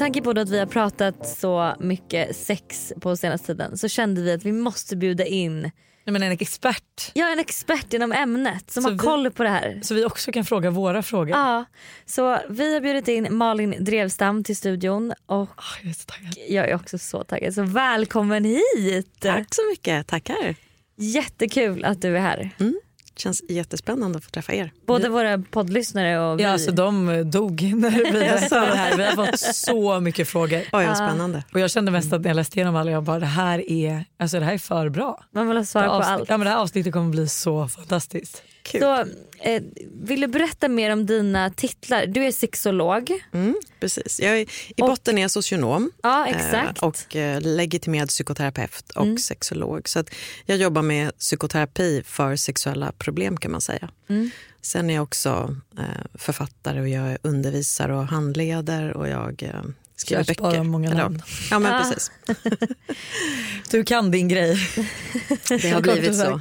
Tanke 0.00 0.22
på 0.22 0.30
att 0.30 0.48
vi 0.48 0.58
har 0.58 0.66
pratat 0.66 1.28
så 1.28 1.74
mycket 1.80 2.36
sex 2.36 2.92
på 3.00 3.16
senaste 3.16 3.46
tiden 3.46 3.78
så 3.78 3.88
kände 3.88 4.22
vi 4.22 4.32
att 4.32 4.44
vi 4.44 4.52
måste 4.52 4.96
bjuda 4.96 5.24
in 5.26 5.60
Nej, 6.04 6.12
men 6.12 6.22
en 6.22 6.32
expert. 6.32 7.10
ja, 7.14 7.28
en 7.32 7.38
expert 7.38 7.92
inom 7.94 8.12
ämnet 8.12 8.70
som 8.70 8.82
Så 8.82 8.88
har 8.88 8.92
vi- 8.92 8.98
koll 8.98 9.30
på 9.30 9.42
det 9.42 9.48
här. 9.48 9.80
Så 9.82 9.94
vi 9.94 10.04
också 10.04 10.32
kan 10.32 10.44
fråga 10.44 10.70
våra 10.70 11.02
frågor. 11.02 11.30
Ja, 11.30 11.64
så 12.06 12.38
vi 12.48 12.74
har 12.74 12.80
bjudit 12.80 13.08
in 13.08 13.26
Malin 13.30 13.74
Drevstam 13.84 14.44
till 14.44 14.56
studion 14.56 15.12
och 15.26 15.48
Ah, 15.56 15.62
jag 15.82 15.90
är 15.90 15.94
så 15.94 16.04
taggad. 16.06 16.34
jag 16.48 16.68
är 16.70 16.74
också 16.74 16.98
så 16.98 17.24
taggad. 17.24 17.54
Så 17.54 17.62
välkommen 17.62 18.44
hit! 18.44 19.20
Tack 19.20 19.54
så 19.54 19.62
mycket, 19.70 20.06
tackar. 20.06 20.54
Jättekul 20.96 21.84
att 21.84 22.02
du 22.02 22.16
är 22.16 22.20
här. 22.20 22.50
Känns 23.20 23.42
jättespännande 23.48 24.18
att 24.18 24.24
få 24.24 24.30
träffa 24.30 24.52
er. 24.52 24.72
Både 24.86 25.08
våra 25.08 25.38
poddlyssnare 25.38 26.20
och 26.20 26.38
vi. 26.38 26.42
Ja, 26.42 26.50
alltså, 26.50 26.72
de 26.72 27.22
dog 27.30 27.62
när 27.76 27.90
vi 27.90 28.12
berättade 28.12 28.66
det 28.66 28.76
här. 28.76 28.96
Vi 28.96 29.04
har 29.04 29.26
fått 29.26 29.40
så 29.40 30.00
mycket 30.00 30.28
frågor. 30.28 30.62
Oj, 30.72 30.86
vad 30.86 30.96
spännande. 30.96 31.44
Och 31.54 31.60
jag 31.60 31.70
kände 31.70 31.90
mest 31.90 32.12
att 32.12 32.20
när 32.20 32.30
jag 32.30 32.34
läste 32.36 32.58
igenom 32.58 32.76
alla, 32.76 32.90
jag 32.90 33.02
bara 33.02 33.18
det 33.18 33.26
här 33.26 33.70
är, 33.70 34.04
alltså, 34.18 34.38
det 34.38 34.44
här 34.44 34.54
är 34.54 34.58
för 34.58 34.88
bra. 34.88 35.24
Man 35.34 35.48
vill 35.48 35.56
ha 35.56 35.64
svar 35.64 35.86
på 35.86 35.90
allt. 35.90 36.28
Ja, 36.28 36.36
men 36.36 36.44
det 36.44 36.50
här 36.50 36.58
avsnittet 36.58 36.92
kommer 36.92 37.10
bli 37.10 37.28
så 37.28 37.68
fantastiskt. 37.68 38.42
Kul. 38.70 38.80
Så, 38.80 39.06
eh, 39.38 39.62
vill 39.92 40.20
du 40.20 40.26
berätta 40.26 40.68
mer 40.68 40.90
om 40.90 41.06
dina 41.06 41.50
titlar? 41.50 42.06
Du 42.06 42.24
är 42.24 42.32
sexolog. 42.32 43.12
Mm, 43.32 43.54
precis. 43.80 44.20
Jag 44.20 44.38
är, 44.38 44.46
I 44.76 44.82
botten 44.82 45.18
är 45.18 45.22
jag 45.22 45.30
socionom 45.30 45.90
Ja 46.02 46.28
eh, 46.28 46.70
och 46.80 47.16
eh, 47.16 47.40
legitimerad 47.40 48.08
psykoterapeut 48.08 48.90
och 48.90 49.20
sexolog. 49.20 49.88
Så 49.88 49.98
att 49.98 50.10
jag 50.46 50.58
jobbar 50.58 50.82
med 50.82 51.18
psykoterapi 51.18 52.02
för 52.06 52.36
sexuella 52.36 52.92
problem 52.98 53.36
kan 53.36 53.50
man 53.50 53.60
säga. 53.60 53.90
Sen 54.62 54.90
är 54.90 54.94
jag 54.94 55.02
också 55.02 55.56
eh, 55.78 55.84
författare 56.14 56.80
och 56.80 56.88
jag 56.88 57.18
undervisar 57.22 57.88
och 57.88 58.06
handleder 58.06 58.96
och 58.96 59.08
jag 59.08 59.42
eh, 59.42 59.62
skriver 60.00 60.34
barn 60.42 60.50
böcker. 60.52 60.62
många 60.64 60.90
Eller, 60.90 61.02
namn. 61.02 61.22
Ja, 61.50 61.58
men 61.58 61.72
Ah. 61.74 61.84
precis. 61.84 62.10
Du 63.70 63.84
kan 63.84 64.10
din 64.10 64.28
grej. 64.28 64.56
Det 65.48 65.70
har 65.70 65.80
blivit 65.82 66.16
så. 66.16 66.40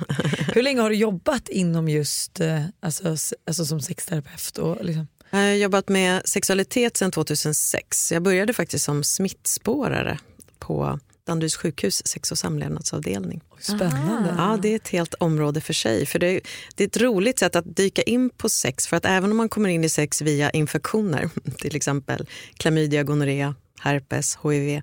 Hur 0.53 0.61
länge 0.63 0.81
har 0.81 0.89
du 0.89 0.95
jobbat 0.95 1.49
inom 1.49 1.89
just 1.89 2.39
eh, 2.39 2.63
alltså, 2.81 3.15
alltså 3.47 3.65
som 3.65 3.81
sexterapeut? 3.81 4.57
Och 4.57 4.85
liksom? 4.85 5.07
Jag 5.31 5.39
har 5.39 5.45
jobbat 5.51 5.89
med 5.89 6.21
sexualitet 6.27 6.97
sedan 6.97 7.11
2006. 7.11 8.11
Jag 8.11 8.23
började 8.23 8.53
faktiskt 8.53 8.85
som 8.85 9.03
smittspårare 9.03 10.19
på 10.59 10.99
Danderyds 11.29 11.55
sjukhus 11.55 12.07
sex 12.07 12.31
och 12.31 12.37
samlevnadsavdelning. 12.37 13.41
Spännande. 13.59 14.35
Ja, 14.37 14.57
det 14.61 14.71
är 14.71 14.75
ett 14.75 14.87
helt 14.87 15.13
område 15.13 15.61
för 15.61 15.73
sig. 15.73 16.05
För 16.05 16.19
det, 16.19 16.41
det 16.75 16.83
är 16.83 16.87
ett 16.87 17.01
roligt 17.01 17.39
sätt 17.39 17.55
att 17.55 17.75
dyka 17.75 18.01
in 18.01 18.29
på 18.29 18.49
sex. 18.49 18.87
För 18.87 18.97
att 18.97 19.05
även 19.05 19.31
om 19.31 19.37
man 19.37 19.49
kommer 19.49 19.69
in 19.69 19.83
i 19.83 19.89
sex 19.89 20.21
via 20.21 20.49
infektioner, 20.49 21.29
till 21.57 21.75
exempel 21.75 22.27
klamydia, 22.57 23.03
gonorré, 23.03 23.53
herpes, 23.79 24.37
hiv, 24.43 24.81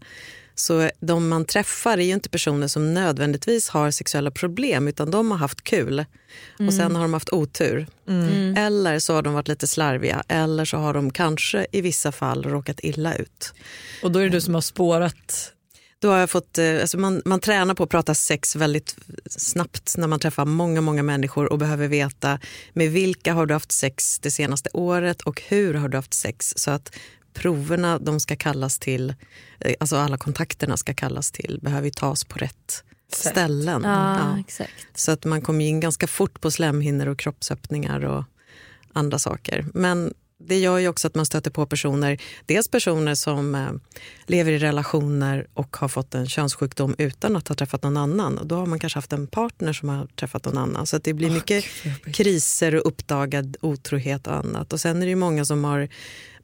så 0.55 0.91
de 1.01 1.29
man 1.29 1.45
träffar 1.45 1.99
är 1.99 2.03
ju 2.03 2.13
inte 2.13 2.29
personer 2.29 2.67
som 2.67 2.95
nödvändigtvis 2.95 3.69
har 3.69 3.91
sexuella 3.91 4.31
problem 4.31 4.89
utan 4.89 5.11
de 5.11 5.31
har 5.31 5.39
haft 5.39 5.65
kul 5.65 6.05
och 6.69 6.75
sen 6.75 6.95
har 6.97 7.03
de 7.03 7.13
haft 7.13 7.33
otur. 7.33 7.87
Eller 8.57 8.99
så 8.99 9.15
har 9.15 9.23
de 9.23 9.35
varit 9.35 9.49
lite 9.49 9.67
slarviga 9.67 10.23
eller 10.29 10.65
så 10.65 10.77
har 10.77 10.95
de 10.95 11.11
kanske 11.11 11.67
i 11.73 11.81
vissa 11.81 12.13
fall 12.13 12.45
råkat 12.45 12.81
illa 12.83 13.15
ut. 13.15 13.55
Och 14.03 14.13
då 14.13 14.19
är 14.19 14.25
det 14.25 14.31
du 14.31 14.41
som 14.41 14.55
har 14.55 14.61
spårat. 14.61 15.53
Då 15.99 16.11
har 16.11 16.19
jag 16.19 16.31
fått, 16.31 16.59
eh, 16.59 16.81
alltså 16.81 16.99
man, 16.99 17.23
man 17.25 17.41
tränar 17.41 17.75
på 17.75 17.83
att 17.83 17.91
prata 17.91 18.15
sex 18.15 18.57
väldigt 18.57 18.97
snabbt 19.31 19.97
när 19.97 20.07
man 20.07 20.21
träffar 20.21 20.45
många, 20.45 20.81
många 20.81 21.03
människor 21.03 21.53
och 21.53 21.59
behöver 21.59 21.89
veta 21.89 22.41
med 22.73 22.91
vilka 22.91 23.35
har 23.35 23.47
du 23.47 23.55
haft 23.55 23.73
sex 23.73 24.19
det 24.19 24.31
senaste 24.31 24.71
året 24.73 25.23
och 25.23 25.43
hur 25.49 25.75
har 25.75 25.89
du 25.89 25.99
haft 25.99 26.15
sex 26.15 26.55
så 26.57 26.71
att 26.71 26.97
proverna 27.35 27.99
de 27.99 28.21
ska 28.21 28.37
kallas 28.37 28.79
till, 28.79 29.15
eh, 29.61 29.75
alltså 29.81 29.97
alla 29.97 30.19
kontakterna 30.19 30.77
ska 30.77 30.95
kallas 30.95 31.31
till, 31.31 31.59
behöver 31.63 31.85
ju 31.85 31.91
tas 31.91 32.25
på 32.25 32.39
rätt 32.39 32.85
Sätt. 33.13 33.33
ställen. 33.33 33.83
Ja, 33.85 34.39
Ja. 34.59 34.67
Så 34.95 35.13
att 35.13 35.25
man 35.25 35.43
kommer 35.43 35.65
in 35.65 35.81
ganska 35.81 36.07
fort 36.07 36.41
på 36.41 36.51
slemhinnor 36.51 37.07
och 37.07 37.19
kroppsöppningar 37.19 38.05
och 38.05 38.25
andra 38.93 39.19
saker. 39.19 39.67
Men 39.75 40.15
det 40.39 40.59
gör 40.59 40.79
ju 40.79 40.89
också 40.89 41.07
att 41.07 41.15
man 41.15 41.27
stöter 41.27 41.51
på 41.51 41.67
personer, 41.67 42.19
dels 42.47 42.69
personer 42.69 43.15
som 43.15 43.55
eh, 43.55 43.71
lever 44.27 44.53
i 44.53 44.59
relationer 44.59 45.47
och 45.55 45.77
har 45.77 45.89
fått 45.89 46.15
en 46.15 46.29
könssjukdom 46.29 46.95
utan 46.99 47.37
att 47.37 47.49
ha 47.49 47.55
träffat 47.55 47.83
någon 47.83 47.97
annan. 47.97 48.39
Och 48.39 48.47
då 48.47 48.57
har 48.57 48.67
man 48.67 48.79
kanske 48.79 48.97
haft 48.97 49.13
en 49.13 49.27
partner 49.27 49.73
som 49.73 49.89
har 49.89 50.07
träffat 50.07 50.45
någon 50.45 50.59
annan. 50.59 50.87
Så 50.87 50.97
att 50.97 51.05
det 51.05 51.15
blir 51.15 51.31
mycket 51.31 51.65
kriser 52.13 52.75
och 52.75 52.87
uppdagad 52.87 53.57
otrohet 53.61 54.27
och 54.27 54.37
annat. 54.37 54.73
Och 54.73 54.81
sen 54.81 54.97
är 54.97 55.07
det 55.07 55.11
ju 55.11 55.17
många 55.17 55.45
som 55.45 55.65
har 55.65 55.89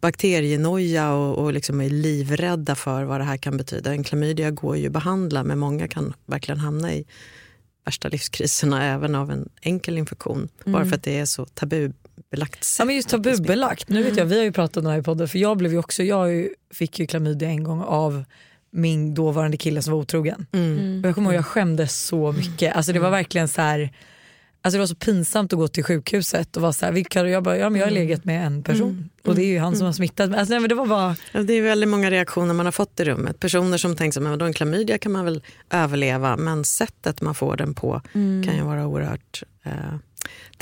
bakterienoja 0.00 1.12
och, 1.12 1.38
och 1.38 1.52
liksom 1.52 1.80
är 1.80 1.90
livrädda 1.90 2.74
för 2.74 3.04
vad 3.04 3.20
det 3.20 3.24
här 3.24 3.36
kan 3.36 3.56
betyda. 3.56 3.92
En 3.92 4.04
klamydia 4.04 4.50
går 4.50 4.76
ju 4.76 4.86
att 4.86 4.92
behandla 4.92 5.44
men 5.44 5.58
många 5.58 5.88
kan 5.88 6.14
verkligen 6.26 6.58
hamna 6.58 6.94
i 6.94 7.04
värsta 7.84 8.08
livskriserna 8.08 8.84
även 8.84 9.14
av 9.14 9.30
en 9.30 9.48
enkel 9.62 9.98
infektion. 9.98 10.48
Bara 10.64 10.84
för 10.84 10.94
att 10.94 11.02
det 11.02 11.18
är 11.18 11.24
så 11.24 11.44
tabubelagt 12.16 12.64
sätt. 12.64 12.78
Ja, 12.78 12.84
men 12.84 12.96
just 12.96 13.08
tabubelagt. 13.08 13.88
Nu 13.88 14.02
vet 14.02 14.16
jag, 14.16 14.24
vi 14.24 14.36
har 14.38 14.44
ju 14.44 14.52
pratat 14.52 14.76
om 14.76 14.84
det 14.84 14.90
här 14.90 14.98
i 14.98 15.02
podden 15.02 15.28
för 15.28 15.38
jag 15.38 15.56
blev 15.56 15.72
ju 15.72 15.78
också, 15.78 16.02
jag 16.02 16.48
fick 16.74 16.98
ju 16.98 17.06
klamydia 17.06 17.48
en 17.48 17.64
gång 17.64 17.82
av 17.82 18.24
min 18.70 19.14
dåvarande 19.14 19.56
kille 19.56 19.82
som 19.82 19.92
var 19.92 20.00
otrogen. 20.00 20.46
Och 21.02 21.08
jag 21.08 21.14
kommer 21.14 21.30
ihåg 21.30 21.38
jag 21.38 21.46
skämdes 21.46 22.06
så 22.06 22.32
mycket. 22.32 22.76
Alltså 22.76 22.92
det 22.92 22.98
var 22.98 23.10
verkligen 23.10 23.48
så 23.48 23.60
här, 23.62 23.92
alltså 24.62 24.76
det 24.76 24.78
var 24.80 24.86
så 24.86 24.94
pinsamt 24.94 25.52
att 25.52 25.58
gå 25.58 25.68
till 25.68 25.84
sjukhuset 25.84 26.56
och 26.56 26.62
vara 26.62 26.72
så 26.72 26.84
här, 26.86 26.92
vilka 26.92 27.18
har 27.18 27.24
du?" 27.24 27.30
jag 27.30 27.42
bara, 27.42 27.58
ja 27.58 27.70
men 27.70 27.80
jag 27.80 27.86
har 27.86 27.92
legat 27.92 28.24
med 28.24 28.46
en 28.46 28.62
person 28.62 29.08
och 29.24 29.34
det 29.34 29.42
är 29.42 29.46
ju 29.46 29.58
han 29.58 29.76
som 29.76 29.86
har 29.86 29.92
smittat 29.92 30.30
mig. 30.30 30.38
Alltså, 30.38 30.52
nej, 30.54 30.60
men 30.60 30.68
det 30.68 30.74
var 30.74 30.86
bara, 30.86 31.16
Ja, 31.32 31.42
Det 31.42 31.52
är 31.52 31.62
väldigt 31.62 31.88
många 31.88 32.10
reaktioner 32.10 32.54
man 32.54 32.66
har 32.66 32.72
fått 32.72 33.00
i 33.00 33.04
rummet. 33.04 33.40
Personer 33.40 33.78
som 33.78 33.96
tänker 33.96 34.32
att 34.34 34.42
en 34.42 34.52
klamydia 34.52 34.98
kan 34.98 35.12
man 35.12 35.24
väl 35.24 35.42
överleva 35.70 36.36
men 36.36 36.64
sättet 36.64 37.20
man 37.20 37.34
får 37.34 37.56
den 37.56 37.74
på 37.74 38.00
kan 38.44 38.56
ju 38.56 38.62
vara 38.62 38.86
oerhört 38.86 39.42
eh, 39.62 39.72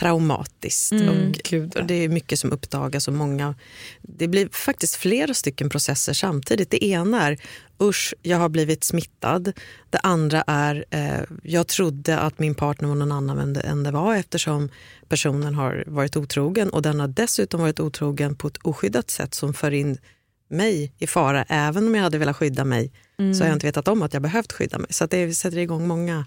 traumatiskt. 0.00 0.93
Och, 0.93 1.33
Gud, 1.50 1.72
ja. 1.75 1.81
och 1.81 1.87
det 1.87 1.94
är 1.94 2.09
mycket 2.09 2.38
som 2.38 2.53
uppdagas 2.53 3.09
och 3.09 3.15
många, 3.15 3.55
det 4.03 4.28
blir 4.28 4.49
faktiskt 4.53 4.97
flera 4.97 5.34
stycken 5.34 5.71
processer 5.71 6.12
samtidigt. 6.12 6.71
Det 6.71 6.84
ena 6.84 7.27
är 7.27 7.38
usch, 7.83 8.15
jag 8.22 8.38
har 8.38 8.49
blivit 8.49 8.84
smittad. 8.84 9.53
Det 9.91 9.99
andra 9.99 10.44
är 10.47 10.84
eh, 10.91 11.21
jag 11.43 11.66
trodde 11.66 12.19
att 12.19 12.38
min 12.38 12.55
partner 12.55 12.88
var 12.88 12.94
någon 12.94 13.12
annan 13.12 13.56
än 13.56 13.83
det, 13.83 13.91
var 13.91 14.16
eftersom 14.16 14.69
personen 15.09 15.55
har 15.55 15.84
varit 15.87 16.17
otrogen 16.17 16.71
och 16.71 16.82
den 16.82 17.00
har 17.00 17.09
dessutom 17.09 17.61
varit 17.61 17.81
otrogen 17.81 18.37
på 18.37 18.49
ett 18.49 18.56
oskyddat 18.56 19.11
sätt 19.11 19.34
som 19.34 19.55
för 19.55 19.71
in 19.71 19.99
mig 20.49 20.93
i 20.99 21.06
fara. 21.06 21.44
Även 21.49 21.87
om 21.87 21.94
jag 21.94 22.03
hade 22.03 22.19
velat 22.19 22.37
skydda 22.37 22.65
mig 22.65 22.93
så 23.34 23.43
har 23.43 23.47
jag 23.47 23.56
inte 23.56 23.67
vetat 23.67 23.88
om 23.88 24.03
att 24.03 24.12
jag 24.12 24.22
behövt 24.22 24.53
skydda 24.53 24.78
mig. 24.78 24.93
Så 24.93 25.06
det 25.06 25.34
sätter 25.34 25.59
igång 25.59 25.88
många 25.88 26.27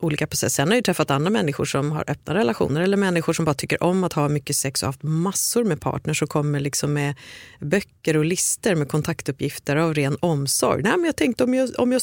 olika 0.00 0.26
processer. 0.26 0.48
Sen 0.48 0.68
har 0.68 0.74
jag 0.74 0.78
ju 0.78 0.82
träffat 0.82 1.10
andra 1.10 1.30
människor 1.30 1.64
som 1.64 1.92
har 1.92 2.04
öppna 2.06 2.34
relationer 2.34 2.80
eller 2.80 2.96
människor 2.96 3.32
som 3.32 3.44
bara 3.44 3.54
tycker 3.54 3.82
om 3.82 4.04
att 4.04 4.12
ha 4.12 4.28
mycket 4.28 4.56
sex 4.56 4.82
och 4.82 4.86
haft 4.86 5.02
massor 5.02 5.64
med 5.64 5.80
partners 5.80 6.22
och 6.22 6.28
kommer 6.28 6.60
liksom 6.60 6.92
med 6.92 7.14
böcker 7.60 8.16
och 8.16 8.24
lister 8.24 8.74
med 8.74 8.88
kontaktuppgifter 8.88 9.76
av 9.76 9.94
ren 9.94 10.16
omsorg. 10.20 10.82
Nej, 10.82 10.92
men 10.96 11.04
jag 11.04 11.16
tänkte 11.16 11.44
om 11.44 11.54
jag, 11.54 11.70
om 11.78 11.92
jag 11.92 12.02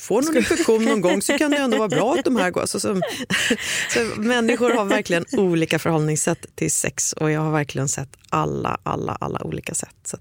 får 0.00 0.22
någon 0.22 0.36
infektion 0.36 0.84
någon 0.84 1.00
gång 1.00 1.22
så 1.22 1.38
kan 1.38 1.50
det 1.50 1.56
ändå 1.56 1.78
vara 1.78 1.88
bra 1.88 2.14
att 2.14 2.24
de 2.24 2.36
här 2.36 2.50
går. 2.50 2.60
Alltså, 2.60 2.80
så, 2.80 3.00
så, 3.90 4.20
människor 4.20 4.70
har 4.70 4.84
verkligen 4.84 5.24
olika 5.32 5.78
förhållningssätt 5.78 6.46
till 6.54 6.70
sex 6.70 7.12
och 7.12 7.30
jag 7.30 7.40
har 7.40 7.52
verkligen 7.52 7.88
sett 7.88 8.08
alla, 8.34 8.78
alla, 8.82 9.12
alla 9.20 9.42
olika 9.44 9.74
sätt. 9.74 9.94
Så 10.04 10.16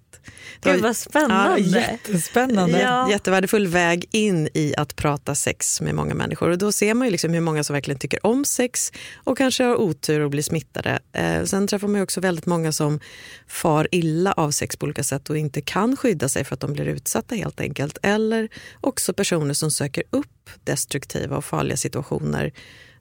det 0.62 0.71
Gud 0.71 0.81
var- 0.81 0.88
vad 0.89 0.98
spännande. 0.98 1.60
Jättespännande. 1.60 2.80
Ja. 2.81 3.10
Jättevärdefull 3.10 3.68
väg 3.68 4.06
in 4.12 4.50
i 4.54 4.74
att 4.77 4.95
prata 4.95 5.36
sex 5.36 5.81
med 5.81 5.95
många 5.95 6.13
människor. 6.13 6.50
Och 6.50 6.57
Då 6.57 6.71
ser 6.71 6.94
man 6.94 7.07
ju 7.07 7.12
liksom 7.12 7.33
hur 7.33 7.42
många 7.42 7.63
som 7.63 7.74
verkligen 7.74 8.00
tycker 8.00 8.25
om 8.25 8.45
sex 8.45 8.92
och 9.24 9.38
kanske 9.38 9.63
har 9.63 9.75
otur 9.75 10.19
och 10.19 10.30
blir 10.30 10.44
smittade. 10.44 11.00
Eh, 11.13 11.44
sen 11.44 11.68
träffar 11.68 11.88
man 11.88 12.01
också 12.01 12.21
väldigt 12.21 12.45
många 12.45 12.71
som 12.71 13.00
far 13.48 13.88
illa 13.92 14.31
av 14.33 14.51
sex 14.51 14.75
på 14.77 14.83
olika 14.83 15.04
sätt 15.04 15.30
och 15.30 15.38
inte 15.38 15.62
kan 15.62 15.98
skydda 15.98 16.30
sig 16.30 16.44
för 16.44 16.54
att 16.54 16.59
de 16.59 16.74
blir 16.74 16.86
utsatta 16.86 17.36
helt 17.36 17.59
enkelt. 17.59 17.98
Eller 18.04 18.50
också 18.81 19.13
personer 19.13 19.54
som 19.54 19.71
söker 19.71 20.04
upp 20.09 20.50
destruktiva 20.63 21.38
och 21.38 21.45
farliga 21.45 21.77
situationer 21.77 22.51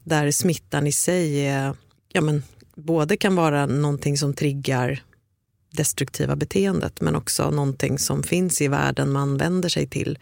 där 0.05 0.31
smittan 0.31 0.87
i 0.87 0.93
sig 0.93 1.47
är, 1.47 1.75
ja, 2.13 2.21
men, 2.21 2.43
både 2.85 3.17
kan 3.17 3.35
vara 3.35 3.67
någonting 3.67 4.19
som 4.19 4.35
triggar 4.35 5.03
destruktiva 5.71 6.37
beteendet 6.37 7.01
men 7.01 7.17
också 7.17 7.51
någonting 7.51 7.99
som 7.99 8.23
finns 8.23 8.61
i 8.61 8.69
världen 8.69 9.13
man 9.13 9.37
vänder 9.37 9.69
sig 9.69 9.87
till 9.87 10.19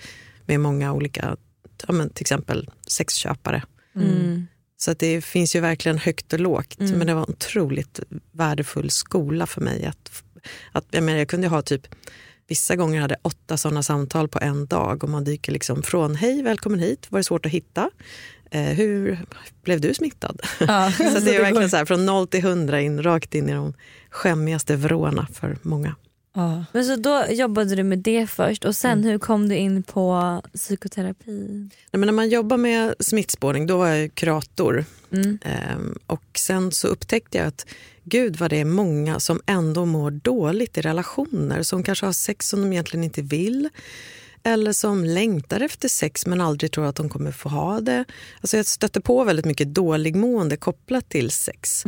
med 0.46 0.60
många 0.60 0.92
olika, 0.92 1.36
ja, 1.86 1.92
men 1.92 2.10
till 2.10 2.22
exempel 2.22 2.70
sexköpare. 2.86 3.62
Mm. 3.94 4.46
Så 4.76 4.90
att 4.90 4.98
det 4.98 5.24
finns 5.24 5.56
ju 5.56 5.60
verkligen 5.60 5.98
högt 5.98 6.32
och 6.32 6.40
lågt. 6.40 6.78
Men 6.78 7.06
det 7.06 7.14
var 7.14 7.22
en 7.22 7.30
otroligt 7.30 8.00
värdefull 8.32 8.90
skola 8.90 9.46
för 9.46 9.60
mig. 9.60 9.86
Att, 9.86 10.22
att, 10.72 10.86
jag, 10.90 11.02
menar, 11.02 11.18
jag 11.18 11.28
kunde 11.28 11.48
ha 11.48 11.62
typ, 11.62 11.86
vissa 12.50 12.76
gånger 12.76 13.00
hade 13.00 13.16
åtta 13.22 13.56
sådana 13.56 13.82
samtal 13.82 14.28
på 14.28 14.38
en 14.42 14.66
dag 14.66 15.04
och 15.04 15.10
man 15.10 15.24
dyker 15.24 15.52
liksom 15.52 15.82
från 15.82 16.14
hej, 16.14 16.42
välkommen 16.42 16.80
hit, 16.80 17.06
var 17.08 17.18
det 17.18 17.24
svårt 17.24 17.46
att 17.46 17.52
hitta? 17.52 17.90
Eh, 18.50 18.62
hur 18.62 19.18
blev 19.62 19.80
du 19.80 19.94
smittad? 19.94 20.40
Ja, 20.60 20.92
så 20.96 21.20
det 21.20 21.36
är 21.36 21.40
verkligen 21.42 21.70
så 21.70 21.76
här, 21.76 21.84
från 21.84 22.06
noll 22.06 22.28
till 22.28 22.42
hundra 22.42 22.80
in, 22.80 23.02
rakt 23.02 23.34
in 23.34 23.48
i 23.48 23.52
de 23.52 23.74
skämmigaste 24.10 24.76
vrårna 24.76 25.26
för 25.32 25.58
många. 25.62 25.94
Ja. 26.34 26.64
Men 26.72 26.84
så 26.84 26.96
då 26.96 27.24
jobbade 27.30 27.74
du 27.74 27.82
med 27.82 27.98
det 27.98 28.26
först 28.26 28.64
och 28.64 28.76
sen 28.76 29.04
hur 29.04 29.18
kom 29.18 29.48
du 29.48 29.56
in 29.56 29.82
på 29.82 30.42
psykoterapi? 30.54 31.68
Nej, 31.90 31.98
men 31.98 32.00
när 32.00 32.12
man 32.12 32.28
jobbar 32.28 32.56
med 32.56 32.94
smittspårning, 32.98 33.66
då 33.66 33.78
var 33.78 33.88
jag 33.88 34.14
kurator. 34.14 34.84
Mm. 35.12 35.38
Ehm, 35.42 35.98
och 36.06 36.24
sen 36.34 36.72
så 36.72 36.88
upptäckte 36.88 37.38
jag 37.38 37.46
att 37.46 37.66
gud 38.10 38.36
vad 38.36 38.50
det 38.50 38.56
är 38.56 38.64
många 38.64 39.20
som 39.20 39.40
ändå 39.46 39.86
mår 39.86 40.10
dåligt 40.10 40.78
i 40.78 40.80
relationer. 40.80 41.62
Som 41.62 41.82
kanske 41.82 42.06
har 42.06 42.12
sex 42.12 42.48
som 42.48 42.60
de 42.62 42.72
egentligen 42.72 43.04
inte 43.04 43.22
vill. 43.22 43.68
Eller 44.42 44.72
som 44.72 45.04
längtar 45.04 45.60
efter 45.60 45.88
sex 45.88 46.26
men 46.26 46.40
aldrig 46.40 46.72
tror 46.72 46.86
att 46.86 46.96
de 46.96 47.08
kommer 47.08 47.32
få 47.32 47.48
ha 47.48 47.80
det. 47.80 48.04
Alltså 48.40 48.56
jag 48.56 48.66
stötte 48.66 49.00
på 49.00 49.24
väldigt 49.24 49.44
mycket 49.44 49.74
dåligmående 49.74 50.56
kopplat 50.56 51.08
till 51.08 51.30
sex. 51.30 51.84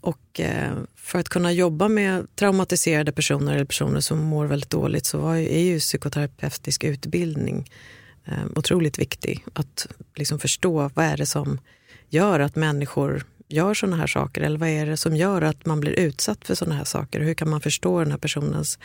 Och 0.00 0.40
eh, 0.40 0.72
för 0.96 1.18
att 1.18 1.28
kunna 1.28 1.52
jobba 1.52 1.88
med 1.88 2.26
traumatiserade 2.36 3.12
personer 3.12 3.54
eller 3.54 3.64
personer 3.64 4.00
som 4.00 4.18
mår 4.18 4.46
väldigt 4.46 4.70
dåligt 4.70 5.06
så 5.06 5.28
är 5.28 5.60
ju 5.60 5.80
psykoterapeutisk 5.80 6.84
utbildning 6.84 7.70
eh, 8.24 8.44
otroligt 8.56 8.98
viktig. 8.98 9.44
Att 9.52 9.86
liksom 10.14 10.38
förstå 10.38 10.90
vad 10.94 11.04
är 11.04 11.16
det 11.16 11.26
som 11.26 11.58
gör 12.08 12.40
att 12.40 12.56
människor 12.56 13.24
gör 13.48 13.74
såna 13.74 13.96
här 13.96 14.06
saker 14.06 14.40
eller 14.40 14.58
vad 14.58 14.68
är 14.68 14.86
det 14.86 14.96
som 14.96 15.16
gör 15.16 15.42
att 15.42 15.66
man 15.66 15.80
blir 15.80 15.92
utsatt 15.92 16.44
för 16.44 16.54
såna 16.54 16.74
här 16.74 16.84
saker? 16.84 17.20
Hur 17.20 17.34
kan 17.34 17.48
man 17.48 17.60
förstå 17.60 17.98
den 17.98 18.10
här 18.10 18.18
personens 18.18 18.78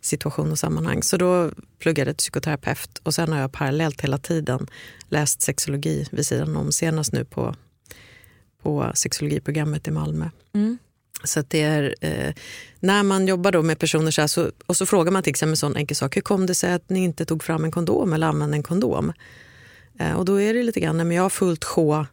situation 0.00 0.52
och 0.52 0.58
sammanhang? 0.58 1.02
Så 1.02 1.16
då 1.16 1.50
pluggade 1.78 2.10
jag 2.10 2.16
till 2.16 2.22
psykoterapeut 2.22 2.98
och 3.02 3.14
sen 3.14 3.32
har 3.32 3.40
jag 3.40 3.52
parallellt 3.52 4.00
hela 4.00 4.18
tiden 4.18 4.66
läst 5.08 5.42
sexologi 5.42 6.06
vid 6.10 6.26
sidan 6.26 6.56
om, 6.56 6.72
senast 6.72 7.12
nu 7.12 7.24
på, 7.24 7.54
på 8.62 8.92
sexologiprogrammet 8.94 9.88
i 9.88 9.90
Malmö. 9.90 10.28
Mm. 10.54 10.78
Så 11.24 11.42
det 11.48 11.62
är, 11.62 11.94
eh, 12.00 12.34
när 12.80 13.02
man 13.02 13.28
jobbar 13.28 13.52
då 13.52 13.62
med 13.62 13.78
personer 13.78 14.10
så 14.10 14.20
här, 14.20 14.28
så, 14.28 14.50
och 14.66 14.76
så 14.76 14.86
frågar 14.86 15.12
man 15.12 15.22
till 15.22 15.30
exempel 15.30 15.52
en 15.52 15.56
sån 15.56 15.76
enkel 15.76 15.96
sak, 15.96 16.16
hur 16.16 16.22
kom 16.22 16.46
det 16.46 16.54
sig 16.54 16.72
att 16.72 16.90
ni 16.90 17.04
inte 17.04 17.24
tog 17.24 17.42
fram 17.42 17.64
en 17.64 17.70
kondom 17.70 18.12
eller 18.12 18.26
använde 18.26 18.56
en 18.56 18.62
kondom? 18.62 19.12
Eh, 19.98 20.12
och 20.12 20.24
då 20.24 20.40
är 20.40 20.54
det 20.54 20.62
lite 20.62 20.80
grann, 20.80 20.96
nej, 20.96 21.06
men 21.06 21.16
jag 21.16 21.22
har 21.22 21.30
fullt 21.30 21.64
sjå 21.64 22.06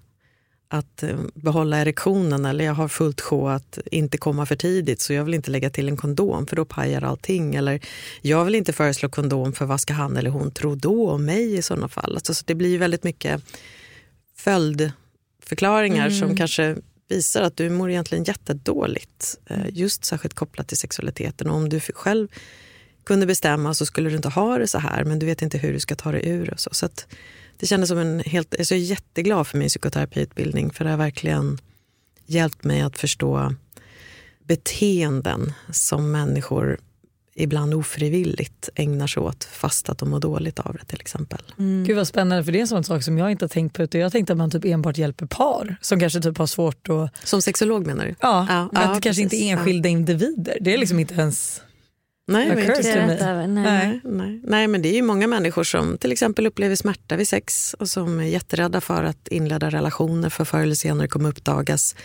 att 0.71 1.03
eh, 1.03 1.17
behålla 1.33 1.77
erektionen 1.77 2.45
eller 2.45 2.65
jag 2.65 2.73
har 2.73 2.87
fullt 2.87 3.21
sjå 3.21 3.47
att 3.47 3.77
inte 3.91 4.17
komma 4.17 4.45
för 4.45 4.55
tidigt 4.55 5.01
så 5.01 5.13
jag 5.13 5.23
vill 5.23 5.33
inte 5.33 5.51
lägga 5.51 5.69
till 5.69 5.87
en 5.87 5.97
kondom 5.97 6.47
för 6.47 6.55
då 6.55 6.65
pajar 6.65 7.01
allting. 7.01 7.55
Eller 7.55 7.79
jag 8.21 8.45
vill 8.45 8.55
inte 8.55 8.73
föreslå 8.73 9.09
kondom 9.09 9.53
för 9.53 9.65
vad 9.65 9.81
ska 9.81 9.93
han 9.93 10.17
eller 10.17 10.29
hon 10.29 10.51
tro 10.51 10.75
då 10.75 11.09
om 11.09 11.25
mig 11.25 11.55
i 11.57 11.61
sådana 11.61 11.87
fall. 11.87 12.15
Alltså, 12.15 12.33
så 12.33 12.43
det 12.47 12.55
blir 12.55 12.77
väldigt 12.77 13.03
mycket 13.03 13.43
följdförklaringar 14.35 16.09
som 16.09 16.37
kanske 16.37 16.75
visar 17.09 17.41
att 17.41 17.57
du 17.57 17.69
mår 17.69 17.89
egentligen 17.89 18.23
jättedåligt. 18.23 19.37
eh, 19.45 19.65
Just 19.69 20.05
särskilt 20.05 20.33
kopplat 20.33 20.67
till 20.67 20.77
sexualiteten. 20.77 21.49
Och 21.49 21.55
om 21.55 21.69
du 21.69 21.79
själv 21.79 22.27
kunde 23.03 23.25
bestämma 23.25 23.73
så 23.73 23.85
skulle 23.85 24.09
du 24.09 24.15
inte 24.15 24.29
ha 24.29 24.57
det 24.57 24.67
så 24.67 24.79
här 24.79 25.03
men 25.03 25.19
du 25.19 25.25
vet 25.25 25.41
inte 25.41 25.57
hur 25.57 25.73
du 25.73 25.79
ska 25.79 25.95
ta 25.95 26.11
dig 26.11 26.27
ur. 26.29 26.53
Och 26.53 26.59
så. 26.59 26.69
Så 26.73 26.85
det 27.59 27.67
kändes 27.67 27.89
som 27.89 27.97
en 27.97 28.19
helt... 28.19 28.47
Jag 28.51 28.59
är 28.59 28.65
så 28.65 28.75
jätteglad 28.75 29.47
för 29.47 29.57
min 29.57 29.67
psykoterapiutbildning 29.67 30.71
för 30.71 30.83
det 30.83 30.89
har 30.91 30.97
verkligen 30.97 31.59
hjälpt 32.25 32.63
mig 32.63 32.81
att 32.81 32.97
förstå 32.97 33.53
beteenden 34.43 35.53
som 35.71 36.11
människor 36.11 36.79
ibland 37.35 37.73
ofrivilligt 37.73 38.69
ägnar 38.75 39.07
sig 39.07 39.23
åt 39.23 39.43
fast 39.43 39.89
att 39.89 39.97
de 39.97 40.09
mår 40.09 40.19
dåligt 40.19 40.59
av 40.59 40.77
det 40.79 40.85
till 40.85 41.01
exempel. 41.01 41.39
Gud 41.57 41.95
vad 41.95 42.07
spännande 42.07 42.43
för 42.43 42.51
det 42.51 42.57
är 42.59 42.61
en 42.61 42.67
sån 42.67 42.83
sak 42.83 43.03
som 43.03 43.17
jag 43.17 43.31
inte 43.31 43.45
har 43.45 43.49
tänkt 43.49 43.75
på. 43.75 43.83
Utan 43.83 44.01
jag 44.01 44.11
tänkte 44.11 44.33
att 44.33 44.37
man 44.37 44.51
typ 44.51 44.65
enbart 44.65 44.97
hjälper 44.97 45.25
par 45.25 45.75
som 45.81 45.99
kanske 45.99 46.21
typ 46.21 46.37
har 46.37 46.47
svårt 46.47 46.89
att... 46.89 47.27
Som 47.27 47.41
sexolog 47.41 47.87
menar 47.87 48.05
du? 48.05 48.15
Ja, 48.19 48.45
Ja, 48.49 48.61
att 48.63 48.69
ja, 48.73 48.93
det 48.93 49.01
kanske 49.01 49.21
inte 49.21 49.35
precis. 49.35 49.51
enskilda 49.51 49.89
individer. 49.89 50.57
Det 50.61 50.73
är 50.73 50.77
liksom 50.77 50.99
inte 50.99 51.13
ens... 51.13 51.61
Nej, 52.29 52.47
Vad 52.49 52.57
vad 52.57 52.65
curse 52.65 52.89
intressant. 52.89 53.01
to 53.01 53.07
me. 53.07 53.13
rätt 53.13 53.21
över. 53.21 53.47
Nej. 53.47 53.63
Nej, 53.63 54.01
nej. 54.03 54.41
nej, 54.43 54.67
men 54.67 54.81
det 54.81 54.89
är 54.89 54.93
ju 54.93 55.01
många 55.01 55.27
människor 55.27 55.63
som 55.63 55.97
till 55.97 56.11
exempel 56.11 56.47
upplever 56.47 56.75
smärta 56.75 57.15
vid 57.15 57.27
sex 57.27 57.75
och 57.79 57.89
som 57.89 58.19
är 58.19 58.23
jätterädda 58.23 58.81
för 58.81 59.03
att 59.03 59.27
inleda 59.27 59.69
relationer 59.69 60.29
för 60.29 60.45
förr 60.45 60.59
eller 60.59 60.75
senare 60.75 61.07
kommer 61.07 61.29
uppdagas 61.29 61.95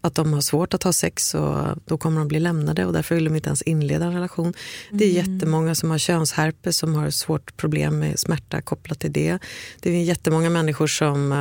att 0.00 0.14
de 0.14 0.32
har 0.32 0.40
svårt 0.40 0.74
att 0.74 0.82
ha 0.82 0.92
sex 0.92 1.34
och 1.34 1.58
då 1.84 1.98
kommer 1.98 2.18
de 2.18 2.28
bli 2.28 2.40
lämnade 2.40 2.86
och 2.86 2.92
därför 2.92 3.14
vill 3.14 3.24
de 3.24 3.36
inte 3.36 3.48
ens 3.48 3.62
inleda 3.62 4.04
en 4.04 4.14
relation. 4.14 4.52
Det 4.90 5.04
är 5.04 5.08
jättemånga 5.08 5.74
som 5.74 5.90
har 5.90 5.98
könsherpes 5.98 6.76
som 6.78 6.94
har 6.94 7.10
svårt 7.10 7.56
problem 7.56 7.98
med 7.98 8.18
smärta 8.18 8.62
kopplat 8.62 9.00
till 9.00 9.12
det. 9.12 9.38
Det 9.80 9.90
är 9.90 10.02
jättemånga 10.02 10.50
människor 10.50 10.86
som 10.86 11.32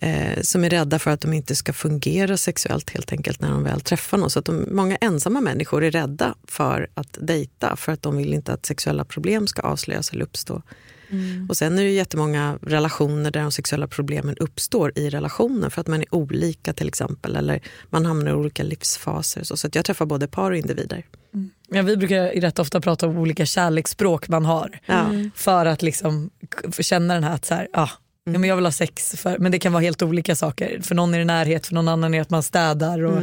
eh, 0.00 0.40
som 0.42 0.64
är 0.64 0.70
rädda 0.70 0.98
för 0.98 1.10
att 1.10 1.20
de 1.20 1.32
inte 1.32 1.56
ska 1.56 1.72
fungera 1.72 2.36
sexuellt 2.36 2.90
helt 2.90 3.12
enkelt 3.12 3.40
när 3.40 3.50
de 3.50 3.64
väl 3.64 3.80
träffar 3.80 4.18
någon. 4.18 4.30
Så 4.30 4.38
att 4.38 4.44
de, 4.44 4.66
många 4.70 4.96
ensamma 4.96 5.40
människor 5.40 5.84
är 5.84 5.90
rädda 5.90 6.34
för 6.48 6.88
att 6.94 7.18
dejta 7.20 7.76
för 7.76 7.92
att 7.92 8.02
de 8.02 8.16
vill 8.16 8.34
inte 8.34 8.52
att 8.52 8.66
sexuella 8.66 9.04
problem 9.04 9.46
ska 9.46 9.62
avslöjas 9.62 10.12
eller 10.12 10.24
uppstå. 10.24 10.62
Och 11.48 11.56
sen 11.56 11.78
är 11.78 11.82
det 11.82 11.90
jättemånga 11.90 12.58
relationer 12.62 13.30
där 13.30 13.40
de 13.40 13.52
sexuella 13.52 13.86
problemen 13.86 14.36
uppstår 14.36 14.92
i 14.94 15.10
relationen 15.10 15.70
för 15.70 15.80
att 15.80 15.86
man 15.86 16.00
är 16.00 16.14
olika 16.14 16.72
till 16.72 16.88
exempel 16.88 17.36
eller 17.36 17.60
man 17.90 18.06
hamnar 18.06 18.30
i 18.30 18.34
olika 18.34 18.62
livsfaser. 18.62 19.42
Så, 19.42 19.56
så 19.56 19.66
att 19.66 19.74
jag 19.74 19.84
träffar 19.84 20.06
både 20.06 20.28
par 20.28 20.50
och 20.50 20.56
individer. 20.56 21.06
Ja, 21.68 21.82
vi 21.82 21.96
brukar 21.96 22.26
rätt 22.26 22.58
ofta 22.58 22.80
prata 22.80 23.06
om 23.06 23.18
olika 23.18 23.46
kärleksspråk 23.46 24.28
man 24.28 24.44
har. 24.44 24.80
Ja. 24.86 25.06
För 25.34 25.66
att 25.66 25.82
liksom 25.82 26.30
känna 26.80 27.14
den 27.14 27.24
här 27.24 27.34
att 27.34 27.44
så 27.44 27.54
här, 27.54 27.68
ah, 27.72 27.90
ja, 28.24 28.38
men 28.38 28.44
jag 28.44 28.56
vill 28.56 28.64
ha 28.64 28.72
sex. 28.72 29.14
För, 29.16 29.38
men 29.38 29.52
det 29.52 29.58
kan 29.58 29.72
vara 29.72 29.82
helt 29.82 30.02
olika 30.02 30.36
saker. 30.36 30.80
För 30.82 30.94
någon 30.94 31.14
är 31.14 31.18
det 31.18 31.24
närhet, 31.24 31.66
för 31.66 31.74
någon 31.74 31.88
annan 31.88 32.14
är 32.14 32.18
det 32.18 32.22
att 32.22 32.30
man 32.30 32.42
städar. 32.42 33.04
Och, 33.04 33.22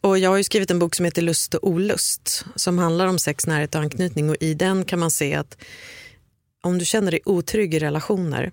Och 0.00 0.18
jag 0.18 0.30
har 0.30 0.36
ju 0.36 0.44
skrivit 0.44 0.70
en 0.70 0.78
bok 0.78 0.94
som 0.94 1.04
heter 1.04 1.22
Lust 1.22 1.54
och 1.54 1.68
olust 1.68 2.44
som 2.54 2.78
handlar 2.78 3.06
om 3.06 3.18
sex, 3.18 3.46
närhet 3.46 3.74
och 3.74 3.80
anknytning. 3.80 4.30
Och 4.30 4.36
I 4.40 4.54
den 4.54 4.84
kan 4.84 4.98
man 4.98 5.10
se 5.10 5.34
att 5.34 5.56
om 6.62 6.78
du 6.78 6.84
känner 6.84 7.10
dig 7.10 7.20
otrygg 7.24 7.74
i 7.74 7.78
relationer 7.78 8.52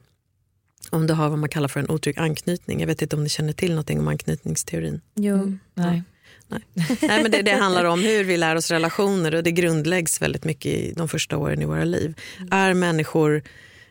om 0.89 1.07
du 1.07 1.13
har 1.13 1.29
vad 1.29 1.39
man 1.39 1.49
kallar 1.49 1.67
för 1.67 1.79
en 1.79 1.89
otrygg 1.89 2.19
anknytning. 2.19 2.79
Jag 2.79 2.87
vet 2.87 3.01
inte 3.01 3.15
om 3.15 3.23
ni 3.23 3.29
känner 3.29 3.53
till 3.53 3.69
någonting 3.69 3.99
om 3.99 4.07
anknytningsteorin. 4.07 5.01
Jo. 5.15 5.57
Nej. 5.73 6.03
Nej, 6.47 7.21
men 7.21 7.31
det, 7.31 7.41
det 7.41 7.51
handlar 7.51 7.85
om 7.85 7.99
hur 7.99 8.23
vi 8.23 8.37
lär 8.37 8.55
oss 8.55 8.71
relationer 8.71 9.35
och 9.35 9.43
det 9.43 9.51
grundläggs 9.51 10.21
väldigt 10.21 10.43
mycket 10.43 10.71
i 10.71 10.93
de 10.95 11.07
första 11.07 11.37
åren 11.37 11.61
i 11.61 11.65
våra 11.65 11.83
liv. 11.83 12.13
Är 12.51 12.73
människor 12.73 13.41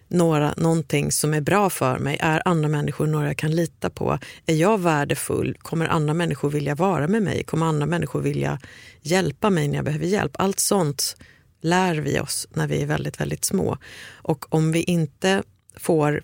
några, 0.09 0.55
någonting 0.57 1.13
som 1.13 1.35
är 1.35 1.41
bra 1.41 1.71
för 1.71 1.99
mig? 1.99 2.17
Är 2.21 2.43
andra 2.45 2.69
människor 2.69 3.07
några 3.07 3.27
jag 3.27 3.37
kan 3.37 3.57
lita 3.57 3.91
på? 3.91 4.19
Är 4.47 4.55
jag 4.55 4.81
värdefull? 4.81 5.57
Kommer 5.63 5.87
andra 5.87 6.15
människor 6.15 6.51
vilja 6.51 6.75
vara 6.75 7.09
med 7.09 7.23
mig? 7.23 7.45
Kommer 7.45 7.67
andra 7.67 7.87
människor 7.87 8.21
vilja 8.21 8.59
hjälpa 9.01 9.51
mig 9.51 9.69
när 9.69 9.77
jag 9.77 9.85
behöver 9.85 10.07
hjälp? 10.07 10.33
Allt 10.39 10.61
sånt 10.61 11.17
lär 11.61 11.95
vi 11.95 12.21
oss 12.21 12.49
när 12.51 12.67
vi 12.67 12.83
är 12.83 12.87
väldigt, 12.87 13.21
väldigt 13.21 13.45
små. 13.45 13.79
Och 14.13 14.55
om 14.55 14.73
vi 14.73 14.83
inte 14.83 15.43
får 15.77 16.23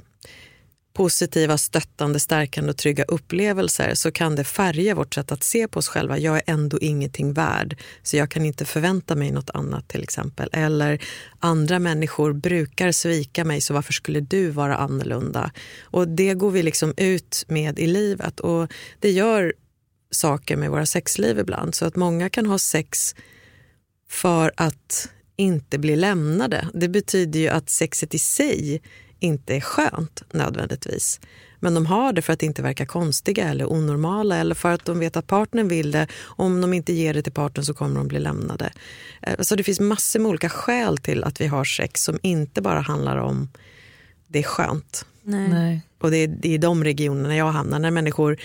positiva, 0.95 1.59
stöttande, 1.59 2.21
stärkande 2.21 2.71
och 2.71 2.77
trygga 2.77 3.05
upplevelser 3.05 3.95
så 3.95 4.13
kan 4.13 4.37
det 4.37 4.45
färga 4.45 4.95
vårt 4.95 5.15
sätt 5.15 5.33
att 5.33 5.43
se 5.43 5.69
på 5.69 5.79
oss 5.79 5.89
själva. 5.89 6.19
Jag 6.19 6.37
är 6.37 6.43
ändå 6.47 6.79
ingenting 6.81 7.33
värd, 7.33 7.77
så 8.03 8.17
jag 8.17 8.31
kan 8.31 8.45
inte 8.45 8.65
förvänta 8.65 9.17
mig 9.17 9.31
något 9.31 9.51
annat 9.51 9.89
till 9.89 10.03
exempel. 10.03 10.49
Eller 10.53 11.03
andra 11.39 11.79
människor 11.79 12.33
brukar 12.33 12.93
svika 12.93 13.45
mig, 13.45 13.61
så 13.61 13.75
varför 13.75 13.93
skulle 13.93 14.21
du 14.21 14.51
vara 14.51 14.77
annorlunda? 14.77 15.51
Och 15.83 16.09
det 16.09 16.35
går 16.35 16.51
vi 16.51 16.63
liksom 16.63 16.95
ut 16.97 17.45
med 17.49 17.79
i 17.79 17.87
livet 17.87 18.41
och 18.41 18.73
det 19.01 19.11
gör 19.11 19.55
saker 20.11 20.57
med 20.57 20.71
våra 20.71 20.87
sexliv 20.87 21.39
ibland. 21.39 21.75
Så 21.75 21.85
att 21.85 21.97
många 21.97 22.31
kan 22.31 22.47
ha 22.47 22.59
sex 22.59 23.15
för 24.09 24.53
att 24.57 25.09
inte 25.37 25.79
bli 25.79 25.97
lämnade. 25.97 26.69
Det 26.75 26.89
betyder 26.89 27.41
ju 27.41 27.49
att 27.49 27.71
sexet 27.71 28.15
i 28.15 28.19
sig 28.19 28.83
inte 29.25 29.57
är 29.57 29.61
skönt 29.61 30.23
nödvändigtvis. 30.33 31.21
Men 31.61 31.75
de 31.75 31.87
har 31.87 32.13
det 32.13 32.23
för 32.23 32.33
att 32.33 32.43
inte 32.43 32.63
verka 32.63 32.87
konstiga 32.87 33.49
eller 33.49 33.73
onormala 33.73 34.37
eller 34.37 34.55
för 34.55 34.73
att 34.73 34.85
de 34.85 34.99
vet 34.99 35.17
att 35.17 35.27
partnern 35.27 35.69
vill 35.69 35.91
det. 35.91 36.07
Om 36.23 36.61
de 36.61 36.75
inte 36.75 36.93
ger 36.93 37.15
det 37.15 37.23
till 37.23 37.33
partnern 37.33 37.65
så 37.65 37.75
kommer 37.75 37.97
de 37.97 38.09
bli 38.09 38.19
lämnade. 38.19 38.73
Eh, 39.23 39.35
så 39.41 39.57
det 39.57 39.63
finns 39.65 39.81
massor 39.81 40.21
med 40.21 40.29
olika 40.29 40.49
skäl 40.49 40.99
till 40.99 41.25
att 41.25 41.41
vi 41.41 41.47
har 41.47 41.65
sex 41.65 42.03
som 42.05 42.19
inte 42.23 42.63
bara 42.63 42.81
handlar 42.81 43.17
om 43.17 43.49
det 44.27 44.39
är 44.39 44.43
skönt. 44.43 45.07
Nej. 45.23 45.49
Nej. 45.49 45.83
Och 46.01 46.11
det 46.11 46.17
är, 46.17 46.29
det 46.29 46.55
är 46.55 46.59
de 46.59 46.85
regionerna 46.85 47.37
jag 47.37 47.53
hamnar, 47.53 47.79
när 47.79 47.91
människor 47.91 48.39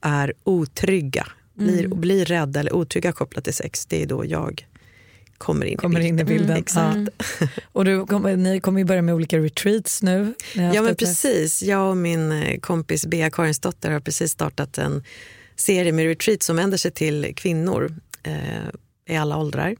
är 0.00 0.32
otrygga, 0.44 1.26
blir, 1.54 1.84
Mm. 1.84 2.00
blir 2.00 2.24
rädda 2.24 2.60
eller 2.60 2.72
otrygga 2.74 3.12
kopplat 3.12 3.44
till 3.44 3.54
sex. 3.54 3.86
Det 3.86 4.02
är 4.02 4.06
då 4.06 4.24
jag 4.26 4.66
kommer 5.42 5.66
in 5.66 5.76
Kommer 5.76 6.00
i 6.00 6.06
in 6.06 6.18
i 6.20 6.24
bilden. 6.24 6.38
bilden. 6.38 6.56
Exakt. 6.56 6.98
Ja. 7.40 7.46
Och 7.72 7.84
du, 7.84 8.06
kommer- 8.06 8.36
ni 8.36 8.60
kommer 8.60 8.78
ju 8.80 8.84
börja 8.84 9.02
med 9.02 9.14
olika 9.14 9.38
retreats 9.38 10.02
nu. 10.02 10.34
Ja 10.54 10.82
men 10.82 10.86
ett- 10.86 10.98
precis, 10.98 11.62
jag 11.62 11.90
och 11.90 11.96
min 11.96 12.32
eh, 12.32 12.58
kompis 12.60 13.06
Bea 13.06 13.30
Karinsdotter 13.30 13.90
har 13.90 14.00
precis 14.00 14.30
startat 14.32 14.78
en 14.78 15.02
serie 15.56 15.92
med 15.92 16.06
retreat 16.06 16.42
som 16.42 16.56
vänder 16.56 16.78
sig 16.78 16.90
till 16.90 17.32
kvinnor 17.36 17.96
eh, 18.22 18.34
i 19.08 19.16
alla 19.16 19.36
åldrar. 19.36 19.76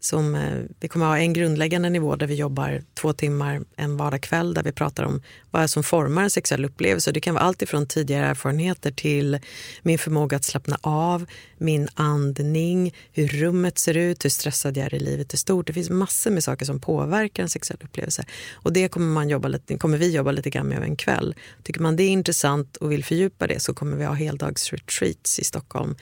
Som, 0.00 0.34
eh, 0.34 0.58
vi 0.80 0.88
kommer 0.88 1.06
ha 1.06 1.18
en 1.18 1.32
grundläggande 1.32 1.90
nivå 1.90 2.16
där 2.16 2.26
vi 2.26 2.34
jobbar 2.34 2.82
två 2.94 3.12
timmar 3.12 3.60
en 3.76 3.96
vardagskväll 3.96 4.54
där 4.54 4.62
vi 4.62 4.72
pratar 4.72 5.04
om 5.04 5.22
vad 5.50 5.70
som 5.70 5.82
formar 5.82 6.22
en 6.22 6.30
sexuell 6.30 6.64
upplevelse. 6.64 7.12
Det 7.12 7.20
kan 7.20 7.34
vara 7.34 7.44
allt 7.44 7.62
ifrån 7.62 7.86
tidigare 7.86 8.26
erfarenheter 8.26 8.90
till 8.90 9.38
min 9.82 9.98
förmåga 9.98 10.36
att 10.36 10.44
slappna 10.44 10.78
av, 10.80 11.26
min 11.58 11.88
andning, 11.94 12.94
hur 13.12 13.28
rummet 13.28 13.78
ser 13.78 13.96
ut, 13.96 14.24
hur 14.24 14.30
stressad 14.30 14.76
jag 14.76 14.86
är 14.86 14.94
i 14.94 14.98
livet 14.98 15.34
i 15.34 15.36
stort. 15.36 15.66
Det 15.66 15.72
finns 15.72 15.90
massor 15.90 16.30
med 16.30 16.44
saker 16.44 16.66
som 16.66 16.80
påverkar 16.80 17.42
en 17.42 17.48
sexuell 17.48 17.80
upplevelse. 17.84 18.24
Och 18.52 18.72
det 18.72 18.88
kommer, 18.88 19.06
man 19.06 19.28
jobba 19.28 19.48
lite, 19.48 19.78
kommer 19.78 19.98
vi 19.98 20.10
jobba 20.10 20.32
lite 20.32 20.50
grann 20.50 20.66
med 20.66 20.76
över 20.76 20.86
en 20.86 20.96
kväll. 20.96 21.34
Tycker 21.62 21.80
man 21.80 21.96
det 21.96 22.02
är 22.02 22.08
intressant 22.08 22.76
och 22.76 22.92
vill 22.92 23.04
fördjupa 23.04 23.46
det 23.46 23.60
så 23.60 23.74
kommer 23.74 23.96
vi 23.96 24.04
ha 24.04 24.14
heldagsretreats 24.14 25.38
i 25.38 25.44
Stockholm 25.44 25.96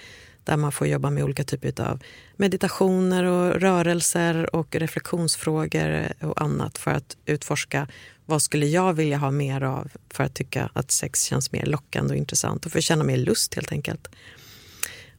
där 0.49 0.57
man 0.57 0.73
får 0.73 0.87
jobba 0.87 1.11
med 1.11 1.25
olika 1.25 1.45
typer 1.45 1.81
av 1.81 2.03
meditationer 2.37 3.25
och 3.25 3.61
rörelser 3.61 4.55
och 4.55 4.77
reflektionsfrågor 4.77 6.13
och 6.21 6.43
annat 6.43 6.79
för 6.79 6.91
att 6.91 7.17
utforska 7.27 7.89
vad 8.27 8.43
skulle 8.43 8.67
jag 8.67 8.93
vilja 8.93 9.17
ha 9.17 9.31
mer 9.31 9.63
av 9.63 9.91
för 10.11 10.25
att 10.25 10.35
tycka 10.35 10.71
att 10.73 10.91
sex 10.91 11.25
känns 11.25 11.53
mer 11.53 11.67
lockande 11.67 12.13
och 12.15 12.19
intressant 12.19 12.67
och 12.67 12.73
för 12.73 12.79
att 12.79 12.85
känna 12.85 13.05
mer 13.05 13.17
lust 13.17 13.55
helt 13.55 13.73
enkelt. 13.73 14.09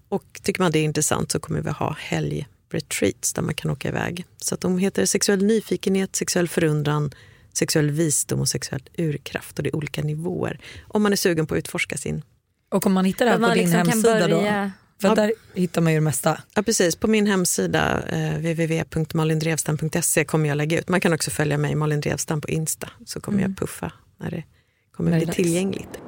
Och 0.09 0.39
tycker 0.43 0.61
man 0.61 0.71
det 0.71 0.79
är 0.79 0.83
intressant 0.83 1.31
så 1.31 1.39
kommer 1.39 1.61
vi 1.61 1.69
ha 1.69 1.95
helgretreats 1.99 3.33
där 3.33 3.41
man 3.41 3.53
kan 3.53 3.71
åka 3.71 3.87
iväg. 3.87 4.25
Så 4.37 4.55
att 4.55 4.61
de 4.61 4.77
heter 4.77 5.05
sexuell 5.05 5.45
nyfikenhet, 5.45 6.15
sexuell 6.15 6.47
förundran, 6.47 7.11
sexuell 7.53 7.91
visdom 7.91 8.39
och 8.39 8.49
sexuell 8.49 8.83
urkraft. 8.97 9.57
Och 9.57 9.63
det 9.63 9.69
är 9.69 9.75
olika 9.75 10.01
nivåer. 10.01 10.59
Om 10.87 11.03
man 11.03 11.11
är 11.11 11.15
sugen 11.17 11.47
på 11.47 11.53
att 11.55 11.59
utforska 11.59 11.97
sin 11.97 12.23
Och 12.69 12.85
om 12.85 12.93
man 12.93 13.05
hittar 13.05 13.25
det 13.25 13.31
här 13.31 13.37
på 13.37 13.41
man 13.41 13.53
din 13.53 13.63
liksom 13.63 13.77
kan 13.77 13.87
hemsida 13.87 14.27
då? 14.27 14.71
För 15.01 15.07
Ja. 15.07 15.15
där 15.15 15.33
hittar 15.53 15.81
man 15.81 15.93
ju 15.93 15.97
det 15.99 16.03
mesta. 16.03 16.41
Ja, 16.55 16.61
precis. 16.63 16.95
På 16.95 17.07
min 17.07 17.27
hemsida 17.27 18.03
eh, 18.07 18.35
www.malindrevstam.se 18.35 20.25
kommer 20.25 20.49
jag 20.49 20.55
lägga 20.55 20.79
ut. 20.79 20.89
Man 20.89 21.01
kan 21.01 21.13
också 21.13 21.31
följa 21.31 21.57
mig, 21.57 21.75
Malin 21.75 22.01
Drevstam, 22.01 22.41
på 22.41 22.49
Insta. 22.49 22.89
Så 23.05 23.19
kommer 23.21 23.41
jag 23.41 23.57
puffa 23.57 23.91
när 24.17 24.31
det 24.31 24.43
kommer 24.91 25.11
det 25.11 25.17
bli 25.17 25.25
dags. 25.25 25.35
tillgängligt. 25.35 25.99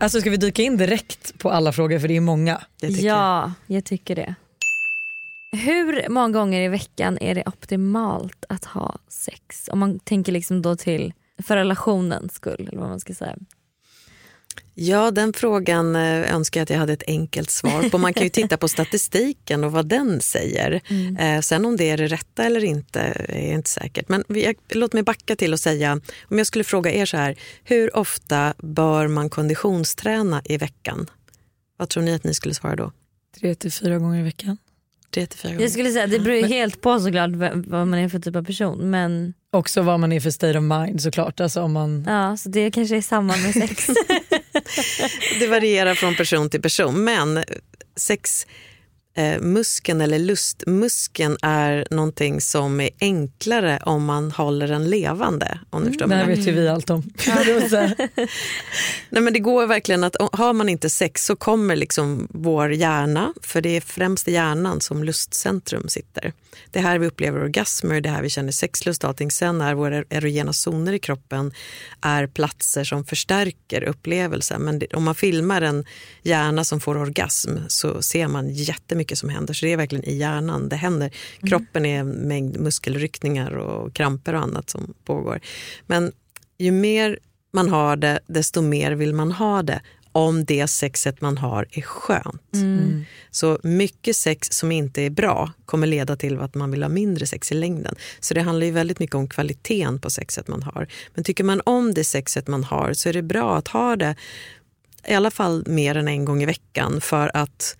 Alltså 0.00 0.20
ska 0.20 0.30
vi 0.30 0.36
dyka 0.36 0.62
in 0.62 0.76
direkt 0.76 1.38
på 1.38 1.50
alla 1.50 1.72
frågor 1.72 1.98
för 1.98 2.08
det 2.08 2.16
är 2.16 2.20
många. 2.20 2.60
Jag. 2.80 2.90
Ja, 2.90 3.52
jag 3.66 3.84
tycker 3.84 4.16
det. 4.16 4.34
Hur 5.52 6.08
många 6.08 6.28
gånger 6.28 6.60
i 6.60 6.68
veckan 6.68 7.18
är 7.20 7.34
det 7.34 7.42
optimalt 7.46 8.44
att 8.48 8.64
ha 8.64 8.98
sex? 9.08 9.68
Om 9.72 9.78
man 9.78 9.98
tänker 9.98 10.32
liksom 10.32 10.62
då 10.62 10.76
till 10.76 11.12
för 11.42 11.56
relationens 11.56 12.34
skull. 12.34 12.66
Eller 12.68 12.78
vad 12.80 12.88
man 12.88 13.00
ska 13.00 13.14
säga. 13.14 13.36
Ja, 14.74 15.10
den 15.10 15.32
frågan 15.32 15.96
eh, 15.96 16.34
önskar 16.34 16.60
jag 16.60 16.62
att 16.62 16.70
jag 16.70 16.78
hade 16.78 16.92
ett 16.92 17.02
enkelt 17.06 17.50
svar 17.50 17.90
på. 17.90 17.98
Man 17.98 18.14
kan 18.14 18.22
ju 18.22 18.28
titta 18.30 18.56
på 18.56 18.68
statistiken 18.68 19.64
och 19.64 19.72
vad 19.72 19.86
den 19.88 20.20
säger. 20.20 20.80
Eh, 21.18 21.40
sen 21.40 21.64
om 21.64 21.76
det 21.76 21.90
är 21.90 21.96
det 21.96 22.06
rätta 22.06 22.44
eller 22.44 22.64
inte 22.64 23.00
är 23.28 23.52
inte 23.52 23.70
säkert. 23.70 24.08
Men 24.08 24.24
jag, 24.28 24.54
låt 24.68 24.92
mig 24.92 25.02
backa 25.02 25.36
till 25.36 25.52
och 25.52 25.60
säga, 25.60 26.00
om 26.22 26.38
jag 26.38 26.46
skulle 26.46 26.64
fråga 26.64 26.92
er 26.92 27.06
så 27.06 27.16
här, 27.16 27.36
hur 27.64 27.96
ofta 27.96 28.54
bör 28.58 29.08
man 29.08 29.30
konditionsträna 29.30 30.42
i 30.44 30.56
veckan? 30.56 31.10
Vad 31.76 31.88
tror 31.88 32.02
ni 32.02 32.14
att 32.14 32.24
ni 32.24 32.34
skulle 32.34 32.54
svara 32.54 32.76
då? 32.76 32.92
Tre 33.40 33.54
till 33.54 33.72
fyra 33.72 33.98
gånger 33.98 34.20
i 34.20 34.22
veckan. 34.22 34.58
Tre 35.14 35.26
till 35.26 35.38
fyra 35.38 35.52
gånger? 35.52 35.62
Jag 35.62 35.70
skulle 35.70 35.90
säga 35.90 36.04
att 36.04 36.10
det 36.10 36.18
beror 36.18 36.36
ju 36.36 36.46
helt 36.46 36.80
på 36.80 37.00
såklart 37.00 37.30
vad 37.66 37.86
man 37.88 37.94
är 37.94 38.08
för 38.08 38.18
typ 38.18 38.36
av 38.36 38.44
person. 38.44 38.90
Men 38.90 39.34
Också 39.52 39.82
vad 39.82 40.00
man 40.00 40.12
är 40.12 40.20
för 40.20 40.30
state 40.30 40.58
of 40.58 40.64
mind 40.64 41.02
såklart. 41.02 41.40
Alltså 41.40 41.62
om 41.62 41.72
man... 41.72 42.04
ja, 42.08 42.36
så 42.36 42.48
det 42.48 42.70
kanske 42.70 42.96
är 42.96 43.02
samma 43.02 43.36
med 43.36 43.54
sex. 43.54 43.86
Det 45.40 45.46
varierar 45.46 45.94
från 45.94 46.14
person 46.14 46.50
till 46.50 46.62
person, 46.62 47.04
men 47.04 47.44
sex 47.96 48.46
eh, 49.14 49.40
muskeln 49.40 50.00
eller 50.00 50.18
lustmuskeln 50.18 51.36
är 51.42 51.86
någonting 51.90 52.40
som 52.40 52.80
är 52.80 52.90
enklare 53.00 53.78
om 53.82 54.04
man 54.04 54.30
håller 54.30 54.68
den 54.68 54.90
levande. 54.90 55.58
Om 55.70 55.86
förstår 55.86 56.06
Det 56.06 56.14
här 56.14 56.26
vet 56.26 56.46
ju 56.46 56.52
vi 56.52 56.68
allt 56.68 56.90
om. 56.90 57.02
Nej, 59.10 59.22
men 59.22 59.32
det 59.32 59.38
går 59.38 59.66
verkligen 59.66 60.04
att 60.04 60.16
har 60.32 60.52
man 60.52 60.68
inte 60.68 60.90
sex 60.90 61.24
så 61.24 61.36
kommer 61.36 61.76
liksom 61.76 62.28
vår 62.30 62.72
hjärna, 62.72 63.34
för 63.42 63.60
det 63.60 63.76
är 63.76 63.80
främst 63.80 64.28
i 64.28 64.32
hjärnan 64.32 64.80
som 64.80 65.04
lustcentrum 65.04 65.88
sitter. 65.88 66.32
Det 66.70 66.78
är 66.78 66.82
här 66.82 66.98
vi 66.98 67.06
upplever 67.06 67.42
orgasmer, 67.42 68.00
det 68.00 68.08
är 68.08 68.12
här 68.12 68.22
vi 68.22 68.30
känner 68.30 68.52
sexlust 68.52 69.04
och 69.04 69.08
allting. 69.08 69.30
Sen 69.30 69.60
är 69.60 69.74
våra 69.74 70.04
erogena 70.10 70.52
zoner 70.52 70.92
i 70.92 70.98
kroppen 70.98 71.52
är 72.00 72.26
platser 72.26 72.84
som 72.84 73.04
förstärker 73.04 73.82
upplevelsen. 73.82 74.62
Men 74.62 74.78
det, 74.78 74.86
om 74.94 75.04
man 75.04 75.14
filmar 75.14 75.62
en 75.62 75.84
hjärna 76.22 76.64
som 76.64 76.80
får 76.80 76.96
orgasm 76.96 77.56
så 77.68 78.02
ser 78.02 78.28
man 78.28 78.50
jättemycket 78.50 78.99
som 79.18 79.28
händer. 79.28 79.54
Så 79.54 79.66
det 79.66 79.72
är 79.72 79.76
verkligen 79.76 80.04
i 80.04 80.16
hjärnan 80.16 80.68
det 80.68 80.76
händer. 80.76 81.10
Kroppen 81.48 81.86
är 81.86 82.00
en 82.00 82.08
mängd 82.08 82.60
muskelryckningar 82.60 83.52
och 83.52 83.94
kramper 83.94 84.34
och 84.34 84.40
annat 84.40 84.70
som 84.70 84.94
pågår. 85.04 85.40
Men 85.86 86.12
ju 86.58 86.70
mer 86.70 87.18
man 87.52 87.68
har 87.68 87.96
det, 87.96 88.20
desto 88.26 88.62
mer 88.62 88.92
vill 88.92 89.14
man 89.14 89.32
ha 89.32 89.62
det 89.62 89.80
om 90.12 90.44
det 90.44 90.68
sexet 90.68 91.20
man 91.20 91.38
har 91.38 91.66
är 91.70 91.82
skönt. 91.82 92.42
Så 93.30 93.58
mycket 93.62 94.16
sex 94.16 94.48
som 94.50 94.72
inte 94.72 95.02
är 95.02 95.10
bra 95.10 95.52
kommer 95.66 95.86
leda 95.86 96.16
till 96.16 96.38
att 96.38 96.54
man 96.54 96.70
vill 96.70 96.82
ha 96.82 96.88
mindre 96.88 97.26
sex 97.26 97.52
i 97.52 97.54
längden. 97.54 97.94
Så 98.20 98.34
det 98.34 98.42
handlar 98.42 98.66
ju 98.66 98.72
väldigt 98.72 98.98
mycket 98.98 99.16
om 99.16 99.28
kvaliteten 99.28 100.00
på 100.00 100.10
sexet 100.10 100.48
man 100.48 100.62
har. 100.62 100.88
Men 101.14 101.24
tycker 101.24 101.44
man 101.44 101.60
om 101.64 101.94
det 101.94 102.04
sexet 102.04 102.48
man 102.48 102.64
har 102.64 102.92
så 102.92 103.08
är 103.08 103.12
det 103.12 103.22
bra 103.22 103.56
att 103.56 103.68
ha 103.68 103.96
det 103.96 104.14
i 105.08 105.14
alla 105.14 105.30
fall 105.30 105.64
mer 105.66 105.94
än 105.94 106.08
en 106.08 106.24
gång 106.24 106.42
i 106.42 106.46
veckan 106.46 107.00
för 107.00 107.30
att 107.34 107.76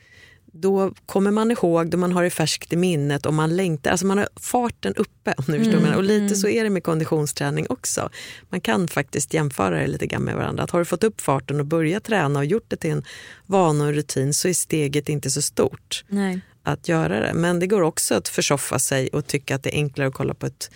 då 0.53 0.95
kommer 1.07 1.31
man 1.31 1.51
ihåg 1.51 1.91
det, 1.91 1.97
man 1.97 2.13
har 2.13 2.23
det 2.23 2.31
färskt 2.31 2.73
i 2.73 2.77
minnet 2.77 3.27
och 3.27 3.35
man 3.35 3.57
längtar. 3.57 3.91
Alltså 3.91 4.07
man 4.07 4.19
har 4.19 4.29
farten 4.41 4.95
uppe 4.95 5.35
om 5.39 5.45
jag 5.55 5.83
menar. 5.83 5.97
Och 5.97 6.03
lite 6.03 6.37
så 6.37 6.49
är 6.49 6.65
det 6.65 6.71
med 6.71 6.85
konditionsträning 6.85 7.67
också. 7.69 8.11
Man 8.49 8.61
kan 8.61 8.89
faktiskt 8.89 9.35
jämföra 9.35 9.81
det 9.81 9.87
lite 9.87 10.07
grann 10.07 10.23
med 10.23 10.37
varandra. 10.37 10.63
Att 10.63 10.71
har 10.71 10.79
du 10.79 10.85
fått 10.85 11.05
upp 11.05 11.21
farten 11.21 11.61
och 11.61 11.67
börjat 11.67 12.05
träna 12.05 12.39
och 12.39 12.45
gjort 12.45 12.65
det 12.69 12.77
till 12.77 12.91
en 12.91 13.05
vana 13.47 13.85
och 13.85 13.95
rutin 13.95 14.35
så 14.35 14.49
är 14.49 14.53
steget 14.53 15.09
inte 15.09 15.31
så 15.31 15.43
stort 15.43 16.05
Nej. 16.09 16.41
att 16.63 16.89
göra 16.89 17.21
det. 17.21 17.35
Men 17.35 17.61
det 17.61 17.67
går 17.67 17.83
också 17.83 18.15
att 18.15 18.29
försoffa 18.29 18.79
sig 18.79 19.09
och 19.09 19.27
tycka 19.27 19.55
att 19.55 19.63
det 19.63 19.75
är 19.75 19.77
enklare 19.77 20.09
att 20.09 20.15
kolla 20.15 20.35
på 20.35 20.47
ett 20.47 20.71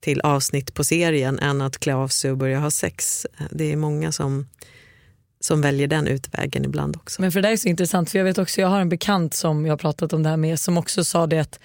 till 0.00 0.20
avsnitt 0.20 0.74
på 0.74 0.84
serien 0.84 1.38
än 1.38 1.60
att 1.60 1.78
klä 1.78 1.94
av 1.94 2.08
sig 2.08 2.30
och 2.30 2.36
börja 2.36 2.58
ha 2.58 2.70
sex. 2.70 3.26
Det 3.50 3.72
är 3.72 3.76
många 3.76 4.12
som, 4.12 4.46
som 5.40 5.60
väljer 5.60 5.86
den 5.86 6.06
utvägen 6.06 6.64
ibland 6.64 6.96
också. 6.96 7.22
Men 7.22 7.32
för 7.32 7.42
det 7.42 7.48
är 7.48 7.56
så 7.56 7.68
intressant 7.68 8.10
för 8.10 8.18
jag 8.18 8.24
vet 8.24 8.38
också, 8.38 8.60
jag 8.60 8.68
har 8.68 8.80
en 8.80 8.88
bekant 8.88 9.34
som 9.34 9.66
jag 9.66 9.72
har 9.72 9.78
pratat 9.78 10.12
om 10.12 10.22
det 10.22 10.28
här 10.28 10.36
med 10.36 10.60
som 10.60 10.78
också 10.78 11.04
sa 11.04 11.26
det 11.26 11.38
att 11.38 11.58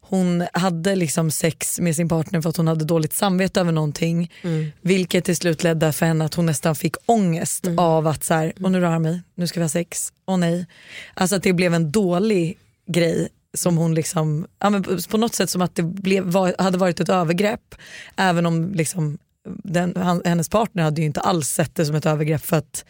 hon 0.00 0.44
hade 0.52 0.96
liksom 0.96 1.30
sex 1.30 1.80
med 1.80 1.96
sin 1.96 2.08
partner 2.08 2.40
för 2.40 2.50
att 2.50 2.56
hon 2.56 2.68
hade 2.68 2.84
dåligt 2.84 3.12
samvete 3.12 3.60
över 3.60 3.72
någonting. 3.72 4.32
Vilket 4.80 5.24
till 5.24 5.36
slut 5.36 5.62
ledde 5.62 5.92
för 5.92 6.06
henne 6.06 6.24
att 6.24 6.34
hon 6.34 6.46
nästan 6.46 6.74
fick 6.76 6.94
ångest 7.06 7.66
av 7.76 8.06
att 8.06 8.24
så 8.24 8.34
här, 8.34 8.52
och 8.62 8.72
nu 8.72 8.80
rör 8.80 8.90
han 8.90 9.02
mig, 9.02 9.20
nu 9.34 9.46
ska 9.46 9.60
vi 9.60 9.64
ha 9.64 9.68
sex, 9.68 10.12
åh 10.26 10.36
nej. 10.36 10.66
Alltså 11.14 11.36
att 11.36 11.42
det 11.42 11.52
blev 11.52 11.74
en 11.74 11.90
dålig 11.90 12.58
grej 12.86 13.28
som 13.54 13.76
hon 13.76 13.94
liksom, 13.94 14.46
ja 14.58 14.70
men 14.70 14.82
på- 14.82 14.98
på 15.10 15.16
något 15.16 15.34
sätt 15.34 15.50
som 15.50 15.62
att 15.62 15.74
det 15.74 15.82
blev, 15.82 16.24
var, 16.24 16.54
hade 16.58 16.78
varit 16.78 17.00
ett 17.00 17.08
övergrepp. 17.08 17.74
Även 18.16 18.46
om 18.46 18.72
liksom 18.74 19.18
den, 19.64 19.92
han, 19.96 20.22
hennes 20.24 20.48
partner 20.48 20.82
hade 20.82 21.00
ju 21.00 21.06
inte 21.06 21.20
alls 21.20 21.48
sett 21.48 21.74
det 21.74 21.86
som 21.86 21.94
ett 21.96 22.06
övergrepp 22.06 22.44
för 22.46 22.56
att 22.56 22.84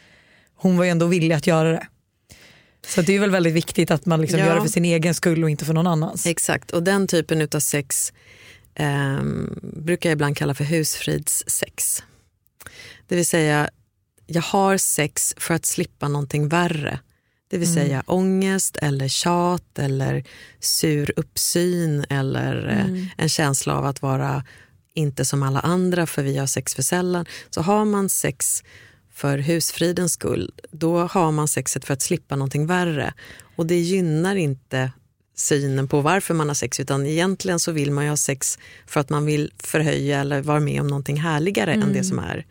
hon 0.65 0.77
var 0.77 0.83
ju 0.83 0.89
ändå 0.89 1.05
villig 1.05 1.35
att 1.35 1.47
göra 1.47 1.71
det. 1.71 1.87
Så 2.87 3.01
det 3.01 3.15
är 3.15 3.19
väl 3.19 3.31
väldigt 3.31 3.53
viktigt 3.53 3.91
att 3.91 4.05
man 4.05 4.21
liksom 4.21 4.39
Ja. 4.39 4.45
gör 4.45 4.55
det 4.55 4.61
för 4.61 4.69
sin 4.69 4.85
egen 4.85 5.13
skull 5.13 5.43
och 5.43 5.49
inte 5.49 5.65
för 5.65 5.73
någon 5.73 5.87
annans. 5.87 6.25
Exakt, 6.25 6.71
och 6.71 6.83
den 6.83 7.07
typen 7.07 7.47
av 7.55 7.59
sex 7.59 8.13
ehm, 8.75 9.59
brukar 9.61 10.09
jag 10.09 10.15
ibland 10.15 10.37
kalla 10.37 10.53
för 10.53 10.63
husfridssex. 10.63 12.03
Det 13.07 13.15
vill 13.15 13.25
säga 13.25 13.69
jag 14.25 14.41
har 14.41 14.77
sex 14.77 15.33
för 15.37 15.53
att 15.53 15.65
slippa 15.65 16.07
någonting 16.07 16.47
värre. 16.47 16.99
Det 17.47 17.57
vill 17.57 17.73
säga 17.73 18.03
ångest 18.07 18.77
eller 18.81 19.07
tjat 19.07 19.79
eller 19.79 20.23
sur 20.59 21.13
uppsyn 21.15 22.05
eller 22.09 22.67
eh, 22.69 23.07
en 23.17 23.29
känsla 23.29 23.77
av 23.77 23.85
att 23.85 24.01
vara 24.01 24.43
inte 24.93 25.25
som 25.25 25.43
alla 25.43 25.59
andra 25.59 26.07
för 26.07 26.23
vi 26.23 26.37
har 26.37 26.47
sex 26.47 26.75
för 26.75 26.83
sällan. 26.83 27.25
Så 27.49 27.61
har 27.61 27.85
man 27.85 28.09
sex 28.09 28.63
för 29.15 29.37
husfridens 29.37 30.13
skull, 30.13 30.51
då 30.71 30.99
har 30.99 31.31
man 31.31 31.47
sexet 31.47 31.85
för 31.85 31.93
att 31.93 32.01
slippa 32.01 32.35
någonting 32.35 32.67
värre. 32.67 33.13
Och 33.55 33.65
det 33.65 33.79
gynnar 33.79 34.35
inte 34.35 34.91
synen 35.35 35.87
på 35.87 36.01
varför 36.01 36.33
man 36.33 36.47
har 36.47 36.55
sex 36.55 36.79
utan 36.79 37.05
egentligen 37.05 37.59
så 37.59 37.71
vill 37.71 37.91
man 37.91 38.03
ju 38.03 38.09
ha 38.09 38.17
sex 38.17 38.59
för 38.87 38.99
att 38.99 39.09
man 39.09 39.25
vill 39.25 39.51
förhöja 39.59 40.19
eller 40.19 40.41
vara 40.41 40.59
med 40.59 40.81
om 40.81 40.87
någonting 40.87 41.17
härligare 41.17 41.73
än 41.73 41.93
det 41.93 42.03
som 42.03 42.19
är. 42.19 42.45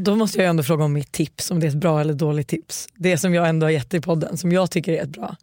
Då 0.00 0.16
måste 0.16 0.38
jag 0.38 0.48
ändå 0.48 0.62
fråga 0.62 0.84
om 0.84 0.92
mitt 0.92 1.12
tips, 1.12 1.50
om 1.50 1.60
det 1.60 1.66
är 1.66 1.70
ett 1.70 1.76
bra 1.76 2.00
eller 2.00 2.14
dåligt 2.14 2.48
tips. 2.48 2.88
Det 2.94 3.18
som 3.18 3.34
jag 3.34 3.48
ändå 3.48 3.66
har 3.66 3.70
gett 3.70 3.94
i 3.94 4.00
podden, 4.00 4.36
som 4.36 4.52
jag 4.52 4.70
tycker 4.70 4.92
är 4.92 5.02
ett 5.02 5.08
bra. 5.08 5.36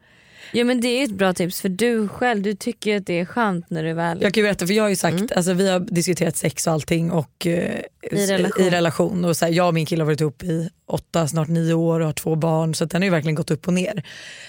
Ja 0.51 0.63
men 0.63 0.81
det 0.81 0.87
är 0.87 1.03
ett 1.03 1.11
bra 1.11 1.33
tips 1.33 1.61
för 1.61 1.69
du 1.69 2.07
själv 2.07 2.41
du 2.41 2.53
tycker 2.53 2.97
att 2.97 3.05
det 3.05 3.19
är 3.19 3.25
skönt 3.25 3.69
när 3.69 3.83
du 3.83 3.93
väl... 3.93 4.21
Jag 4.21 4.33
kan 4.33 4.43
berätta 4.43 4.67
för 4.67 4.73
jag 4.73 4.83
har 4.83 4.89
ju 4.89 4.95
sagt, 4.95 5.31
alltså, 5.31 5.53
vi 5.53 5.69
har 5.69 5.79
diskuterat 5.79 6.37
sex 6.37 6.67
och 6.67 6.73
allting 6.73 7.11
och, 7.11 7.47
eh, 7.47 7.81
I 8.11 8.27
relation. 8.27 8.65
i 8.65 8.69
relation 8.69 9.25
och 9.25 9.37
så 9.37 9.45
här, 9.45 9.53
jag 9.53 9.67
och 9.67 9.73
min 9.73 9.85
kille 9.85 10.01
har 10.03 10.05
varit 10.05 10.21
ihop 10.21 10.43
i 10.43 10.69
åtta, 10.87 11.27
snart 11.27 11.47
nio 11.47 11.73
år 11.73 11.99
och 11.99 12.05
har 12.05 12.13
två 12.13 12.35
barn 12.35 12.75
så 12.75 12.85
den 12.85 13.01
har 13.01 13.05
ju 13.05 13.11
verkligen 13.11 13.35
gått 13.35 13.51
upp 13.51 13.67
och 13.67 13.73
ner. 13.73 14.03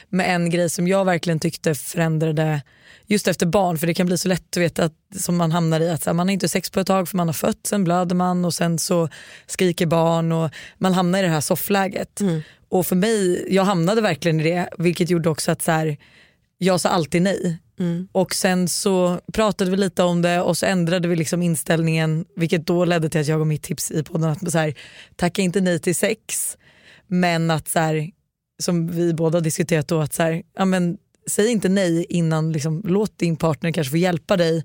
Men 0.09 0.27
en 0.27 0.51
grej 0.51 0.71
som 0.71 0.89
jag 0.89 1.05
verkligen 1.05 1.41
tyckte 1.41 1.75
förändrade 1.75 2.63
just 3.07 3.29
efter 3.29 3.47
barn, 3.47 3.79
för 3.79 3.87
det 3.87 3.95
kan 3.95 4.07
bli 4.07 4.19
så 4.19 4.29
lätt 4.29 4.45
du 4.51 4.61
vet, 4.61 4.79
att, 4.79 4.93
som 5.17 5.37
man 5.37 5.53
hamnar 5.53 5.81
i 5.81 5.91
att 5.91 6.03
så 6.03 6.11
här, 6.11 6.15
man 6.15 6.29
har 6.29 6.33
inte 6.33 6.49
sex 6.49 6.71
på 6.71 6.81
ett 6.81 6.87
tag 6.87 7.09
för 7.09 7.17
man 7.17 7.29
har 7.29 7.33
fött, 7.33 7.67
sen 7.67 7.85
blöder 7.85 8.15
man 8.15 8.45
och 8.45 8.55
sen 8.55 8.79
så 8.79 9.09
skriker 9.47 9.87
barn 9.87 10.33
och 10.33 10.51
man 10.79 10.93
hamnar 10.93 11.19
i 11.19 11.23
det 11.23 11.29
här 11.29 11.41
soffläget. 11.41 12.21
Och 12.69 12.87
för 12.87 12.97
mig, 12.97 13.47
jag 13.55 13.65
hamnade 13.65 14.01
verkligen 14.01 14.41
i 14.41 14.43
det 14.43 14.69
vilket 14.79 15.11
gjorde 15.11 15.29
också 15.29 15.53
att 15.53 15.63
så 15.63 15.73
här, 15.73 15.97
jag 16.59 16.81
sa 16.81 16.89
alltid 16.89 17.23
nej. 17.23 17.59
Och 18.13 18.35
sen 18.35 18.69
så 18.69 19.21
pratade 19.33 19.71
vi 19.71 19.77
lite 19.77 20.03
om 20.03 20.23
det 20.23 20.41
och 20.41 20.57
så 20.57 20.67
ändrade 20.67 21.09
vi 21.09 21.17
liksom 21.17 21.43
inställningen 21.43 22.25
vilket 22.37 22.67
då 22.67 22.85
ledde 22.85 23.09
till 23.09 23.21
att 23.21 23.27
jag 23.27 23.41
och 23.41 23.47
mitt 23.47 23.63
tips 23.63 23.91
i 23.91 24.03
podden 24.03 24.31
att 24.31 24.53
så 24.53 24.59
här, 24.59 24.75
tacka 25.17 25.43
inte 25.43 25.61
nej 25.61 25.79
till 25.79 25.95
sex 25.97 26.57
men 27.07 27.51
att 27.51 27.69
så 27.69 27.79
här, 27.79 28.11
som 28.63 28.87
vi 28.89 29.15
båda 29.15 29.41
diskuterat 29.41 29.89
då 29.89 30.01
att 30.01 30.15
så 30.15 30.23
här, 30.23 30.43
ja, 30.57 30.65
men, 30.65 30.99
säg 31.31 31.51
inte 31.51 31.69
nej 31.69 32.07
innan 32.09 32.53
liksom, 32.53 32.83
låt 32.85 33.19
din 33.19 33.37
partner 33.37 33.73
kanske 33.73 33.91
få 33.91 33.97
hjälpa 33.97 34.37
dig 34.37 34.65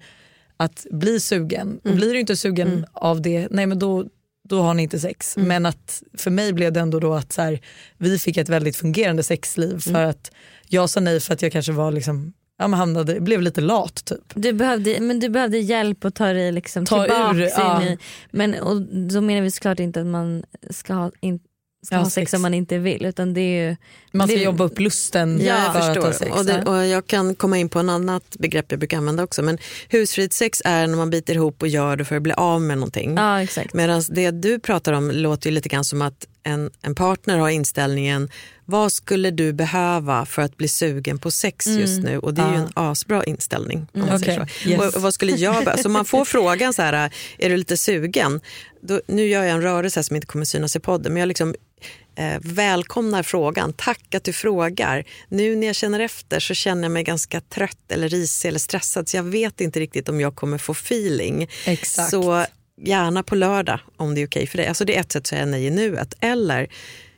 att 0.57 0.85
bli 0.91 1.19
sugen. 1.19 1.79
Och 1.83 1.95
blir 1.95 2.13
du 2.13 2.19
inte 2.19 2.35
sugen 2.35 2.85
av 2.93 3.21
det, 3.21 3.47
nej 3.51 3.65
men 3.65 3.79
då, 3.79 4.05
då 4.49 4.61
har 4.61 4.73
ni 4.73 4.83
inte 4.83 4.99
sex. 4.99 5.37
Men 5.37 5.65
att 5.65 6.03
för 6.17 6.31
mig 6.31 6.53
blev 6.53 6.73
det 6.73 6.79
ändå 6.79 6.99
då 6.99 7.13
att 7.13 7.31
så 7.31 7.41
här, 7.41 7.59
vi 7.97 8.19
fick 8.19 8.37
ett 8.37 8.49
väldigt 8.49 8.75
fungerande 8.75 9.23
sexliv 9.23 9.79
för 9.79 10.03
att 10.03 10.31
jag 10.67 10.89
sa 10.89 10.99
nej 10.99 11.19
för 11.19 11.33
att 11.33 11.41
jag 11.41 11.51
kanske 11.51 11.71
var 11.71 11.91
liksom, 11.91 12.33
ja, 12.57 12.67
men 12.67 12.79
hamnade, 12.79 13.21
blev 13.21 13.41
lite 13.41 13.61
lat 13.61 14.05
typ. 14.05 14.33
Du 14.33 14.53
behövde, 14.53 14.99
men 14.99 15.19
du 15.19 15.29
behövde 15.29 15.57
hjälp 15.57 16.05
att 16.05 16.15
ta 16.15 16.25
dig 16.25 16.51
liksom 16.51 16.85
Ta 16.85 17.05
ur, 17.05 17.41
ja. 17.41 17.81
in 17.81 17.87
i... 17.87 17.97
Men 18.31 18.55
och 18.55 18.81
då 18.81 19.21
menar 19.21 19.41
vi 19.41 19.51
såklart 19.51 19.79
inte 19.79 20.01
att 20.01 20.07
man 20.07 20.43
ska 20.69 20.93
ha, 20.93 21.11
in, 21.21 21.39
ska 21.85 21.95
Ja, 21.95 22.01
ha 22.01 22.09
sex 22.09 22.33
om 22.33 22.41
man 22.41 22.53
inte 22.53 22.77
vill 22.77 23.05
utan 23.05 23.33
det 23.33 23.41
är 23.41 23.69
ju... 23.69 23.75
Man 24.11 24.27
ska 24.27 24.37
det, 24.37 24.43
jobba 24.43 24.63
upp 24.63 24.79
lusten 24.79 25.39
Ja, 25.45 25.55
för 25.55 25.79
att 25.79 25.87
ha 25.87 25.93
förstår. 25.93 26.11
sex. 26.11 26.31
Och, 26.31 26.45
det, 26.45 26.63
och 26.63 26.85
jag 26.85 27.07
kan 27.07 27.35
komma 27.35 27.57
in 27.57 27.69
på 27.69 27.79
en 27.79 27.89
annat 27.89 28.23
begrepp 28.39 28.65
jag 28.69 28.79
brukar 28.79 28.97
använda 28.97 29.23
också. 29.23 29.41
Men 29.41 29.57
husfridssex 29.89 30.61
är 30.65 30.87
när 30.87 30.97
man 30.97 31.09
biter 31.09 31.35
ihop 31.35 31.61
och 31.61 31.67
gör 31.67 31.95
det 31.95 32.05
för 32.05 32.15
att 32.15 32.21
bli 32.21 32.33
av 32.33 32.61
med 32.61 32.77
någonting. 32.77 33.15
Ja. 33.15 33.45
Medan 33.73 34.03
det 34.09 34.31
du 34.31 34.59
pratar 34.59 34.93
om 34.93 35.11
låter 35.11 35.49
ju 35.49 35.53
lite 35.55 35.69
grann 35.69 35.85
som 35.85 36.01
att 36.01 36.27
en, 36.43 36.71
en 36.81 36.95
partner 36.95 37.37
har 37.37 37.49
inställningen 37.49 38.29
vad 38.65 38.91
skulle 38.91 39.31
du 39.31 39.53
behöva 39.53 40.25
för 40.25 40.41
att 40.41 40.57
bli 40.57 40.67
sugen 40.67 41.19
på 41.19 41.31
sex 41.31 41.67
just 41.67 42.03
nu? 42.03 42.17
Och 42.17 42.33
det 42.33 42.41
är 42.41 42.51
ju 42.51 42.57
en 42.57 42.69
asbra 42.73 43.23
inställning. 43.23 43.87
Om 43.93 43.99
man 43.99 44.19
säger 44.19 44.41
Okej, 44.41 44.53
så. 44.63 44.69
yes. 44.69 44.95
Och, 44.95 45.01
vad 45.01 45.13
skulle 45.13 45.31
jag? 45.31 45.79
Så 45.79 45.89
man 45.89 46.05
får 46.05 46.25
frågan 46.35 46.73
så 46.73 46.81
här, 46.81 47.13
är 47.37 47.49
du 47.49 47.57
lite 47.57 47.77
sugen? 47.77 48.41
Då, 48.81 49.01
nu 49.07 49.25
gör 49.27 49.43
jag 49.43 49.51
en 49.51 49.61
rörelse 49.61 50.03
som 50.03 50.15
inte 50.15 50.27
kommer 50.27 50.45
synas 50.45 50.75
i 50.75 50.79
podden, 50.79 51.13
men 51.13 51.19
jag 51.19 51.27
liksom 51.27 51.55
eh, 52.15 52.39
välkomnar 52.41 53.23
frågan. 53.23 53.73
Tack 53.73 54.15
att 54.15 54.23
du 54.23 54.33
frågar. 54.33 55.03
Nu 55.29 55.55
när 55.55 55.67
jag 55.67 55.75
känner 55.75 55.99
efter 55.99 56.39
så 56.39 56.53
känner 56.53 56.83
jag 56.83 56.91
mig 56.91 57.03
ganska 57.03 57.41
trött 57.41 57.91
eller 57.91 58.09
risig 58.09 58.49
eller 58.49 58.59
stressad 58.59 59.09
så 59.09 59.17
jag 59.17 59.23
vet 59.23 59.61
inte 59.61 59.79
riktigt 59.79 60.09
om 60.09 60.21
jag 60.21 60.35
kommer 60.35 60.57
få 60.57 60.71
feeling. 60.71 61.49
Exakt. 61.65 62.09
Så 62.09 62.45
gärna 62.81 63.23
på 63.23 63.35
lördag 63.35 63.79
om 63.97 64.15
det 64.15 64.21
är 64.21 64.27
okej 64.27 64.47
för 64.47 64.57
dig. 64.57 64.67
Alltså 64.67 64.85
det 64.85 64.95
är 64.95 64.99
ett 64.99 65.11
sätt 65.11 65.19
att 65.19 65.27
säga 65.27 65.45
nej 65.45 65.65
i 65.65 65.69
nuet. 65.69 66.13
Eller 66.19 66.69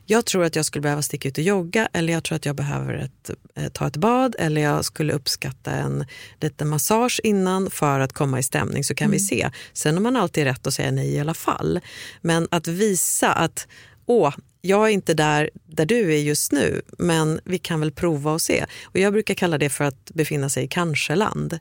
jag 0.06 0.26
tror 0.26 0.44
att 0.44 0.56
jag 0.56 0.66
skulle 0.66 0.82
behöva 0.82 1.02
sticka 1.02 1.30
ut 1.30 1.38
och 1.38 1.44
jogga 1.44 1.90
eller 1.94 2.14
jag 2.14 2.24
tror 2.24 2.36
att 2.36 2.46
jag 2.46 2.56
behöver 2.56 2.94
ett, 2.94 3.30
eh, 3.56 3.70
ta 3.70 3.88
ett 3.88 3.98
bad 3.98 4.36
eller 4.40 4.62
jag 4.62 4.86
skulle 4.86 5.14
uppskatta 5.14 5.72
en 5.72 6.06
liten 6.42 6.68
massage 6.68 7.22
innan 7.24 7.72
för 7.72 8.00
att 8.00 8.14
komma 8.14 8.40
i 8.40 8.44
stämning 8.44 8.84
så 8.84 8.96
kan 8.96 9.12
vi 9.12 9.20
se. 9.20 9.50
Sen 9.74 9.94
har 9.94 10.02
man 10.02 10.16
alltid 10.16 10.44
rätt 10.44 10.68
att 10.68 10.74
säga 10.74 10.92
nej 10.92 11.14
i 11.14 11.20
alla 11.20 11.34
fall. 11.34 11.80
Men 12.22 12.48
att 12.52 12.68
visa 12.68 13.34
att 13.34 13.68
åh, 14.06 14.34
jag 14.66 14.88
är 14.88 14.92
inte 14.92 15.14
där, 15.14 15.50
där 15.66 15.86
du 15.86 16.14
är 16.14 16.18
just 16.18 16.52
nu 16.52 16.82
men 16.98 17.40
vi 17.44 17.58
kan 17.58 17.80
väl 17.80 17.92
prova 17.92 18.32
och 18.32 18.42
se. 18.42 18.66
Och 18.84 19.00
jag 19.00 19.14
brukar 19.14 19.34
kalla 19.34 19.58
det 19.58 19.70
för 19.70 19.84
att 19.84 20.12
befinna 20.14 20.50
sig 20.50 20.64
i 20.64 20.68
kanske-land. 20.68 21.60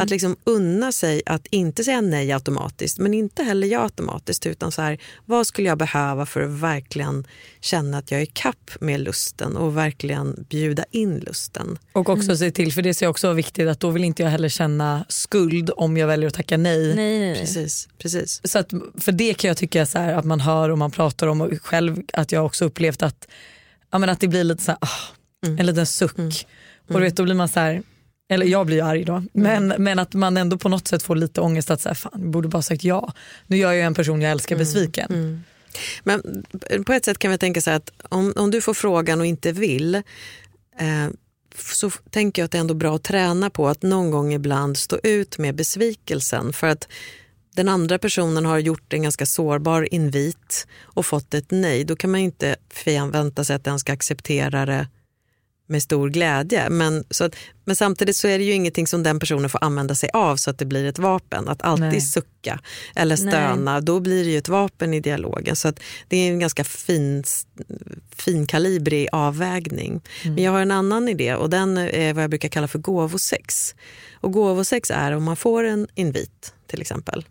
Att 0.00 0.10
liksom 0.10 0.36
unna 0.44 0.92
sig 0.92 1.22
att 1.26 1.46
inte 1.50 1.84
säga 1.84 2.00
nej 2.00 2.32
automatiskt 2.32 2.98
men 2.98 3.14
inte 3.14 3.42
heller 3.42 3.66
ja 3.66 3.82
automatiskt 3.82 4.46
utan 4.46 4.72
så 4.72 4.82
här, 4.82 4.98
vad 5.24 5.46
skulle 5.46 5.68
jag 5.68 5.78
behöva 5.78 6.26
för 6.26 6.40
att 6.40 6.50
verkligen 6.50 7.26
känna 7.60 7.98
att 7.98 8.10
jag 8.10 8.20
är 8.20 8.26
kapp 8.26 8.70
med 8.80 9.00
lusten 9.00 9.56
och 9.56 9.76
verkligen 9.76 10.46
bjuda 10.48 10.84
in 10.90 11.18
lusten. 11.18 11.78
Och 11.92 12.08
också 12.08 12.36
se 12.36 12.50
till, 12.50 12.72
för 12.72 12.82
det 12.82 12.94
ser 12.94 13.06
jag 13.06 13.10
också 13.10 13.32
viktigt, 13.32 13.68
att 13.68 13.80
då 13.80 13.90
vill 13.90 14.04
inte 14.04 14.22
jag 14.22 14.30
heller 14.30 14.48
känna 14.48 15.04
skuld 15.08 15.70
om 15.76 15.96
jag 15.96 16.06
väljer 16.06 16.26
att 16.26 16.34
tacka 16.34 16.56
nej. 16.56 16.94
Nej. 16.94 17.34
Precis, 17.34 17.88
precis. 17.98 18.40
Så 18.44 18.58
att, 18.58 18.72
för 19.00 19.12
det 19.12 19.34
kan 19.34 19.48
jag 19.48 19.56
tycka 19.56 19.86
så 19.86 19.98
här, 19.98 20.14
att 20.14 20.24
man 20.24 20.40
hör 20.40 20.68
och 20.68 20.78
man 20.78 20.90
pratar 20.90 21.26
om 21.26 21.40
och 21.40 21.50
själv 21.62 22.02
att 22.12 22.32
jag 22.32 22.46
också 22.46 22.64
upplevt 22.64 23.02
att, 23.02 23.28
ja, 23.90 23.98
men 23.98 24.08
att 24.08 24.20
det 24.20 24.28
blir 24.28 24.44
lite 24.44 24.62
så 24.62 24.70
här, 24.70 24.78
ah, 24.80 25.48
en 25.58 25.66
liten 25.66 25.86
suck. 25.86 26.46
Och 26.88 26.94
du 26.94 27.00
vet, 27.00 27.16
då 27.16 27.22
blir 27.22 27.34
man 27.34 27.48
så 27.48 27.60
här, 27.60 27.82
eller 28.28 28.46
jag 28.46 28.66
blir 28.66 28.76
ju 28.76 28.82
arg 28.82 29.04
då, 29.04 29.22
men, 29.32 29.74
men 29.78 29.98
att 29.98 30.14
man 30.14 30.36
ändå 30.36 30.58
på 30.58 30.68
något 30.68 30.88
sätt 30.88 31.02
får 31.02 31.16
lite 31.16 31.40
ångest 31.40 31.70
att 31.70 31.84
här, 31.84 31.94
fan, 31.94 32.12
jag 32.14 32.30
borde 32.30 32.48
bara 32.48 32.62
sagt 32.62 32.84
ja. 32.84 33.12
Nu 33.46 33.56
gör 33.56 33.72
jag 33.72 33.86
en 33.86 33.94
person 33.94 34.22
jag 34.22 34.30
älskar 34.30 34.56
besviken. 34.56 35.44
Men 36.02 36.44
på 36.86 36.92
ett 36.92 37.04
sätt 37.04 37.18
kan 37.18 37.30
vi 37.30 37.38
tänka 37.38 37.60
så 37.60 37.70
här 37.70 37.76
att 37.76 37.92
om, 38.08 38.32
om 38.36 38.50
du 38.50 38.60
får 38.60 38.74
frågan 38.74 39.20
och 39.20 39.26
inte 39.26 39.52
vill 39.52 39.94
eh, 39.94 41.08
så 41.56 41.90
tänker 41.90 42.42
jag 42.42 42.44
att 42.44 42.52
det 42.52 42.58
är 42.58 42.60
ändå 42.60 42.74
bra 42.74 42.96
att 42.96 43.02
träna 43.02 43.50
på 43.50 43.68
att 43.68 43.82
någon 43.82 44.10
gång 44.10 44.32
ibland 44.32 44.76
stå 44.76 44.98
ut 45.02 45.38
med 45.38 45.54
besvikelsen. 45.54 46.52
För 46.52 46.66
att 46.66 46.88
den 47.54 47.68
andra 47.68 47.98
personen 47.98 48.44
har 48.44 48.58
gjort 48.58 48.92
en 48.92 49.02
ganska 49.02 49.26
sårbar 49.26 49.94
invit 49.94 50.66
och 50.82 51.06
fått 51.06 51.34
ett 51.34 51.50
nej. 51.50 51.84
Då 51.84 51.96
kan 51.96 52.10
man 52.10 52.20
inte 52.20 52.56
förvänta 52.70 53.44
sig 53.44 53.56
att 53.56 53.64
den 53.64 53.78
ska 53.78 53.92
acceptera 53.92 54.66
det 54.66 54.86
med 55.68 55.82
stor 55.82 56.08
glädje. 56.08 56.70
Men, 56.70 57.04
så 57.10 57.24
att, 57.24 57.36
men 57.64 57.76
samtidigt 57.76 58.16
så 58.16 58.28
är 58.28 58.38
det 58.38 58.44
ju 58.44 58.52
ingenting 58.52 58.86
som 58.86 59.02
den 59.02 59.20
personen 59.20 59.50
får 59.50 59.64
använda 59.64 59.94
sig 59.94 60.10
av 60.12 60.36
så 60.36 60.50
att 60.50 60.58
det 60.58 60.64
blir 60.64 60.84
ett 60.84 60.98
vapen. 60.98 61.48
Att 61.48 61.62
alltid 61.62 61.88
Nej. 61.88 62.00
sucka 62.00 62.60
eller 62.96 63.16
stöna, 63.16 63.80
då 63.80 64.00
blir 64.00 64.24
det 64.24 64.30
ju 64.30 64.38
ett 64.38 64.48
vapen 64.48 64.94
i 64.94 65.00
dialogen. 65.00 65.56
Så 65.56 65.68
att 65.68 65.80
det 66.08 66.16
är 66.16 66.30
en 66.30 66.38
ganska 66.38 66.64
fin, 66.64 67.24
finkalibrig 68.16 69.08
avvägning. 69.12 70.00
Men 70.24 70.44
jag 70.44 70.52
har 70.52 70.60
en 70.60 70.70
annan 70.70 71.08
idé 71.08 71.34
och 71.34 71.50
den 71.50 71.78
är 71.78 72.14
vad 72.14 72.22
jag 72.22 72.30
brukar 72.30 72.48
kalla 72.48 72.68
för 72.68 72.78
gåvosex. 72.78 73.74
Och 74.20 74.32
gåvosex 74.32 74.90
är 74.90 75.12
om 75.12 75.24
man 75.24 75.36
får 75.36 75.64
en 75.64 75.88
invit 75.94 76.54
till 76.66 76.80
exempel. 76.80 77.24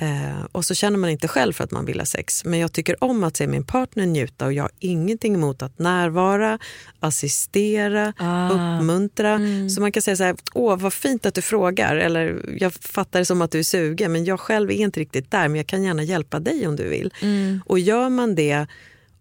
Eh, 0.00 0.44
och 0.52 0.64
så 0.64 0.74
känner 0.74 0.98
man 0.98 1.10
inte 1.10 1.28
själv 1.28 1.52
för 1.52 1.64
att 1.64 1.70
man 1.70 1.84
vill 1.84 1.98
ha 1.98 2.06
sex. 2.06 2.44
Men 2.44 2.58
jag 2.58 2.72
tycker 2.72 3.04
om 3.04 3.24
att 3.24 3.36
se 3.36 3.46
min 3.46 3.64
partner 3.64 4.06
njuta 4.06 4.46
och 4.46 4.52
jag 4.52 4.62
har 4.62 4.70
ingenting 4.78 5.34
emot 5.34 5.62
att 5.62 5.78
närvara, 5.78 6.58
assistera, 7.00 8.12
uppmuntra. 8.50 9.40
Så 9.70 9.80
man 9.80 9.92
kan 9.92 10.02
säga 10.02 10.16
så 10.16 10.24
här, 10.24 10.36
åh 10.54 10.76
vad 10.78 10.92
fint 10.92 11.26
att 11.26 11.34
du 11.34 11.42
frågar. 11.42 11.96
Eller 11.96 12.42
jag 12.58 12.72
fattar 12.74 13.18
det 13.18 13.24
som 13.24 13.42
att 13.42 13.50
du 13.50 13.58
är 13.58 13.62
sugen 13.62 14.12
men 14.12 14.24
jag 14.24 14.40
själv 14.40 14.70
är 14.70 14.74
inte 14.74 15.00
riktigt 15.00 15.30
där 15.30 15.48
men 15.48 15.56
jag 15.56 15.66
kan 15.66 15.82
gärna 15.82 16.02
hjälpa 16.02 16.40
dig 16.40 16.66
om 16.66 16.76
du 16.76 16.88
vill. 16.88 17.14
Och 17.66 17.78
gör 17.78 18.08
man 18.08 18.34
det 18.34 18.66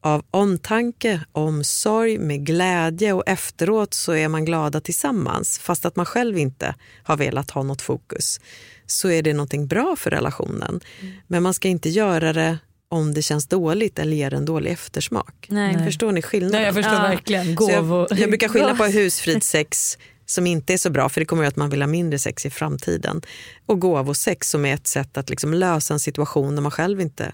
av 0.02 0.26
omtanke, 0.32 1.22
omsorg, 1.32 2.18
med 2.18 2.46
glädje 2.46 3.14
och 3.14 3.24
efteråt 3.28 3.94
så 3.94 4.12
är 4.12 4.28
man 4.28 4.46
glada 4.46 4.82
tillsammans 4.82 5.60
fast 5.60 5.86
att 5.86 5.96
man 5.96 6.06
själv 6.06 6.38
inte 6.38 6.76
har 7.04 7.18
velat 7.18 7.52
ha 7.52 7.64
något 7.64 7.82
fokus 7.82 8.40
så 8.86 9.10
är 9.10 9.24
det 9.24 9.34
någonting 9.34 9.68
bra 9.68 9.96
för 9.96 10.10
relationen. 10.10 10.80
Men 11.28 11.44
man 11.44 11.54
ska 11.54 11.68
inte 11.68 11.90
göra 11.90 12.34
det 12.34 12.58
om 12.90 13.14
det 13.14 13.22
känns 13.22 13.48
dåligt 13.48 14.00
eller 14.00 14.18
ger 14.18 14.34
en 14.34 14.46
dålig 14.46 14.72
eftersmak. 14.72 15.48
Nej. 15.50 15.86
Förstår 15.86 16.12
ni 16.12 16.22
skillnaden? 16.22 16.58
Nej, 16.60 16.66
jag 16.66 16.76
förstår 16.76 16.94
Ja. 16.94 17.02
verkligen. 17.02 17.56
Gåvo. 17.56 18.08
jag, 18.10 18.20
jag 18.20 18.30
brukar 18.30 18.48
skilja 18.54 18.76
på 18.76 18.84
husfridssex 18.84 19.98
som 20.26 20.48
inte 20.48 20.74
är 20.74 20.78
så 20.78 20.90
bra 20.90 21.10
för 21.10 21.22
det 21.22 21.26
kommer 21.26 21.44
att 21.44 21.46
göra 21.46 21.50
att 21.50 21.56
man 21.56 21.70
vill 21.70 21.82
ha 21.82 21.88
mindre 21.88 22.20
sex 22.20 22.46
i 22.46 22.50
framtiden 22.50 23.22
och 23.66 23.80
gåvosex 23.80 24.50
som 24.50 24.66
är 24.66 24.74
ett 24.74 24.88
sätt 24.88 25.18
att 25.18 25.30
liksom 25.30 25.54
lösa 25.54 25.94
en 25.94 26.00
situation 26.00 26.56
när 26.56 26.62
man 26.62 26.72
själv 26.72 27.02
inte 27.02 27.34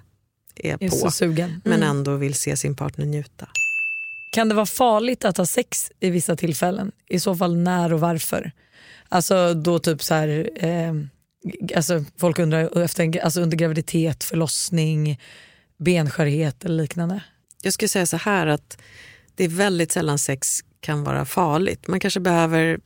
är 0.55 0.77
Är 0.79 0.89
på 0.89 0.95
så 0.95 1.11
sugen. 1.11 1.61
men 1.65 1.83
ändå 1.83 2.15
vill 2.15 2.33
se 2.33 2.57
sin 2.57 2.75
partner 2.75 3.05
njuta. 3.05 3.47
Kan 4.31 4.49
det 4.49 4.55
vara 4.55 4.65
farligt 4.65 5.25
att 5.25 5.37
ha 5.37 5.45
sex 5.45 5.91
i 5.99 6.09
vissa 6.09 6.35
tillfällen? 6.35 6.91
I 7.09 7.19
så 7.19 7.35
fall 7.35 7.57
när 7.57 7.93
och 7.93 7.99
varför? 7.99 8.51
Alltså 9.09 9.53
då 9.53 9.79
typ 9.79 10.03
så 10.03 10.13
här, 10.13 10.49
eh, 10.55 10.93
alltså 11.75 12.05
folk 12.17 12.39
undrar 12.39 12.81
efter, 12.81 13.19
alltså 13.19 13.41
under 13.41 13.57
graviditet, 13.57 14.23
förlossning, 14.23 15.19
benskörhet 15.77 16.65
eller 16.65 16.83
liknande. 16.83 17.23
Jag 17.63 17.73
skulle 17.73 17.89
säga 17.89 18.05
så 18.05 18.17
här 18.17 18.47
att 18.47 18.77
det 19.35 19.43
är 19.43 19.49
väldigt 19.49 19.91
sällan 19.91 20.19
sex 20.19 20.59
kan 20.79 21.03
vara 21.03 21.25
farligt. 21.25 21.87
Man 21.87 21.99
kanske 21.99 22.19
behöver... 22.19 22.79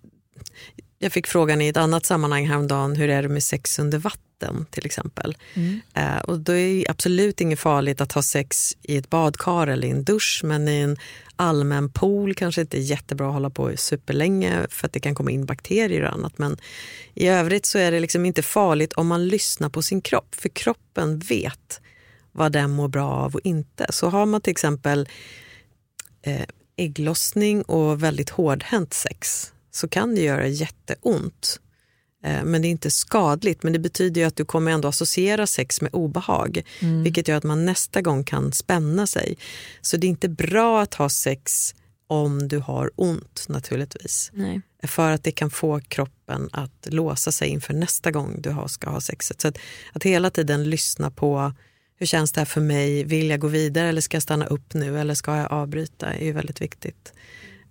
Jag 0.99 1.11
fick 1.11 1.27
frågan 1.27 1.61
i 1.61 1.67
ett 1.67 1.77
annat 1.77 2.05
sammanhang 2.05 2.47
häromdagen, 2.47 2.95
hur 2.95 3.09
är 3.09 3.21
det 3.21 3.29
med 3.29 3.43
sex 3.43 3.79
under 3.79 3.97
vatten 3.97 4.28
till 4.69 4.85
exempel? 4.85 5.37
Eh, 5.93 6.17
och 6.17 6.39
då 6.39 6.51
är 6.51 6.73
det 6.73 6.89
absolut 6.89 7.41
inget 7.41 7.59
farligt 7.59 8.01
att 8.01 8.11
ha 8.11 8.21
sex 8.21 8.77
i 8.81 8.97
ett 8.97 9.09
badkar 9.09 9.67
eller 9.67 9.87
i 9.87 9.91
en 9.91 10.03
dusch, 10.03 10.41
men 10.43 10.67
i 10.67 10.79
en 10.79 10.97
allmän 11.35 11.89
pool 11.89 12.35
kanske 12.35 12.61
inte 12.61 12.77
är 12.77 12.81
jättebra 12.81 13.27
att 13.27 13.33
hålla 13.33 13.49
på 13.49 13.71
superlänge 13.77 14.67
för 14.69 14.87
att 14.87 14.93
det 14.93 14.99
kan 14.99 15.15
komma 15.15 15.31
in 15.31 15.45
bakterier 15.45 16.03
och 16.03 16.13
annat. 16.13 16.37
Men 16.37 16.57
i 17.13 17.27
övrigt 17.27 17.65
så 17.65 17.77
är 17.77 17.91
det 17.91 17.99
liksom 17.99 18.25
inte 18.25 18.41
farligt 18.41 18.93
om 18.93 19.07
man 19.07 19.27
lyssnar 19.27 19.69
på 19.69 19.81
sin 19.81 20.01
kropp, 20.01 20.35
för 20.35 20.49
kroppen 20.49 21.19
vet 21.19 21.81
vad 22.31 22.51
den 22.51 22.71
mår 22.71 22.87
bra 22.87 23.09
av 23.09 23.35
och 23.35 23.41
inte. 23.43 23.85
Så 23.89 24.09
har 24.09 24.25
man 24.25 24.41
till 24.41 24.51
exempel 24.51 25.09
eh, 26.21 26.45
ägglossning 26.75 27.61
och 27.61 28.03
väldigt 28.03 28.29
hårdhänt 28.29 28.93
sex 28.93 29.53
så 29.71 29.87
kan 29.87 30.15
det 30.15 30.21
göra 30.21 30.47
jätteont. 30.47 31.59
Eh, 32.23 32.43
men 32.43 32.61
det 32.61 32.67
är 32.67 32.69
inte 32.69 32.91
skadligt, 32.91 33.63
men 33.63 33.73
det 33.73 33.79
betyder 33.79 34.25
att 34.25 34.35
du 34.35 34.45
kommer 34.45 34.71
ändå 34.71 34.87
associera 34.87 35.47
sex 35.47 35.81
med 35.81 35.89
obehag. 35.93 36.61
Vilket 37.03 37.27
gör 37.27 37.37
att 37.37 37.43
man 37.43 37.65
nästa 37.65 38.01
gång 38.01 38.23
kan 38.23 38.51
spänna 38.51 39.07
sig. 39.07 39.37
Så 39.81 39.97
det 39.97 40.07
är 40.07 40.09
inte 40.09 40.29
bra 40.29 40.81
att 40.81 40.93
ha 40.93 41.09
sex 41.09 41.75
om 42.07 42.47
du 42.47 42.59
har 42.59 42.91
ont 42.95 43.45
naturligtvis. 43.49 44.29
Nej. 44.33 44.61
För 44.83 45.11
att 45.11 45.23
det 45.23 45.31
kan 45.31 45.49
få 45.49 45.79
kroppen 45.79 46.49
att 46.51 46.87
låsa 46.89 47.31
sig 47.31 47.49
inför 47.49 47.73
nästa 47.73 48.11
gång 48.11 48.41
du 48.41 48.55
ska 48.67 48.89
ha 48.89 49.01
sexet. 49.01 49.41
Så 49.41 49.47
att, 49.47 49.57
att 49.93 50.03
hela 50.03 50.29
tiden 50.29 50.69
lyssna 50.69 51.11
på 51.11 51.53
hur 51.99 52.05
känns 52.05 52.31
det 52.31 52.41
här 52.41 52.45
för 52.45 52.61
mig? 52.61 53.03
Vill 53.03 53.29
jag 53.29 53.39
gå 53.39 53.47
vidare 53.47 53.87
eller 53.89 54.01
ska 54.01 54.15
jag 54.15 54.23
stanna 54.23 54.45
upp 54.45 54.73
nu 54.73 54.99
eller 54.99 55.13
ska 55.13 55.37
jag 55.37 55.51
avbryta? 55.51 56.13
är 56.13 56.25
ju 56.25 56.31
väldigt 56.31 56.61
viktigt. 56.61 57.13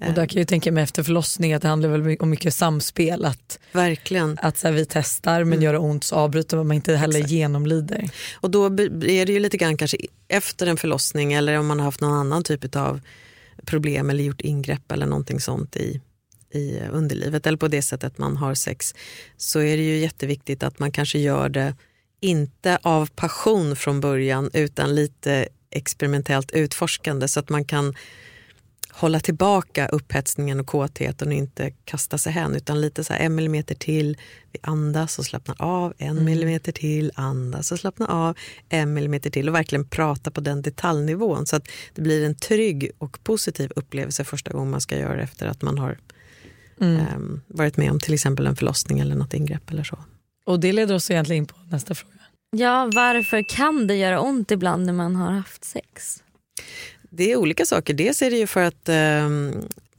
Och 0.07 0.15
där 0.15 0.27
kan 0.27 0.37
jag 0.37 0.41
ju 0.41 0.45
tänka 0.45 0.73
mig 0.73 0.83
efter 0.85 1.03
förlossning 1.03 1.53
att 1.53 1.63
det 1.63 1.69
handlar 1.69 1.89
väl 1.89 2.17
om 2.21 2.31
mycket 2.31 2.55
samspel. 2.55 3.25
Att, 3.25 3.59
Verkligen. 3.73 4.39
att 4.43 4.59
så 4.59 4.67
här, 4.67 4.75
vi 4.75 4.85
testar 4.85 5.45
men 5.45 5.63
gör 5.63 5.73
det 5.73 5.79
ont 5.79 6.05
så 6.05 6.17
avbryter 6.17 6.57
man, 6.57 6.73
inte 6.73 6.97
heller 6.97 7.21
genomlider. 7.21 8.11
Och 8.35 8.51
då 8.51 8.65
är 8.67 9.27
det 9.27 9.33
ju 9.33 9.39
lite 9.39 9.57
grann 9.57 9.77
kanske 9.77 9.97
efter 10.29 10.67
en 10.67 10.77
förlossning 10.77 11.33
eller 11.33 11.59
om 11.59 11.67
man 11.67 11.79
har 11.79 11.85
haft 11.85 12.01
någon 12.01 12.13
annan 12.13 12.45
typ 12.45 12.77
av 12.77 13.01
problem 13.65 14.11
eller 14.11 14.25
gjort 14.25 14.41
ingrepp 14.41 14.93
eller 14.93 15.07
någonting 15.07 15.41
sånt 15.41 15.77
i, 15.77 16.01
i 16.51 16.81
underlivet 16.93 17.47
eller 17.47 17.59
på 17.59 17.69
det 17.69 17.83
sättet 17.83 18.19
man 18.19 18.37
har 18.37 18.55
sex 18.55 18.95
så 19.37 19.61
är 19.61 19.77
det 19.77 19.83
ju 19.83 19.97
jätteviktigt 19.97 20.63
att 20.63 20.79
man 20.79 20.93
kanske 20.93 21.19
gör 21.19 21.49
det 21.49 21.75
inte 22.21 22.79
av 22.83 23.07
passion 23.07 23.77
från 23.77 24.01
början 24.01 24.51
utan 24.53 24.95
lite 24.95 25.49
experimentellt 25.71 26.51
utforskande 26.51 27.29
så 27.29 27.41
att 27.41 27.49
man 27.49 27.65
kan 27.65 27.95
hålla 28.99 29.21
tillbaka 29.21 29.89
upphetsningen 29.89 30.61
och 30.61 30.67
kåtheten 30.67 31.29
och 31.29 31.35
inte 31.35 31.71
kasta 31.71 32.19
sig 32.19 32.33
hän 32.33 32.55
utan 32.55 32.81
lite 32.81 33.05
så 33.05 33.13
här 33.13 33.21
en 33.21 33.35
millimeter 33.35 33.75
till, 33.75 34.17
vi 34.53 34.59
andas 34.63 35.19
och 35.19 35.25
slappnar 35.25 35.57
av, 35.59 35.95
en 35.99 36.25
millimeter 36.25 36.73
till, 36.73 37.13
andas 37.15 37.73
och 37.73 37.79
slappnar 37.79 38.11
av, 38.11 38.37
en 38.69 38.95
millimeter 38.95 39.31
till 39.31 39.49
och 39.49 39.55
verkligen 39.55 39.89
prata 39.89 40.31
på 40.31 40.41
den 40.41 40.63
detaljnivån 40.63 41.47
så 41.47 41.57
att 41.57 41.69
det 41.95 42.03
blir 42.03 42.27
en 42.27 42.35
trygg 42.35 42.91
och 42.99 43.25
positiv 43.25 43.73
upplevelse 43.77 44.25
första 44.25 44.53
gången 44.53 44.71
man 44.71 44.81
ska 44.81 44.99
göra 44.99 45.17
det 45.17 45.23
efter 45.23 45.47
att 45.47 45.63
man 45.63 45.79
har 45.79 45.99
ehm, 46.81 47.41
varit 47.47 47.77
med 47.77 47.91
om 47.91 48.01
till 48.01 48.15
exempel 48.15 48.47
en 48.47 48.57
förlossning 48.57 48.99
eller 48.99 49.15
något 49.15 49.35
ingrepp 49.35 49.71
eller 49.71 49.85
så. 49.85 49.99
Och 50.47 50.61
det 50.61 50.73
leder 50.73 50.95
oss 50.95 51.11
egentligen 51.11 51.43
in 51.43 51.47
på 51.47 51.57
nästa 51.71 51.95
fråga. 51.95 52.15
Ja, 52.51 52.91
varför 52.95 53.43
kan 53.49 53.87
det 53.87 53.97
göra 53.97 54.21
ont 54.21 54.51
ibland 54.51 54.87
när 54.87 54.93
man 54.93 55.17
har 55.17 55.33
haft 55.33 55.65
sex? 55.65 56.23
Det 57.11 57.33
är 57.33 57.37
olika 57.37 57.67
saker. 57.67 57.95
Dels 57.95 58.23
är 58.23 58.31
det 58.31 58.37
ju 58.37 58.47
för 58.47 58.63
att 58.63 58.89
ehm, 58.89 59.55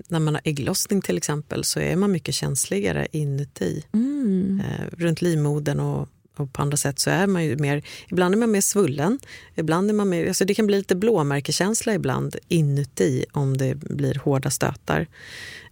när 0.07 0.19
man 0.19 0.35
har 0.35 0.41
ägglossning 0.45 1.01
till 1.01 1.17
exempel 1.17 1.63
så 1.63 1.79
är 1.79 1.95
man 1.95 2.11
mycket 2.11 2.35
känsligare 2.35 3.07
inuti. 3.11 3.83
Mm. 3.93 4.61
Eh, 4.65 4.85
runt 4.97 5.21
livmodern 5.21 5.79
och, 5.79 6.09
och 6.37 6.53
på 6.53 6.61
andra 6.61 6.77
sätt 6.77 6.99
så 6.99 7.09
är 7.09 7.27
man 7.27 7.45
ju 7.45 7.57
mer, 7.57 7.83
ibland 8.07 8.35
är 8.35 8.39
man 8.39 8.51
mer 8.51 8.61
svullen, 8.61 9.19
ibland 9.55 9.89
är 9.89 9.93
man 9.93 10.09
mer, 10.09 10.27
alltså 10.27 10.45
det 10.45 10.53
kan 10.53 10.67
bli 10.67 10.77
lite 10.77 10.95
blåmärkekänsla 10.95 11.93
ibland 11.93 12.35
inuti 12.47 13.25
om 13.31 13.57
det 13.57 13.75
blir 13.75 14.15
hårda 14.15 14.49
stötar. 14.49 15.07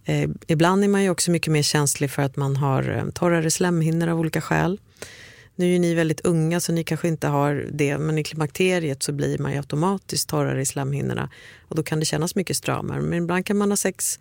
Eh, 0.04 0.30
ibland 0.46 0.84
är 0.84 0.88
man 0.88 1.02
ju 1.02 1.10
också 1.10 1.30
mycket 1.30 1.52
mer 1.52 1.62
känslig 1.62 2.10
för 2.10 2.22
att 2.22 2.36
man 2.36 2.56
har 2.56 2.90
eh, 2.90 3.10
torrare 3.10 3.50
slemhinnor 3.50 4.08
av 4.08 4.20
olika 4.20 4.40
skäl. 4.40 4.78
Nu 5.58 5.74
är 5.74 5.78
ni 5.78 5.94
väldigt 5.94 6.20
unga 6.20 6.60
så 6.60 6.72
ni 6.72 6.84
kanske 6.84 7.08
inte 7.08 7.26
har 7.26 7.68
det 7.72 7.98
men 7.98 8.18
i 8.18 8.24
klimakteriet 8.24 9.02
så 9.02 9.12
blir 9.12 9.38
man 9.38 9.52
ju 9.52 9.58
automatiskt 9.58 10.28
torrare 10.28 10.60
i 10.60 10.66
slemhinnorna 10.66 11.30
och 11.60 11.76
då 11.76 11.82
kan 11.82 12.00
det 12.00 12.04
kännas 12.04 12.34
mycket 12.34 12.56
stramare. 12.56 13.00
Men 13.00 13.22
ibland 13.22 13.46
kan 13.46 13.56
man 13.56 13.70
ha 13.70 13.76
sex 13.76 14.18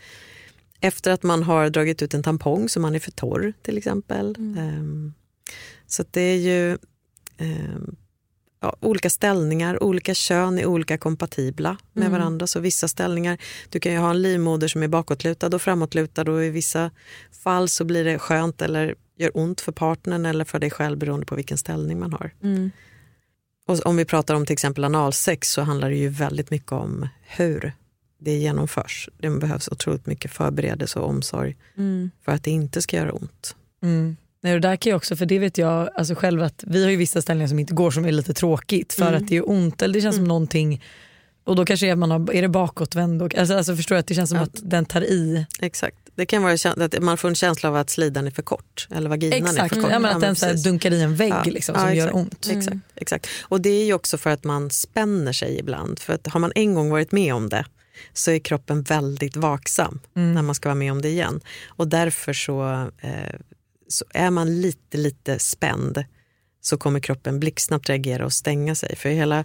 efter 0.79 1.11
att 1.11 1.23
man 1.23 1.43
har 1.43 1.69
dragit 1.69 2.01
ut 2.01 2.13
en 2.13 2.23
tampong 2.23 2.69
så 2.69 2.79
man 2.79 2.95
är 2.95 2.99
för 2.99 3.11
torr 3.11 3.53
till 3.61 3.77
exempel. 3.77 4.35
Ehm, 4.35 5.13
så 5.87 6.01
att 6.01 6.13
det 6.13 6.21
är 6.21 6.37
ju 6.37 6.77
ehm, 7.37 7.95
ja, 8.61 8.75
olika 8.79 9.09
ställningar, 9.09 9.83
olika 9.83 10.13
kön 10.13 10.59
är 10.59 10.65
olika 10.65 10.97
kompatibla 10.97 11.77
med 11.93 12.11
varandra. 12.11 12.47
Så 12.47 12.59
vissa 12.59 12.87
ställningar, 12.87 13.37
du 13.69 13.79
kan 13.79 13.91
ju 13.91 13.97
ha 13.97 14.09
en 14.09 14.21
livmoder 14.21 14.67
som 14.67 14.83
är 14.83 14.87
bakåtlutad 14.87 15.55
och 15.55 15.61
framåtlutad 15.61 16.31
och 16.31 16.43
i 16.43 16.49
vissa 16.49 16.91
fall 17.43 17.69
så 17.69 17.85
blir 17.85 18.03
det 18.03 18.19
skönt 18.19 18.61
eller 18.61 18.95
gör 19.17 19.31
ont 19.33 19.61
för 19.61 19.71
partnern 19.71 20.25
eller 20.25 20.45
för 20.45 20.59
dig 20.59 20.71
själv 20.71 20.97
beroende 20.97 21.25
på 21.25 21.35
vilken 21.35 21.57
ställning 21.57 21.99
man 21.99 22.13
har. 22.13 22.31
Mm. 22.43 22.71
Och 23.67 23.85
om 23.85 23.97
vi 23.97 24.05
pratar 24.05 24.35
om 24.35 24.45
till 24.45 24.53
exempel 24.53 24.83
analsex 24.83 25.51
så 25.51 25.61
handlar 25.61 25.89
det 25.89 25.95
ju 25.95 26.09
väldigt 26.09 26.51
mycket 26.51 26.71
om 26.71 27.07
hur 27.21 27.73
det 28.19 28.35
genomförs. 28.35 29.09
Det 29.17 29.29
behövs 29.29 29.67
otroligt 29.67 30.05
mycket 30.05 30.31
förberedelse 30.31 30.99
och 30.99 31.09
omsorg 31.09 31.55
Mm. 31.77 32.11
för 32.25 32.31
att 32.31 32.43
det 32.43 32.51
inte 32.51 32.81
ska 32.81 32.97
göra 32.97 33.11
ont. 33.11 33.55
Mm. 33.83 34.17
Nej, 34.41 34.55
och 34.55 34.61
där 34.61 34.75
kan 34.75 34.89
jag 34.89 34.97
också, 34.97 35.15
för 35.15 35.25
det 35.25 35.39
vet 35.39 35.57
jag 35.57 35.89
alltså 35.95 36.15
själv 36.15 36.43
att 36.43 36.63
vi 36.67 36.83
har 36.83 36.91
ju 36.91 36.97
vissa 36.97 37.21
ställningar 37.21 37.47
som 37.47 37.59
inte 37.59 37.73
går 37.73 37.91
som 37.91 38.05
är 38.05 38.11
lite 38.11 38.33
tråkigt 38.33 38.93
för 38.93 39.13
att 39.13 39.27
det 39.27 39.37
är 39.37 39.49
ont 39.49 39.81
eller 39.81 39.93
det 39.93 40.01
känns 40.01 40.15
som 40.15 40.25
någonting 40.25 40.83
och 41.47 41.55
då 41.55 41.65
kanske 41.65 41.87
är, 41.87 41.95
man 41.95 42.11
har, 42.11 42.33
är 42.33 42.41
det 42.41 42.47
bakåtvänd. 42.49 43.21
Och, 43.21 43.35
alltså, 43.35 43.55
alltså 43.55 43.75
förstår 43.75 43.95
jag 43.95 43.99
att 43.99 44.07
det 44.07 44.13
känns 44.15 44.29
som 44.29 44.37
Ja. 44.37 44.43
att 44.43 44.59
den 44.63 44.85
tar 44.85 45.01
i. 45.01 45.45
Exakt. 45.59 45.97
Det 46.15 46.25
kan 46.25 46.43
vara 46.43 46.53
att 46.53 47.01
man 47.01 47.17
får 47.17 47.27
en 47.27 47.35
känsla 47.35 47.69
av 47.69 47.75
att 47.75 47.89
slidan 47.89 48.27
är 48.27 48.31
för 48.31 48.41
kort 48.41 48.87
eller 48.91 49.09
vaginan 49.09 49.33
är 49.47 49.51
Exakt, 49.51 49.73
för 49.73 49.81
kort. 49.81 49.91
ja, 49.91 49.99
men 49.99 50.15
att 50.15 50.21
den 50.21 50.35
så 50.35 50.53
dunkar 50.53 50.91
i 50.93 51.01
en 51.01 51.15
vägg 51.15 51.33
Ja, 51.33 51.43
liksom, 51.43 51.75
som 51.75 51.95
gör 51.95 52.15
ont. 52.15 52.47
Exakt, 52.51 52.77
exakt. 52.95 53.27
Och 53.41 53.61
det 53.61 53.69
är 53.69 53.85
ju 53.85 53.93
också 53.93 54.17
för 54.17 54.29
att 54.29 54.43
man 54.43 54.69
spänner 54.69 55.33
sig 55.33 55.59
ibland. 55.59 55.99
För 55.99 56.13
att 56.13 56.27
har 56.27 56.39
man 56.39 56.51
en 56.55 56.75
gång 56.75 56.89
varit 56.89 57.11
med 57.11 57.33
om 57.33 57.49
det 57.49 57.65
så 58.13 58.31
är 58.31 58.39
kroppen 58.39 58.83
väldigt 58.83 59.35
vaksam 59.35 59.99
när 60.13 60.41
man 60.41 60.55
ska 60.55 60.69
vara 60.69 60.75
med 60.75 60.91
om 60.91 61.01
det 61.01 61.09
igen. 61.09 61.41
Och 61.67 61.87
därför 61.87 62.33
så, 62.33 62.89
eh, 63.01 63.35
så 63.87 64.05
är 64.09 64.29
man 64.29 64.61
lite, 64.61 64.97
lite 64.97 65.39
spänd 65.39 66.03
så 66.61 66.77
kommer 66.77 66.99
kroppen 66.99 67.39
blixtsnabbt 67.39 67.89
reagera 67.89 68.25
och 68.25 68.33
stänga 68.33 68.75
sig. 68.75 68.95
För 68.95 69.09
hela 69.09 69.43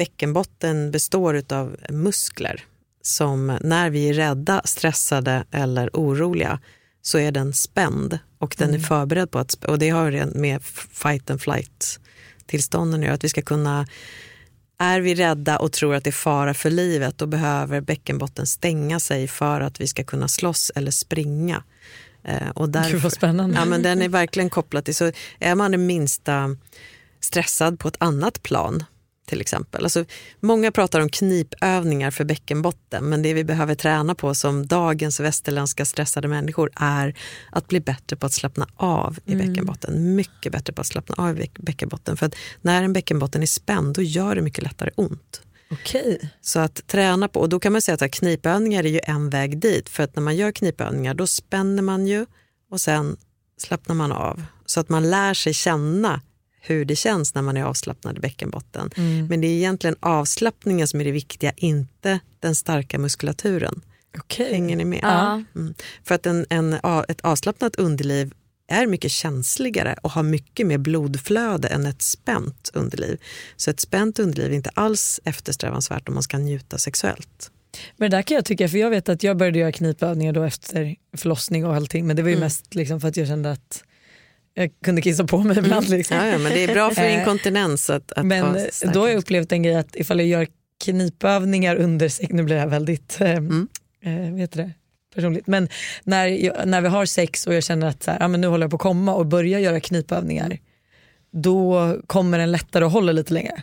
bäckenbotten 0.00 0.90
består 0.90 1.42
av 1.48 1.76
muskler 1.88 2.64
som 3.02 3.58
när 3.60 3.90
vi 3.90 4.08
är 4.08 4.14
rädda, 4.14 4.62
stressade 4.64 5.44
eller 5.50 5.90
oroliga 5.92 6.60
så 7.02 7.18
är 7.18 7.32
den 7.32 7.52
spänd 7.52 8.18
och 8.38 8.54
den 8.58 8.74
är 8.74 8.78
förberedd 8.78 9.30
på 9.30 9.38
att, 9.38 9.64
och 9.64 9.78
det 9.78 9.90
har 9.90 10.10
ju 10.10 10.26
med 10.26 10.62
fight 10.92 11.30
and 11.30 11.40
flight 11.40 12.00
tillstånden 12.46 13.00
att 13.00 13.04
göra, 13.04 13.14
att 13.14 13.24
vi 13.24 13.28
ska 13.28 13.42
kunna 13.42 13.86
är 14.78 15.00
vi 15.00 15.14
rädda 15.14 15.58
och 15.58 15.72
tror 15.72 15.94
att 15.94 16.04
det 16.04 16.10
är 16.10 16.12
fara 16.12 16.54
för 16.54 16.70
livet 16.70 17.18
då 17.18 17.26
behöver 17.26 17.80
bäckenbotten 17.80 18.46
stänga 18.46 19.00
sig 19.00 19.28
för 19.28 19.60
att 19.60 19.80
vi 19.80 19.86
ska 19.86 20.04
kunna 20.04 20.28
slåss 20.28 20.72
eller 20.74 20.90
springa. 20.90 21.62
Eh, 22.24 22.48
och 22.54 22.68
därför, 22.68 22.90
Gud 22.90 23.02
vad 23.02 23.12
spännande. 23.12 23.56
Ja, 23.56 23.64
men 23.64 23.82
den 23.82 24.02
är 24.02 24.08
verkligen 24.08 24.50
kopplad 24.50 24.84
till, 24.84 24.94
så 24.94 25.12
är 25.38 25.54
man 25.54 25.70
det 25.70 25.78
minsta 25.78 26.56
stressad 27.20 27.78
på 27.78 27.88
ett 27.88 27.96
annat 27.98 28.42
plan 28.42 28.84
till 29.30 29.40
exempel. 29.40 29.84
Alltså, 29.84 30.04
många 30.40 30.72
pratar 30.72 31.00
om 31.00 31.08
knipövningar 31.08 32.10
för 32.10 32.24
bäckenbotten 32.24 33.04
men 33.04 33.22
det 33.22 33.34
vi 33.34 33.44
behöver 33.44 33.74
träna 33.74 34.14
på 34.14 34.34
som 34.34 34.66
dagens 34.66 35.20
västerländska 35.20 35.84
stressade 35.84 36.28
människor 36.28 36.70
är 36.76 37.14
att 37.52 37.68
bli 37.68 37.80
bättre 37.80 38.16
på 38.16 38.26
att 38.26 38.32
slappna 38.32 38.66
av 38.76 39.18
i 39.24 39.34
bäckenbotten. 39.34 40.14
Mycket 40.14 40.52
bättre 40.52 40.72
på 40.72 40.80
att 40.80 40.86
slappna 40.86 41.14
av 41.18 41.38
i 41.38 41.42
bäck- 41.42 41.62
bäckenbotten. 41.62 42.16
För 42.16 42.26
att 42.26 42.34
när 42.60 42.82
en 42.82 42.92
bäckenbotten 42.92 43.42
är 43.42 43.46
spänd 43.46 43.94
då 43.94 44.02
gör 44.02 44.34
det 44.34 44.42
mycket 44.42 44.64
lättare 44.64 44.90
ont. 44.94 45.42
Okej. 45.70 46.30
Så 46.40 46.60
att 46.60 46.86
träna 46.86 47.28
på, 47.28 47.40
och 47.40 47.48
då 47.48 47.60
kan 47.60 47.72
man 47.72 47.82
säga 47.82 47.98
att 48.00 48.12
knipövningar 48.12 48.84
är 48.84 48.88
ju 48.88 49.00
en 49.04 49.30
väg 49.30 49.58
dit. 49.58 49.88
För 49.88 50.02
att 50.02 50.16
när 50.16 50.22
man 50.22 50.36
gör 50.36 50.52
knipövningar 50.52 51.14
då 51.14 51.26
spänner 51.26 51.82
man 51.82 52.06
ju 52.06 52.26
och 52.70 52.80
sen 52.80 53.16
slappnar 53.58 53.94
man 53.94 54.12
av. 54.12 54.42
Så 54.66 54.80
att 54.80 54.88
man 54.88 55.10
lär 55.10 55.34
sig 55.34 55.54
känna 55.54 56.20
hur 56.60 56.84
det 56.84 56.96
känns 56.96 57.34
när 57.34 57.42
man 57.42 57.56
är 57.56 57.62
avslappnad 57.62 58.16
i 58.16 58.20
bäckenbotten. 58.20 58.90
Mm. 58.96 59.26
Men 59.26 59.40
det 59.40 59.46
är 59.46 59.50
egentligen 59.50 59.96
avslappningen 60.00 60.88
som 60.88 61.00
är 61.00 61.04
det 61.04 61.12
viktiga, 61.12 61.52
inte 61.56 62.20
den 62.40 62.54
starka 62.54 62.98
muskulaturen. 62.98 63.80
Okej. 64.18 64.52
Hänger 64.52 64.76
ni 64.76 64.84
med? 64.84 65.00
Ja. 65.02 65.42
Mm. 65.54 65.74
För 66.04 66.14
att 66.14 66.26
en, 66.26 66.46
en, 66.50 66.72
ett 67.08 67.20
avslappnat 67.20 67.76
underliv 67.76 68.34
är 68.68 68.86
mycket 68.86 69.10
känsligare 69.10 69.96
och 70.02 70.10
har 70.10 70.22
mycket 70.22 70.66
mer 70.66 70.78
blodflöde 70.78 71.68
än 71.68 71.86
ett 71.86 72.02
spänt 72.02 72.70
underliv. 72.74 73.20
Så 73.56 73.70
ett 73.70 73.80
spänt 73.80 74.18
underliv 74.18 74.50
är 74.50 74.56
inte 74.56 74.70
alls 74.74 75.20
eftersträvansvärt 75.24 76.08
om 76.08 76.14
man 76.14 76.22
ska 76.22 76.38
njuta 76.38 76.78
sexuellt. 76.78 77.50
Men 77.96 78.10
det 78.10 78.16
där 78.16 78.22
kan 78.22 78.34
jag 78.34 78.44
tycka, 78.44 78.68
för 78.68 78.78
jag 78.78 78.90
vet 78.90 79.08
att 79.08 79.22
jag 79.22 79.36
började 79.36 79.58
göra 79.58 79.72
knipövningar 79.72 80.32
då 80.32 80.42
efter 80.42 80.96
förlossning 81.16 81.66
och 81.66 81.74
allting 81.74 82.06
men 82.06 82.16
det 82.16 82.22
var 82.22 82.28
ju 82.28 82.34
Mm. 82.34 82.44
mest 82.46 82.74
liksom 82.74 83.00
för 83.00 83.08
att 83.08 83.16
jag 83.16 83.26
kände 83.26 83.50
att 83.52 83.84
jag 84.60 84.70
kunde 84.84 85.02
kissa 85.02 85.24
på 85.24 85.38
mig 85.38 85.58
ibland. 85.58 85.88
Liksom. 85.88 86.16
Ja, 86.16 86.26
ja, 86.26 86.38
men 86.38 86.52
det 86.52 86.64
är 86.64 86.74
bra 86.74 86.90
för 86.90 87.02
Eh, 87.02 87.18
inkontinens 87.18 87.90
att, 87.90 88.12
att 88.12 88.26
Men 88.26 88.56
då 88.92 89.00
har 89.00 89.08
jag 89.08 89.18
upplevt 89.18 89.52
en 89.52 89.62
grej 89.62 89.74
att 89.74 89.96
ifall 89.96 90.18
jag 90.18 90.28
gör 90.28 90.46
knipövningar 90.84 91.76
under 91.76 92.08
sex, 92.08 92.32
nu 92.32 92.42
blir 92.42 92.54
det 92.54 92.60
här 92.60 92.68
väldigt 92.68 93.20
eh, 93.20 93.30
Mm. 93.30 93.68
eh, 94.04 94.34
vet 94.34 94.52
det, 94.52 94.70
personligt, 95.14 95.46
men 95.46 95.68
när, 96.04 96.26
jag, 96.26 96.68
när 96.68 96.80
vi 96.80 96.88
har 96.88 97.06
sex 97.06 97.46
och 97.46 97.54
jag 97.54 97.64
känner 97.64 97.86
att 97.86 98.02
så 98.02 98.10
här, 98.10 98.18
ja, 98.20 98.28
men 98.28 98.40
nu 98.40 98.46
håller 98.46 98.64
jag 98.64 98.70
på 98.70 98.76
att 98.76 98.82
komma 98.82 99.14
och 99.14 99.26
börjar 99.26 99.60
göra 99.60 99.80
knipövningar 99.80 100.58
då 101.32 101.96
kommer 102.06 102.38
den 102.38 102.52
lättare 102.52 102.84
att 102.84 102.92
hålla 102.92 103.12
lite 103.12 103.34
längre. 103.34 103.62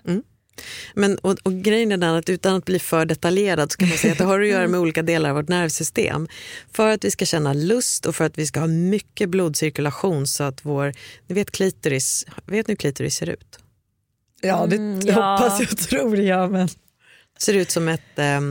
Men, 0.93 1.17
och, 1.17 1.37
och 1.43 1.53
grejen 1.53 1.91
är 1.91 1.97
den 1.97 2.15
att 2.15 2.29
utan 2.29 2.55
att 2.55 2.65
bli 2.65 2.79
för 2.79 3.05
detaljerad 3.05 3.71
så 3.71 3.77
kan 3.77 3.89
man 3.89 3.97
säga 3.97 4.11
att 4.11 4.17
det 4.17 4.23
har 4.23 4.39
att 4.39 4.47
göra 4.47 4.67
med 4.67 4.79
olika 4.85 5.01
delar 5.01 5.29
av 5.29 5.35
vårt 5.35 5.47
nervsystem. 5.47 6.27
För 6.71 6.89
att 6.89 7.05
vi 7.05 7.11
ska 7.11 7.25
känna 7.25 7.53
lust 7.53 8.05
och 8.05 8.15
för 8.15 8.25
att 8.25 8.37
vi 8.37 8.45
ska 8.45 8.59
ha 8.59 8.67
mycket 8.67 9.29
blodcirkulation 9.29 10.27
så 10.27 10.43
att 10.43 10.65
vår, 10.65 10.93
ni 11.27 11.35
vet 11.35 11.51
klitoris, 11.51 12.25
vet 12.45 12.67
ni 12.67 12.71
hur 12.71 12.75
klitoris 12.75 13.15
ser 13.15 13.29
ut? 13.29 13.59
Ja 14.41 14.65
det 14.69 14.75
Mm, 14.75 14.99
ja. 15.05 15.13
hoppas 15.13 15.59
jag 15.59 15.77
tror 15.77 16.17
jag 16.17 16.51
men 16.51 16.69
ser 17.39 17.53
ut 17.53 17.71
som 17.71 17.87
ett, 17.87 18.19
eh, 18.19 18.41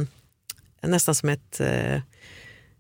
nästan 0.82 1.14
som 1.14 1.28
ett 1.28 1.60
eh, 1.60 2.00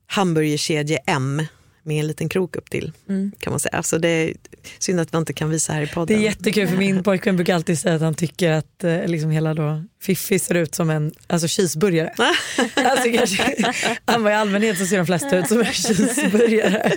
hamburgerkedje 0.06 0.98
M 1.06 1.42
med 1.86 2.00
en 2.00 2.06
liten 2.06 2.28
krok 2.28 2.56
upp 2.56 2.70
till. 2.70 2.92
Mm. 3.08 3.32
kan 3.38 3.50
man 3.50 3.60
säga. 3.60 3.82
Så 3.82 3.98
det 3.98 4.08
är 4.08 4.34
synd 4.78 5.00
att 5.00 5.12
man 5.12 5.22
inte 5.22 5.32
kan 5.32 5.50
visa 5.50 5.72
här 5.72 5.82
i 5.82 5.86
Det 5.86 5.92
podden. 5.92 6.18
är 6.18 6.22
jättekul 6.22 6.68
för 6.68 6.76
min 6.76 7.02
pojkvän 7.02 7.36
brukar 7.36 7.54
alltid 7.54 7.78
säga 7.78 7.94
att 7.94 8.00
han 8.00 8.14
tycker 8.14 8.50
att 8.50 8.84
eh, 8.84 9.06
liksom 9.06 9.30
hela 9.30 9.54
då 9.54 9.84
Fiffi 10.02 10.38
ser 10.38 10.54
ut 10.54 10.74
som 10.74 10.90
en 10.90 11.12
alltså 11.26 11.48
cheeseburgare. 11.48 12.12
alltså, 12.74 13.12
kanske, 13.12 13.64
han 14.04 14.22
var 14.22 14.30
i 14.30 14.34
allmänhet 14.34 14.78
så 14.78 14.86
ser 14.86 14.96
de 14.96 15.06
flesta 15.06 15.36
ut 15.38 15.48
som 15.48 15.58
en 15.60 15.64
cheeseburgare. 15.66 16.92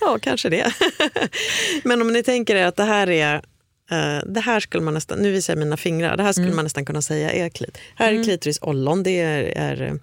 Ja, 0.00 0.18
kanske 0.22 0.48
det. 0.48 0.72
Men 1.84 2.02
om 2.02 2.12
ni 2.12 2.22
tänker 2.22 2.56
er 2.56 2.64
att 2.66 2.76
det 2.76 2.84
här 2.84 3.10
är 3.10 3.34
eh, 3.90 4.22
det 4.26 4.40
här 4.40 4.60
skulle 4.60 4.84
man 4.84 4.94
nästan, 4.94 5.18
nu 5.18 5.32
visar 5.32 5.52
jag 5.52 5.58
mina 5.58 5.76
fingrar, 5.76 6.16
det 6.16 6.22
här 6.22 6.32
skulle 6.32 6.54
man 6.54 6.64
nästan 6.64 6.84
kunna 6.84 7.02
säga 7.02 7.32
är 7.32 7.48
klit. 7.48 7.78
Här 7.94 8.12
är 8.12 8.24
klitoris 8.24 8.58
ollon, 8.62 9.02
det 9.02 9.20
är, 9.20 9.42
är 9.42 9.98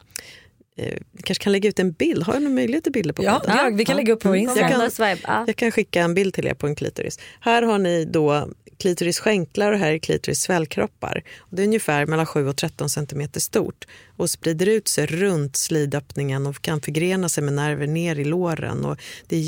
eh, 0.77 0.97
vi 1.11 1.21
kanske 1.23 1.43
kan 1.43 1.51
lägga 1.51 1.69
ut 1.69 1.79
en 1.79 1.91
bild, 1.91 2.23
har 2.23 2.33
jag 2.33 2.43
någon 2.43 2.55
möjlighet 2.55 2.83
till 2.83 2.93
bilder 2.93 3.13
på 3.13 3.23
Ja, 3.23 3.39
podden? 3.39 3.57
ja, 3.57 3.69
vi 3.73 3.85
kan 3.85 3.97
lägga 3.97 4.13
upp 4.13 4.19
på. 4.19 4.35
Instagram. 4.35 4.81
Jag 4.81 4.93
kan, 4.93 5.17
ja. 5.23 5.43
jag 5.47 5.55
kan 5.55 5.71
skicka 5.71 6.01
en 6.01 6.13
bild 6.13 6.33
till 6.33 6.47
er 6.47 6.53
på 6.53 6.67
en 6.67 6.75
klitoris. 6.75 7.19
Här 7.39 7.61
har 7.61 7.77
ni 7.77 8.05
då 8.05 8.49
klitoris 8.77 9.19
skänklar 9.19 9.71
och 9.71 9.79
här 9.79 9.91
är 9.91 9.97
klitoris 9.97 10.39
svällkroppar. 10.41 11.23
Och 11.37 11.55
det 11.55 11.61
är 11.61 11.65
ungefär 11.65 12.05
mellan 12.05 12.25
7 12.25 12.47
och 12.47 12.57
13 12.57 12.89
centimeter 12.89 13.39
stort 13.39 13.87
och 14.17 14.29
sprider 14.29 14.65
ut 14.69 14.87
sig 14.87 15.05
runt 15.05 15.55
slidöppningen 15.55 16.45
och 16.45 16.61
kan 16.61 16.81
förgrena 16.81 17.29
sig 17.29 17.43
med 17.43 17.53
nerver 17.53 17.87
ner 17.87 18.19
i 18.19 18.25
låren. 18.25 18.85
Och 18.85 18.97
det 19.27 19.35
är 19.35 19.39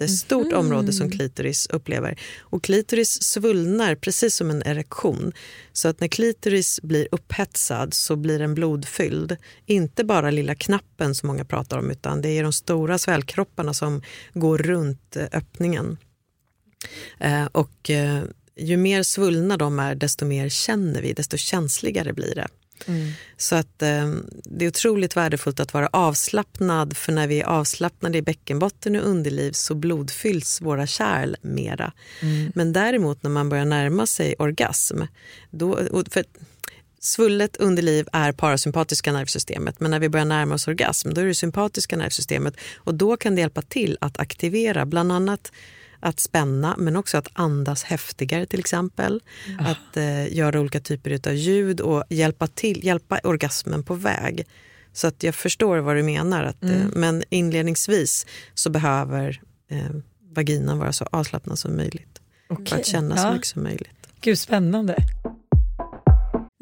jättestort 0.00 0.52
område 0.52 0.92
som 0.92 1.10
klitoris 1.10 1.66
upplever. 1.70 2.18
Och 2.40 2.62
klitoris 2.62 3.22
svullnar 3.22 3.94
precis 3.94 4.36
som 4.36 4.50
en 4.50 4.62
erektion. 4.62 5.32
Så 5.72 5.88
att 5.88 6.00
när 6.00 6.08
klitoris 6.08 6.80
blir 6.82 7.08
upphetsad 7.12 7.94
så 7.94 8.16
blir 8.16 8.38
den 8.38 8.54
blodfylld. 8.54 9.36
Inte 9.66 10.04
bara 10.04 10.30
lilla 10.30 10.54
knappen 10.54 11.14
som 11.14 11.26
många 11.26 11.44
pratar 11.44 11.78
om 11.78 11.90
utan 11.90 12.22
det 12.22 12.28
är 12.28 12.42
de 12.42 12.52
stora 12.52 12.98
svällkropparna 12.98 13.74
som 13.74 14.02
går 14.34 14.58
runt 14.58 15.16
eh, 15.16 15.26
öppningen. 15.32 15.98
Eh, 17.18 17.44
och 17.44 17.90
eh, 17.90 18.22
ju 18.56 18.76
mer 18.76 19.02
svullna 19.02 19.56
de 19.56 19.78
är 19.78 19.94
desto 19.94 20.24
mer 20.24 20.48
känner 20.48 21.02
vi, 21.02 21.12
desto 21.12 21.36
känsligare 21.36 22.12
blir 22.12 22.34
det. 22.34 22.48
Så 23.36 23.56
att 23.56 23.82
eh, 23.82 24.14
det 24.44 24.64
är 24.64 24.68
otroligt 24.68 25.16
värdefullt 25.16 25.60
att 25.60 25.74
vara 25.74 25.88
avslappnad 25.92 26.96
för 26.96 27.12
när 27.12 27.26
vi 27.26 27.40
är 27.40 27.44
avslappnade 27.44 28.18
i 28.18 28.22
bäckenbotten 28.22 28.96
och 28.96 29.08
underliv 29.08 29.52
så 29.52 29.74
blodfylls 29.74 30.60
våra 30.60 30.86
kärl 30.86 31.36
mera. 31.42 31.92
Men 32.54 32.72
däremot 32.72 33.22
när 33.22 33.30
man 33.30 33.48
börjar 33.48 33.64
närma 33.64 34.06
sig 34.06 34.34
orgasm, 34.38 35.02
då, 35.50 35.78
för 36.10 36.24
Svullet 37.02 37.56
underliv 37.56 38.08
är 38.12 38.32
parasympatiska 38.32 39.12
nervsystemet 39.12 39.80
men 39.80 39.90
när 39.90 39.98
vi 39.98 40.08
börjar 40.08 40.24
närma 40.24 40.54
oss 40.54 40.68
orgasm 40.68 41.14
då 41.14 41.20
är 41.20 41.24
det 41.24 41.34
sympatiska 41.34 41.96
nervsystemet. 41.96 42.54
Och 42.76 42.94
då 42.94 43.16
kan 43.16 43.34
det 43.34 43.40
hjälpa 43.40 43.62
till 43.62 43.98
att 44.00 44.20
aktivera 44.20 44.86
bland 44.86 45.12
annat 45.12 45.52
att 46.00 46.20
spänna 46.20 46.74
men 46.78 46.96
också 46.96 47.18
att 47.18 47.28
andas 47.32 47.82
häftigare 47.84 48.46
till 48.46 48.60
exempel. 48.60 49.20
Att 49.58 49.96
eh, 49.96 50.36
göra 50.36 50.60
olika 50.60 50.80
typer 50.80 51.28
av 51.28 51.34
ljud 51.34 51.80
och 51.80 52.04
hjälpa, 52.08 52.46
till, 52.46 52.84
hjälpa 52.84 53.18
orgasmen 53.24 53.82
på 53.82 53.94
väg. 53.94 54.46
Så 54.92 55.06
att 55.06 55.22
jag 55.22 55.34
förstår 55.34 55.78
vad 55.78 55.96
du 55.96 56.02
menar. 56.02 56.42
Att, 56.44 56.62
eh, 56.64 56.70
men 56.94 57.22
inledningsvis 57.28 58.26
så 58.54 58.70
behöver 58.70 59.40
eh, 59.70 59.78
vaginan 60.34 60.78
vara 60.78 60.92
så 60.92 61.04
avslappnad 61.12 61.58
som 61.58 61.76
möjligt. 61.76 62.20
För 62.48 62.54
Okej. 62.54 62.80
att 62.80 62.86
känna 62.86 63.16
så 63.16 63.26
Ja. 63.26 63.32
mycket 63.32 63.46
som 63.46 63.62
möjligt. 63.62 64.08
Gud 64.20 64.38
spännande. 64.38 64.96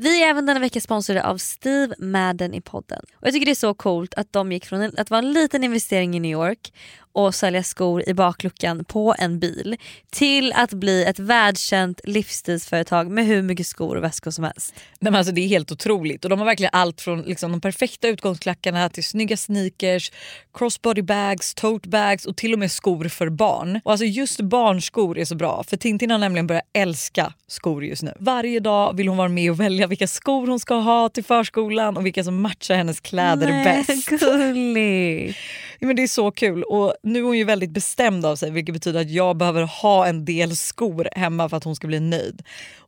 Vi 0.03 0.22
är 0.22 0.29
även 0.31 0.46
denna 0.46 0.61
vecka 0.61 0.81
sponsrade 0.81 1.24
av 1.27 1.37
Steve 1.38 1.94
Madden 1.98 2.55
i 2.55 2.61
podden. 2.61 3.03
Och 3.14 3.27
Jag 3.27 3.33
tycker 3.33 3.46
det 3.46 3.53
är 3.53 3.55
så 3.55 3.74
coolt 3.74 4.14
att 4.14 4.33
de 4.33 4.53
gick 4.53 4.66
från 4.66 4.81
en- 4.81 4.94
att 4.98 5.11
vara 5.11 5.18
en 5.18 5.33
liten 5.33 5.64
investering 5.64 6.16
i 6.16 6.20
New 6.20 6.33
York 6.33 6.72
och 7.18 7.35
sälja 7.35 7.62
skor 7.62 8.09
i 8.09 8.14
bakluckan 8.14 8.85
på 8.85 9.14
en 9.18 9.38
bil 9.38 9.76
till 10.11 10.52
att 10.52 10.72
bli 10.72 11.04
ett 11.04 11.18
världskänt 11.18 12.00
livsstilsföretag 12.04 13.11
med 13.11 13.26
hur 13.26 13.42
mycket 13.42 13.66
skor 13.66 13.96
och 13.96 14.04
väskor 14.04 14.31
som 14.31 14.44
helst. 14.44 14.74
Nej, 14.76 15.12
men 15.12 15.14
alltså, 15.14 15.33
det 15.33 15.40
är 15.40 15.48
helt 15.48 15.72
otroligt 15.72 16.24
och 16.24 16.31
de 16.31 16.38
har 16.38 16.46
verkligen 16.46 16.70
allt 16.72 17.00
från 17.00 17.22
liksom, 17.22 17.50
de 17.52 17.61
perfekta 17.61 18.09
utgångsklackarna 18.09 18.88
till 18.88 19.04
snygga 19.04 19.37
sneakers, 19.37 20.12
crossbody 20.54 21.02
bags, 21.02 21.54
tote 21.54 21.88
bags 21.88 22.26
och 22.26 22.37
till 22.37 22.52
och 22.52 22.59
med 22.59 22.72
skor 22.72 23.09
för 23.09 23.28
barn. 23.28 23.81
Och 23.85 23.90
alltså 23.90 24.04
just 24.04 24.40
barnskor 24.40 25.18
är 25.18 25.24
så 25.24 25.35
bra 25.35 25.64
för 25.68 25.76
Tintin 25.76 26.11
har 26.11 26.18
nämligen 26.18 26.46
börjat 26.46 26.70
älska 26.72 27.33
skor 27.48 27.84
just 27.84 28.02
nu. 28.02 28.12
Varje 28.18 28.61
dag 28.61 28.96
vill 28.96 29.08
hon 29.08 29.16
vara 29.16 29.28
med 29.28 29.50
och 29.50 29.61
välja 29.61 29.87
vilka 29.87 30.06
skor 30.06 30.46
hon 30.46 30.61
ska 30.61 30.74
ha 30.74 31.08
till 31.08 31.24
förskolan 31.24 31.96
och 31.96 32.06
vilka 32.06 32.24
som 32.24 32.42
matchar 32.42 32.74
hennes 32.74 33.00
kläder 33.00 33.64
bäst. 33.64 34.08
gulligt. 34.20 35.38
Ja, 35.78 35.87
men 35.87 35.96
det 35.96 36.02
är 36.02 36.08
så 36.08 36.30
kul 36.30 36.62
och 36.62 36.94
nu 37.02 37.18
är 37.18 37.22
hon 37.22 37.38
ju 37.38 37.44
väldigt 37.44 37.70
bestämd 37.70 38.26
av 38.26 38.37
sig 38.37 38.50
vilket 38.50 38.72
betyder 38.72 39.00
att 39.00 39.11
jag 39.11 39.37
behöver 39.37 39.62
ha 39.62 40.06
en 40.06 40.24
del 40.24 40.56
skor 40.56 41.08
hemma 41.12 41.48
för 41.48 41.56
att 41.56 41.64
hon 41.64 41.76
ska 41.76 41.87
bli 41.87 42.00
nöjd. 42.00 42.42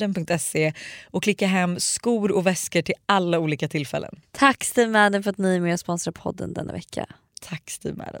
steamadden.se 0.00 0.72
och 1.10 1.22
klicka 1.22 1.46
hem 1.46 1.80
skor 1.80 2.32
och 2.32 2.46
väskor 2.46 2.82
till 2.82 2.94
alla 3.06 3.38
olika 3.38 3.68
tillfällen. 3.68 4.20
Tack 4.32 4.64
Steve 4.64 4.90
Madden 4.90 5.22
för 5.22 5.30
att 5.30 5.38
ni 5.38 5.56
är 5.56 5.60
med 5.60 5.72
och 5.72 5.80
sponsrar 5.80 6.12
podden 6.12 6.52
denna 6.52 6.72
vecka. 6.72 7.06
Tack 7.40 7.70
Steve 7.70 7.96
Madden. 7.96 8.20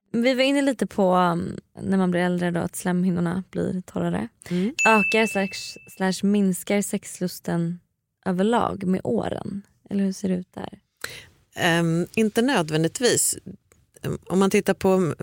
Vi 0.11 0.33
var 0.33 0.43
inne 0.43 0.61
lite 0.61 0.87
på 0.87 1.15
um, 1.15 1.57
när 1.81 1.97
man 1.97 2.11
blir 2.11 2.21
äldre 2.21 2.51
då, 2.51 2.59
att 2.59 2.75
slemhinnorna 2.75 3.43
blir 3.51 3.81
torrare. 3.81 4.27
Ökar 4.87 5.27
slash, 5.27 5.79
slash 5.97 6.27
minskar 6.27 6.81
sexlusten 6.81 7.79
överlag 8.25 8.83
med 8.83 9.01
åren? 9.03 9.61
Eller 9.89 10.03
hur 10.03 10.11
ser 10.11 10.29
det 10.29 10.35
ut 10.35 10.53
där? 10.53 10.79
Ehm, 11.55 12.07
inte 12.15 12.41
nödvändigtvis. 12.41 13.37
Ehm, 14.01 14.19
Om 14.29 14.39
man 14.39 14.49
tittar 14.49 14.73
på 14.73 15.13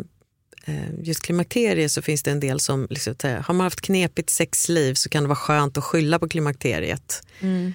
eh, 0.65 1.01
just 1.03 1.23
klimakteriet 1.23 1.93
så 1.93 2.03
finns 2.03 2.23
det 2.23 2.31
en 2.31 2.41
del 2.41 2.61
som, 2.61 2.87
liksom, 2.91 3.15
har 3.23 3.55
man 3.55 3.65
haft 3.65 3.81
knepigt 3.81 4.31
sexliv 4.31 4.95
så 4.95 5.09
kan 5.09 5.23
det 5.23 5.29
vara 5.29 5.37
skönt 5.37 5.79
att 5.79 5.85
skylla 5.85 6.19
på 6.19 6.29
klimakteriet. 6.29 7.27
Eh, 7.41 7.71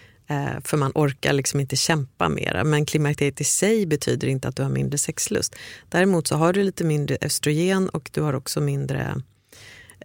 för 0.64 0.78
man 0.78 0.92
orkar 0.96 1.34
liksom 1.34 1.60
inte 1.60 1.76
kämpa 1.76 2.30
mera. 2.30 2.64
Men 2.64 2.86
klimakteriet 2.86 3.42
i 3.42 3.44
sig 3.44 3.86
betyder 3.86 4.28
inte 4.28 4.48
att 4.48 4.56
du 4.56 4.64
har 4.64 4.70
mindre 4.70 4.98
sexlust. 4.98 5.56
Däremot 5.90 6.28
så 6.28 6.36
har 6.36 6.54
du 6.54 6.64
lite 6.64 6.84
mindre 6.84 7.18
östrogen 7.22 7.90
och 7.90 8.10
du 8.14 8.22
har 8.22 8.34
också 8.34 8.62
mindre 8.62 9.22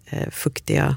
eh, 0.06 0.30
fuktiga 0.30 0.96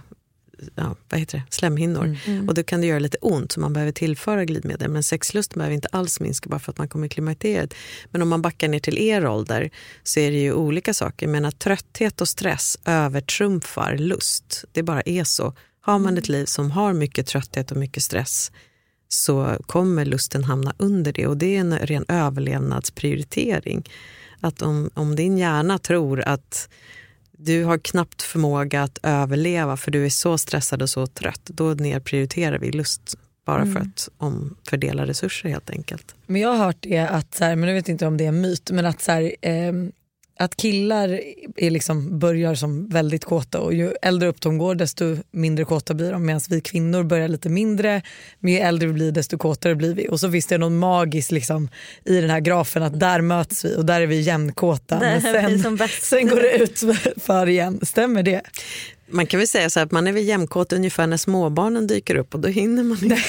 ja, 0.76 0.96
vad 1.10 1.20
heter 1.20 1.38
det? 1.38 1.44
slemhinnor. 1.50 2.18
Och 2.48 2.54
då 2.54 2.64
kan 2.64 2.82
det 2.82 2.88
göra 2.88 3.00
lite 3.00 3.18
ont 3.22 3.52
så 3.52 3.60
man 3.60 3.74
behöver 3.74 3.92
tillföra 3.92 4.46
glidmedel. 4.46 4.90
Men 4.90 5.04
sexlusten 5.04 5.60
behöver 5.60 5.76
inte 5.76 5.88
alls 5.92 6.20
minska 6.20 6.50
bara 6.50 6.60
för 6.60 6.72
att 6.72 6.78
man 6.78 6.88
kommer 6.88 7.06
i 7.06 7.10
klimakteriet. 7.10 7.74
Men 8.12 8.22
om 8.22 8.30
man 8.30 8.42
backar 8.42 8.68
ner 8.68 8.80
till 8.80 8.98
er 8.98 9.26
ålder 9.26 9.70
så 10.04 10.20
är 10.20 10.32
det 10.32 10.38
ju 10.38 10.54
olika 10.54 10.94
saker. 10.94 11.28
Men 11.28 11.46
att 11.46 11.60
trötthet 11.60 12.22
och 12.22 12.28
stress 12.28 12.78
övertrumfar 12.86 13.98
lust. 13.98 14.66
Det 14.72 14.84
bara 14.84 15.02
är 15.02 15.24
så. 15.24 15.54
Har 15.82 16.00
man 16.00 16.18
ett 16.18 16.30
liv 16.30 16.46
som 16.46 16.72
har 16.72 16.94
mycket 16.94 17.28
trötthet 17.28 17.72
och 17.72 17.78
mycket 17.78 18.04
stress 18.04 18.52
så 19.13 19.58
kommer 19.65 20.06
lusten 20.06 20.43
hamna 20.43 20.74
under 20.78 21.13
det. 21.13 21.28
Och 21.28 21.38
det 21.38 21.56
är 21.56 21.60
en 21.60 21.80
ren 21.80 22.06
överlevnadsprioritering. 22.08 23.89
Att 24.39 24.62
om, 24.62 24.89
om 24.93 25.15
din 25.15 25.38
hjärna 25.38 25.78
tror 25.78 26.21
att 26.21 26.69
du 27.32 27.63
har 27.63 27.78
knappt 27.78 28.21
förmåga 28.21 28.84
att 28.84 29.00
överleva 29.04 29.78
för 29.78 29.91
du 29.91 30.06
är 30.06 30.10
så 30.10 30.38
stressad 30.38 30.82
och 30.82 30.89
så 30.89 31.08
trött, 31.08 31.41
då 31.45 31.74
nedprioriterar 31.74 32.60
vi 32.60 32.71
lust 32.71 33.15
bara 33.45 33.65
för 33.65 33.80
att 33.80 34.10
omfördela 34.17 35.06
resurser 35.06 35.50
helt 35.50 35.69
enkelt. 35.69 36.15
Men 36.26 36.41
jag 36.41 36.50
har 36.50 36.65
hört 36.65 36.78
det 36.80 36.97
att, 36.97 37.36
så 37.36 37.43
här, 37.43 37.56
men 37.56 37.69
jag 37.69 37.76
vet 37.76 37.89
inte 37.89 38.08
om 38.08 38.17
det 38.17 38.24
är 38.24 38.28
en 38.28 38.41
myt, 38.41 38.71
men 38.71 38.86
att, 38.86 39.02
så 39.02 39.12
här, 39.12 39.36
ehm, 39.41 39.91
att 40.39 40.56
killar 40.56 41.22
är 41.56 41.70
liksom, 41.70 42.20
börjar 42.20 42.56
som 42.56 42.88
väldigt 42.88 43.26
kåta 43.26 43.60
och 43.60 43.74
ju 43.74 43.94
äldre 44.02 44.30
upp 44.30 44.41
de 44.41 44.58
går 44.58 44.76
desto 44.76 45.17
mindre 45.32 45.65
kåta 45.65 45.94
blir 45.94 46.12
de 46.12 46.26
medan 46.26 46.41
vi 46.50 46.62
kvinnor 46.62 47.04
börjar 47.04 47.28
lite 47.28 47.50
mindre, 47.50 48.02
men 48.39 48.54
ju 48.54 48.60
äldre 48.60 48.88
vi 48.88 48.94
blir 48.94 49.12
desto 49.12 49.38
kåtare 49.38 49.76
blir 49.76 49.94
vi. 49.94 50.08
Och 50.10 50.20
så 50.20 50.32
finns 50.32 50.48
det 50.48 50.58
någon 50.58 50.78
magiskt 50.78 51.32
liksom, 51.32 51.70
i 52.06 52.22
den 52.22 52.30
här 52.30 52.39
grafen 52.39 52.84
att 52.84 53.00
där 53.00 53.22
möts 53.22 53.65
vi 53.65 53.76
och 53.78 53.86
där 53.86 54.02
är 54.02 54.08
vi 54.08 54.22
jämnkåta. 54.22 55.00
Men 55.00 55.22
sen, 55.22 55.78
sen 56.02 56.28
går 56.28 56.41
det 56.41 56.52
ut 56.52 56.84
för 57.17 57.50
igen, 57.50 57.80
stämmer 57.84 58.24
det? 58.24 58.41
Man 59.12 59.28
kan 59.28 59.38
väl 59.38 59.47
säga 59.47 59.69
så 59.69 59.80
här 59.80 59.86
att 59.86 59.91
man 59.91 60.08
är 60.08 60.12
väl 60.12 60.24
jämnkåt 60.24 60.74
ungefär 60.74 61.08
när 61.08 61.17
småbarnen 61.17 61.88
dyker 61.88 62.15
upp 62.15 62.34
och 62.34 62.39
då 62.39 62.47
hinner 62.47 62.84
man 62.84 63.04
inte. 63.04 63.21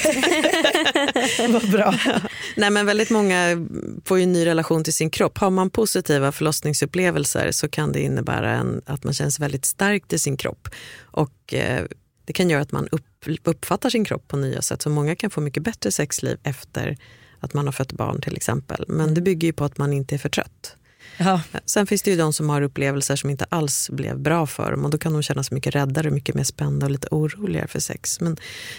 Vad 1.53 1.71
bra. 1.71 1.95
Nej, 2.57 2.71
men 2.71 2.87
väldigt 2.87 3.11
många 3.11 3.67
får 4.05 4.19
ju 4.19 4.25
en 4.25 4.33
ny 4.33 4.47
relation 4.47 4.85
till 4.85 4.93
sin 4.93 5.11
kropp. 5.11 5.39
Har 5.39 5.51
man 5.51 5.71
positiva 5.71 6.33
förlossningsupplevelser 6.33 7.51
så 7.51 7.69
kan 7.69 7.93
det 7.93 8.01
innebära 8.01 8.51
en, 8.51 8.83
att 8.87 9.05
man 9.05 9.15
känns 9.15 9.41
väldigt 9.41 9.65
starkt 9.65 10.13
i 10.13 10.19
sin 10.19 10.37
kropp. 10.37 10.69
Och 11.01 11.55
eh, 11.55 11.85
Det 12.25 12.33
kan 12.33 12.51
göra 12.51 12.63
att 12.63 12.73
man 12.73 12.89
upp, 12.89 13.07
uppfattar 13.45 13.91
sin 13.91 14.05
kropp 14.05 14.29
på 14.29 14.37
nya 14.37 14.63
sätt. 14.63 14.83
Så 14.83 14.91
många 14.91 15.17
kan 15.17 15.31
få 15.31 15.41
mycket 15.41 15.63
bättre 15.63 15.93
sexliv 15.93 16.39
efter 16.43 16.97
att 17.41 17.55
man 17.55 17.67
har 17.67 17.73
fött 17.73 17.93
barn 17.93 18.21
till 18.21 18.37
exempel. 18.37 18.85
Men 18.89 19.15
det 19.15 19.21
bygger 19.21 19.49
ju 19.49 19.53
på 19.53 19.65
att 19.65 19.79
man 19.79 19.93
inte 19.93 20.15
är 20.15 20.19
för 20.19 20.29
trött. 20.29 20.77
Ja. 21.17 21.41
Sen 21.65 21.87
finns 21.87 22.03
det 22.03 22.11
ju 22.11 22.17
de 22.17 22.33
som 22.33 22.49
har 22.49 22.63
upplevelser 22.63 23.17
som 23.17 23.31
inte 23.31 23.47
alls 23.49 23.91
blev 23.91 24.19
bra 24.19 24.47
för 24.47 24.71
dem 24.71 24.85
och 24.85 24.91
då 24.91 24.99
kan 24.99 25.13
de 25.13 25.23
känna 25.23 25.45
sig 25.45 25.55
mycket 25.55 25.75
räddare, 25.75 26.11
mycket 26.11 26.35
mer 26.35 26.45
spända 26.45 26.87
och 26.87 26.93
lite 26.93 27.09
oroligare 27.11 27.69
för 27.69 27.81
sex. 27.81 28.21
Men 28.21 28.37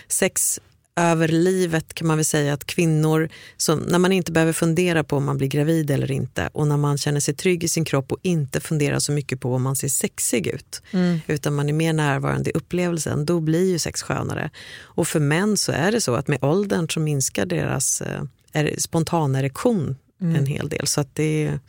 sex 0.07 0.59
över 0.95 1.27
livet 1.27 1.93
kan 1.93 2.07
man 2.07 2.17
väl 2.17 2.25
säga 2.25 2.53
att 2.53 2.65
kvinnor, 2.65 3.29
som, 3.57 3.79
när 3.79 3.99
man 3.99 4.11
inte 4.11 4.31
behöver 4.31 4.53
fundera 4.53 5.03
på 5.03 5.17
om 5.17 5.25
man 5.25 5.37
blir 5.37 5.47
gravid 5.47 5.91
eller 5.91 6.11
inte 6.11 6.49
och 6.53 6.67
när 6.67 6.77
man 6.77 6.97
känner 6.97 7.19
sig 7.19 7.33
trygg 7.33 7.63
i 7.63 7.67
sin 7.67 7.85
kropp 7.85 8.11
och 8.11 8.19
inte 8.21 8.59
funderar 8.59 8.99
så 8.99 9.11
mycket 9.11 9.39
på 9.39 9.55
om 9.55 9.63
man 9.63 9.75
ser 9.75 9.87
sexig 9.87 10.47
ut 10.47 10.81
utan 11.27 11.55
man 11.55 11.69
är 11.69 11.73
mer 11.73 11.93
närvarande 11.93 12.49
i 12.49 12.53
upplevelsen, 12.53 13.25
då 13.25 13.39
blir 13.39 13.71
ju 13.71 13.79
sex 13.79 14.03
skönare. 14.03 14.49
Och 14.81 15.07
för 15.07 15.19
män 15.19 15.57
så 15.57 15.71
är 15.71 15.91
det 15.91 16.01
så 16.01 16.15
att 16.15 16.27
med 16.27 16.43
åldern 16.43 16.89
så 16.89 16.99
minskar 16.99 17.45
deras 17.45 18.01
eh, 18.01 18.23
er, 18.53 18.75
spontanerektion 18.77 19.95
en 20.23 20.45
hel 20.45 20.69
del. 20.69 20.87
Så 20.87 21.01
att 21.01 21.15
det, 21.15 21.59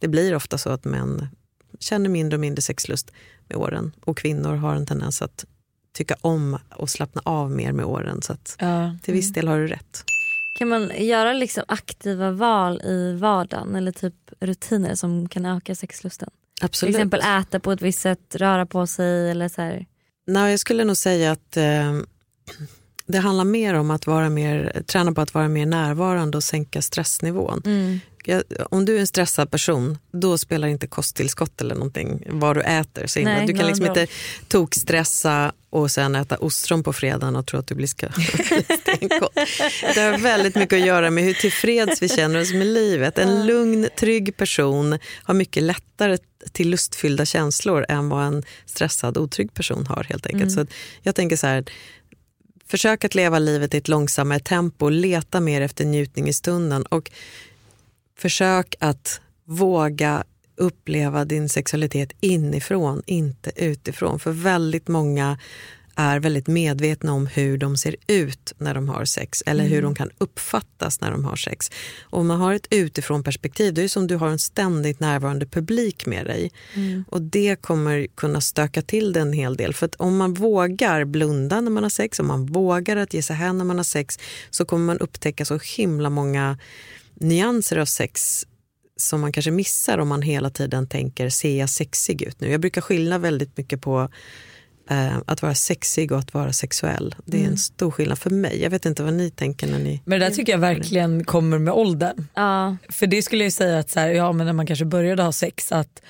det 0.00 0.08
blir 0.08 0.34
ofta 0.34 0.58
så 0.58 0.70
att 0.70 0.84
män 0.84 1.28
känner 1.78 2.08
mindre 2.10 2.36
och 2.36 2.40
mindre 2.40 2.62
sexlust 2.62 3.10
med 3.48 3.56
åren 3.58 3.92
och 4.04 4.16
kvinnor 4.18 4.54
har 4.56 4.74
en 4.74 4.86
tendens 4.86 5.22
att 5.22 5.44
tycka 5.92 6.16
om 6.20 6.58
och 6.76 6.90
slappna 6.90 7.22
av 7.24 7.50
mer 7.50 7.72
med 7.72 7.84
åren. 7.84 8.22
Så 8.22 8.32
att 8.32 8.56
Ja. 8.58 8.96
till 9.02 9.14
viss 9.14 9.32
del 9.32 9.48
har 9.48 9.58
du 9.58 9.66
rätt. 9.66 10.04
Kan 10.58 10.68
man 10.68 10.90
göra 10.98 11.32
liksom 11.32 11.64
aktiva 11.68 12.30
val 12.30 12.80
i 12.84 13.12
vardagen 13.20 13.74
eller 13.74 13.92
typ 13.92 14.14
rutiner 14.40 14.94
som 14.94 15.28
kan 15.28 15.46
öka 15.46 15.74
sexlusten? 15.74 16.30
Absolut. 16.62 16.94
Till 16.94 17.00
exempel 17.00 17.20
äta 17.40 17.60
på 17.60 17.72
ett 17.72 17.82
visst 17.82 18.00
sätt, 18.00 18.36
röra 18.36 18.66
på 18.66 18.86
sig 18.86 19.30
eller 19.30 19.48
så 19.48 19.62
här. 19.62 19.86
Nej, 20.26 20.50
jag 20.50 20.60
skulle 20.60 20.84
nog 20.84 20.96
säga 20.96 21.32
att 21.32 21.56
eh, 21.56 21.98
det 23.06 23.18
handlar 23.18 23.44
mer 23.44 23.74
om 23.74 23.90
att 23.90 24.06
vara 24.06 24.28
mer, 24.28 24.82
träna 24.86 25.12
på 25.12 25.20
att 25.20 25.34
vara 25.34 25.48
mer 25.48 25.66
närvarande 25.66 26.36
och 26.36 26.44
sänka 26.44 26.82
stressnivån. 26.82 27.62
Mm. 27.64 28.00
Jag, 28.24 28.42
om 28.70 28.84
du 28.84 28.96
är 28.96 29.00
en 29.00 29.06
stressad 29.06 29.50
person, 29.50 29.98
då 30.12 30.38
spelar 30.38 30.68
inte 30.68 30.86
kosttillskott 30.86 31.60
eller 31.60 31.74
någonting 31.74 32.22
vad 32.26 32.56
du 32.56 32.60
äter 32.60 33.06
så 33.06 33.18
himla. 33.18 33.46
Du 33.46 33.54
kan 33.54 33.66
liksom 33.66 33.86
inte 33.86 34.06
tokstressa 34.48 35.52
och 35.70 35.90
sen 35.90 36.14
äta 36.14 36.36
ostron 36.36 36.82
på 36.82 36.92
fredagen 36.92 37.36
och 37.36 37.46
tro 37.46 37.58
att 37.58 37.66
du 37.66 37.74
blir 37.74 37.86
stenkåt. 38.80 39.34
Det 39.94 40.00
har 40.00 40.18
väldigt 40.18 40.54
mycket 40.54 40.78
att 40.80 40.86
göra 40.86 41.10
med 41.10 41.24
hur 41.24 41.34
tillfreds 41.34 42.02
vi 42.02 42.08
känner 42.08 42.40
oss 42.40 42.52
med 42.52 42.66
livet. 42.66 43.18
En 43.18 43.46
lugn, 43.46 43.88
trygg 43.98 44.36
person 44.36 44.98
har 45.22 45.34
mycket 45.34 45.62
lättare 45.62 46.18
till 46.52 46.70
lustfyllda 46.70 47.24
känslor 47.24 47.86
än 47.88 48.08
vad 48.08 48.24
en 48.24 48.42
stressad, 48.66 49.18
otrygg 49.18 49.54
person 49.54 49.86
har. 49.86 50.06
helt 50.08 50.26
enkelt. 50.26 50.52
Så 50.52 50.60
att 50.60 50.68
jag 51.02 51.14
tänker 51.14 51.36
så 51.36 51.46
här, 51.46 51.64
Försök 52.70 53.04
att 53.04 53.14
leva 53.14 53.38
livet 53.38 53.74
i 53.74 53.76
ett 53.76 53.88
långsammare 53.88 54.40
tempo, 54.40 54.88
leta 54.88 55.40
mer 55.40 55.60
efter 55.60 55.84
njutning 55.84 56.28
i 56.28 56.32
stunden 56.32 56.82
och 56.82 57.10
försök 58.20 58.74
att 58.80 59.20
våga 59.44 60.24
uppleva 60.56 61.24
din 61.24 61.48
sexualitet 61.48 62.12
inifrån, 62.20 63.02
inte 63.06 63.52
utifrån. 63.56 64.20
För 64.20 64.32
väldigt 64.32 64.88
många 64.88 65.38
är 65.96 66.20
väldigt 66.20 66.46
medvetna 66.46 67.12
om 67.12 67.26
hur 67.26 67.58
de 67.58 67.76
ser 67.76 67.96
ut 68.06 68.52
när 68.58 68.74
de 68.74 68.88
har 68.88 69.04
sex 69.04 69.42
eller 69.46 69.64
hur 69.64 69.82
de 69.82 69.94
kan 69.94 70.10
uppfattas 70.18 71.00
när 71.00 71.10
de 71.10 71.24
har 71.24 71.36
sex. 71.36 71.70
Och 72.02 72.20
om 72.20 72.26
man 72.26 72.40
har 72.40 72.54
ett 72.54 72.66
utifrån 72.70 73.22
perspektiv, 73.22 73.74
det 73.74 73.82
är 73.82 73.88
som 73.88 74.06
du 74.06 74.16
har 74.16 74.28
en 74.28 74.38
ständigt 74.38 75.00
närvarande 75.00 75.46
publik 75.46 76.06
med 76.06 76.26
dig. 76.26 76.50
Och 77.08 77.22
det 77.22 77.56
kommer 77.60 78.06
kunna 78.06 78.40
stöka 78.40 78.82
till 78.82 79.12
det 79.12 79.20
en 79.20 79.32
hel 79.32 79.56
del. 79.56 79.74
För 79.74 79.90
om 79.96 80.16
man 80.16 80.34
vågar 80.34 81.04
blunda 81.04 81.60
när 81.60 81.70
man 81.70 81.82
har 81.82 81.90
sex, 81.90 82.20
om 82.20 82.26
man 82.26 82.46
vågar 82.46 82.96
att 82.96 83.14
ge 83.14 83.22
sig 83.22 83.36
hän 83.36 83.58
när 83.58 83.64
man 83.64 83.76
har 83.76 83.84
sex, 83.84 84.18
så 84.50 84.64
kommer 84.64 84.84
man 84.84 84.98
upptäcka 84.98 85.44
så 85.44 85.58
himla 85.76 86.10
många 86.10 86.58
nyanser 87.20 87.76
av 87.76 87.84
sex 87.84 88.46
som 88.96 89.20
man 89.20 89.32
kanske 89.32 89.50
missar 89.50 89.98
om 89.98 90.08
man 90.08 90.22
hela 90.22 90.50
tiden 90.50 90.86
tänker, 90.88 91.28
ser 91.28 91.58
jag 91.58 91.70
sexig 91.70 92.22
ut 92.22 92.40
nu? 92.40 92.50
Jag 92.50 92.60
brukar 92.60 92.80
skilja 92.80 93.18
väldigt 93.18 93.56
mycket 93.56 93.80
på 93.80 94.08
eh, 94.90 95.16
att 95.26 95.42
vara 95.42 95.54
sexig 95.54 96.12
och 96.12 96.18
att 96.18 96.34
vara 96.34 96.52
sexuell. 96.52 97.14
Det 97.24 97.44
är 97.44 97.46
en 97.46 97.58
stor 97.58 97.90
skillnad 97.90 98.18
för 98.18 98.30
mig. 98.30 98.62
Jag 98.62 98.70
vet 98.70 98.86
inte 98.86 99.02
vad 99.02 99.14
ni 99.14 99.30
tänker 99.30 99.66
när 99.66 99.78
ni... 99.78 100.02
Men 100.04 100.20
det 100.20 100.26
där 100.26 100.34
tycker 100.34 100.52
jag 100.52 100.58
verkligen 100.58 101.24
kommer 101.24 101.58
med 101.58 101.74
åldern. 101.74 102.26
Ja. 102.34 102.76
För 102.88 103.06
det 103.06 103.22
skulle 103.22 103.44
jag 103.44 103.52
säga 103.52 103.78
att 103.78 103.90
så 103.90 104.00
här, 104.00 104.08
ja, 104.08 104.32
men 104.32 104.46
när 104.46 104.52
man 104.52 104.66
kanske 104.66 104.84
började 104.84 105.22
ha 105.22 105.32
sex 105.32 105.72
att 105.72 106.02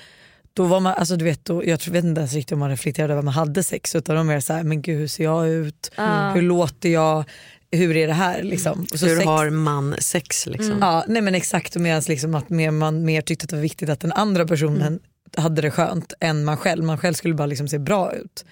då 0.53 0.65
var 0.65 0.79
man, 0.79 0.93
alltså 0.93 1.15
du 1.15 1.25
vet, 1.25 1.45
då, 1.45 1.65
jag 1.65 1.79
tror- 1.79 1.93
vet 1.93 2.03
inte 2.03 2.21
ens 2.21 2.33
riktigt 2.33 2.51
om 2.51 2.59
man 2.59 2.69
reflekterade 2.69 3.13
över 3.13 3.19
att 3.19 3.25
man 3.25 3.33
hade 3.33 3.63
sex 3.63 3.95
utan 3.95 4.15
de 4.15 4.27
mer 4.27 4.39
så 4.39 4.53
här, 4.53 4.63
men 4.63 4.81
gud 4.81 4.99
hur 4.99 5.07
ser 5.07 5.23
jag 5.23 5.49
ut? 5.49 5.91
Hur 6.33 6.41
låter 6.41 6.89
jag? 6.89 7.23
Hur 7.71 7.97
är 7.97 8.07
det 8.07 8.13
här? 8.13 8.43
Liksom. 8.43 8.87
Och 8.93 8.99
så 8.99 9.05
Hur 9.05 9.15
sex- 9.15 9.25
har 9.25 9.49
man 9.49 9.95
sex? 9.99 10.47
Liksom? 10.47 10.77
Ja, 10.81 11.05
nej 11.07 11.21
men 11.21 11.35
exakt 11.35 11.75
och 11.75 11.81
medans 11.81 12.07
liksom 12.07 12.35
att 12.35 12.49
mer, 12.49 12.71
man 12.71 13.05
mer 13.05 13.21
tyckte 13.21 13.43
att 13.43 13.49
det 13.49 13.55
var 13.55 13.61
viktigt 13.61 13.89
att 13.89 13.99
den 13.99 14.11
andra 14.11 14.47
personen 14.47 14.99
hade 15.37 15.61
det 15.61 15.71
skönt 15.71 16.13
än 16.19 16.45
man 16.45 16.57
själv. 16.57 16.83
Man 16.83 16.97
själv 16.97 17.13
skulle 17.13 17.33
bara 17.33 17.45
liksom 17.45 17.67
se 17.67 17.79
bra 17.79 18.13
ut. 18.13 18.45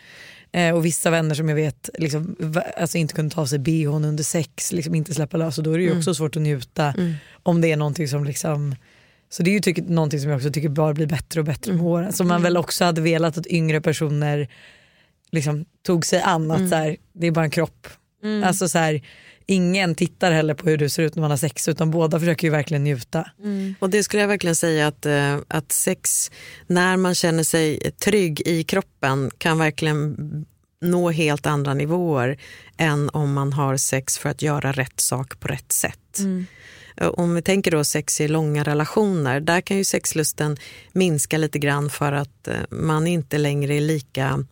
Eh, 0.51 0.75
och 0.75 0.85
vissa 0.85 1.09
vänner 1.09 1.35
som 1.35 1.49
jag 1.49 1.55
vet 1.55 1.89
liksom, 1.97 2.35
alltså 2.77 2.97
inte 2.97 3.13
kunde 3.13 3.35
ta 3.35 3.41
av 3.41 3.45
sig 3.45 3.59
bhn 3.59 4.05
under 4.05 4.23
sex, 4.23 4.71
liksom 4.71 4.95
inte 4.95 5.13
släppa 5.13 5.37
lös 5.37 5.57
och 5.57 5.63
då 5.63 5.71
är 5.71 5.77
det 5.77 5.83
ju 5.83 5.97
också 5.97 6.13
svårt 6.13 6.35
att 6.35 6.41
njuta 6.41 6.93
om 7.43 7.61
det 7.61 7.71
är 7.71 7.77
någonting 7.77 8.07
som 8.07 8.23
liksom 8.23 8.75
så 9.29 9.43
det 9.43 9.49
är 9.49 9.53
ju 9.53 9.59
tyck, 9.59 9.77
någonting 9.77 10.19
som 10.19 10.29
jag 10.29 10.37
också 10.37 10.51
tycker 10.51 10.69
bara 10.69 10.93
blir 10.93 11.05
bättre 11.05 11.39
och 11.39 11.45
bättre 11.45 11.73
med 11.73 11.85
åren. 11.85 12.13
Som 12.13 12.27
man 12.27 12.43
väl 12.43 12.57
också 12.57 12.85
hade 12.85 13.01
velat 13.01 13.37
att 13.37 13.47
yngre 13.47 13.81
personer 13.81 14.47
liksom 15.31 15.65
tog 15.83 16.05
sig 16.05 16.21
an. 16.21 16.51
Att 16.51 16.69
så 16.69 16.75
här, 16.75 16.97
det 17.13 17.27
är 17.27 17.31
bara 17.31 17.45
en 17.45 17.51
kropp. 17.51 17.87
Alltså 18.43 18.67
så 18.69 18.77
här, 18.77 19.01
ingen 19.45 19.95
tittar 19.95 20.31
heller 20.31 20.53
på 20.53 20.69
hur 20.69 20.77
du 20.77 20.89
ser 20.89 21.03
ut 21.03 21.15
när 21.15 21.21
man 21.21 21.29
har 21.31 21.37
sex 21.37 21.67
utan 21.67 21.91
båda 21.91 22.19
försöker 22.19 22.47
ju 22.47 22.51
verkligen 22.51 22.83
njuta. 22.83 23.29
Och 23.79 23.89
det 23.89 24.03
skulle 24.03 24.21
jag 24.23 24.27
verkligen 24.27 24.55
säga 24.55 24.87
att, 24.87 25.05
eh, 25.05 25.37
att 25.47 25.71
sex, 25.71 26.31
när 26.67 26.97
man 26.97 27.15
känner 27.15 27.43
sig 27.43 27.91
trygg 27.91 28.41
i 28.45 28.63
kroppen 28.63 29.31
kan 29.37 29.57
verkligen 29.57 30.15
nå 30.81 31.09
helt 31.09 31.45
andra 31.45 31.73
nivåer 31.73 32.37
än 32.77 33.09
om 33.09 33.33
man 33.33 33.53
har 33.53 33.77
sex 33.77 34.17
för 34.17 34.29
att 34.29 34.41
göra 34.41 34.71
rätt 34.71 34.99
sak 34.99 35.39
på 35.39 35.47
rätt 35.47 35.71
sätt. 35.71 36.19
Eh, 36.97 37.07
Om 37.07 37.35
vi 37.35 37.41
tänker 37.41 37.71
då 37.71 37.83
sex 37.83 38.21
i 38.21 38.27
långa 38.27 38.63
relationer, 38.63 39.39
där 39.39 39.61
kan 39.61 39.77
ju 39.77 39.83
sexlusten 39.83 40.57
minska 40.93 41.37
lite 41.37 41.59
grann 41.59 41.89
för 41.89 42.11
att 42.11 42.47
eh, 42.47 42.55
man 42.69 43.07
inte 43.07 43.37
längre 43.37 43.75
är 43.75 43.81
lika 43.81 44.45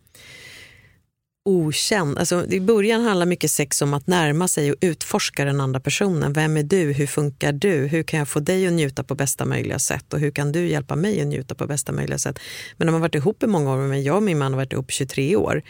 okänd. 1.48 2.18
Alltså, 2.18 2.46
I 2.46 2.60
början 2.60 3.02
handlar 3.02 3.26
mycket 3.26 3.50
sex 3.50 3.82
om 3.82 3.94
att 3.94 4.06
närma 4.06 4.48
sig 4.48 4.72
och 4.72 4.76
utforska 4.80 5.44
den 5.44 5.60
andra 5.60 5.80
personen. 5.80 6.32
Vem 6.32 6.56
är 6.56 6.62
du? 6.62 6.92
Hur 6.92 7.06
funkar 7.06 7.52
du? 7.52 7.86
Hur 7.86 8.02
kan 8.02 8.18
jag 8.18 8.28
få 8.28 8.40
dig 8.40 8.66
att 8.66 8.72
njuta 8.72 9.04
på 9.04 9.14
bästa 9.14 9.44
möjliga 9.44 9.78
sätt? 9.78 10.12
Och 10.12 10.20
hur 10.20 10.30
kan 10.30 10.52
du 10.52 10.68
hjälpa 10.68 10.96
mig 10.96 11.20
att 11.20 11.26
njuta 11.26 11.54
på 11.54 11.66
bästa 11.66 11.92
möjliga 11.92 12.18
sätt? 12.18 12.38
Men 12.76 12.86
när 12.86 12.92
man 12.92 13.00
varit 13.00 13.14
ihop 13.14 13.42
i 13.42 13.46
många 13.46 13.72
år, 13.72 13.76
men 13.76 14.02
jag 14.02 14.16
och 14.16 14.22
min 14.22 14.38
man 14.38 14.52
har 14.52 14.56
varit 14.56 14.72
ihop 14.72 14.90
23 14.90 15.36
år, 15.36 15.62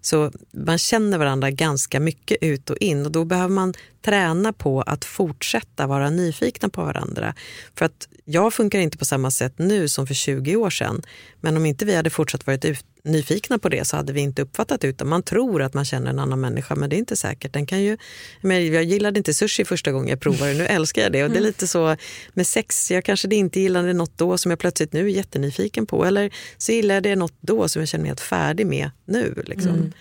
så 0.00 0.32
man 0.52 0.78
känner 0.78 1.18
varandra 1.18 1.50
ganska 1.50 2.00
mycket 2.00 2.38
ut 2.40 2.70
och 2.70 2.76
in 2.76 3.06
och 3.06 3.12
då 3.12 3.24
behöver 3.24 3.54
man 3.54 3.74
träna 4.04 4.52
på 4.52 4.82
att 4.82 5.04
fortsätta 5.04 5.86
vara 5.86 6.10
nyfikna 6.10 6.68
på 6.68 6.82
varandra. 6.84 7.34
För 7.78 7.84
att 7.84 8.08
jag 8.24 8.54
funkar 8.54 8.78
inte 8.78 8.98
på 8.98 9.04
samma 9.04 9.30
sätt 9.30 9.54
nu 9.58 9.88
som 9.88 10.06
för 10.06 10.14
20 10.14 10.56
år 10.56 10.70
sedan. 10.70 11.02
Men 11.40 11.56
om 11.56 11.66
inte 11.66 11.84
vi 11.84 11.94
hade 11.94 12.10
fortsatt 12.10 12.46
varit 12.46 12.64
ute 12.64 12.82
nyfikna 13.06 13.58
på 13.58 13.68
det 13.68 13.84
så 13.84 13.96
hade 13.96 14.12
vi 14.12 14.20
inte 14.20 14.42
uppfattat 14.42 14.80
det. 14.80 14.88
Utan 14.88 15.08
man 15.08 15.22
tror 15.22 15.62
att 15.62 15.74
man 15.74 15.84
känner 15.84 16.10
en 16.10 16.18
annan 16.18 16.40
människa 16.40 16.74
men 16.74 16.90
det 16.90 16.96
är 16.96 16.98
inte 16.98 17.16
säkert. 17.16 17.52
Den 17.52 17.66
kan 17.66 17.82
ju, 17.82 17.96
men 18.40 18.72
jag 18.72 18.84
gillade 18.84 19.18
inte 19.18 19.34
sushi 19.34 19.64
första 19.64 19.92
gången 19.92 20.08
jag 20.08 20.20
provade 20.20 20.54
nu 20.54 20.66
älskar 20.66 21.02
jag 21.02 21.12
det. 21.12 21.24
Och 21.24 21.30
det 21.30 21.38
är 21.38 21.42
lite 21.42 21.66
så 21.66 21.96
med 22.34 22.46
sex, 22.46 22.90
jag 22.90 23.04
kanske 23.04 23.34
inte 23.34 23.60
gillade 23.60 23.92
något 23.92 24.18
då 24.18 24.38
som 24.38 24.50
jag 24.50 24.58
plötsligt 24.58 24.92
nu 24.92 25.06
är 25.06 25.10
jättenyfiken 25.10 25.86
på. 25.86 26.04
Eller 26.04 26.30
så 26.58 26.72
gillade 26.72 26.94
jag 26.94 27.02
det 27.02 27.16
något 27.16 27.36
då 27.40 27.68
som 27.68 27.82
jag 27.82 27.88
känner 27.88 28.02
mig 28.02 28.08
helt 28.08 28.20
färdig 28.20 28.66
med 28.66 28.90
nu. 29.04 29.42
Liksom. 29.46 29.92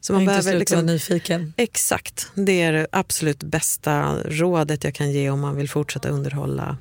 Så 0.00 0.12
man 0.12 0.22
inte 0.22 0.30
behöver 0.30 0.42
sluta 0.42 0.58
liksom, 0.58 0.76
vara 0.76 0.86
nyfiken. 0.86 1.52
Exakt, 1.56 2.30
det 2.34 2.62
är 2.62 2.72
det 2.72 2.86
absolut 2.92 3.42
bästa 3.42 4.18
rådet 4.24 4.84
jag 4.84 4.94
kan 4.94 5.12
ge 5.12 5.30
om 5.30 5.40
man 5.40 5.56
vill 5.56 5.68
fortsätta 5.68 6.08
underhålla 6.08 6.76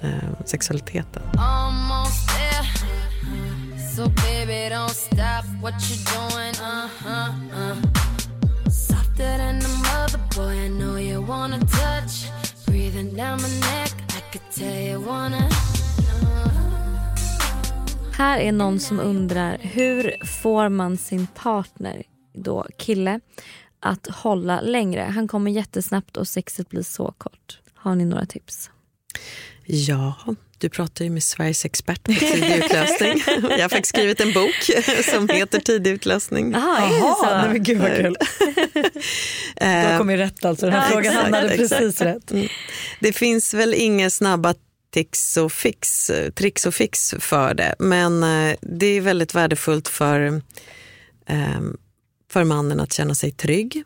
eh, 0.00 0.44
sexualiteten. 0.46 1.22
So 3.96 4.08
baby, 4.08 4.68
don't 4.70 4.90
stop 4.90 5.44
what 5.60 5.74
you're 5.88 6.04
doing. 6.14 6.54
Uh 6.62 6.88
huh. 7.02 7.32
Uh. 7.52 8.70
Softer 8.70 9.36
than 9.38 9.62
a 9.62 9.68
mother, 9.68 10.20
boy. 10.36 10.64
I 10.64 10.68
know 10.68 10.96
you 10.96 11.20
wanna 11.22 11.58
touch. 11.58 12.30
Breathing 12.66 13.16
down 13.16 13.42
my 13.42 13.48
neck, 13.48 13.92
I 14.08 14.20
could 14.32 14.50
tell 14.54 14.82
you 14.82 14.98
wanna. 14.98 15.48
Här 18.12 18.38
är 18.38 18.52
någon 18.52 18.80
som 18.80 19.00
undrar 19.00 19.58
hur 19.58 20.26
får 20.26 20.68
man 20.68 20.96
sin 20.96 21.26
partner, 21.26 22.02
då 22.32 22.66
kille, 22.78 23.20
att 23.80 24.06
hålla 24.06 24.60
längre? 24.60 25.00
Han 25.00 25.28
kommer 25.28 25.50
jättesnabbt 25.50 26.16
och 26.16 26.28
sexet 26.28 26.68
blir 26.68 26.82
så 26.82 27.14
kort. 27.18 27.58
Har 27.74 27.94
ni 27.94 28.04
några 28.04 28.26
tips? 28.26 28.70
Ja, 29.66 30.14
du 30.60 30.68
pratar 30.68 31.04
ju 31.04 31.10
med 31.10 31.22
Sveriges 31.22 31.64
expert 31.64 32.02
på 32.04 32.12
tidig 32.12 32.56
utlösning. 32.56 33.22
Jag 33.26 33.62
har 33.62 33.68
faktiskt 33.68 33.88
skrivit 33.94 34.20
en 34.20 34.32
bok 34.32 34.70
som 35.10 35.28
heter 35.28 35.58
Tidig 35.60 35.90
utlösning. 35.90 36.52
Jaha, 36.52 36.78
är 36.78 36.90
det 36.92 36.98
Jaha, 36.98 37.14
så? 37.14 37.36
nej 37.36 37.48
men 37.52 37.62
gud 37.62 37.78
vad 37.78 37.96
kul. 37.96 38.16
Du 39.60 39.66
har 39.66 39.90
Eh, 39.92 39.98
kommit 39.98 40.18
rätt 40.18 40.44
alltså, 40.44 40.66
den 40.66 40.74
här 40.74 40.82
Ja, 40.82 40.88
frågan 40.88 41.04
exakt, 41.06 41.22
hamnade 41.22 41.48
exakt. 41.54 41.80
precis 41.80 42.00
rätt. 42.00 42.30
Mm. 42.30 42.48
Det 43.00 43.12
finns 43.12 43.54
väl 43.54 43.74
inga 43.74 44.10
snabba 44.10 44.54
tricks 44.94 45.36
och 45.36 45.52
fix, 45.52 46.10
tricks 46.34 46.66
och 46.66 46.74
fix 46.74 47.14
för 47.18 47.54
det. 47.54 47.74
Men 47.78 48.22
eh, 48.22 48.56
det 48.60 48.86
är 48.86 49.00
väldigt 49.00 49.34
värdefullt 49.34 49.88
för, 49.88 50.42
eh, 51.28 51.60
för 52.32 52.44
mannen 52.44 52.80
att 52.80 52.92
känna 52.92 53.14
sig 53.14 53.30
trygg 53.30 53.84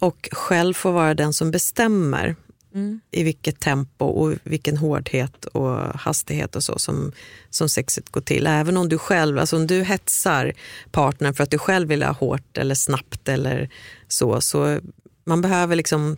och 0.00 0.28
själv 0.32 0.74
få 0.74 0.90
vara 0.92 1.14
den 1.14 1.32
som 1.32 1.50
bestämmer 1.50 2.36
Mm. 2.74 3.00
i 3.10 3.22
vilket 3.22 3.60
tempo 3.60 4.04
och 4.04 4.34
vilken 4.44 4.76
hårdhet 4.76 5.44
och 5.44 5.76
hastighet 6.00 6.56
och 6.56 6.62
så 6.62 6.78
som, 6.78 7.12
som 7.50 7.68
sexet 7.68 8.08
går 8.10 8.20
till. 8.20 8.46
Även 8.46 8.76
om 8.76 8.88
du 8.88 8.98
själv, 8.98 9.38
alltså 9.38 9.56
om 9.56 9.66
du 9.66 9.82
hetsar 9.82 10.52
partnern 10.90 11.34
för 11.34 11.44
att 11.44 11.50
du 11.50 11.58
själv 11.58 11.88
vill 11.88 12.02
ha 12.02 12.12
hårt 12.12 12.58
eller 12.58 12.74
snabbt 12.74 13.28
eller 13.28 13.70
så, 14.08 14.40
så 14.40 14.80
man 15.24 15.40
behöver 15.40 15.76
liksom 15.76 16.16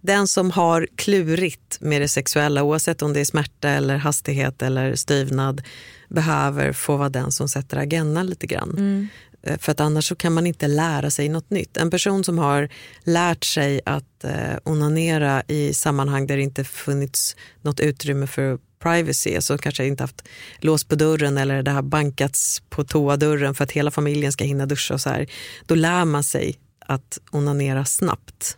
den 0.00 0.28
som 0.28 0.50
har 0.50 0.88
klurigt 0.96 1.80
med 1.80 2.00
det 2.00 2.08
sexuella, 2.08 2.62
oavsett 2.62 3.02
om 3.02 3.12
det 3.12 3.20
är 3.20 3.24
smärta 3.24 3.68
eller 3.68 3.96
hastighet 3.96 4.62
eller 4.62 4.94
styvnad, 4.94 5.62
behöver 6.08 6.72
få 6.72 6.96
vara 6.96 7.08
den 7.08 7.32
som 7.32 7.48
sätter 7.48 7.76
agendan 7.76 8.26
lite 8.26 8.46
grann. 8.46 8.78
Eh, 8.78 9.08
För 9.58 9.72
att 9.72 9.80
annars 9.80 10.08
så 10.08 10.16
kan 10.16 10.32
man 10.32 10.46
inte 10.46 10.68
lära 10.68 11.10
sig 11.10 11.28
något 11.28 11.50
nytt. 11.50 11.76
En 11.76 11.90
person 11.90 12.24
som 12.24 12.38
har 12.38 12.68
lärt 13.04 13.44
sig 13.44 13.80
att 13.86 14.24
eh, 14.24 14.56
onanera 14.64 15.42
i 15.48 15.74
sammanhang 15.74 16.26
där 16.26 16.36
det 16.36 16.42
inte 16.42 16.64
funnits 16.64 17.36
något 17.62 17.80
utrymme 17.80 18.26
för 18.26 18.58
privacy, 18.82 19.36
alltså 19.36 19.58
kanske 19.58 19.86
inte 19.86 20.02
haft 20.02 20.22
lås 20.58 20.84
på 20.84 20.94
dörren 20.94 21.38
eller 21.38 21.62
det 21.62 21.70
har 21.70 21.82
bankats 21.82 22.62
på 22.70 22.84
toadörren 22.84 23.54
för 23.54 23.64
att 23.64 23.72
hela 23.72 23.90
familjen 23.90 24.32
ska 24.32 24.44
hinna 24.44 24.66
duscha 24.66 24.94
och 24.94 25.00
så 25.00 25.10
här. 25.10 25.26
Då 25.66 25.74
lär 25.74 26.04
man 26.04 26.24
sig 26.24 26.58
att 26.86 27.18
onanera 27.30 27.84
snabbt. 27.84 28.56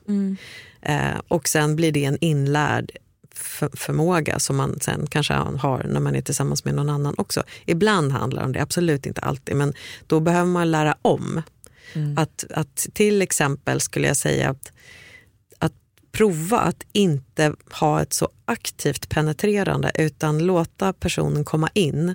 Eh, 0.82 1.20
och 1.28 1.48
sen 1.48 1.76
blir 1.76 1.92
det 1.92 2.04
en 2.04 2.18
inlärd 2.20 2.90
för, 3.36 3.70
förmåga 3.74 4.38
som 4.38 4.56
man 4.56 4.80
sen 4.80 5.06
kanske 5.10 5.34
har 5.34 5.86
när 5.88 6.00
man 6.00 6.16
är 6.16 6.20
tillsammans 6.20 6.64
med 6.64 6.74
någon 6.74 6.90
annan 6.90 7.14
också. 7.18 7.42
Ibland 7.66 8.12
handlar 8.12 8.42
det 8.42 8.46
om 8.46 8.52
det, 8.52 8.62
absolut 8.62 9.06
inte 9.06 9.20
alltid, 9.20 9.56
men 9.56 9.72
då 10.06 10.20
behöver 10.20 10.50
man 10.50 10.70
lära 10.70 10.96
om. 11.02 11.42
Att, 12.16 12.44
att 12.50 12.86
till 12.92 13.22
exempel 13.22 13.80
skulle 13.80 14.06
jag 14.06 14.16
säga 14.16 14.50
att, 14.50 14.72
att 15.58 15.72
prova 16.12 16.58
att 16.58 16.82
inte 16.92 17.54
ha 17.70 18.02
ett 18.02 18.12
så 18.12 18.28
aktivt 18.44 19.08
penetrerande 19.08 19.92
utan 19.94 20.38
låta 20.38 20.92
personen 20.92 21.44
komma 21.44 21.70
in 21.74 22.14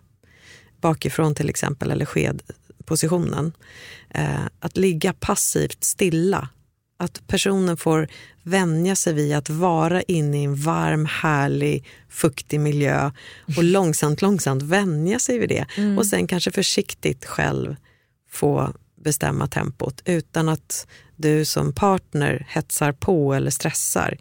bakifrån 0.81 1.35
till 1.35 1.49
exempel, 1.49 1.91
eller 1.91 2.05
skedpositionen. 2.05 3.53
Eh, 4.09 4.45
att 4.59 4.77
ligga 4.77 5.13
passivt 5.13 5.83
stilla. 5.83 6.49
Att 7.01 7.27
personen 7.27 7.77
får 7.77 8.07
vänja 8.43 8.95
sig 8.95 9.13
vid 9.13 9.35
att 9.35 9.49
vara 9.49 10.01
inne 10.01 10.41
i 10.41 10.43
en 10.43 10.55
varm, 10.55 11.05
härlig, 11.05 11.85
fuktig 12.09 12.59
miljö 12.59 13.11
och 13.57 13.63
långsamt, 13.63 14.21
långsamt 14.21 14.63
vänja 14.63 15.19
sig 15.19 15.39
vid 15.39 15.49
det. 15.49 15.65
Och 15.97 16.05
sen 16.05 16.27
kanske 16.27 16.51
försiktigt 16.51 17.25
själv 17.25 17.75
få 18.31 18.73
bestämma 19.03 19.47
tempot 19.47 20.01
utan 20.05 20.49
att 20.49 20.87
du 21.15 21.45
som 21.45 21.73
partner 21.73 22.45
hetsar 22.49 22.91
på 22.91 23.33
eller 23.33 23.51
stressar. 23.51 24.17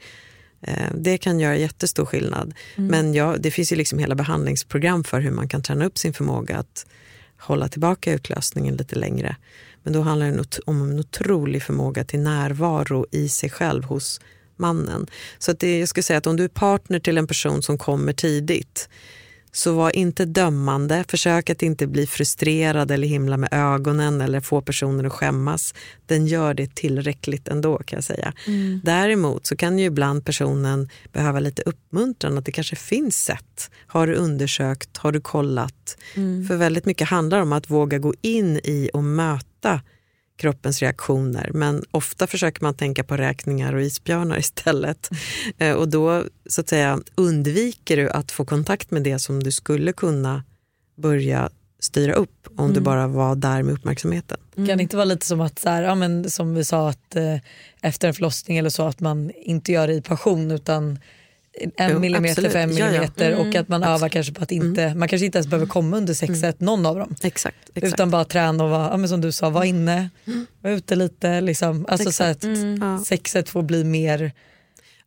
Eh, 0.63 0.89
Det 0.95 1.19
kan 1.19 1.41
göra 1.41 1.57
jättestor 1.57 2.05
skillnad. 2.07 2.55
Mm. 2.77 2.91
Men 2.91 3.15
ja, 3.15 3.37
det 3.39 3.51
finns 3.51 3.73
ju 3.73 3.77
liksom 3.77 3.99
hela 3.99 4.15
behandlingsprogram 4.15 5.05
för 5.05 5.21
hur 5.21 5.31
man 5.31 5.49
kan 5.49 5.63
träna 5.63 5.85
upp 5.85 5.99
sin 5.99 6.13
förmåga 6.13 6.59
att 6.59 6.87
hålla 7.39 7.69
tillbaka 7.69 8.13
utlösningen 8.13 8.77
lite 8.77 8.97
längre. 8.97 9.37
Men 9.83 9.93
då 9.93 10.01
handlar 10.01 10.27
det 10.27 10.59
om 10.67 10.91
en 10.91 10.99
otrolig 10.99 11.63
förmåga 11.63 12.05
till 12.05 12.21
närvaro 12.21 13.07
i 13.11 13.29
sig 13.29 13.51
själv 13.51 13.85
hos 13.85 14.21
mannen. 14.57 15.07
Så 15.39 15.51
att 15.51 15.61
det, 15.61 15.79
jag 15.79 15.89
skulle 15.89 16.03
säga 16.03 16.19
att 16.19 16.27
om 16.27 16.37
du 16.37 16.45
är 16.45 16.49
partner 16.49 16.99
till 16.99 17.19
en 17.19 17.27
person 17.27 17.63
som 17.63 17.79
kommer 17.79 18.13
tidigt 18.13 18.89
så 19.53 19.75
var 19.75 19.97
inte 19.97 20.25
dömande, 20.25 21.05
försök 21.09 21.51
att 21.51 21.63
inte 21.63 21.87
bli 21.87 22.07
frustrerad 22.07 22.91
eller 22.91 23.09
himla 23.09 23.37
med 23.37 23.49
ögonen 23.53 24.21
eller 24.21 24.41
få 24.41 24.61
personen 24.61 25.07
att 25.07 25.13
skämmas. 25.13 25.75
Den 26.07 26.27
gör 26.27 26.55
det 26.55 26.75
tillräckligt 26.75 27.49
ändå 27.49 27.79
kan 27.79 27.97
jag 27.97 28.05
säga. 28.05 28.33
Mm. 28.47 28.81
Däremot 28.85 29.47
så 29.47 29.57
kan 29.57 29.79
ju 29.79 29.85
ibland 29.85 30.25
personen 30.25 30.89
behöva 31.13 31.41
lite 31.41 31.63
uppmuntran, 31.63 32.39
att 32.39 32.45
det 32.45 32.53
kanske 32.53 32.77
finns 32.77 33.25
sätt. 33.25 33.71
Har 33.87 34.07
du 34.07 34.15
undersökt? 34.15 34.97
Har 34.97 35.13
du 35.13 35.21
kollat? 35.21 35.97
Mm. 36.15 36.47
För 36.47 36.57
väldigt 36.57 36.87
mycket 36.87 37.09
handlar 37.09 37.41
om 37.41 37.53
att 37.53 37.71
våga 37.71 37.99
gå 37.99 38.15
in 38.23 38.57
i 38.65 38.91
och 38.93 39.05
möta 39.05 39.50
kroppens 40.39 40.81
reaktioner. 40.83 41.51
Men 41.55 41.85
ofta 41.91 42.27
försöker 42.27 42.63
man 42.63 42.75
tänka 42.75 43.05
på 43.05 43.17
räkningar 43.17 43.75
och 43.75 43.83
isbjörnar 43.83 44.39
istället. 44.45 45.11
Eh, 45.59 45.73
Och 45.73 45.89
då 45.89 46.25
så 46.51 46.61
att 46.61 46.69
säga, 46.69 47.01
undviker 47.15 47.97
du 47.97 48.11
att 48.11 48.33
få 48.33 48.45
kontakt 48.45 48.91
med 48.91 49.03
det 49.03 49.19
som 49.19 49.43
du 49.43 49.53
skulle 49.53 49.93
kunna 49.93 50.45
börja 50.97 51.51
styra 51.81 52.13
upp 52.13 52.49
om 52.57 52.67
du 52.69 52.73
Mm. 52.73 52.85
bara 52.85 53.07
var 53.07 53.35
där 53.37 53.63
med 53.63 53.75
uppmärksamheten. 53.75 54.39
Kan 54.55 54.65
det 54.67 54.83
inte 54.83 54.97
vara 54.97 55.05
lite 55.05 55.27
som 55.27 55.41
att, 55.41 55.59
så 55.59 55.69
här, 55.69 55.83
ja, 55.83 55.95
men 55.95 56.31
som 56.31 56.55
vi 56.55 56.65
sa, 56.65 56.89
att 56.89 57.17
eh, 57.17 57.37
efter 57.83 58.09
en 58.09 58.15
förlossning 58.15 58.59
eller 58.59 58.71
så, 58.71 58.83
att 58.87 59.01
man 59.01 59.31
inte 59.31 59.73
gör 59.73 59.87
det 59.87 59.95
i 59.95 60.03
passion 60.03 60.51
utan 60.51 60.99
en 61.77 61.91
Jo, 61.93 61.99
millimeter 61.99 62.31
absolut. 62.31 62.53
för 62.53 62.59
en 62.59 62.71
Ja, 62.77 62.79
ja. 62.79 62.87
millimeter 62.91 63.33
Mm. 63.33 63.49
och 63.49 63.55
att 63.55 63.69
man 63.69 63.83
övar 63.83 64.09
kanske 64.09 64.33
på 64.33 64.43
att 64.43 64.53
inte, 64.53 64.95
man 64.95 65.09
kanske 65.09 65.27
inte 65.27 65.39
ens 65.39 65.47
behöver 65.47 65.67
komma 65.67 65.97
under 65.97 66.15
sexet, 66.15 66.61
någon 66.61 66.87
av 66.87 66.99
dem. 66.99 67.15
Exakt. 67.23 67.57
exakt. 67.75 67.95
Utan 67.95 68.11
bara 68.11 68.25
träna 68.25 68.65
och 68.65 68.71
vara, 68.71 69.01
ja, 69.01 69.09
som 69.09 69.21
du 69.21 69.33
sa, 69.33 69.51
vara 69.51 69.65
inne, 69.65 70.11
vara 70.63 70.73
ute 70.75 70.95
lite. 70.97 71.41
Liksom. 71.41 71.87
Alltså, 71.89 72.13
så 72.13 72.25
Exakt. 72.25 72.45
att 72.45 72.81
Ja. 72.81 72.99
sexet 73.05 73.49
får 73.49 73.63
bli 73.63 73.85
mer 73.85 74.25
Och 74.25 74.31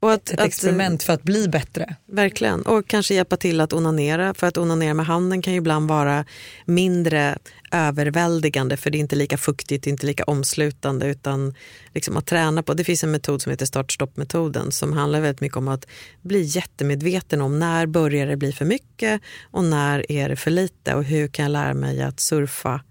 att, 0.10 0.30
ett 0.30 0.40
att, 0.40 0.46
experiment 0.46 1.04
för 1.04 1.14
att 1.14 1.24
bli 1.24 1.48
bättre. 1.48 1.96
Verkligen. 2.06 2.62
Och 2.62 2.88
kanske 2.88 3.14
hjälpa 3.14 3.38
till 3.38 3.62
att 3.62 3.74
onanera. 3.74 4.34
För 4.34 4.48
att 4.48 4.58
onanera 4.58 4.94
med 4.94 5.06
handen 5.06 5.42
kan 5.42 5.54
ju 5.54 5.58
ibland 5.58 5.90
vara 5.90 6.26
mindre 6.66 7.38
överväldigande 7.72 8.78
för 8.78 8.90
det 8.90 8.98
är 8.98 9.00
inte 9.00 9.16
lika 9.16 9.38
fuktigt, 9.38 9.88
inte 9.88 10.06
lika 10.06 10.24
omslutande 10.24 11.08
utan 11.08 11.54
liksom 11.94 12.18
att 12.18 12.26
träna 12.26 12.64
på. 12.64 12.74
Det 12.74 12.84
finns 12.84 13.04
en 13.04 13.12
metod 13.12 13.42
som 13.42 13.50
heter 13.50 13.66
start-stopp-metoden 13.66 14.72
som 14.72 14.94
handlar 14.94 15.22
väldigt 15.22 15.42
mycket 15.42 15.58
om 15.58 15.68
att 15.68 15.88
bli 16.22 16.42
jättemedveten 16.42 17.42
om 17.42 17.60
när 17.60 17.86
börjar 17.86 18.28
det 18.28 18.38
bli 18.38 18.52
för 18.52 18.66
mycket 18.66 19.22
och 19.52 19.64
när 19.64 20.12
är 20.12 20.30
det 20.30 20.36
för 20.36 20.52
lite 20.52 20.96
och 20.96 21.04
hur 21.04 21.28
kan 21.28 21.44
jag 21.44 21.52
lära 21.52 21.74
mig 21.74 22.02
att 22.02 22.20
surfa 22.20 22.82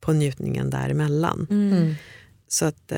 på 0.00 0.12
njutningen 0.12 0.70
däremellan. 0.70 1.46
Mm. 1.50 1.94
Så, 2.48 2.64
att, 2.64 2.92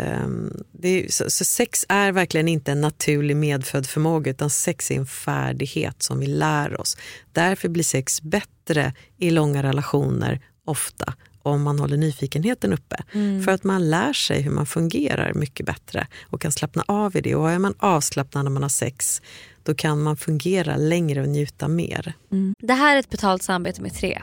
det 0.73 0.89
är, 0.89 1.09
så, 1.09 1.31
så 1.31 1.45
sex 1.45 1.87
är 1.89 2.13
verkligen 2.13 2.49
inte 2.49 2.73
en 2.73 2.81
naturlig 2.81 3.37
medfödd 3.37 3.87
förmåga 3.87 4.31
utan 4.31 4.51
sex 4.51 4.91
är 4.91 4.97
en 4.97 5.07
färdighet 5.07 6.03
som 6.03 6.21
vi 6.21 6.27
lär 6.27 6.81
oss. 6.81 6.97
Därför 7.33 7.69
blir 7.69 7.85
sex 7.85 8.23
bättre 8.23 8.93
i 9.19 9.31
långa 9.31 9.63
relationer 9.63 10.41
ofta 10.65 11.15
om 11.43 11.63
man 11.63 11.79
håller 11.79 11.97
nyfikenheten 11.97 12.73
uppe. 12.73 12.97
Mm. 13.13 13.43
För 13.43 13.53
att 13.53 13.65
man 13.65 13.91
lär 13.91 14.13
sig 14.13 14.43
hur 14.43 14.51
man 14.51 14.67
fungerar 14.67 15.35
mycket 15.35 15.67
bättre 15.67 16.07
och 16.31 16.41
kan 16.41 16.53
slappna 16.53 16.85
av 16.89 17.17
i 17.17 17.21
det. 17.21 17.35
Och 17.35 17.51
är 17.51 17.59
man 17.59 17.75
avslappnad 17.79 18.45
när 18.45 18.51
man 18.51 18.63
har 18.63 18.71
sex 18.71 19.23
då 19.63 19.75
kan 19.75 20.03
man 20.03 20.17
fungera 20.17 20.77
längre 20.77 21.23
och 21.23 21.29
njuta 21.29 21.69
mer. 21.69 22.13
Det 22.63 22.73
här 22.73 22.97
är 22.97 23.01
ett 23.01 23.11
betalt 23.11 23.43
samarbete 23.43 23.83
med 23.83 23.95
tre. 23.95 24.23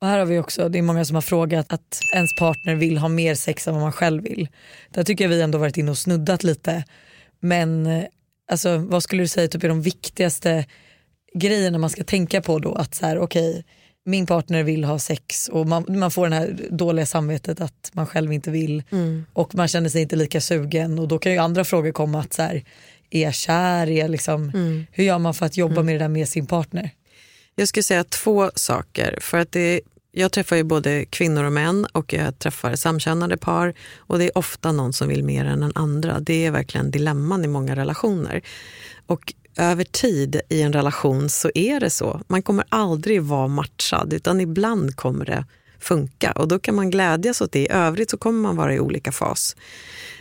Och 0.00 0.06
här 0.06 0.18
har 0.18 0.26
vi 0.26 0.38
också, 0.38 0.68
det 0.68 0.78
är 0.78 0.82
många 0.82 1.04
som 1.04 1.14
har 1.14 1.22
frågat 1.22 1.72
att 1.72 2.00
ens 2.14 2.34
partner 2.34 2.74
vill 2.74 2.98
ha 2.98 3.08
mer 3.08 3.34
sex 3.34 3.68
än 3.68 3.74
vad 3.74 3.82
man 3.82 3.92
själv 3.92 4.22
vill. 4.22 4.48
Där 4.90 5.04
tycker 5.04 5.24
jag 5.24 5.28
vi 5.28 5.42
ändå 5.42 5.58
varit 5.58 5.76
inne 5.76 5.90
och 5.90 5.98
snuddat 5.98 6.44
lite. 6.44 6.84
Men 7.40 7.86
eh, 7.86 8.04
alltså, 8.50 8.78
vad 8.78 9.02
skulle 9.02 9.22
du 9.22 9.28
säga 9.28 9.48
typ 9.48 9.64
är 9.64 9.68
de 9.68 9.82
viktigaste 9.82 10.66
grejerna 11.34 11.78
man 11.78 11.90
ska 11.90 12.04
tänka 12.04 12.42
på 12.42 12.58
då? 12.58 12.72
Att 12.72 12.94
så 12.94 13.06
här, 13.06 13.18
okej, 13.18 13.64
min 14.04 14.26
partner 14.26 14.62
vill 14.62 14.84
ha 14.84 14.98
sex 14.98 15.48
och 15.48 15.66
man, 15.66 15.84
man 15.88 16.10
får 16.10 16.28
det 16.28 16.34
här 16.34 16.56
dåliga 16.70 17.06
samvetet 17.06 17.60
att 17.60 17.90
man 17.92 18.06
själv 18.06 18.32
inte 18.32 18.50
vill 18.50 18.82
och 19.32 19.54
man 19.54 19.68
känner 19.68 19.88
sig 19.88 20.02
inte 20.02 20.16
lika 20.16 20.40
sugen 20.40 20.98
och 20.98 21.08
då 21.08 21.18
kan 21.18 21.32
ju 21.32 21.38
andra 21.38 21.64
frågor 21.64 21.92
komma 21.92 22.20
att 22.20 22.32
så 22.32 22.42
här, 22.42 22.64
är 23.10 23.22
jag 23.22 23.34
kär? 23.34 23.86
Är 23.86 24.00
jag 24.00 24.10
liksom, 24.10 24.50
Hur 24.92 25.04
gör 25.04 25.18
man 25.18 25.34
för 25.34 25.46
att 25.46 25.56
jobba 25.56 25.82
med 25.82 25.94
det 25.94 25.98
där 25.98 26.08
med 26.08 26.28
sin 26.28 26.46
partner? 26.46 26.90
Jag 27.60 27.68
skulle 27.68 27.82
säga 27.82 28.04
två 28.04 28.50
saker. 28.54 29.18
För 29.20 29.38
att 29.38 29.52
det, 29.52 29.80
jag 30.12 30.32
träffar 30.32 30.56
ju 30.56 30.62
både 30.62 31.04
kvinnor 31.04 31.44
och 31.44 31.52
män 31.52 31.86
och 31.92 32.12
jag 32.12 32.38
träffar 32.38 32.74
samkönade 32.74 33.36
par 33.36 33.74
och 33.96 34.18
det 34.18 34.24
är 34.24 34.38
ofta 34.38 34.72
någon 34.72 34.92
som 34.92 35.08
vill 35.08 35.24
mer 35.24 35.44
än 35.44 35.60
den 35.60 35.72
andra. 35.74 36.20
Det 36.20 36.46
är 36.46 36.50
verkligen 36.50 36.90
dilemman 36.90 37.44
i 37.44 37.48
många 37.48 37.76
relationer. 37.76 38.42
Och 39.06 39.34
över 39.56 39.84
tid 39.84 40.40
i 40.48 40.62
en 40.62 40.72
relation 40.72 41.28
så 41.28 41.50
är 41.54 41.80
det 41.80 41.90
så. 41.90 42.20
Man 42.26 42.42
kommer 42.42 42.64
aldrig 42.68 43.22
vara 43.22 43.48
matchad, 43.48 44.12
utan 44.12 44.40
ibland 44.40 44.96
kommer 44.96 45.24
det 45.24 45.44
funka. 45.80 46.32
Och 46.32 46.48
då 46.48 46.58
kan 46.58 46.74
man 46.74 46.90
glädjas 46.90 47.40
åt 47.40 47.52
det. 47.52 47.60
I 47.60 47.68
övrigt 47.70 48.10
så 48.10 48.16
kommer 48.16 48.40
man 48.40 48.56
vara 48.56 48.74
i 48.74 48.80
olika 48.80 49.12
fas. 49.12 49.56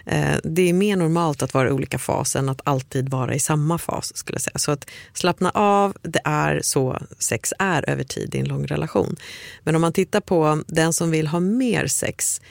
Eh, 0.06 0.38
det 0.44 0.70
är 0.70 0.74
mer 0.74 0.96
normalt 0.96 1.44
att 1.44 1.54
vara 1.54 1.70
i 1.70 1.72
olika 1.72 2.00
fas 2.00 2.36
än 2.36 2.50
att 2.50 2.62
alltid 2.64 3.10
vara 3.10 3.36
i 3.36 3.40
samma 3.40 3.78
fas. 3.78 4.18
skulle 4.18 4.36
jag 4.36 4.42
säga. 4.42 4.58
Så 4.58 4.72
att 4.72 4.90
slappna 5.14 5.50
av, 5.50 5.98
det 6.02 6.22
är 6.24 6.62
så 6.64 7.00
sex 7.20 7.54
är 7.60 7.90
över 7.90 8.04
tid 8.04 8.36
i 8.36 8.40
en 8.40 8.48
lång 8.48 8.68
relation. 8.68 9.16
Men 9.64 9.76
om 9.76 9.82
man 9.82 9.94
tittar 9.94 10.22
på 10.22 10.64
den 10.68 10.94
som 10.94 11.12
vill 11.12 11.28
ha 11.28 11.40
mer 11.40 11.88
sex, 11.88 12.42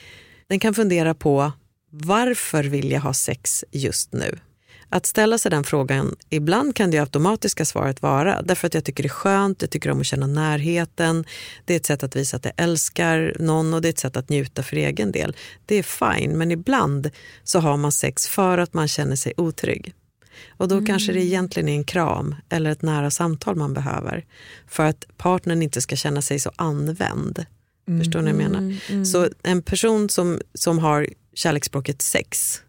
den 0.46 0.58
kan 0.58 0.74
fundera 0.74 1.14
på 1.14 1.52
varför 1.90 2.64
vill 2.64 2.90
jag 2.90 3.00
ha 3.00 3.14
sex 3.14 3.64
just 3.70 4.12
nu? 4.12 4.38
Att 4.90 5.06
ställa 5.06 5.38
sig 5.38 5.50
den 5.50 5.64
frågan, 5.64 6.16
ibland 6.30 6.76
kan 6.76 6.90
det 6.90 6.98
automatiska 6.98 7.64
svaret 7.64 8.02
vara 8.02 8.42
därför 8.42 8.66
att 8.66 8.74
jag 8.74 8.84
tycker 8.84 9.02
det 9.02 9.06
är 9.06 9.10
skönt, 9.10 9.62
jag 9.62 9.70
tycker 9.70 9.90
om 9.90 10.00
att 10.00 10.06
känna 10.06 10.26
närheten, 10.26 11.24
det 11.64 11.74
är 11.74 11.76
ett 11.76 11.86
sätt 11.86 12.02
att 12.02 12.16
visa 12.16 12.36
att 12.36 12.44
jag 12.44 12.54
älskar 12.56 13.36
någon 13.38 13.74
och 13.74 13.82
det 13.82 13.88
är 13.88 13.90
ett 13.90 13.98
sätt 13.98 14.16
att 14.16 14.28
njuta 14.28 14.62
för 14.62 14.76
egen 14.76 15.12
del. 15.12 15.36
Det 15.66 15.74
är 15.74 15.82
fine, 15.82 16.38
men 16.38 16.50
ibland 16.50 17.10
så 17.44 17.58
har 17.58 17.76
man 17.76 17.92
sex 17.92 18.28
för 18.28 18.58
att 18.58 18.74
man 18.74 18.88
känner 18.88 19.16
sig 19.16 19.32
otrygg. 19.36 19.94
Och 20.48 20.68
då 20.68 20.74
mm. 20.74 20.86
kanske 20.86 21.12
det 21.12 21.24
egentligen 21.24 21.68
är 21.68 21.74
en 21.74 21.84
kram 21.84 22.34
eller 22.48 22.70
ett 22.70 22.82
nära 22.82 23.10
samtal 23.10 23.56
man 23.56 23.74
behöver 23.74 24.24
för 24.68 24.84
att 24.84 25.06
partnern 25.16 25.62
inte 25.62 25.80
ska 25.80 25.96
känna 25.96 26.22
sig 26.22 26.38
så 26.38 26.52
använd. 26.56 27.46
Mm. 27.88 28.00
Förstår 28.00 28.22
ni 28.22 28.32
vad 28.32 28.42
jag 28.42 28.50
menar? 28.50 28.58
Mm. 28.58 28.76
mm. 28.88 29.04
Så 29.04 29.28
en 29.42 29.62
person 29.62 30.08
som, 30.08 30.40
som 30.54 30.78
har 30.78 31.08
kärleksspråket 31.34 32.02
sex 32.02 32.62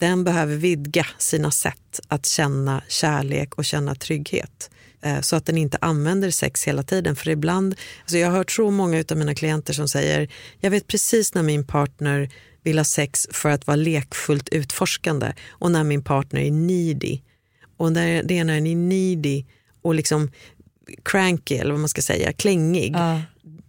den 0.00 0.24
behöver 0.24 0.56
vidga 0.56 1.06
sina 1.18 1.50
sätt 1.50 2.00
att 2.08 2.26
känna 2.26 2.82
kärlek 2.88 3.54
och 3.54 3.64
känna 3.64 3.94
trygghet. 3.94 4.70
Eh, 5.02 5.20
så 5.20 5.36
att 5.36 5.46
den 5.46 5.58
inte 5.58 5.78
använder 5.80 6.30
sex 6.30 6.64
hela 6.64 6.82
tiden. 6.82 7.16
För 7.16 7.30
ibland, 7.30 7.74
alltså 8.00 8.18
jag 8.18 8.30
har 8.30 8.36
hört 8.36 8.50
så 8.50 8.70
många 8.70 9.04
av 9.10 9.16
mina 9.16 9.34
klienter 9.34 9.72
som 9.72 9.88
säger 9.88 10.28
jag 10.60 10.70
vet 10.70 10.86
precis 10.86 11.34
när 11.34 11.42
min 11.42 11.66
partner 11.66 12.30
vill 12.62 12.78
ha 12.78 12.84
sex 12.84 13.28
för 13.30 13.48
att 13.48 13.66
vara 13.66 13.76
lekfullt 13.76 14.48
utforskande 14.48 15.32
och 15.48 15.70
när 15.70 15.84
min 15.84 16.04
partner 16.04 16.40
är 16.40 16.50
needy. 16.50 17.20
Och 17.76 17.92
när 17.92 18.22
det 18.22 18.38
är 18.38 18.44
när 18.44 18.54
den 18.54 18.66
är 18.66 18.76
needy 18.76 19.44
och 19.82 19.94
liksom 19.94 20.30
cranky 21.04 21.54
eller 21.54 21.70
vad 21.70 21.80
man 21.80 21.88
ska 21.88 22.02
säga, 22.02 22.32
klängig. 22.32 22.94
Uh 22.94 23.20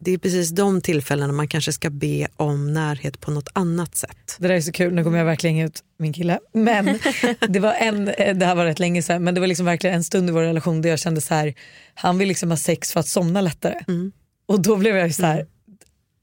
det 0.03 0.11
är 0.11 0.17
precis 0.17 0.49
de 0.49 0.81
tillfällena 0.81 1.33
man 1.33 1.47
kanske 1.47 1.73
ska 1.73 1.89
be 1.89 2.27
om 2.35 2.73
närhet 2.73 3.19
på 3.19 3.31
något 3.31 3.49
annat 3.53 3.95
sätt. 3.95 4.35
Det 4.39 4.47
där 4.47 4.55
är 4.55 4.61
så 4.61 4.71
kul, 4.71 4.93
nu 4.93 5.03
kommer 5.03 5.17
jag 5.17 5.25
verkligen 5.25 5.57
ut 5.57 5.83
min 5.97 6.13
kille. 6.13 6.39
Men 6.53 6.99
det 7.49 7.59
var 7.59 7.73
en, 7.73 8.05
det 8.39 8.45
här 8.45 8.55
var 8.55 8.65
rätt 8.65 8.79
länge 8.79 9.01
sedan, 9.01 9.23
men 9.23 9.33
det 9.33 9.39
var 9.39 9.47
liksom 9.47 9.65
verkligen 9.65 9.95
en 9.95 10.03
stund 10.03 10.29
i 10.29 10.31
vår 10.31 10.41
relation 10.41 10.81
där 10.81 10.89
jag 10.89 10.99
kände 10.99 11.21
så 11.21 11.33
här, 11.33 11.53
han 11.93 12.17
vill 12.17 12.27
liksom 12.27 12.49
ha 12.49 12.57
sex 12.57 12.93
för 12.93 12.99
att 12.99 13.07
somna 13.07 13.41
lättare. 13.41 13.75
Mm. 13.87 14.11
Och 14.45 14.61
då 14.61 14.75
blev 14.75 14.97
jag 14.97 15.15
så 15.15 15.25
här, 15.25 15.35
mm. 15.35 15.47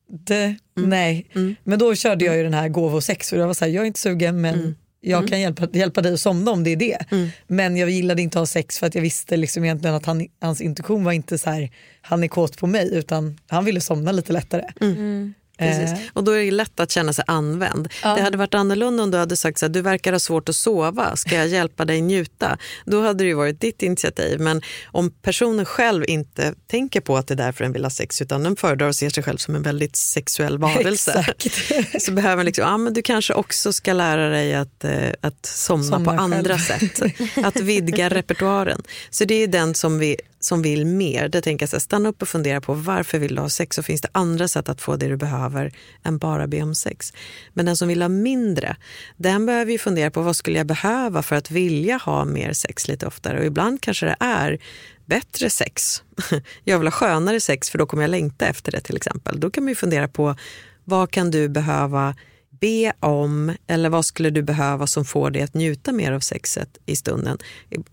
det, 0.09 0.45
mm. 0.45 0.91
nej. 0.91 1.31
Mm. 1.35 1.57
Men 1.64 1.79
då 1.79 1.95
körde 1.95 2.24
jag 2.24 2.37
ju 2.37 2.43
den 2.43 2.55
här 2.55 2.68
gåvosex 2.68 3.33
och 3.33 3.39
jag 3.39 3.47
var 3.47 3.55
så 3.55 3.64
här, 3.64 3.72
jag 3.72 3.83
är 3.83 3.87
inte 3.87 4.01
sugen 4.01 4.41
men 4.41 4.55
mm 4.55 4.74
jag 5.01 5.18
mm. 5.18 5.30
kan 5.30 5.40
hjälpa, 5.40 5.68
hjälpa 5.72 6.03
dig 6.03 6.14
att 6.14 6.20
somna 6.20 6.51
om 6.51 6.64
det 6.64 6.70
är 6.70 6.76
det. 6.76 6.99
Mm. 7.11 7.28
Men 7.46 7.76
jag 7.76 7.90
gillade 7.90 8.22
inte 8.22 8.38
att 8.38 8.40
ha 8.40 8.46
sex 8.46 8.78
för 8.78 8.86
att 8.86 8.94
jag 8.94 9.03
visste 9.03 9.36
liksom 9.36 9.64
egentligen 9.64 9.96
att 9.96 10.07
han, 10.07 10.26
hans 10.40 10.61
intuition 10.61 11.05
var 11.05 11.12
inte 11.12 11.38
så 11.38 11.51
här, 11.51 11.70
han 12.01 12.24
är 12.24 12.28
kåt 12.28 12.59
på 12.59 12.66
mig 12.66 12.94
utan 12.94 13.38
han 13.49 13.64
ville 13.64 13.80
somna 13.80 14.12
lite 14.12 14.32
lättare. 14.32 14.64
Mm. 14.80 15.34
Precis. 15.59 15.93
Eh. 15.93 15.99
Och 16.13 16.25
då 16.25 16.33
är 16.33 16.45
det 16.45 16.51
lätt 16.51 16.81
att 16.81 16.91
känna 16.91 17.13
sig 17.13 17.25
använd. 17.27 17.89
Ja. 18.03 18.15
Det 18.15 18.23
hade 18.23 18.39
varit 18.39 18.55
annorlunda 18.55 19.03
om 19.03 19.11
du 19.11 19.19
hade 19.19 19.37
sagt 19.37 19.63
att 19.63 19.73
du 19.73 19.83
verkar 19.83 20.13
ha 20.13 20.21
svårt 20.21 20.49
att 20.49 20.57
sova, 20.57 21.17
ska 21.17 21.35
jag 21.35 21.49
hjälpa 21.49 21.85
dig 21.85 22.01
njuta? 22.01 22.59
Då 22.85 23.03
hade 23.03 23.25
det 23.25 23.35
varit 23.35 23.61
ditt 23.61 23.83
initiativ. 23.83 24.41
Men 24.41 24.63
om 24.87 25.11
personen 25.11 25.65
själv 25.65 26.05
inte 26.09 26.55
tänker 26.67 27.01
på 27.01 27.17
att 27.17 27.27
det 27.27 27.35
är 27.35 27.37
därför 27.37 27.65
den 27.65 27.73
vill 27.73 27.85
ha 27.85 27.91
sex 27.91 28.23
utan 28.23 28.43
den 28.43 28.57
föredrar 28.57 28.89
att 28.89 28.97
se 28.97 29.11
sig 29.11 29.23
själv 29.23 29.37
som 29.37 29.55
en 29.55 29.63
väldigt 29.63 29.97
sexuell 29.97 30.59
varelse. 30.59 31.27
så 32.01 32.13
behöver 32.13 32.37
man 32.37 32.47
liksom, 32.47 32.65
ja, 32.65 32.79
men 32.79 32.95
du 32.95 33.03
kanske 33.03 33.35
också 33.35 33.73
ska 33.73 33.93
lära 33.93 34.29
dig 34.29 34.55
att, 34.55 34.85
eh, 34.85 34.93
att 35.21 35.47
somna, 35.47 35.85
somna 35.85 36.17
på 36.17 36.23
andra 36.23 36.59
sätt. 36.59 37.03
Att 37.45 37.57
vidga 37.57 38.09
repertoaren. 38.09 38.83
Så 39.11 39.25
det 39.25 39.35
är 39.35 39.47
den 39.47 39.75
som 39.75 39.99
vi 39.99 40.17
som 40.41 40.62
vill 40.62 40.86
mer, 40.86 41.28
det 41.28 41.41
tänker 41.41 41.62
jag 41.62 41.70
så 41.70 41.76
här, 41.76 41.80
stanna 41.80 42.09
upp 42.09 42.22
och 42.22 42.28
fundera 42.28 42.61
på 42.61 42.74
varför 42.74 43.18
vill 43.18 43.34
du 43.34 43.41
ha 43.41 43.49
sex 43.49 43.78
och 43.78 43.84
finns 43.84 44.01
det 44.01 44.09
andra 44.12 44.49
sätt 44.49 44.68
att 44.68 44.80
få 44.80 44.97
det 44.97 45.09
du 45.09 45.16
behöver 45.16 45.72
än 46.03 46.18
bara 46.18 46.47
be 46.47 46.62
om 46.62 46.74
sex. 46.74 47.12
Men 47.53 47.66
den 47.66 47.76
som 47.76 47.89
vill 47.89 48.03
ha 48.03 48.09
mindre, 48.09 48.76
den 49.16 49.47
behöver 49.47 49.72
ju 49.72 49.78
fundera 49.78 50.11
på 50.11 50.22
vad 50.22 50.36
skulle 50.36 50.59
jag 50.59 50.66
behöva 50.66 51.22
för 51.22 51.36
att 51.36 51.51
vilja 51.51 51.97
ha 51.97 52.24
mer 52.24 52.53
sex 52.53 52.89
lite 52.89 53.07
oftare 53.07 53.39
och 53.39 53.45
ibland 53.45 53.80
kanske 53.80 54.07
det 54.07 54.16
är 54.20 54.59
bättre 55.07 55.51
sex. 55.51 56.03
Jag 56.64 56.78
vill 56.78 56.86
ha 56.86 56.93
skönare 56.93 57.41
sex 57.41 57.70
för 57.70 57.78
då 57.78 57.86
kommer 57.86 58.03
jag 58.03 58.11
längta 58.11 58.47
efter 58.47 58.72
det 58.72 58.80
till 58.80 58.97
exempel. 58.97 59.41
Då 59.41 59.51
kan 59.51 59.64
man 59.64 59.68
ju 59.68 59.74
fundera 59.74 60.09
på 60.09 60.36
vad 60.84 61.11
kan 61.11 61.30
du 61.30 61.49
behöva 61.49 62.14
be 62.61 62.93
om 63.01 63.53
eller 63.67 63.89
vad 63.89 64.05
skulle 64.05 64.31
du 64.31 64.43
behöva 64.43 64.87
som 64.87 65.05
får 65.05 65.31
dig 65.31 65.43
att 65.43 65.55
njuta 65.55 65.93
mer 65.93 66.13
av 66.13 66.21
sexet 66.21 66.79
i 66.87 66.97
stunden? 66.97 67.39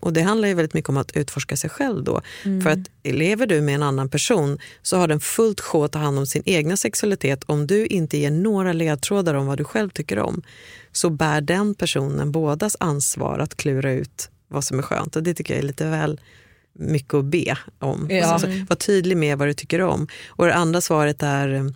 Och 0.00 0.12
Det 0.12 0.22
handlar 0.22 0.48
ju 0.48 0.54
väldigt 0.54 0.74
mycket 0.74 0.88
om 0.88 0.96
att 0.96 1.16
utforska 1.16 1.56
sig 1.56 1.70
själv 1.70 2.04
då. 2.04 2.20
Mm. 2.44 2.60
För 2.60 2.70
att 2.70 2.78
lever 3.04 3.46
du 3.46 3.60
med 3.60 3.74
en 3.74 3.82
annan 3.82 4.08
person 4.08 4.58
så 4.82 4.96
har 4.96 5.08
den 5.08 5.20
fullt 5.20 5.60
sjå 5.60 5.84
att 5.84 5.92
ta 5.92 5.98
hand 5.98 6.18
om 6.18 6.26
sin 6.26 6.42
egna 6.46 6.76
sexualitet. 6.76 7.44
Om 7.46 7.66
du 7.66 7.86
inte 7.86 8.18
ger 8.18 8.30
några 8.30 8.72
ledtrådar 8.72 9.34
om 9.34 9.46
vad 9.46 9.58
du 9.58 9.64
själv 9.64 9.90
tycker 9.90 10.18
om 10.18 10.42
så 10.92 11.10
bär 11.10 11.40
den 11.40 11.74
personen 11.74 12.32
bådas 12.32 12.76
ansvar 12.80 13.38
att 13.38 13.56
klura 13.56 13.92
ut 13.92 14.30
vad 14.48 14.64
som 14.64 14.78
är 14.78 14.82
skönt. 14.82 15.16
Och 15.16 15.22
Det 15.22 15.34
tycker 15.34 15.54
jag 15.54 15.62
är 15.62 15.66
lite 15.66 15.86
väl 15.86 16.20
mycket 16.72 17.14
att 17.14 17.24
be 17.24 17.56
om. 17.78 18.06
Ja. 18.10 18.26
Alltså, 18.26 18.48
var 18.68 18.76
tydlig 18.76 19.16
med 19.16 19.38
vad 19.38 19.48
du 19.48 19.54
tycker 19.54 19.80
om. 19.80 20.08
Och 20.28 20.46
Det 20.46 20.54
andra 20.54 20.80
svaret 20.80 21.22
är 21.22 21.72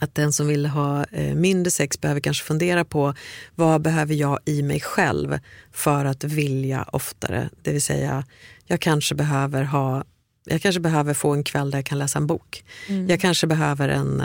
att 0.00 0.14
den 0.14 0.32
som 0.32 0.46
vill 0.46 0.66
ha 0.66 1.04
eh, 1.04 1.34
mindre 1.34 1.70
sex 1.70 2.00
behöver 2.00 2.20
kanske 2.20 2.44
fundera 2.44 2.84
på 2.84 3.14
vad 3.54 3.82
behöver 3.82 4.14
jag 4.14 4.38
i 4.44 4.62
mig 4.62 4.80
själv 4.80 5.38
för 5.72 6.04
att 6.04 6.24
vilja 6.24 6.82
oftare. 6.82 7.50
Det 7.62 7.72
vill 7.72 7.82
säga, 7.82 8.24
jag 8.66 8.80
kanske 8.80 9.14
behöver 9.14 9.62
ha 9.62 10.04
jag 10.44 10.62
kanske 10.62 10.80
behöver 10.80 11.14
få 11.14 11.32
en 11.32 11.44
kväll 11.44 11.70
där 11.70 11.78
jag 11.78 11.84
kan 11.84 11.98
läsa 11.98 12.18
en 12.18 12.26
bok. 12.26 12.64
Mm. 12.88 13.08
Jag 13.08 13.20
kanske 13.20 13.46
behöver 13.46 13.88
en, 13.88 14.20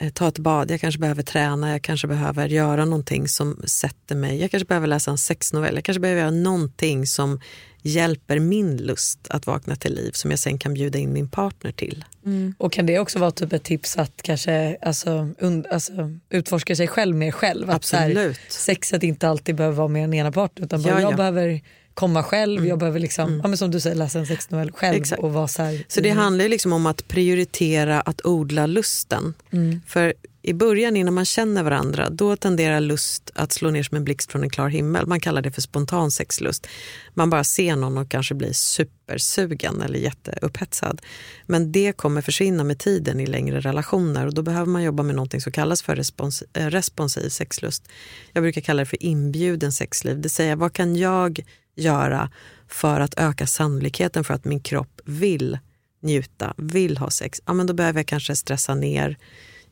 eh, 0.00 0.10
ta 0.12 0.28
ett 0.28 0.38
bad, 0.38 0.70
jag 0.70 0.80
kanske 0.80 1.00
behöver 1.00 1.22
träna, 1.22 1.72
jag 1.72 1.82
kanske 1.82 2.06
behöver 2.06 2.48
göra 2.48 2.84
någonting 2.84 3.28
som 3.28 3.62
sätter 3.64 4.16
mig. 4.16 4.40
Jag 4.40 4.50
kanske 4.50 4.66
behöver 4.66 4.86
läsa 4.86 5.10
en 5.10 5.18
sexnovell, 5.18 5.74
jag 5.74 5.84
kanske 5.84 6.00
behöver 6.00 6.20
göra 6.20 6.30
någonting 6.30 7.06
som 7.06 7.40
hjälper 7.82 8.38
min 8.38 8.76
lust 8.76 9.18
att 9.30 9.46
vakna 9.46 9.76
till 9.76 9.94
liv 9.94 10.10
som 10.12 10.30
jag 10.30 10.40
sen 10.40 10.58
kan 10.58 10.74
bjuda 10.74 10.98
in 10.98 11.12
min 11.12 11.28
partner 11.28 11.72
till. 11.72 12.04
Mm. 12.26 12.54
Och 12.58 12.72
Kan 12.72 12.86
det 12.86 12.98
också 12.98 13.18
vara 13.18 13.30
typ 13.30 13.52
ett 13.52 13.62
tips 13.62 13.96
att 13.96 14.22
kanske 14.22 14.76
alltså, 14.82 15.28
und, 15.40 15.66
alltså, 15.66 15.92
utforska 16.30 16.76
sig 16.76 16.88
själv 16.88 17.16
mer 17.16 17.32
själv? 17.32 17.70
Absolut. 17.70 18.16
Att 18.16 18.22
här, 18.22 18.38
sexet 18.48 19.02
inte 19.02 19.28
alltid 19.28 19.54
behöver 19.54 19.76
vara 19.76 19.88
med 19.88 20.02
den 20.02 20.14
ena 20.14 20.32
parten 20.32 20.64
utan 20.64 20.82
bara 20.82 20.94
ja, 20.94 21.00
jag 21.00 21.12
ja. 21.12 21.16
behöver 21.16 21.60
komma 21.94 22.22
själv, 22.22 22.58
mm. 22.58 22.68
jag 22.68 22.78
behöver 22.78 23.00
liksom, 23.00 23.28
mm. 23.28 23.40
ja, 23.42 23.48
men 23.48 23.58
som 23.58 23.70
du 23.70 23.80
säger 23.80 23.96
läsa 23.96 24.18
en 24.18 24.26
sexnovell 24.26 24.72
själv. 24.72 24.96
Exakt. 24.96 25.22
Och 25.22 25.32
vara 25.32 25.48
så, 25.48 25.62
här, 25.62 25.84
så 25.88 26.00
det 26.00 26.10
handlar 26.10 26.48
liksom 26.48 26.72
om 26.72 26.86
att 26.86 27.08
prioritera 27.08 28.00
att 28.00 28.26
odla 28.26 28.66
lusten. 28.66 29.34
Mm. 29.50 29.80
För 29.86 30.14
i 30.42 30.52
början 30.52 30.96
innan 30.96 31.14
man 31.14 31.24
känner 31.24 31.62
varandra, 31.62 32.10
då 32.10 32.36
tenderar 32.36 32.80
lust 32.80 33.30
att 33.34 33.52
slå 33.52 33.70
ner 33.70 33.82
som 33.82 33.96
en 33.96 34.04
blixt 34.04 34.32
från 34.32 34.42
en 34.42 34.50
klar 34.50 34.68
himmel. 34.68 35.06
Man 35.06 35.20
kallar 35.20 35.42
det 35.42 35.50
för 35.50 35.60
spontan 35.60 36.10
sexlust. 36.10 36.66
Man 37.14 37.30
bara 37.30 37.44
ser 37.44 37.76
någon 37.76 37.98
och 37.98 38.10
kanske 38.10 38.34
blir 38.34 38.52
supersugen 38.52 39.82
eller 39.82 39.98
jätteupphetsad. 39.98 41.02
Men 41.46 41.72
det 41.72 41.92
kommer 41.92 42.22
försvinna 42.22 42.64
med 42.64 42.78
tiden 42.78 43.20
i 43.20 43.26
längre 43.26 43.60
relationer 43.60 44.26
och 44.26 44.34
då 44.34 44.42
behöver 44.42 44.66
man 44.66 44.82
jobba 44.82 45.02
med 45.02 45.14
något 45.14 45.42
som 45.42 45.52
kallas 45.52 45.82
för 45.82 45.96
respons 45.96 46.42
eh, 46.52 46.66
responsiv 46.66 47.28
sexlust. 47.28 47.88
Jag 48.32 48.42
brukar 48.42 48.60
kalla 48.60 48.80
det 48.80 48.86
för 48.86 49.02
inbjuden 49.02 49.72
sexliv. 49.72 50.20
Det 50.20 50.28
säger 50.28 50.56
vad 50.56 50.72
kan 50.72 50.96
jag 50.96 51.40
göra 51.76 52.30
för 52.68 53.00
att 53.00 53.14
öka 53.16 53.46
sannolikheten 53.46 54.24
för 54.24 54.34
att 54.34 54.44
min 54.44 54.60
kropp 54.60 55.00
vill 55.04 55.58
njuta, 56.02 56.54
vill 56.56 56.96
ha 56.96 57.10
sex. 57.10 57.40
Ja, 57.46 57.52
men 57.52 57.66
då 57.66 57.74
behöver 57.74 57.98
jag 57.98 58.06
kanske 58.06 58.36
stressa 58.36 58.74
ner 58.74 59.16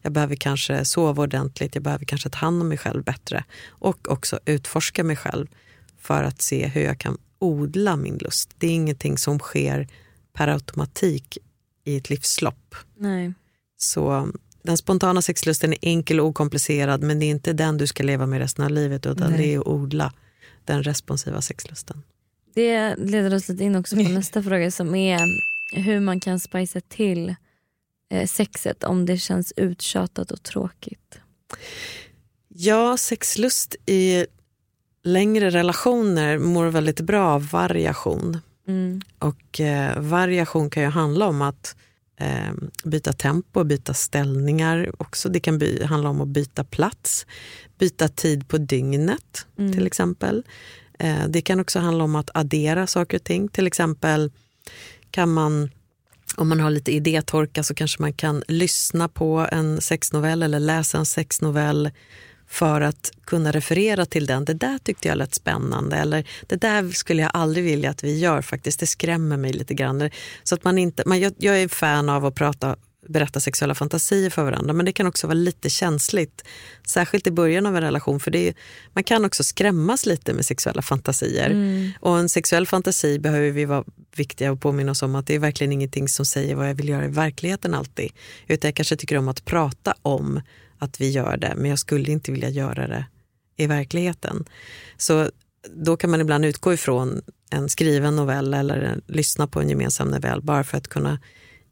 jag 0.09 0.13
behöver 0.13 0.37
kanske 0.37 0.85
sova 0.85 1.23
ordentligt, 1.23 1.75
jag 1.75 1.85
behöver 1.85 2.05
kanske 2.05 2.31
ta 2.31 2.39
hand 2.39 2.63
om 2.63 2.69
mig 2.69 2.79
själv 2.79 3.05
bättre 3.05 3.45
och 3.69 4.11
också 4.11 4.39
utforska 4.45 5.05
mig 5.05 5.17
själv 5.17 5.47
för 5.99 6.23
att 6.23 6.43
se 6.43 6.67
hur 6.67 6.83
jag 6.83 6.99
kan 6.99 7.19
odla 7.39 7.97
min 7.97 8.19
lust. 8.19 8.55
Det 8.59 8.67
är 8.67 8.71
ingenting 8.71 9.19
som 9.19 9.39
sker 9.39 9.89
per 10.33 10.49
automatik 10.49 11.39
i 11.85 11.97
ett 11.97 12.11
livslopp. 12.11 12.75
Nej. 12.97 13.35
Så 13.77 14.29
den 14.63 14.77
spontana 14.77 15.23
sexlusten 15.23 15.73
är 15.73 15.79
enkel 15.83 16.21
och 16.21 16.27
okomplicerad 16.27 17.03
men 17.03 17.19
det 17.19 17.27
är 17.27 17.31
inte 17.31 17.53
den 17.53 17.79
du 17.79 17.87
ska 17.87 18.03
leva 18.03 18.27
med 18.27 18.39
resten 18.39 18.65
av 18.65 18.71
livet 18.71 19.07
utan 19.07 19.31
Nej. 19.31 19.39
det 19.39 19.55
är 19.55 19.59
att 19.59 19.67
odla 19.67 20.13
den 20.65 20.83
responsiva 20.83 21.41
sexlusten. 21.41 22.03
Det 22.55 22.97
leder 22.97 23.35
oss 23.35 23.49
lite 23.49 23.65
in 23.65 23.77
också 23.77 23.97
på 23.97 24.03
nästa 24.09 24.43
fråga 24.43 24.71
som 24.71 24.95
är 24.95 25.21
hur 25.75 26.01
man 26.01 26.21
kan 26.21 26.41
spicea 26.41 26.83
till 26.89 27.35
sexet 28.27 28.85
om 28.85 29.07
det 29.07 29.19
känns 29.19 29.53
uttjatat 29.57 30.31
och 30.31 30.43
tråkigt? 30.43 31.19
Ja, 32.49 32.97
sexlust 32.97 33.77
i 33.87 34.27
längre 35.05 35.51
relationer 35.51 36.39
mår 36.39 36.67
väldigt 36.67 37.01
bra 37.01 37.29
av 37.29 37.49
variation. 37.51 38.39
Mm. 38.69 39.01
Och 39.19 39.61
eh, 39.61 40.01
variation 40.01 40.71
kan 40.71 40.83
ju 40.83 40.89
handla 40.89 41.27
om 41.27 41.43
att 41.43 41.77
eh, 42.21 42.53
byta 42.85 43.13
tempo, 43.13 43.65
byta 43.65 43.95
ställningar. 43.95 44.91
Också. 44.99 45.29
Det 45.29 45.41
kan 45.41 45.59
by- 45.59 45.83
handla 45.85 46.09
om 46.09 46.21
att 46.21 46.29
byta 46.29 46.65
plats, 46.65 47.27
byta 47.79 48.09
tid 48.09 48.49
på 48.49 48.59
dygnet 48.59 49.47
Mm. 49.59 49.73
till 49.73 49.87
exempel. 49.87 50.43
Eh, 50.99 51.29
det 51.29 51.41
kan 51.41 51.61
också 51.61 51.79
handla 51.79 52.05
om 52.05 52.15
att 52.17 52.31
addera 52.35 52.87
saker 52.87 53.19
och 53.19 53.25
ting. 53.25 53.49
Till 53.49 53.67
exempel 53.67 54.31
kan 55.11 55.33
man, 55.33 55.71
om 56.37 56.49
man 56.49 56.61
har 56.61 56.71
lite 56.71 56.93
idétorka 56.93 57.63
så 57.63 57.75
kanske 57.75 58.03
man 58.03 58.13
kan 58.13 58.43
lyssna 58.49 59.09
på 59.09 59.49
en 59.53 59.81
sexnovell 59.81 60.43
eller 60.43 60.61
läsa 60.61 60.99
en 60.99 61.07
sexnovell 61.07 61.91
för 62.49 62.81
att 62.81 63.13
kunna 63.25 63.53
referera 63.53 64.07
till 64.07 64.27
den. 64.27 64.45
Det 64.45 64.55
där 64.55 64.79
tyckte 64.79 65.09
jag 65.09 65.19
lät 65.19 65.35
spännande. 65.35 65.97
Eller 65.97 66.29
det 66.47 66.57
där 66.57 66.91
skulle 66.91 67.23
jag 67.23 67.31
aldrig 67.35 67.65
vilja 67.65 67.91
att 67.91 68.05
vi 68.05 68.19
gör 68.19 68.43
faktiskt. 68.43 68.81
Det 68.81 68.87
skrämmer 68.87 69.37
mig 69.37 69.53
lite 69.53 69.75
grann. 69.75 70.11
Så 70.43 70.55
att 70.55 70.65
man 70.65 70.79
inte, 70.79 71.03
man, 71.07 71.21
jag, 71.21 71.33
jag 71.39 71.63
är 71.63 71.69
fan 71.69 72.09
av 72.09 72.27
att 72.27 72.35
prata 72.35 72.77
berätta 73.07 73.41
sexuella 73.41 73.75
fantasier 73.75 74.31
för 74.31 74.45
varandra 74.45 74.73
men 74.73 74.87
det 74.87 74.93
kan 74.93 75.07
också 75.07 75.27
vara 75.27 75.35
lite 75.35 75.71
känsligt. 75.71 76.45
Särskilt 76.87 77.27
i 77.27 77.31
början 77.31 77.67
av 77.67 77.77
en 77.77 77.83
relation 77.83 78.21
för 78.21 78.31
det 78.31 78.49
är, 78.49 78.55
man 78.93 79.05
kan 79.05 79.25
också 79.25 79.45
skrämmas 79.45 80.07
lite 80.07 80.33
med 80.33 80.47
sexuella 80.47 80.83
fantasier. 80.83 81.51
Mm. 81.51 81.91
Och 82.01 82.19
en 82.19 82.29
sexuell 82.29 82.67
fantasi 82.67 83.19
behöver 83.19 83.51
vi 83.51 83.65
vara 83.65 83.85
viktiga 84.17 84.53
och 84.53 84.61
påminna 84.61 84.93
oss 84.93 85.03
om 85.03 85.15
att 85.15 85.27
det 85.27 85.35
är 85.35 85.39
verkligen 85.39 85.73
ingenting 85.73 86.09
som 86.09 86.27
säger 86.27 86.55
vad 86.55 86.69
jag 86.69 86.75
vill 86.75 86.89
göra 86.89 87.05
i 87.05 87.09
verkligheten 87.09 87.75
alltid. 87.75 88.13
Utan 88.47 88.69
jag 88.69 88.75
kanske 88.75 88.97
tycker 88.97 89.19
om 89.19 89.29
att 89.29 89.45
prata 89.45 89.95
om 90.03 90.41
att 90.79 91.01
vi 91.01 91.11
gör 91.11 91.37
det 91.37 91.53
men 91.57 91.71
jag 91.71 91.79
skulle 91.79 92.13
inte 92.13 92.33
vilja 92.33 92.49
göra 92.49 92.89
det 92.89 93.07
i 93.57 93.67
verkligheten. 93.67 94.45
Så 94.97 95.31
då 95.71 95.97
kan 95.97 96.11
man 96.11 96.21
ibland 96.21 96.45
utgå 96.45 96.75
ifrån 96.75 97.23
en 97.51 97.69
skriven 97.69 98.17
novell 98.17 98.55
eller 98.55 99.01
lyssna 99.07 99.47
på 99.47 99.61
en 99.61 99.69
gemensam 99.69 100.09
novell 100.09 100.43
bara 100.43 100.65
för 100.65 100.79
att 100.79 100.89
kunna 100.89 101.19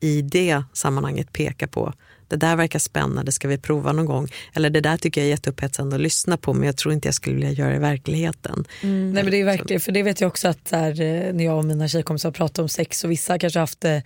i 0.01 0.23
det 0.23 0.63
sammanhanget 0.73 1.33
peka 1.33 1.67
på 1.67 1.93
det 2.29 2.37
där 2.37 2.57
verkar 2.57 2.79
spännande, 2.79 3.33
ska 3.33 3.49
vi 3.49 3.59
prova 3.59 3.93
någon 3.93 4.07
gång? 4.07 4.29
Eller 4.55 4.71
det 4.71 4.81
där 4.81 4.97
tycker 4.97 5.21
jag 5.21 5.27
är 5.27 5.31
jätteupphetsande 5.31 5.97
att 5.97 6.03
lyssna 6.03 6.37
på 6.37 6.53
men 6.55 6.67
jag 6.67 6.77
tror 6.77 6.95
inte 6.95 7.09
jag 7.09 7.15
skulle 7.15 7.35
vilja 7.37 7.51
göra 7.51 7.71
det 7.71 7.77
i 7.77 7.79
verkligheten. 7.79 8.65
Nej 8.83 9.23
men 9.23 9.31
det 9.31 9.41
är 9.41 9.45
verkligen, 9.45 9.81
för 9.81 9.93
det 9.93 10.03
vet 10.03 10.21
jag 10.21 10.29
också 10.29 10.49
att 10.49 10.71
här, 10.71 11.01
eh, 11.01 11.33
när 11.35 11.45
jag 11.45 11.59
och 11.59 11.65
mina 11.65 11.89
tjejkompisar 11.89 12.31
pratar 12.31 12.63
om 12.63 12.69
sex 12.69 13.05
och 13.05 13.11
vissa 13.11 13.39
kanske 13.39 13.59
haft 13.59 13.85
eh, 13.85 13.99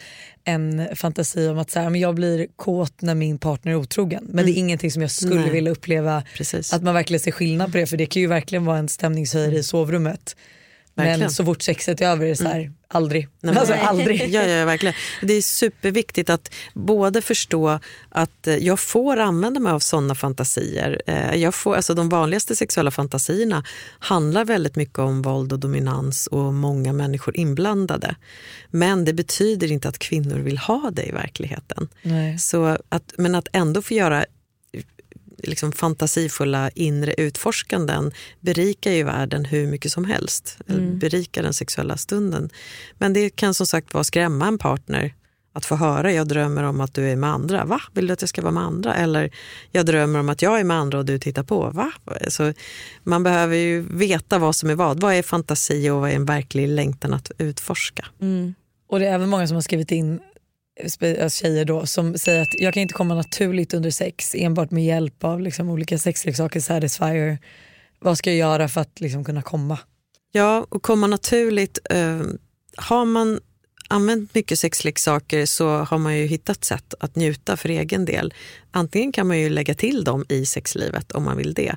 en 0.45 0.88
fantasi 0.97 1.49
om 1.49 1.59
att 1.59 1.70
så 1.70 1.80
här, 1.80 1.91
men 1.91 2.01
jag 2.01 2.14
blir 2.14 2.47
kåt 2.57 3.03
när 3.03 3.14
min 3.14 3.38
partner 3.38 3.72
är 3.72 3.76
otrogen. 3.76 4.24
Men 4.28 4.45
det 4.47 4.53
är 4.53 4.57
ingenting 4.59 4.91
som 4.91 5.03
jag 5.03 5.11
skulle 5.11 5.30
Mm. 5.30 5.43
Nej. 5.43 5.53
vilja 5.53 5.72
uppleva 5.72 6.22
Precis. 6.36 6.72
att 6.72 6.82
man 6.82 6.95
verkligen 6.95 7.20
ser 7.20 7.30
skillnad 7.32 7.72
på 7.72 7.78
det 7.78 7.86
för 7.86 7.97
det 7.97 8.07
kan 8.07 8.22
ju 8.22 8.28
verkligen 8.28 8.64
vara 8.64 8.78
en 8.78 8.88
stämningshöjare 8.88 9.57
i 9.59 9.62
sovrummet. 9.62 10.36
Men 10.95 11.07
Verkligen. 11.07 11.30
så 11.30 11.45
fort 11.45 11.62
sexet 11.62 12.01
är 12.01 12.07
över 12.07 12.24
är 12.24 12.28
det 12.28 12.36
så 12.36 12.45
här, 12.45 12.72
aldrig. 12.88 13.24
Nej, 13.24 13.55
men- 13.55 13.59
alltså 13.59 13.74
aldrig. 13.74 14.20
Ja, 14.34 14.43
ja, 14.43 14.64
verkligen. 14.64 14.95
Det 15.22 15.32
är 15.34 15.43
superviktigt 15.43 16.30
att 16.30 16.55
både 16.74 17.22
förstå 17.22 17.78
att 18.09 18.47
eh, 18.47 18.57
jag 18.57 18.80
får 18.80 19.16
använda 19.16 19.61
mig 19.61 19.72
av 19.72 19.78
sådana 19.80 20.14
fantasier. 20.14 21.03
Eh, 21.07 21.34
Jag 21.34 21.55
får, 21.55 21.76
alltså 21.76 21.95
de 21.95 22.09
vanligaste 22.09 22.57
sexuella 22.57 22.91
fantasierna 22.91 23.64
handlar 23.99 24.45
väldigt 24.45 24.76
mycket 24.76 24.99
om 24.99 25.22
våld 25.22 25.53
och 25.53 25.59
dominans 25.59 26.26
och 26.26 26.55
många 26.55 26.93
människor 26.93 27.36
inblandade. 27.36 28.14
Men 28.70 29.05
det 29.05 29.12
betyder 29.12 29.72
inte 29.72 29.88
att 29.88 29.99
kvinnor 29.99 30.38
vill 30.38 30.59
ha 30.59 30.91
det 30.93 31.03
i 31.09 31.11
verkligheten. 31.12 31.88
Nej. 32.03 32.38
Så 32.38 32.78
att, 32.88 33.12
men 33.18 33.34
att 33.34 33.49
ändå 33.53 33.82
få 33.82 33.95
göra 33.95 34.24
liksom 35.43 35.72
fantasifulla 35.72 36.70
inre 36.70 37.14
utforskanden 37.18 38.12
berikar 38.41 38.91
ju 38.91 39.03
världen 39.03 39.45
hur 39.45 39.66
mycket 39.66 39.93
som 39.93 40.05
helst. 40.05 40.59
Eller 40.66 40.80
Berikar 40.80 41.43
den 41.43 41.55
sexuella 41.55 41.97
stunden. 41.97 42.51
Men 42.99 43.12
det 43.12 43.30
kan 43.30 43.55
som 43.55 43.66
sagt 43.66 43.95
vara 43.95 44.05
skrämma 44.05 44.47
en 44.47 44.59
partner 44.59 45.14
att 45.53 45.64
få 45.64 45.76
höra 45.76 46.12
jag 46.12 46.28
drömmer 46.28 46.62
om 46.62 46.80
att 46.80 46.95
du 46.95 47.11
är 47.11 47.16
med 47.16 47.30
andra. 47.30 47.64
Va? 47.64 47.80
Vill 47.93 48.07
du 48.07 48.12
att 48.12 48.22
jag 48.22 48.28
ska 48.28 48.43
vara 48.43 48.53
med 48.53 48.62
andra? 48.62 48.95
Eller 48.95 49.30
jag 49.70 49.86
drömmer 49.86 50.18
om 50.18 50.28
att 50.28 50.43
jag 50.43 50.61
är 50.61 50.64
med 50.64 50.76
andra 50.76 50.99
och 50.99 51.05
du 51.05 51.18
tittar 51.18 51.43
på. 51.43 51.70
Va? 51.70 51.93
Så 52.28 52.53
man 53.03 53.22
behöver 53.22 53.57
ju 53.57 53.80
veta 53.80 54.38
vad 54.38 54.57
som 54.57 54.70
är 54.70 54.74
vad. 54.74 55.01
Vad 55.01 55.14
är 55.14 55.22
fantasi 55.22 55.91
och 55.91 56.01
vad 56.01 56.11
är 56.11 56.14
en 56.14 56.24
verklig 56.24 56.68
längtan 56.68 57.14
att 57.14 57.30
utforska? 57.38 58.07
Mm. 58.20 58.55
Och 58.88 58.99
det 58.99 59.07
är 59.07 59.14
även 59.14 59.28
många 59.28 59.47
som 59.47 59.55
har 59.55 59.62
skrivit 59.62 59.91
in 59.91 60.20
Eh, 61.00 61.28
tjejer 61.28 61.64
då 61.64 61.86
som 61.86 62.18
säger 62.18 62.42
att 62.42 62.60
jag 62.60 62.74
kan 62.74 62.80
inte 62.80 62.94
komma 62.94 63.14
naturligt 63.14 63.74
under 63.74 63.90
sex 63.90 64.34
enbart 64.34 64.70
med 64.70 64.84
hjälp 64.84 65.24
av 65.24 65.40
liksom 65.40 65.70
olika 65.70 65.98
sexleksaker, 65.98 66.60
satisfier. 66.60 67.38
Vad 67.98 68.18
ska 68.18 68.30
jag 68.30 68.38
göra 68.38 68.68
för 68.68 68.80
att 68.80 69.00
liksom 69.00 69.24
kunna 69.24 69.42
komma? 69.42 69.78
Ja, 70.32 70.66
och 70.68 70.82
komma 70.82 71.06
naturligt. 71.06 71.78
Eh, 71.90 72.20
har 72.76 73.04
man 73.04 73.40
använt 73.91 74.34
mycket 74.34 74.59
sexleksaker 74.59 75.47
så 75.47 75.68
har 75.68 75.99
man 75.99 76.18
ju 76.18 76.26
hittat 76.26 76.64
sätt 76.64 76.95
att 77.01 77.16
njuta 77.16 77.57
för 77.57 77.68
egen 77.68 78.05
del. 78.05 78.34
Antingen 78.70 79.12
kan 79.12 79.26
man 79.26 79.38
ju 79.38 79.49
lägga 79.49 79.74
till 79.74 80.05
dem 80.05 80.24
i 80.28 80.47
sexlivet 80.47 81.12
om 81.12 81.24
man 81.24 81.36
vill 81.36 81.55
det. 81.55 81.76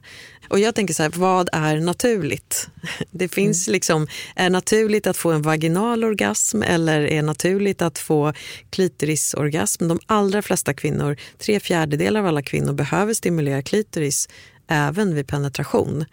Och 0.49 0.59
jag 0.59 0.76
tänker 0.76 0.93
så 0.93 1.03
här, 1.03 1.11
vad 1.16 1.49
är 1.51 1.80
naturligt? 1.80 2.68
Det 3.11 3.28
finns 3.28 3.68
liksom, 3.68 4.07
är 4.36 4.49
naturligt 4.49 5.07
att 5.07 5.18
få 5.18 5.32
en 5.32 5.41
vaginal 5.41 6.03
orgasm 6.03 6.64
eller 6.64 7.01
är 7.01 7.22
naturligt 7.22 7.82
att 7.82 7.99
få 7.99 8.34
klitorisorgasm? 8.70 9.88
De 9.88 9.99
allra 10.05 10.41
flesta 10.41 10.74
kvinnor, 10.74 11.18
tre 11.38 11.59
fjärdedelar 11.59 12.20
av 12.20 12.28
alla 12.28 12.41
kvinnor 12.41 12.74
behöver 12.74 13.14
stimulera 13.14 13.61
klitoris 13.61 14.30
även 14.68 15.16
vid 15.16 15.28
penetration. 15.28 16.05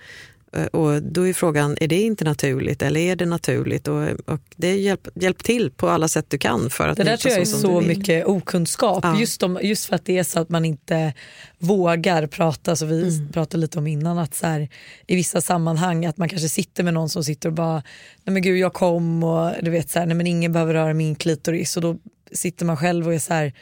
Eh, 0.56 0.64
Och 0.66 1.02
då 1.02 1.28
är 1.28 1.32
frågan, 1.32 1.76
är 1.80 1.88
det 1.88 2.00
inte 2.00 2.24
naturligt 2.24 2.82
eller 2.82 3.00
är 3.00 3.16
det 3.16 3.26
naturligt? 3.26 3.88
Och, 3.88 4.02
och 4.26 4.40
det 4.56 4.76
hjälp, 4.76 5.08
hjälp 5.14 5.44
till 5.44 5.70
på 5.70 5.88
alla 5.88 6.08
sätt 6.08 6.26
du 6.28 6.38
kan 6.38 6.70
för 6.70 6.88
att 6.88 6.96
Det 6.96 7.04
där 7.04 7.16
tror 7.16 7.32
jag 7.32 7.40
är 7.40 7.44
så 7.44 7.80
mycket 7.80 8.26
okunskap. 8.26 9.00
Ja. 9.02 9.20
Just, 9.20 9.42
om, 9.42 9.58
just 9.62 9.86
för 9.86 9.94
att 9.94 10.04
det 10.04 10.18
är 10.18 10.24
så 10.24 10.40
att 10.40 10.48
man 10.48 10.64
inte 10.64 11.12
vågar 11.60 12.26
prata, 12.26 12.76
som 12.76 12.88
vi 12.88 13.02
Mm. 13.16 13.32
pratade 13.32 13.60
lite 13.60 13.78
om 13.78 13.86
innan, 13.86 14.18
att 14.18 14.34
så 14.34 14.46
här, 14.46 14.68
i 15.06 15.16
vissa 15.16 15.40
sammanhang 15.40 16.06
att 16.06 16.16
man 16.16 16.28
kanske 16.28 16.48
sitter 16.48 16.82
med 16.84 16.94
någon 16.94 17.08
som 17.08 17.24
sitter 17.24 17.48
och 17.48 17.54
bara, 17.54 17.74
nej 18.24 18.32
men 18.32 18.42
gud 18.42 18.58
jag 18.58 18.72
kom 18.72 19.24
och 19.24 19.52
du 19.62 19.70
vet 19.70 19.90
så 19.90 19.98
här, 19.98 20.06
nej 20.06 20.16
men 20.16 20.26
ingen 20.26 20.52
behöver 20.52 20.74
röra 20.74 20.94
min 20.94 21.14
klitoris 21.14 21.76
och 21.76 21.82
då 21.82 21.96
sitter 22.32 22.64
man 22.64 22.76
själv 22.76 23.06
och 23.06 23.14
är 23.14 23.18
så 23.18 23.34
här, 23.34 23.52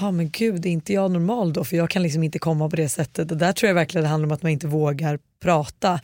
ja 0.00 0.10
men 0.10 0.30
gud 0.30 0.66
är 0.66 0.70
inte 0.70 0.92
jag 0.92 1.10
normal 1.10 1.52
då 1.52 1.64
för 1.64 1.76
jag 1.76 1.90
kan 1.90 2.02
liksom 2.02 2.22
inte 2.22 2.38
komma 2.38 2.70
på 2.70 2.76
det 2.76 2.88
sättet. 2.88 3.28
Det 3.28 3.34
där 3.34 3.52
tror 3.52 3.68
jag 3.68 3.74
verkligen 3.74 4.02
det 4.02 4.08
handlar 4.08 4.26
om 4.26 4.32
att 4.32 4.42
man 4.42 4.52
inte 4.52 4.66
vågar 4.66 5.18
prata 5.42 5.90
med 5.92 6.00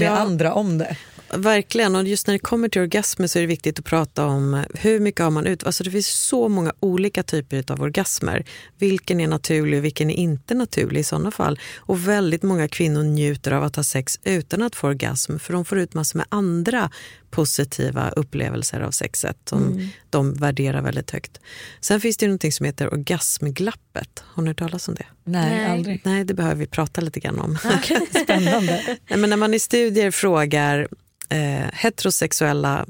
Ja. 0.00 0.10
andra 0.10 0.54
om 0.54 0.78
det. 0.78 0.96
Verkligen, 1.34 1.96
och 1.96 2.04
just 2.04 2.26
när 2.26 2.34
det 2.34 2.38
kommer 2.38 2.68
till 2.68 2.80
orgasmer 2.80 3.26
så 3.26 3.38
är 3.38 3.40
det 3.40 3.46
viktigt 3.46 3.78
att 3.78 3.84
prata 3.84 4.26
om 4.26 4.64
hur 4.74 5.00
mycket 5.00 5.20
har 5.20 5.30
man 5.30 5.46
ut... 5.46 5.64
Alltså 5.64 5.84
det 5.84 5.90
finns 5.90 6.08
så 6.08 6.48
många 6.48 6.72
olika 6.80 7.22
typer 7.22 7.72
av 7.72 7.82
orgasmer. 7.82 8.44
Vilken 8.78 9.20
är 9.20 9.28
naturlig 9.28 9.78
och 9.78 9.84
vilken 9.84 10.10
är 10.10 10.14
inte 10.14 10.54
naturlig 10.54 11.00
i 11.00 11.04
sådana 11.04 11.30
fall. 11.30 11.58
Och 11.76 12.08
väldigt 12.08 12.42
många 12.42 12.68
kvinnor 12.68 13.02
njuter 13.02 13.52
av 13.52 13.64
att 13.64 13.76
ha 13.76 13.82
sex 13.82 14.20
utan 14.24 14.62
att 14.62 14.76
få 14.76 14.88
orgasm 14.88 15.38
för 15.38 15.52
de 15.52 15.64
får 15.64 15.78
ut 15.78 15.94
massor 15.94 16.18
med 16.18 16.26
andra 16.28 16.90
positiva 17.36 18.10
upplevelser 18.10 18.80
av 18.80 18.90
sexet 18.90 19.36
som 19.44 19.90
de 20.10 20.34
värderar 20.34 20.82
väldigt 20.82 21.10
högt. 21.10 21.40
Sen 21.80 22.00
finns 22.00 22.16
det 22.16 22.24
ju 22.24 22.28
någonting 22.28 22.52
som 22.52 22.66
heter 22.66 22.92
orgasmglappet. 22.92 24.24
Har 24.26 24.42
ni 24.42 24.50
hört 24.50 24.58
talas 24.58 24.88
om 24.88 24.94
det? 24.94 25.06
Nej, 25.24 25.50
Nej. 25.50 25.70
aldrig. 25.70 26.00
Nej, 26.04 26.24
det 26.24 26.34
behöver 26.34 26.56
vi 26.56 26.66
prata 26.66 27.00
lite 27.00 27.20
grann 27.20 27.40
om. 27.40 27.58
Spännande. 28.24 28.82
Nej, 29.08 29.18
men 29.18 29.30
när 29.30 29.36
man 29.36 29.54
i 29.54 29.58
studier 29.58 30.10
frågar 30.10 30.88
eh, 31.28 31.66
heterosexuella 31.72 32.86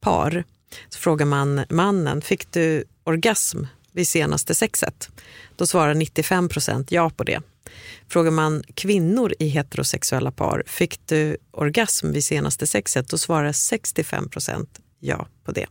par 0.00 0.44
så 0.88 0.98
frågar 0.98 1.26
man 1.26 1.64
mannen, 1.68 2.22
fick 2.22 2.52
du 2.52 2.84
orgasm 3.04 3.64
vid 3.92 4.08
senaste 4.08 4.54
sexet? 4.54 5.08
Då 5.56 5.66
svarar 5.66 5.94
95 5.94 6.48
procent 6.48 6.92
ja 6.92 7.10
på 7.10 7.24
det. 7.24 7.40
Frågar 8.08 8.30
man 8.30 8.62
kvinnor 8.74 9.34
i 9.38 9.48
heterosexuella 9.48 10.32
par, 10.32 10.62
fick 10.66 11.06
du 11.06 11.36
orgasm 11.50 12.12
vid 12.12 12.24
senaste 12.24 12.66
sexet? 12.66 13.08
Då 13.08 13.18
svarar 13.18 13.52
65 13.52 14.28
procent 14.28 14.80
ja 15.00 15.26
på 15.44 15.52
det. 15.52 15.66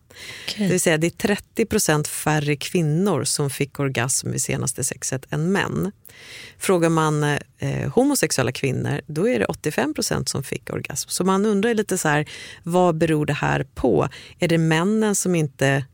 Det 0.58 0.68
vill 0.68 0.82
säga 0.82 0.98
det 0.98 1.08
är 1.08 1.36
30 1.36 1.66
procent 1.66 2.08
färre 2.08 2.56
kvinnor 2.56 3.24
som 3.24 3.50
fick 3.50 3.80
orgasm 3.80 4.32
vid 4.32 4.42
senaste 4.42 4.84
sexet 4.84 5.26
än 5.30 5.52
män. 5.52 5.92
Frågar 6.58 6.90
man 6.90 7.24
eh, 7.24 7.90
homosexuella 7.94 8.52
kvinnor, 8.52 9.02
då 9.08 9.30
är 9.30 9.40
det 9.40 9.46
85 9.46 9.94
procent 9.94 10.30
som 10.30 10.44
fick 10.44 10.74
orgasm. 10.74 11.10
Så 11.10 11.24
man 11.24 11.46
undrar 11.46 11.74
lite 11.74 11.98
så 11.98 12.08
här, 12.08 12.30
vad 12.64 12.98
beror 12.98 13.26
det 13.26 13.34
här 13.34 13.64
på? 13.76 14.08
Är 14.40 14.48
det 14.48 14.58
männen 14.58 15.16
som 15.16 15.36
inte 15.36 15.86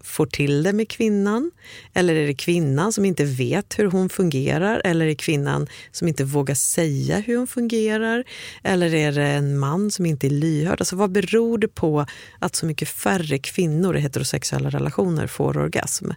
får 0.00 0.26
till 0.26 0.62
det 0.62 0.72
med 0.72 0.88
kvinnan? 0.88 1.50
Eller 1.94 2.14
är 2.14 2.26
det 2.26 2.34
kvinnan 2.34 2.92
som 2.92 3.04
inte 3.04 3.24
vet 3.24 3.78
hur 3.78 3.86
hon 3.86 4.08
fungerar? 4.08 4.82
Eller 4.84 5.04
är 5.04 5.08
det 5.08 5.14
kvinnan 5.14 5.66
som 5.92 6.08
inte 6.08 6.24
vågar 6.24 6.54
säga 6.54 7.18
hur 7.18 7.36
hon 7.36 7.46
fungerar? 7.46 8.24
Eller 8.62 8.94
är 8.94 9.12
det 9.12 9.26
en 9.26 9.58
man 9.58 9.90
som 9.90 10.06
inte 10.06 10.26
är 10.26 10.30
lyhörd? 10.30 10.80
Alltså 10.80 10.96
vad 10.96 11.12
beror 11.12 11.58
det 11.58 11.68
på 11.68 12.06
att 12.38 12.56
så 12.56 12.66
mycket 12.66 12.88
färre 12.88 13.38
kvinnor 13.38 13.96
i 13.96 14.00
heterosexuella 14.00 14.70
relationer 14.70 15.26
får 15.26 15.56
orgasm? 15.56 16.10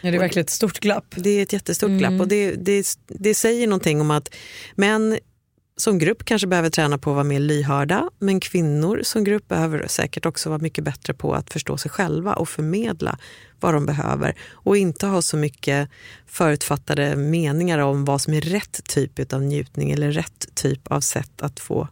Ja, 0.00 0.10
det 0.10 0.16
är 0.16 0.20
verkligen 0.20 0.44
ett 0.44 0.50
stort 0.50 0.80
glapp. 0.80 1.14
Det 1.16 1.30
är 1.30 1.42
ett 1.42 1.52
jättestort 1.52 1.90
glapp 1.90 2.20
och 2.20 2.28
det, 2.28 2.50
det, 2.50 2.86
det 3.06 3.34
säger 3.34 3.66
någonting 3.66 4.00
om 4.00 4.10
att 4.10 4.34
män 4.74 5.18
som 5.80 5.98
grupp 5.98 6.24
kanske 6.24 6.46
behöver 6.48 6.70
träna 6.70 6.98
på 6.98 7.10
att 7.10 7.14
vara 7.14 7.24
mer 7.24 7.40
lyhörda, 7.40 8.10
men 8.18 8.40
kvinnor 8.40 9.00
som 9.04 9.24
grupp 9.24 9.48
behöver 9.48 9.86
säkert 9.88 10.26
också 10.26 10.48
vara 10.48 10.58
mycket 10.58 10.84
bättre 10.84 11.14
på 11.14 11.34
att 11.34 11.52
förstå 11.52 11.76
sig 11.76 11.90
själva 11.90 12.34
och 12.34 12.48
förmedla 12.48 13.18
vad 13.60 13.74
de 13.74 13.86
behöver 13.86 14.34
och 14.52 14.76
inte 14.76 15.06
ha 15.06 15.22
så 15.22 15.36
mycket 15.36 15.88
förutfattade 16.26 17.16
meningar 17.16 17.78
om 17.78 18.04
vad 18.04 18.20
som 18.20 18.34
är 18.34 18.40
rätt 18.40 18.84
typ 18.84 19.32
av 19.32 19.42
njutning 19.42 19.90
eller 19.90 20.12
rätt 20.12 20.46
typ 20.54 20.92
av 20.92 21.00
sätt 21.00 21.42
att 21.42 21.60
få 21.60 21.88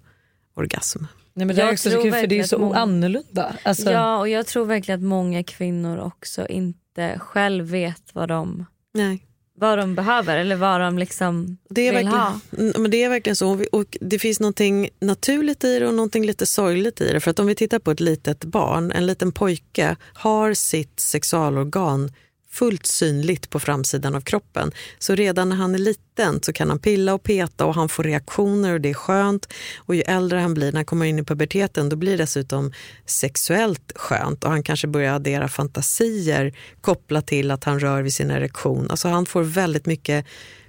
orgasm. 0.54 1.04
Nej, 1.34 1.46
men 1.46 1.56
det 1.56 1.62
är 1.62 1.66
Jag 1.66 1.72
också 1.72 1.90
så 1.90 1.90
tror 1.90 2.02
kul 2.02 2.12
för 2.12 2.26
det 2.26 2.38
är 2.38 2.44
så 2.44 2.58
många- 2.58 2.76
annorlunda. 2.78 3.56
Alltså, 3.62 3.90
Ja 3.90 4.18
och 4.18 4.28
jag 4.28 4.46
tror 4.46 4.64
verkligen 4.64 5.00
att 5.00 5.06
många 5.06 5.42
kvinnor 5.44 5.98
också 5.98 6.46
inte 6.48 7.18
själv 7.18 7.64
vet 7.64 8.02
vad 8.12 8.28
de, 8.28 8.66
Nej. 8.94 9.25
Vad 9.58 9.78
de 9.78 9.94
behöver 9.94 10.38
eller 10.38 10.56
vad 10.56 10.80
de 10.80 10.98
liksom 10.98 11.58
Det 11.68 11.88
är, 11.88 11.96
vill 11.96 12.08
ha. 12.08 12.40
Men 12.50 12.90
det 12.90 13.02
är 13.02 13.08
verkligen 13.08 13.36
så. 13.36 13.64
Och 13.72 13.96
det 14.00 14.18
finns 14.18 14.40
någonting 14.40 14.88
naturligt 15.00 15.64
i 15.64 15.78
det 15.78 15.86
och 15.86 15.94
någonting 15.94 16.26
lite 16.26 16.46
sorgligt 16.46 17.00
i 17.00 17.12
det. 17.12 17.20
För 17.20 17.30
att 17.30 17.38
om 17.38 17.46
vi 17.46 17.54
tittar 17.54 17.78
på 17.78 17.90
ett 17.90 18.00
litet 18.00 18.44
barn, 18.44 18.92
en 18.92 19.06
liten 19.06 19.32
pojke 19.32 19.96
har 20.14 20.54
sitt 20.54 21.00
sexualorgan 21.00 22.10
fullt 22.58 22.86
synligt 22.86 23.50
på 23.50 23.60
framsidan 23.60 24.14
av 24.14 24.20
kroppen. 24.20 24.72
Så 24.98 25.14
redan 25.14 25.48
när 25.48 25.56
han 25.56 25.74
är 25.74 25.78
liten 25.78 26.42
så 26.42 26.52
kan 26.52 26.68
han 26.68 26.78
pilla 26.78 27.14
och 27.14 27.22
peta 27.22 27.66
och 27.66 27.74
han 27.74 27.88
får 27.88 28.04
reaktioner 28.04 28.72
och 28.72 28.80
det 28.80 28.90
är 28.90 28.94
skönt. 28.94 29.48
Och 29.76 29.94
ju 29.94 30.02
äldre 30.02 30.38
han 30.38 30.54
blir, 30.54 30.72
när 30.72 30.78
han 30.78 30.84
kommer 30.84 31.06
in 31.06 31.18
i 31.18 31.24
puberteten, 31.24 31.88
då 31.88 31.96
blir 31.96 32.12
det 32.12 32.16
dessutom 32.16 32.72
sexuellt 33.06 33.92
skönt 33.96 34.44
och 34.44 34.50
han 34.50 34.62
kanske 34.62 34.86
börjar 34.86 35.14
addera 35.14 35.48
fantasier 35.48 36.52
kopplat 36.80 37.26
till 37.26 37.50
att 37.50 37.64
han 37.64 37.80
rör 37.80 38.02
vid 38.02 38.14
sin 38.14 38.30
erektion. 38.30 38.90
Alltså 38.90 39.08
han 39.08 39.26
får 39.26 39.42
väldigt 39.42 39.86
mycket 39.86 40.26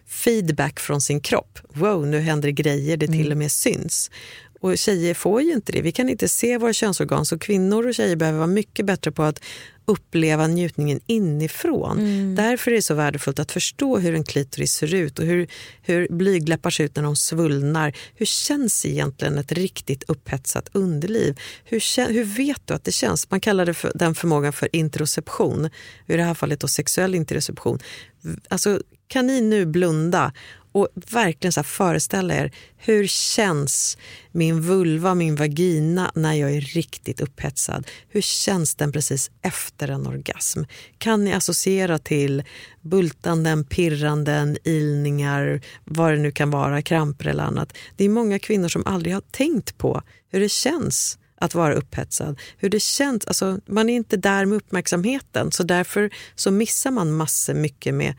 feedback 0.08 0.80
från 0.80 1.02
sin 1.02 1.20
kropp. 1.20 1.60
Wow, 1.74 2.08
nu 2.08 2.20
händer 2.20 2.50
grejer, 2.50 2.98
det 2.98 3.08
till 3.08 3.32
och 3.32 3.38
med 3.38 3.52
syns. 3.52 4.12
Och 4.62 4.78
tjejer 4.78 5.14
får 5.14 5.42
ju 5.42 5.54
inte 5.54 5.72
det. 5.72 5.82
Vi 5.82 5.92
kan 5.92 6.10
inte 6.10 6.28
se 6.28 6.58
våra 6.58 6.74
könsorgan. 6.74 7.26
Så 7.26 7.40
kvinnor 7.40 7.88
och 7.88 7.96
tjejer 7.96 8.16
behöver 8.16 8.38
vara 8.38 8.48
mycket 8.48 8.86
bättre 8.86 9.12
på 9.12 9.24
att 9.24 9.40
uppleva 9.88 10.48
njutningen 10.48 11.00
inifrån. 11.06 11.98
Därför 12.36 12.72
är 12.72 12.76
det 12.76 12.82
så 12.82 12.94
värdefullt 12.94 13.40
att 13.40 13.52
förstå 13.52 13.98
hur 13.98 14.16
en 14.16 14.24
klitoris 14.24 14.74
ser 14.74 14.94
ut 14.96 15.20
och 15.20 15.26
hur, 15.26 15.48
hur 15.82 16.08
blygdläppar 16.10 16.70
ser 16.70 16.84
ut 16.84 16.96
när 16.96 17.04
de 17.04 17.16
svullnar. 17.16 17.94
Hur 18.16 18.26
känns 18.26 18.86
egentligen 18.86 19.38
ett 19.38 19.52
riktigt 19.52 20.04
upphetsat 20.04 20.70
underliv? 20.72 21.40
Hur, 21.66 22.14
hur 22.14 22.24
vet 22.24 22.62
du 22.68 22.74
att 22.74 22.84
det 22.84 22.92
känns? 22.92 23.32
Man 23.32 23.40
kallar 23.40 23.66
det 23.66 23.74
för, 23.74 23.92
den 23.96 24.16
förmågan 24.16 24.54
för 24.54 24.70
interoception. 24.76 25.70
I 26.06 26.18
det 26.18 26.24
här 26.24 26.34
fallet 26.34 26.60
då 26.60 26.68
sexuell 26.68 27.16
interoception. 27.16 27.80
Alltså, 28.50 28.82
kan 29.08 29.28
ni 29.28 29.42
nu 29.42 29.66
blunda 29.66 30.32
och 30.78 30.88
verkligen 31.12 31.52
så 31.52 31.60
här 31.60 31.66
föreställa 31.66 32.36
er 32.36 32.52
hur 32.78 33.08
känns 33.08 33.98
min 34.32 34.62
vulva, 34.62 35.16
min 35.16 35.36
vagina 35.36 36.12
när 36.16 36.34
jag 36.34 36.52
är 36.52 36.62
riktigt 36.62 37.22
upphetsad? 37.22 37.88
Hur 38.10 38.22
känns 38.22 38.76
den 38.76 38.92
precis 38.92 39.32
efter 39.42 39.88
en 39.88 40.08
orgasm? 40.08 40.64
Kan 40.98 41.24
ni 41.24 41.34
associera 41.34 42.00
till 42.00 42.44
bultanden, 42.82 43.64
pirranden, 43.64 44.58
ilningar, 44.64 45.62
vad 45.84 46.12
det 46.12 46.18
nu 46.18 46.32
kan 46.32 46.50
vara, 46.50 46.82
kramper 46.82 47.28
eller 47.28 47.44
annat? 47.44 47.78
Det 47.96 48.06
är 48.06 48.10
många 48.10 48.40
kvinnor 48.40 48.68
som 48.68 48.84
aldrig 48.86 49.14
har 49.14 49.24
tänkt 49.32 49.78
på 49.78 50.02
hur 50.32 50.40
det 50.40 50.50
känns 50.50 51.18
att 51.42 51.56
vara 51.56 51.74
upphetsad. 51.74 52.40
Hur 52.58 52.70
det 52.70 52.80
känns, 52.80 53.28
alltså, 53.28 53.60
man 53.66 53.90
är 53.90 53.96
inte 53.96 54.18
där 54.18 54.46
med 54.46 54.56
uppmärksamheten 54.56 55.52
så 55.52 55.64
därför 55.64 56.10
så 56.36 56.52
missar 56.52 56.92
man 56.92 57.12
massor 57.12 57.54
mycket 57.54 57.94
med 57.94 58.16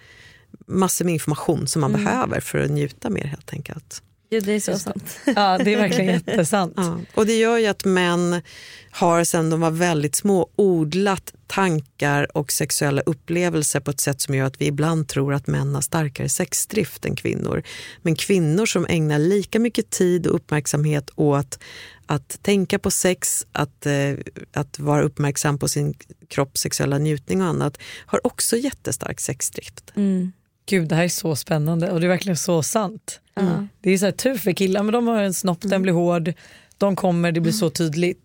massor 0.66 1.04
med 1.04 1.14
information 1.14 1.68
som 1.68 1.80
man 1.80 1.92
behöver 1.92 2.40
för 2.40 2.58
att 2.58 2.70
njuta 2.70 3.10
mer 3.10 3.24
helt 3.24 3.52
enkelt. 3.52 4.02
Jo, 4.30 4.40
det 4.40 4.52
är 4.52 4.60
så 4.60 4.78
sant. 4.78 5.18
ja, 5.26 5.58
det 5.58 5.74
är 5.74 5.76
verkligen 5.76 6.12
jättesant. 6.12 6.72
Ja. 6.76 7.00
Och 7.14 7.26
det 7.26 7.38
gör 7.38 7.58
ju 7.58 7.66
att 7.66 7.84
män 7.84 8.42
har 8.90 9.24
sen 9.24 9.50
de 9.50 9.60
var 9.60 9.70
väldigt 9.70 10.16
små 10.16 10.50
odlat 10.56 11.34
tankar 11.46 12.36
och 12.36 12.52
sexuella 12.52 13.02
upplevelser 13.02 13.80
på 13.80 13.90
ett 13.90 14.00
sätt 14.00 14.20
som 14.20 14.34
gör 14.34 14.46
att 14.46 14.60
vi 14.60 14.66
ibland 14.66 15.08
tror 15.08 15.34
att 15.34 15.46
män 15.46 15.74
har 15.74 15.82
starkare 15.82 16.28
sexdrift 16.28 17.04
än 17.04 17.16
kvinnor. 17.16 17.62
Men 18.02 18.16
kvinnor 18.16 18.66
som 18.66 18.86
ägnar 18.88 19.18
lika 19.18 19.58
mycket 19.58 19.90
tid 19.90 20.26
och 20.26 20.34
uppmärksamhet 20.34 21.10
åt 21.14 21.58
att 22.06 22.38
tänka 22.42 22.78
på 22.78 22.90
sex, 22.90 23.46
att, 23.52 23.86
eh, 23.86 24.12
att 24.52 24.78
vara 24.78 25.02
uppmärksam 25.02 25.58
på 25.58 25.68
sin 25.68 25.94
kropps 26.28 26.60
sexuella 26.60 26.98
njutning 26.98 27.42
och 27.42 27.48
annat 27.48 27.78
har 28.06 28.26
också 28.26 28.56
jättestark 28.56 29.20
sexdrift. 29.20 29.92
Mm. 29.96 30.32
Gud 30.68 30.88
det 30.88 30.94
här 30.94 31.04
är 31.04 31.08
så 31.08 31.36
spännande 31.36 31.90
och 31.90 32.00
det 32.00 32.06
är 32.06 32.08
verkligen 32.08 32.36
så 32.36 32.62
sant. 32.62 33.20
Ja. 33.34 33.66
Det 33.80 33.90
är 33.90 33.98
så 33.98 34.04
här 34.04 34.12
tur 34.12 34.34
för 34.38 34.52
killar 34.52 34.82
men 34.82 34.92
de 34.92 35.06
har 35.06 35.22
en 35.22 35.34
snopp, 35.34 35.58
den 35.62 35.82
blir 35.82 35.92
hård, 35.92 36.32
de 36.78 36.96
kommer, 36.96 37.32
det 37.32 37.40
blir 37.40 37.52
så 37.52 37.70
tydligt. 37.70 38.24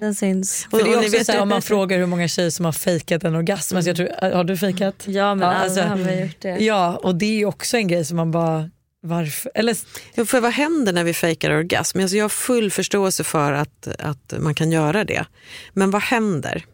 Den 0.00 0.14
syns. 0.14 0.66
För 0.70 0.76
det 0.78 0.82
Och 0.84 0.88
är 0.88 0.92
ni 1.00 1.06
också 1.06 1.18
vet- 1.18 1.26
så 1.26 1.32
här, 1.32 1.40
om 1.42 1.48
man 1.48 1.62
frågar 1.62 1.98
hur 1.98 2.06
många 2.06 2.28
tjejer 2.28 2.50
som 2.50 2.64
har 2.64 2.72
fejkat 2.72 3.24
en 3.24 3.34
orgasm, 3.34 3.76
alltså 3.76 3.90
jag 3.90 3.96
tror, 3.96 4.32
har 4.36 4.44
du 4.44 4.56
fejkat? 4.56 4.94
Ja 5.06 5.34
men 5.34 5.48
Ja, 5.48 5.54
alla 5.54 5.64
alltså- 5.64 5.80
har 5.80 5.96
väl 5.96 6.20
gjort 6.20 6.40
det. 6.40 6.56
Ja 6.64 6.96
och 6.96 7.14
det 7.14 7.40
är 7.40 7.44
också 7.44 7.76
en 7.76 7.88
grej 7.88 8.04
som 8.04 8.16
man 8.16 8.30
bara, 8.30 8.70
varför? 9.02 9.52
Eller, 9.54 9.76
Ja, 10.14 10.24
för 10.24 10.40
vad 10.40 10.52
händer 10.52 10.92
när 10.92 11.04
vi 11.04 11.14
fejkar 11.14 11.50
orgasm? 11.50 12.00
Alltså 12.00 12.16
jag 12.16 12.24
har 12.24 12.28
full 12.28 12.70
förståelse 12.70 13.24
för 13.24 13.52
att, 13.52 13.88
att 13.98 14.34
man 14.38 14.54
kan 14.54 14.72
göra 14.72 15.04
det. 15.04 15.24
Men 15.72 15.90
vad 15.90 16.02
händer? 16.02 16.64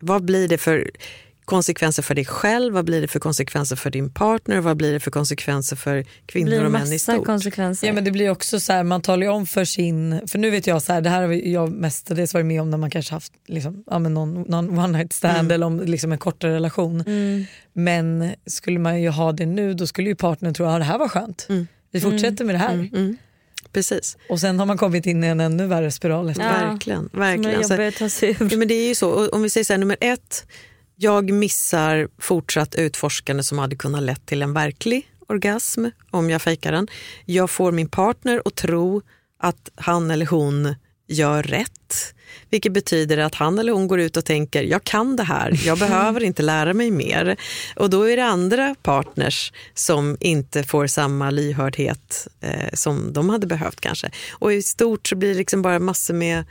Vad 0.00 0.24
blir 0.24 0.48
det 0.48 0.58
för 0.58 0.90
konsekvenser 1.48 2.02
för 2.02 2.14
dig 2.14 2.24
själv? 2.24 2.74
Vad 2.74 2.84
blir 2.84 3.00
det 3.00 3.08
för 3.08 3.20
konsekvenser 3.20 3.76
för 3.76 3.90
din 3.90 4.10
partner? 4.10 4.60
Vad 4.60 4.76
blir 4.76 4.92
det 4.92 5.00
för 5.00 5.10
konsekvenser 5.10 5.76
för 5.76 6.04
kvinnor 6.26 6.48
blir 6.48 6.64
och 6.64 6.70
män 6.70 6.92
i 6.92 6.98
stort? 6.98 7.26
konsekvenser. 7.26 7.86
ja 7.86 7.92
men 7.92 8.04
det 8.04 8.10
blir 8.10 8.30
också 8.30 8.60
så 8.60 8.72
här, 8.72 8.84
man 8.84 9.02
talar 9.02 9.22
ju 9.22 9.28
om 9.28 9.46
för 9.46 9.64
sin, 9.64 10.20
för 10.26 10.38
nu 10.38 10.50
vet 10.50 10.66
jag 10.66 10.82
så 10.82 10.92
här, 10.92 11.00
det 11.00 11.10
här 11.10 11.22
har 11.22 11.32
jag 11.32 11.72
mestadels 11.72 12.34
varit 12.34 12.46
med 12.46 12.60
om 12.60 12.70
när 12.70 12.78
man 12.78 12.90
kanske 12.90 13.14
haft 13.14 13.32
liksom, 13.46 13.84
ja, 13.86 13.98
men 13.98 14.14
någon, 14.14 14.42
någon 14.42 14.78
one 14.78 14.98
night 14.98 15.12
stand 15.12 15.52
eller 15.52 15.66
om 15.66 15.80
liksom 15.80 16.12
en 16.12 16.18
kortare 16.18 16.54
relation. 16.54 17.00
Mm. 17.00 17.44
Men 17.72 18.32
skulle 18.46 18.78
man 18.78 19.02
ju 19.02 19.08
ha 19.08 19.32
det 19.32 19.46
nu 19.46 19.74
då 19.74 19.86
skulle 19.86 20.08
ju 20.08 20.16
partnern 20.16 20.54
tro 20.54 20.66
att 20.66 20.74
ah, 20.74 20.78
det 20.78 20.84
här 20.84 20.98
var 20.98 21.08
skönt. 21.08 21.48
Vi 21.90 22.00
fortsätter 22.00 22.44
med 22.44 22.54
det 22.54 22.58
här. 22.58 22.74
Mm. 22.74 23.16
Precis, 23.72 24.16
Och 24.28 24.40
sen 24.40 24.58
har 24.58 24.66
man 24.66 24.78
kommit 24.78 25.06
in 25.06 25.24
i 25.24 25.26
en 25.26 25.40
ännu 25.40 25.66
värre 25.66 25.90
spiral 25.90 26.30
efter 26.30 26.44
Ja. 26.44 26.68
verkligen. 26.68 27.08
Verkligen. 27.12 27.54
är 27.54 27.86
Alltså. 27.98 28.26
Ja, 28.26 28.56
men 28.56 28.68
det 28.68 28.74
är 28.74 28.88
ju 28.88 28.94
så. 28.94 29.28
Om 29.28 29.42
vi 29.42 29.50
säger 29.50 29.64
så 29.64 29.72
här, 29.72 29.78
nummer 29.78 29.96
ett, 30.00 30.46
jag 31.00 31.30
missar 31.30 32.08
fortsatt 32.18 32.74
utforskande 32.74 33.42
som 33.42 33.58
hade 33.58 33.76
kunnat 33.76 34.02
lett 34.02 34.26
till 34.26 34.42
en 34.42 34.52
verklig 34.52 35.10
orgasm 35.26 35.86
om 36.10 36.30
jag 36.30 36.42
fejkar 36.42 36.72
den. 36.72 36.88
Jag 37.24 37.50
får 37.50 37.72
min 37.72 37.88
partner 37.88 38.42
att 38.44 38.54
tro 38.54 39.02
att 39.38 39.70
han 39.74 40.10
eller 40.10 40.26
hon 40.26 40.74
gör 41.08 41.42
rätt. 41.42 42.14
Vilket 42.50 42.72
betyder 42.72 43.18
att 43.18 43.34
han 43.34 43.58
eller 43.58 43.72
hon 43.72 43.88
går 43.88 44.00
ut 44.00 44.16
och 44.16 44.24
tänker, 44.24 44.62
jag 44.62 44.84
kan 44.84 45.16
det 45.16 45.22
här, 45.22 45.60
jag 45.64 45.78
behöver 45.88 46.24
inte 46.24 46.42
lära 46.42 46.74
mig 46.74 46.90
mer. 46.90 47.36
Och 47.76 47.90
då 47.90 48.02
är 48.02 48.16
det 48.16 48.24
andra 48.24 48.74
partners 48.82 49.52
som 49.74 50.16
inte 50.20 50.62
får 50.62 50.86
samma 50.86 51.30
lyhördhet 51.30 52.28
eh, 52.40 52.72
som 52.72 53.12
de 53.12 53.30
hade 53.30 53.46
behövt 53.46 53.80
kanske. 53.80 54.10
Och 54.30 54.52
i 54.52 54.62
stort 54.62 55.08
så 55.08 55.16
blir 55.16 55.28
det 55.28 55.38
liksom 55.38 55.62
bara 55.62 55.78
massor 55.78 56.14
med 56.14 56.44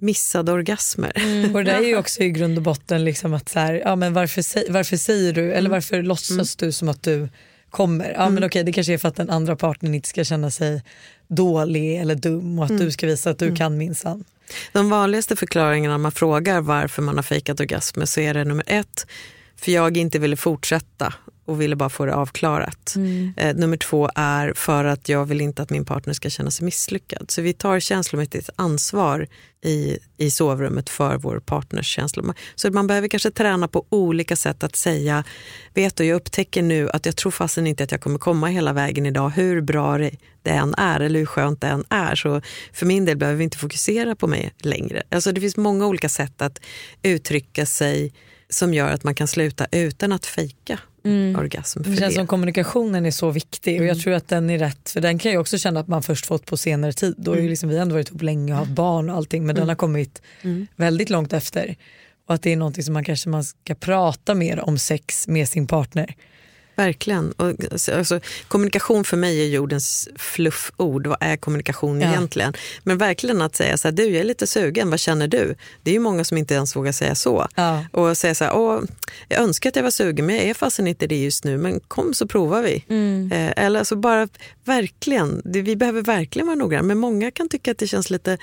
missade 0.00 0.52
orgasmer. 0.52 1.12
Och 1.54 1.64
det 1.64 1.70
är 1.70 1.80
ju 1.80 1.96
också 1.98 2.22
i 2.22 2.30
grund 2.30 2.58
och 2.58 2.62
botten 2.62 3.04
liksom 3.04 3.34
att 3.34 3.48
så 3.48 3.58
här, 3.58 3.82
ja, 3.84 3.96
men 3.96 4.12
varför, 4.12 4.72
varför 4.72 4.96
säger 4.96 5.32
du 5.32 5.52
eller 5.52 5.70
varför 5.70 6.02
låtsas 6.02 6.56
du 6.56 6.72
som 6.72 6.88
att 6.88 7.02
du 7.02 7.28
kommer? 7.70 8.12
Ja, 8.12 8.30
men 8.30 8.44
okej, 8.44 8.64
det 8.64 8.72
kanske 8.72 8.92
är 8.92 8.98
för 8.98 9.08
att 9.08 9.16
den 9.16 9.30
andra 9.30 9.56
partnern 9.56 9.94
inte 9.94 10.08
ska 10.08 10.24
känna 10.24 10.50
sig 10.50 10.82
dålig 11.28 12.00
eller 12.00 12.14
dum 12.14 12.58
och 12.58 12.64
att 12.64 12.78
du 12.78 12.90
ska 12.90 13.06
visa 13.06 13.30
att 13.30 13.38
du 13.38 13.56
kan 13.56 13.76
minsann. 13.76 14.24
De 14.72 14.90
vanligaste 14.90 15.36
förklaringarna 15.36 15.94
när 15.94 15.98
man 15.98 16.12
frågar 16.12 16.60
varför 16.60 17.02
man 17.02 17.16
har 17.16 17.22
fejkat 17.22 17.60
orgasmer 17.60 18.06
så 18.06 18.20
är 18.20 18.34
det 18.34 18.44
nummer 18.44 18.64
ett, 18.66 19.06
för 19.56 19.72
jag 19.72 19.96
inte 19.96 20.18
ville 20.18 20.36
fortsätta 20.36 21.14
och 21.50 21.60
ville 21.60 21.76
bara 21.76 21.88
få 21.88 22.06
det 22.06 22.14
avklarat. 22.14 22.94
Eh, 23.36 23.56
nummer 23.56 23.76
två 23.76 24.10
är 24.14 24.52
för 24.52 24.84
att 24.84 25.08
jag 25.08 25.24
vill 25.24 25.40
inte 25.40 25.62
att 25.62 25.70
min 25.70 25.84
partner 25.84 26.14
ska 26.14 26.30
känna 26.30 26.50
sig 26.50 26.64
misslyckad. 26.64 27.30
Så 27.30 27.42
vi 27.42 27.52
tar 27.52 27.80
känslomässigt 27.80 28.50
ansvar 28.56 29.26
i, 29.64 29.98
i 30.16 30.30
sovrummet 30.30 30.90
för 30.90 31.16
vår 31.16 31.38
partners 31.38 31.86
känslor. 31.86 32.34
Så 32.54 32.70
man 32.70 32.86
behöver 32.86 33.08
kanske 33.08 33.30
träna 33.30 33.68
på 33.68 33.86
olika 33.88 34.36
sätt 34.36 34.62
att 34.62 34.76
säga, 34.76 35.24
vet 35.74 35.96
du 35.96 36.04
jag 36.04 36.16
upptäcker 36.16 36.62
nu 36.62 36.90
att 36.90 37.06
jag 37.06 37.16
tror 37.16 37.32
fasen 37.32 37.66
inte 37.66 37.84
att 37.84 37.92
jag 37.92 38.00
kommer 38.00 38.18
komma 38.18 38.46
hela 38.46 38.72
vägen 38.72 39.06
idag 39.06 39.30
hur 39.30 39.60
bra 39.60 39.98
det, 39.98 40.10
det 40.42 40.50
än 40.50 40.74
är 40.74 41.00
eller 41.00 41.18
hur 41.18 41.26
skönt 41.26 41.60
det 41.60 41.66
än 41.66 41.84
är. 41.88 42.14
Så 42.14 42.40
för 42.72 42.86
min 42.86 43.04
del 43.04 43.16
behöver 43.16 43.38
vi 43.38 43.44
inte 43.44 43.58
fokusera 43.58 44.14
på 44.14 44.26
mig 44.26 44.52
längre. 44.58 45.02
Alltså 45.10 45.32
det 45.32 45.40
finns 45.40 45.56
många 45.56 45.86
olika 45.86 46.08
sätt 46.08 46.42
att 46.42 46.60
uttrycka 47.02 47.66
sig 47.66 48.12
som 48.48 48.74
gör 48.74 48.90
att 48.90 49.04
man 49.04 49.14
kan 49.14 49.28
sluta 49.28 49.66
utan 49.72 50.12
att 50.12 50.26
fejka 50.26 50.78
orgasm. 51.38 51.84
För 51.84 51.90
Det 51.90 51.96
känns 51.96 52.14
det. 52.14 52.18
som 52.18 52.26
kommunikationen 52.26 53.06
är 53.06 53.10
så 53.10 53.30
viktig 53.30 53.80
och 53.80 53.86
jag 53.86 54.00
tror 54.00 54.14
att 54.14 54.28
den 54.28 54.50
är 54.50 54.58
rätt 54.58 54.90
för 54.90 55.00
den 55.00 55.18
kan 55.18 55.32
jag 55.32 55.40
också 55.40 55.58
känna 55.58 55.80
att 55.80 55.88
man 55.88 56.02
först 56.02 56.26
fått 56.26 56.46
på 56.46 56.56
senare 56.56 56.92
tid. 56.92 57.14
Då 57.18 57.30
har 57.30 57.38
ju 57.38 57.48
liksom 57.48 57.68
vi 57.68 57.78
ändå 57.78 57.94
varit 57.94 58.08
ihop 58.08 58.22
länge 58.22 58.52
och 58.52 58.58
haft 58.58 58.70
barn 58.70 59.10
och 59.10 59.16
allting 59.16 59.46
men 59.46 59.54
den 59.56 59.68
har 59.68 59.76
kommit 59.76 60.22
väldigt 60.76 61.10
långt 61.10 61.32
efter. 61.32 61.76
Och 62.28 62.34
att 62.34 62.42
det 62.42 62.52
är 62.52 62.56
någonting 62.56 62.84
som 62.84 62.94
man 62.94 63.04
kanske 63.04 63.28
man 63.28 63.44
ska 63.44 63.74
prata 63.74 64.34
mer 64.34 64.60
om 64.60 64.78
sex 64.78 65.28
med 65.28 65.48
sin 65.48 65.66
partner. 65.66 66.14
Verkligen. 66.76 67.32
Och, 67.32 67.54
alltså, 67.92 68.20
kommunikation 68.48 69.04
för 69.04 69.16
mig 69.16 69.40
är 69.42 69.46
jordens 69.46 70.08
flufford. 70.16 71.06
Vad 71.06 71.18
är 71.20 71.36
kommunikation 71.36 72.00
Ja. 72.00 72.08
egentligen? 72.08 72.52
Men 72.82 72.98
verkligen 72.98 73.42
att 73.42 73.56
säga 73.56 73.76
så 73.76 73.88
här, 73.88 73.92
du 73.92 74.02
jag 74.04 74.20
är 74.20 74.24
lite 74.24 74.46
sugen, 74.46 74.90
vad 74.90 75.00
känner 75.00 75.28
du? 75.28 75.54
Det 75.82 75.90
är 75.90 75.94
ju 75.94 76.00
många 76.00 76.24
som 76.24 76.36
inte 76.38 76.54
ens 76.54 76.76
vågar 76.76 76.92
säga 76.92 77.14
så. 77.14 77.48
Ja. 77.54 77.84
Och 77.92 78.16
säga 78.16 78.34
så 78.34 78.44
här, 78.44 78.54
Åh, 78.56 78.80
jag 79.28 79.40
önskar 79.40 79.68
att 79.70 79.76
jag 79.76 79.82
var 79.82 79.90
sugen 79.90 80.26
men 80.26 80.36
jag 80.36 80.44
är 80.44 80.54
fasen 80.54 80.86
inte 80.86 81.06
det 81.06 81.22
just 81.24 81.44
nu. 81.44 81.58
Men 81.58 81.80
kom 81.80 82.14
så 82.14 82.26
provar 82.26 82.62
vi. 82.62 82.84
Eh, 83.32 83.64
eller 83.64 83.78
alltså 83.78 83.96
bara 83.96 84.28
verkligen, 84.64 85.42
det, 85.44 85.62
vi 85.62 85.76
behöver 85.76 86.02
verkligen 86.02 86.46
vara 86.46 86.56
noggranna. 86.56 86.82
Men 86.82 86.98
många 86.98 87.30
kan 87.30 87.48
tycka 87.48 87.70
att 87.70 87.78
det 87.78 87.86
känns 87.86 88.10
lite 88.10 88.38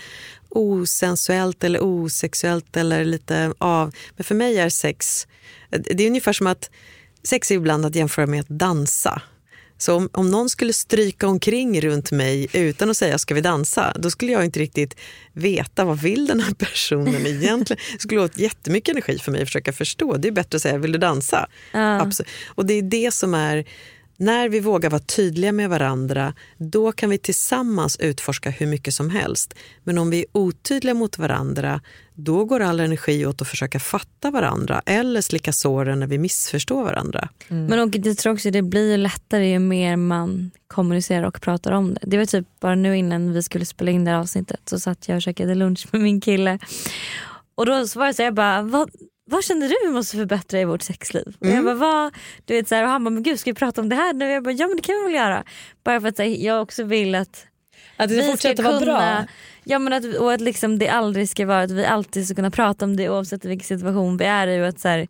osensuellt 0.49 1.63
eller 1.63 1.83
osexuellt 1.83 2.77
eller 2.77 3.05
lite 3.05 3.53
av. 3.57 3.93
Men 4.15 4.23
för 4.23 4.35
mig 4.35 4.57
är 4.59 4.69
sex, 4.69 5.27
det 5.69 6.03
är 6.03 6.07
ungefär 6.07 6.33
som 6.33 6.47
att 6.47 6.69
sex 7.23 7.51
är 7.51 7.55
ibland 7.55 7.85
att 7.85 7.95
jämföra 7.95 8.25
med 8.27 8.39
att 8.39 8.49
dansa. 8.49 9.21
Så 9.77 9.95
om, 9.95 10.09
om 10.13 10.31
någon 10.31 10.49
skulle 10.49 10.73
stryka 10.73 11.27
omkring 11.27 11.81
runt 11.81 12.11
mig 12.11 12.47
utan 12.53 12.89
att 12.89 12.97
säga 12.97 13.17
ska 13.17 13.35
vi 13.35 13.41
dansa, 13.41 13.93
då 13.99 14.09
skulle 14.09 14.31
jag 14.31 14.45
inte 14.45 14.59
riktigt 14.59 14.95
veta 15.33 15.85
vad 15.85 15.99
vill 15.99 16.27
den 16.27 16.39
här 16.39 16.53
personen 16.57 17.27
egentligen. 17.27 17.81
Det 17.93 17.99
skulle 17.99 18.21
åt 18.21 18.37
jättemycket 18.37 18.89
energi 18.91 19.19
för 19.19 19.31
mig 19.31 19.41
att 19.41 19.47
försöka 19.47 19.73
förstå. 19.73 20.17
Det 20.17 20.27
är 20.27 20.31
bättre 20.31 20.55
att 20.55 20.61
säga 20.61 20.77
vill 20.77 20.91
du 20.91 20.99
dansa? 20.99 21.47
Absolut. 22.01 22.31
Och 22.47 22.65
det 22.65 22.73
är 22.73 22.81
det 22.81 23.13
som 23.13 23.33
är 23.33 23.65
när 24.17 24.49
vi 24.49 24.59
vågar 24.59 24.89
vara 24.89 25.01
tydliga 25.01 25.51
med 25.51 25.69
varandra, 25.69 26.33
då 26.57 26.91
kan 26.91 27.09
vi 27.09 27.17
tillsammans 27.17 27.97
utforska 27.99 28.49
hur 28.49 28.67
mycket 28.67 28.93
som 28.93 29.09
helst. 29.09 29.53
Men 29.83 29.97
om 29.97 30.09
vi 30.09 30.19
är 30.19 30.25
otydliga 30.31 30.93
mot 30.93 31.17
varandra, 31.17 31.81
då 32.13 32.45
går 32.45 32.59
all 32.59 32.79
energi 32.79 33.25
åt 33.25 33.41
att 33.41 33.47
försöka 33.47 33.79
fatta 33.79 34.31
varandra 34.31 34.81
eller 34.85 35.21
slicka 35.21 35.53
såren 35.53 35.99
när 35.99 36.07
vi 36.07 36.17
missförstår 36.17 36.83
varandra. 36.83 37.29
Men 37.47 37.79
och 37.79 37.95
jag 37.95 38.17
tror 38.17 38.33
också 38.33 38.51
det 38.51 38.61
blir 38.61 38.97
lättare 38.97 39.49
ju 39.49 39.59
mer 39.59 39.95
man 39.95 40.51
kommunicerar 40.67 41.23
och 41.23 41.41
pratar 41.41 41.71
om 41.71 41.93
det. 41.93 41.99
Det 42.03 42.17
var 42.17 42.25
typ 42.25 42.47
bara 42.59 42.75
nu 42.75 42.97
innan 42.97 43.33
vi 43.33 43.43
skulle 43.43 43.65
spela 43.65 43.91
in 43.91 44.05
det 44.05 44.11
här 44.11 44.17
avsnittet 44.17 44.61
så 44.65 44.79
satt 44.79 45.07
jag 45.07 45.15
och 45.15 45.21
käkade 45.21 45.55
lunch 45.55 45.87
med 45.91 46.01
min 46.01 46.21
kille. 46.21 46.59
Och 47.55 47.65
då 47.65 47.71
var 47.71 48.07
det 48.07 48.13
så 48.13 48.21
jag 48.21 48.33
bara, 48.33 48.61
vad, 48.61 48.89
vad 49.29 49.43
känner 49.43 49.69
du 49.69 49.75
vi 49.83 49.93
måste 49.93 50.17
förbättra 50.17 50.59
i 50.59 50.65
vårt 50.65 50.81
sexliv? 50.81 51.35
Och 51.39 51.47
jag 51.47 51.63
bara, 51.63 51.75
vad? 51.75 52.13
Du 52.45 52.53
vet, 52.53 52.67
så 52.67 52.75
här, 52.75 52.83
och 52.83 52.89
han 52.89 53.03
bara, 53.03 53.09
men 53.09 53.23
gud 53.23 53.39
ska 53.39 53.51
vi 53.51 53.55
prata 53.55 53.81
om 53.81 53.89
det 53.89 53.95
här 53.95 54.13
nu? 54.13 54.31
Jag 54.31 54.43
bara, 54.43 54.51
ja 54.51 54.67
men 54.67 54.75
det 54.75 54.83
kan 54.83 54.95
vi 54.95 55.03
väl 55.03 55.13
göra. 55.13 55.43
Bara 55.83 56.01
för 56.01 56.07
att 56.07 56.17
här, 56.17 56.25
jag 56.25 56.61
också 56.61 56.83
vill 56.83 57.15
att 57.15 57.45
Att 57.97 58.09
det 58.09 58.23
fortsätter 58.23 58.63
vara 58.63 58.79
bra. 58.79 59.25
Ja, 59.63 59.79
men 59.79 59.93
att, 59.93 60.15
och 60.15 60.33
att 60.33 60.41
liksom 60.41 60.79
det 60.79 60.87
aldrig 60.87 61.29
ska 61.29 61.45
vara 61.45 61.61
att 61.61 61.71
vi 61.71 61.85
alltid 61.85 62.25
ska 62.25 62.35
kunna 62.35 62.51
prata 62.51 62.85
om 62.85 62.97
det 62.97 63.09
oavsett 63.09 63.45
vilken 63.45 63.65
situation 63.65 64.17
vi 64.17 64.25
är 64.25 64.47
i. 64.47 64.61
Och 64.61 64.67
att 64.67 64.79
så 64.79 64.87
här, 64.87 65.07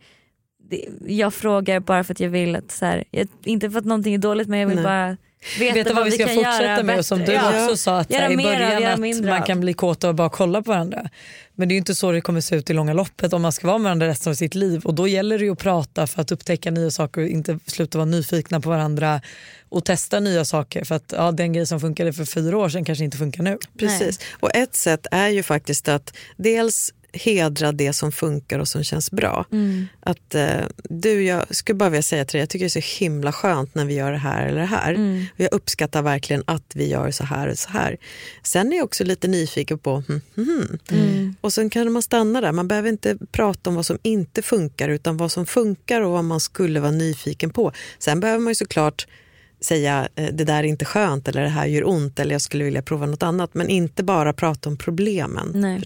det, 0.70 0.86
jag 1.08 1.34
frågar 1.34 1.80
bara 1.80 2.04
för 2.04 2.14
att 2.14 2.20
jag 2.20 2.30
vill 2.30 2.56
att, 2.56 2.72
så 2.72 2.86
här, 2.86 3.04
jag, 3.12 3.28
inte 3.44 3.70
för 3.70 3.80
att 3.80 3.86
någonting 3.86 4.14
är 4.14 4.18
dåligt 4.18 4.48
men 4.48 4.60
jag 4.60 4.68
vill 4.68 4.76
Nej. 4.76 4.84
bara 4.84 5.18
veta, 5.60 5.74
Veta 5.74 5.94
vad 5.94 6.06
vi 6.06 6.12
ska 6.12 6.28
fortsätta 6.28 6.84
med 6.84 6.98
och 6.98 7.06
som 7.06 7.20
du 7.20 7.26
bättre. 7.26 7.64
också 7.64 7.78
sa 7.78 8.00
att 8.00 8.14
här, 8.14 8.32
i 8.32 8.36
av, 8.36 8.44
början 8.44 8.82
göra 8.82 8.94
att 8.94 9.00
mindre 9.00 9.32
man 9.32 9.42
av. 9.42 9.46
kan 9.46 9.60
bli 9.60 9.74
kåta 9.74 10.10
och 10.10 10.16
bara 10.16 10.30
kolla 10.30 10.62
på 10.62 10.72
varandra. 10.72 11.10
Men 11.56 11.68
det 11.68 11.72
är 11.72 11.76
ju 11.76 11.80
inte 11.80 11.96
så 11.96 12.12
det 12.12 12.22
kommer 12.22 12.42
se 12.42 12.56
ut 12.56 12.70
i 12.70 12.74
långa 12.74 12.94
loppet 12.94 13.34
om 13.34 13.42
man 13.42 13.52
ska 13.52 13.68
vara 13.68 13.78
med 13.78 13.84
varandra 13.84 14.08
resten 14.08 14.32
av 14.32 14.36
sitt 14.36 14.56
liv 14.56 14.82
och 14.86 14.94
då 14.94 15.08
gäller 15.08 15.40
det 15.40 15.46
ju 15.46 15.52
att 15.52 15.60
prata 15.60 16.08
för 16.08 16.22
att 16.22 16.32
upptäcka 16.32 16.72
nya 16.72 16.92
saker 16.92 17.22
och 17.22 17.28
inte 17.28 17.60
sluta 17.66 17.98
vara 17.98 18.06
nyfikna 18.06 18.62
på 18.62 18.70
varandra 18.70 19.22
och 19.70 19.86
testa 19.86 20.20
nya 20.20 20.46
saker 20.46 20.84
för 20.84 20.96
att 20.96 21.14
ja, 21.18 21.32
den 21.32 21.54
grej 21.54 21.66
som 21.66 21.80
funkade 21.80 22.14
för 22.14 22.26
fyra 22.26 22.58
år 22.58 22.70
sedan 22.70 22.86
kanske 22.86 23.04
inte 23.04 23.18
funkar 23.18 23.44
nu. 23.44 23.58
Precis. 23.80 24.20
Och 24.32 24.56
ett 24.56 24.76
sätt 24.76 25.08
är 25.12 25.28
ju 25.28 25.44
faktiskt 25.44 25.88
att 25.88 26.14
dels 26.38 26.94
hedra 27.14 27.72
det 27.72 27.94
som 27.94 28.12
funkar 28.12 28.60
och 28.60 28.68
som 28.68 28.84
känns 28.84 29.12
bra. 29.12 29.46
Att 30.00 30.36
eh, 30.36 30.62
du, 30.84 31.24
jag 31.24 31.56
skulle 31.56 31.76
bara 31.76 31.90
vilja 31.90 32.02
säga 32.02 32.26
till 32.26 32.34
dig, 32.34 32.42
jag 32.42 32.50
tycker 32.50 32.66
det 32.66 32.78
är 32.78 32.82
så 32.82 33.04
himla 33.04 33.32
skönt 33.32 33.76
när 33.76 33.86
vi 33.86 33.94
gör 33.94 34.12
det 34.12 34.18
här 34.18 34.48
eller 34.48 34.60
det 34.60 34.66
här. 34.66 34.94
Och 35.34 35.40
jag 35.40 35.54
uppskattar 35.54 36.02
verkligen 36.02 36.44
att 36.48 36.72
vi 36.76 36.90
gör 36.90 37.12
så 37.12 37.24
här 37.24 37.48
och 37.48 37.58
så 37.58 37.70
här. 37.70 37.98
Sen 38.44 38.74
är 38.74 38.78
jag 38.78 38.86
också 38.86 39.04
lite 39.04 39.28
nyfiken 39.28 39.80
på, 39.80 40.04
hmm, 40.08 40.22
hmm, 40.36 40.80
hmm. 40.90 41.36
och 41.42 41.54
sen 41.54 41.70
kan 41.70 41.92
man 41.92 42.02
stanna 42.02 42.42
där. 42.42 42.52
Man 42.52 42.68
behöver 42.68 42.90
inte 42.90 43.18
prata 43.32 43.70
om 43.70 43.76
vad 43.76 43.86
som 43.86 43.98
inte 44.04 44.42
funkar 44.42 44.90
utan 44.90 45.18
vad 45.18 45.32
som 45.32 45.46
funkar 45.46 46.02
och 46.02 46.12
vad 46.12 46.24
man 46.24 46.40
skulle 46.40 46.80
vara 46.80 46.92
nyfiken 46.92 47.50
på. 47.50 47.72
Sen 48.00 48.20
behöver 48.20 48.40
man 48.40 48.52
ju 48.52 48.56
såklart 48.56 49.08
säga 49.62 50.08
eh, 50.16 50.34
det 50.34 50.44
där 50.44 50.60
är 50.60 50.64
inte 50.64 50.86
skönt 50.86 51.28
eller 51.28 51.42
det 51.42 51.50
här 51.50 51.66
gör 51.66 51.88
ont 51.88 52.20
eller 52.20 52.32
jag 52.32 52.42
skulle 52.42 52.64
vilja 52.64 52.82
prova 52.82 53.06
något 53.06 53.24
annat. 53.24 53.54
Men 53.54 53.70
inte 53.70 54.04
bara 54.04 54.34
prata 54.34 54.70
om 54.70 54.78
problemen. 54.78 55.52
Nej. 55.56 55.84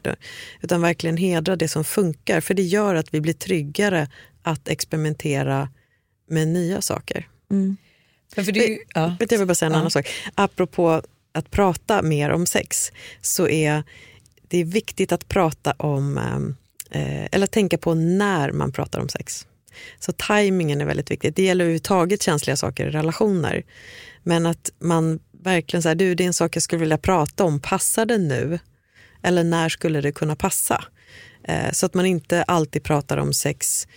Utan 0.62 0.82
verkligen 0.82 1.18
hedra 1.18 1.56
det 1.56 1.68
som 1.68 1.84
funkar. 1.84 2.42
För 2.42 2.54
det 2.54 2.64
gör 2.64 2.96
att 2.96 3.14
vi 3.14 3.22
blir 3.22 3.34
tryggare 3.34 4.08
att 4.44 4.68
experimentera 4.68 5.70
med 6.30 6.48
nya 6.48 6.82
saker. 6.82 7.28
Men 8.36 8.46
för 8.46 8.52
det 8.52 8.80
ja. 8.94 9.16
Jag 9.20 9.38
vill 9.38 9.48
bara 9.48 9.56
säga 9.56 9.68
en 9.68 9.74
Ja. 9.74 9.80
annan 9.80 9.92
sak. 9.92 10.08
Apropå 10.36 11.02
att 11.32 11.52
prata 11.52 12.02
mer 12.02 12.30
om 12.30 12.46
sex 12.46 12.92
så 13.22 13.48
är 13.48 13.84
det 14.48 14.58
är 14.58 14.66
viktigt 14.66 15.12
att 15.12 15.28
prata 15.28 15.72
om, 15.72 16.18
eh, 16.92 17.26
eller 17.32 17.48
tänka 17.48 17.78
på 17.78 17.94
när 17.94 18.52
man 18.52 18.72
pratar 18.72 19.00
om 19.00 19.10
sex. 19.10 19.48
Så 20.00 20.12
tajmingen 20.12 20.82
är 20.82 20.86
väldigt 20.86 21.12
viktigt. 21.12 21.36
Det 21.36 21.44
gäller 21.44 21.66
överhuvudtaget 21.66 22.22
känsliga 22.22 22.56
saker 22.56 22.88
i 22.88 22.92
relationer. 22.92 23.64
Men 24.24 24.46
att 24.46 24.72
man 24.80 25.20
verkligen 25.44 25.84
säger, 25.84 25.96
du 25.96 26.16
det 26.16 26.24
är 26.24 26.28
en 26.28 26.34
sak 26.34 26.56
jag 26.56 26.64
skulle 26.64 26.80
vilja 26.80 26.98
prata 26.98 27.44
om, 27.44 27.60
passar 27.60 28.06
det 28.06 28.18
nu? 28.18 28.60
Eller 29.24 29.44
när 29.44 29.70
skulle 29.70 30.02
det 30.02 30.12
kunna 30.12 30.36
passa? 30.36 30.84
Eh, 31.44 31.72
så 31.72 31.86
att 31.86 31.94
man 31.94 32.06
inte 32.06 32.44
alltid 32.44 32.84
pratar 32.84 33.18
om 33.18 33.34
sex 33.34 33.88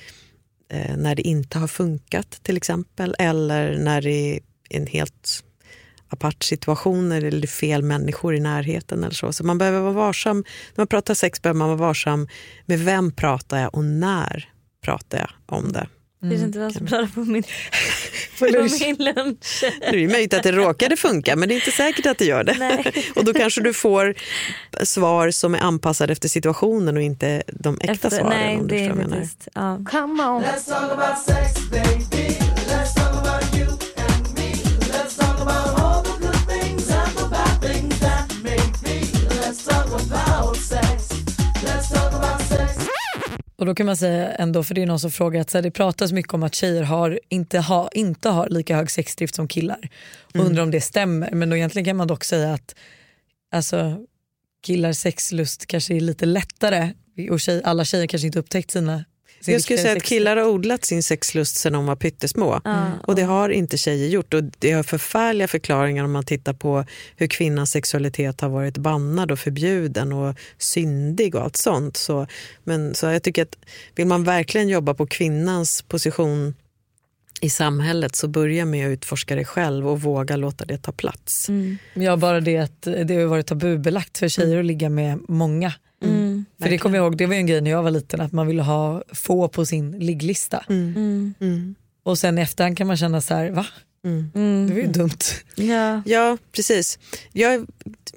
eh, 0.71 0.97
när 0.97 1.15
det 1.15 1.23
inte 1.23 1.59
har 1.59 1.69
funkat 1.69 2.31
till 2.43 2.57
exempel. 2.57 3.15
Eller 3.19 3.79
när 3.79 4.03
det 4.03 4.35
är 4.35 4.41
en 4.71 4.87
helt 4.87 5.45
apart 6.09 6.43
situation 6.43 7.13
eller 7.13 7.31
det 7.31 7.45
är 7.45 7.47
fel 7.47 7.83
människor 7.83 8.35
i 8.35 8.41
närheten. 8.41 9.05
eller 9.05 9.15
så. 9.15 9.33
Så 9.33 9.45
man 9.45 9.59
behöver 9.59 9.81
vara 9.81 9.93
varsam. 9.93 10.37
När 10.37 10.83
man 10.83 10.87
pratar 10.87 11.15
sex 11.15 11.43
behöver 11.43 11.59
man 11.59 11.69
vara 11.69 11.79
varsam 11.79 12.29
med 12.67 12.81
vem 12.81 13.13
pratar 13.13 13.61
jag 13.61 13.75
och 13.75 13.85
när 13.85 14.54
pratar 14.85 15.19
jag 15.19 15.59
om 15.59 15.73
det. 15.73 15.87
Det 16.21 16.35
är 16.35 16.45
inte 16.45 16.59
vad 16.59 16.73
som 16.73 16.87
pratar 16.87 17.07
på 17.15 17.21
min, 17.21 17.43
På 18.39 18.45
min 18.45 18.97
lunch. 18.99 19.65
Det 19.81 20.05
är 20.05 20.09
möjligt 20.09 20.35
att 20.35 20.43
det 20.43 20.53
råkade 20.53 20.97
funka 20.97 21.37
men 21.37 21.49
det 21.49 21.55
är 21.55 21.57
inte 21.57 21.71
säkert 21.71 22.07
att 22.07 22.19
det 22.19 22.25
gör 22.25 22.45
det. 22.45 22.57
Nej. 22.59 22.93
Och 23.17 23.25
då 23.25 23.33
kanske 23.35 23.61
du 23.61 23.75
får 23.75 24.15
svar 24.85 25.31
som 25.31 25.55
är 25.55 25.59
anpassade 25.59 26.13
efter 26.13 26.29
situationen 26.29 26.97
och 26.97 27.03
inte 27.03 27.43
de 27.47 27.75
äkta 27.81 27.93
Efter, 27.93 28.11
svaren. 28.11 28.29
nej, 28.29 28.57
om 28.57 28.67
du 28.69 28.77
det 28.77 28.85
är 28.85 28.95
menar. 28.95 29.29
Ja. 29.55 29.81
Come 29.91 30.23
on. 30.23 30.43
Let's 30.43 30.69
talk 30.69 30.93
about 30.93 31.19
sex, 31.19 31.71
baby. 31.71 32.34
Och 43.57 43.67
då 43.67 43.75
kan 43.75 43.87
man 43.87 43.97
säga 43.97 44.33
ändå, 44.33 44.65
för 44.65 44.75
det 44.75 44.83
är 44.83 44.87
någon 44.87 45.01
som 45.01 45.11
frågar, 45.11 45.41
att 45.41 45.51
så 45.51 45.59
här, 45.59 45.63
det 45.63 45.71
pratas 45.71 46.13
mycket 46.13 46.35
om 46.35 46.43
att 46.43 46.55
tjejer 46.55 46.83
har, 46.83 47.21
inte, 47.29 47.59
ha, 47.59 47.89
inte 47.93 48.29
har 48.29 48.49
lika 48.49 48.77
hög 48.77 48.91
sexdrift 48.91 49.35
som 49.35 49.49
killar. 49.49 49.89
Och 50.35 50.41
undrar 50.41 50.63
om 50.63 50.71
det 50.71 50.81
stämmer. 50.81 51.31
Men 51.31 51.51
då 51.51 51.57
egentligen 51.57 51.85
kan 51.85 51.97
man 51.97 52.09
dock 52.09 52.25
säga 52.25 52.53
att 52.53 52.75
alltså, 53.53 53.97
killars 54.63 54.97
sexlust 54.97 55.67
kanske 55.67 55.95
är 55.95 56.01
lite 56.01 56.27
lättare 56.27 56.93
och 57.31 57.41
tjej, 57.41 57.63
alla 57.65 57.85
tjejer 57.85 58.07
kanske 58.07 58.27
inte 58.27 58.39
upptäckt 58.39 58.71
sina 58.71 58.97
sin 58.97 59.14
Jag 59.47 59.63
skulle 59.63 59.79
säga 59.79 59.97
att 59.97 60.03
killar 60.03 60.37
har 60.37 60.45
odlat 60.45 60.85
sin 60.85 61.03
sexlust 61.03 61.57
sedan 61.57 61.73
de 61.73 61.87
var 61.87 61.97
pyttesmå. 61.97 62.61
Ja, 62.65 62.91
Och 63.03 63.15
det 63.15 63.23
har 63.23 63.49
inte 63.49 63.79
tjejer 63.79 64.09
gjort. 64.09 64.35
Och 64.35 64.43
det 64.59 64.73
har 64.73 64.83
förfärliga 64.83 65.49
förklaringar 65.49 66.05
om 66.05 66.13
man 66.13 66.25
tittar 66.25 66.53
på 66.53 66.85
hur 67.17 67.27
kvinnans 67.27 67.71
sexualitet 67.71 68.41
har 68.41 68.49
varit 68.49 68.79
bannad 68.79 69.33
och 69.33 69.39
förbjuden 69.39 70.13
och 70.13 70.37
syndig 70.59 71.35
och 71.35 71.43
allt 71.43 71.57
sånt. 71.57 71.97
Så, 71.97 72.27
men, 72.65 72.95
så 72.95 73.07
jag 73.07 73.23
tycker 73.23 73.43
att 73.43 73.57
vill 73.95 74.07
man 74.07 74.25
verkligen 74.25 74.69
jobba 74.69 74.95
på 74.95 75.07
kvinnans 75.07 75.83
position 75.83 76.55
i 77.41 77.51
samhället 77.51 78.17
så 78.17 78.29
börja 78.29 78.65
med 78.65 78.87
att 78.87 78.93
utforska 78.93 79.37
det 79.37 79.45
själv 79.45 79.89
och 79.89 80.01
våga 80.01 80.37
låta 80.37 80.65
det 80.65 80.79
ta 80.79 80.93
plats. 80.93 81.49
Mm. 81.49 81.79
Ja, 81.95 82.17
bara 82.17 82.41
det 82.41 82.59
att 82.59 82.83
det 82.83 83.15
har 83.15 83.25
varit 83.25 83.47
tabubelagt 83.47 84.19
för 84.19 84.29
tjejer 84.29 84.59
att 84.59 84.65
ligga 84.65 84.89
med 84.89 85.19
många. 85.29 85.73
Mm. 86.65 86.71
För 86.71 86.71
det 86.71 86.79
kommer 86.79 86.97
jag 86.97 87.05
ihåg, 87.05 87.17
det 87.17 87.27
var 87.27 87.35
ju 87.35 87.41
en 87.41 87.47
grej 87.47 87.61
när 87.61 87.71
jag 87.71 87.83
var 87.83 87.91
liten 87.91 88.21
att 88.21 88.33
man 88.33 88.47
ville 88.47 88.63
ha 88.63 89.03
få 89.13 89.49
på 89.49 89.67
sin 89.67 89.99
ligglista. 89.99 90.65
Mm. 90.69 91.35
Mm. 91.41 91.75
Och 92.03 92.19
sen 92.19 92.39
efterhand 92.39 92.79
kan 92.79 92.87
man 92.87 92.97
känna 92.97 93.21
så 93.21 93.35
här, 93.35 93.51
va? 93.51 93.67
Mm. 94.05 94.31
Mm. 94.35 94.67
Det 94.67 94.75
var 94.75 94.81
ju 94.81 94.87
dumt. 94.87 95.19
Ja. 95.57 96.03
Ja, 96.07 96.39
precis. 96.53 96.99
Jag, 97.33 97.67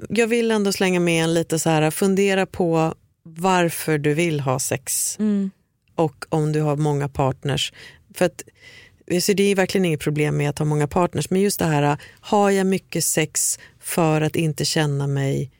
jag 0.09 0.27
vill 0.27 0.51
ändå 0.51 0.71
slänga 0.71 0.99
med 0.99 1.23
en 1.23 1.33
lite 1.33 1.59
så 1.59 1.69
här, 1.69 1.91
fundera 1.91 2.45
på 2.45 2.93
varför 3.23 3.97
du 3.97 4.13
vill 4.13 4.39
ha 4.39 4.59
sex 4.59 5.15
Mm. 5.19 5.51
och 5.95 6.25
om 6.29 6.51
du 6.51 6.61
har 6.61 6.75
många 6.75 7.09
partners. 7.09 7.73
För 8.13 8.25
att, 8.25 8.43
så 9.21 9.33
det 9.33 9.43
är 9.43 9.55
verkligen 9.55 9.85
inget 9.85 9.99
problem 9.99 10.37
med 10.37 10.49
att 10.49 10.59
ha 10.59 10.65
många 10.65 10.87
partners, 10.87 11.29
men 11.29 11.41
just 11.41 11.59
det 11.59 11.65
här, 11.65 11.97
har 12.19 12.49
jag 12.49 12.67
mycket 12.67 13.03
sex 13.03 13.59
för 13.79 14.21
att 14.21 14.35
inte 14.35 14.65
känna 14.65 15.07
mig 15.07 15.51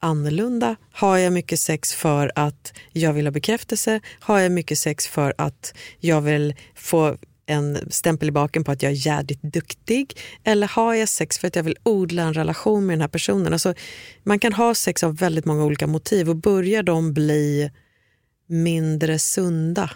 annorlunda? 0.00 0.76
Har 0.92 1.16
jag 1.16 1.32
mycket 1.32 1.60
sex 1.60 1.94
för 1.94 2.32
att 2.34 2.72
jag 2.92 3.12
vill 3.12 3.26
ha 3.26 3.30
bekräftelse? 3.30 4.00
Har 4.20 4.38
jag 4.38 4.52
mycket 4.52 4.78
sex 4.78 5.06
för 5.06 5.34
att 5.38 5.74
jag 6.00 6.20
vill 6.20 6.54
få 6.74 7.16
en 7.46 7.78
stämpel 7.90 8.28
i 8.28 8.32
baken 8.32 8.64
på 8.64 8.72
att 8.72 8.82
jag 8.82 8.92
är 8.92 9.06
jädrigt 9.06 9.42
duktig? 9.42 10.18
Eller 10.44 10.66
har 10.66 10.94
jag 10.94 11.08
sex 11.08 11.38
för 11.38 11.48
att 11.48 11.56
jag 11.56 11.62
vill 11.62 11.76
odla 11.82 12.22
en 12.22 12.34
relation 12.34 12.86
med 12.86 12.94
den 12.94 13.00
här 13.00 13.08
personen? 13.08 13.52
Alltså, 13.52 13.74
man 14.22 14.38
kan 14.38 14.52
ha 14.52 14.74
sex 14.74 15.04
av 15.04 15.16
väldigt 15.16 15.44
många 15.44 15.64
olika 15.64 15.86
motiv 15.86 16.30
och 16.30 16.36
börjar 16.36 16.82
de 16.82 17.12
bli 17.12 17.70
mindre 18.48 19.18
sunda 19.18 19.90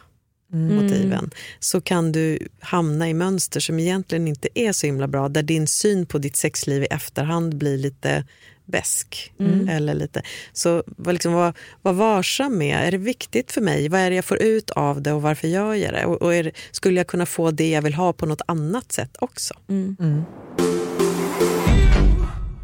motiven 0.52 1.30
så 1.60 1.80
kan 1.80 2.12
du 2.12 2.48
hamna 2.60 3.08
i 3.08 3.14
mönster 3.14 3.60
som 3.60 3.78
egentligen 3.78 4.28
inte 4.28 4.48
är 4.54 4.72
så 4.72 4.86
himla 4.86 5.08
bra 5.08 5.28
där 5.28 5.42
din 5.42 5.66
syn 5.66 6.06
på 6.06 6.18
ditt 6.18 6.36
sexliv 6.36 6.82
i 6.82 6.86
efterhand 6.86 7.56
blir 7.56 7.78
lite 7.78 8.24
besk. 8.70 9.32
Eller 9.68 9.94
lite. 9.94 10.22
Så 10.52 10.82
liksom, 11.06 11.32
var, 11.32 11.54
var 11.82 11.92
varsam 11.92 12.58
med, 12.58 12.86
är 12.86 12.90
det 12.90 12.98
viktigt 12.98 13.52
för 13.52 13.60
mig? 13.60 13.88
Vad 13.88 14.00
är 14.00 14.10
det 14.10 14.16
jag 14.16 14.24
får 14.24 14.42
ut 14.42 14.70
av 14.70 15.02
det 15.02 15.12
och 15.12 15.22
varför 15.22 15.48
gör 15.48 15.74
jag 15.74 15.92
det? 15.92 16.04
Och, 16.04 16.22
och 16.22 16.34
är 16.34 16.44
det, 16.44 16.52
skulle 16.70 17.00
jag 17.00 17.06
kunna 17.06 17.26
få 17.26 17.50
det 17.50 17.70
jag 17.70 17.82
vill 17.82 17.94
ha 17.94 18.12
på 18.12 18.26
något 18.26 18.42
annat 18.46 18.92
sätt 18.92 19.16
också? 19.18 19.54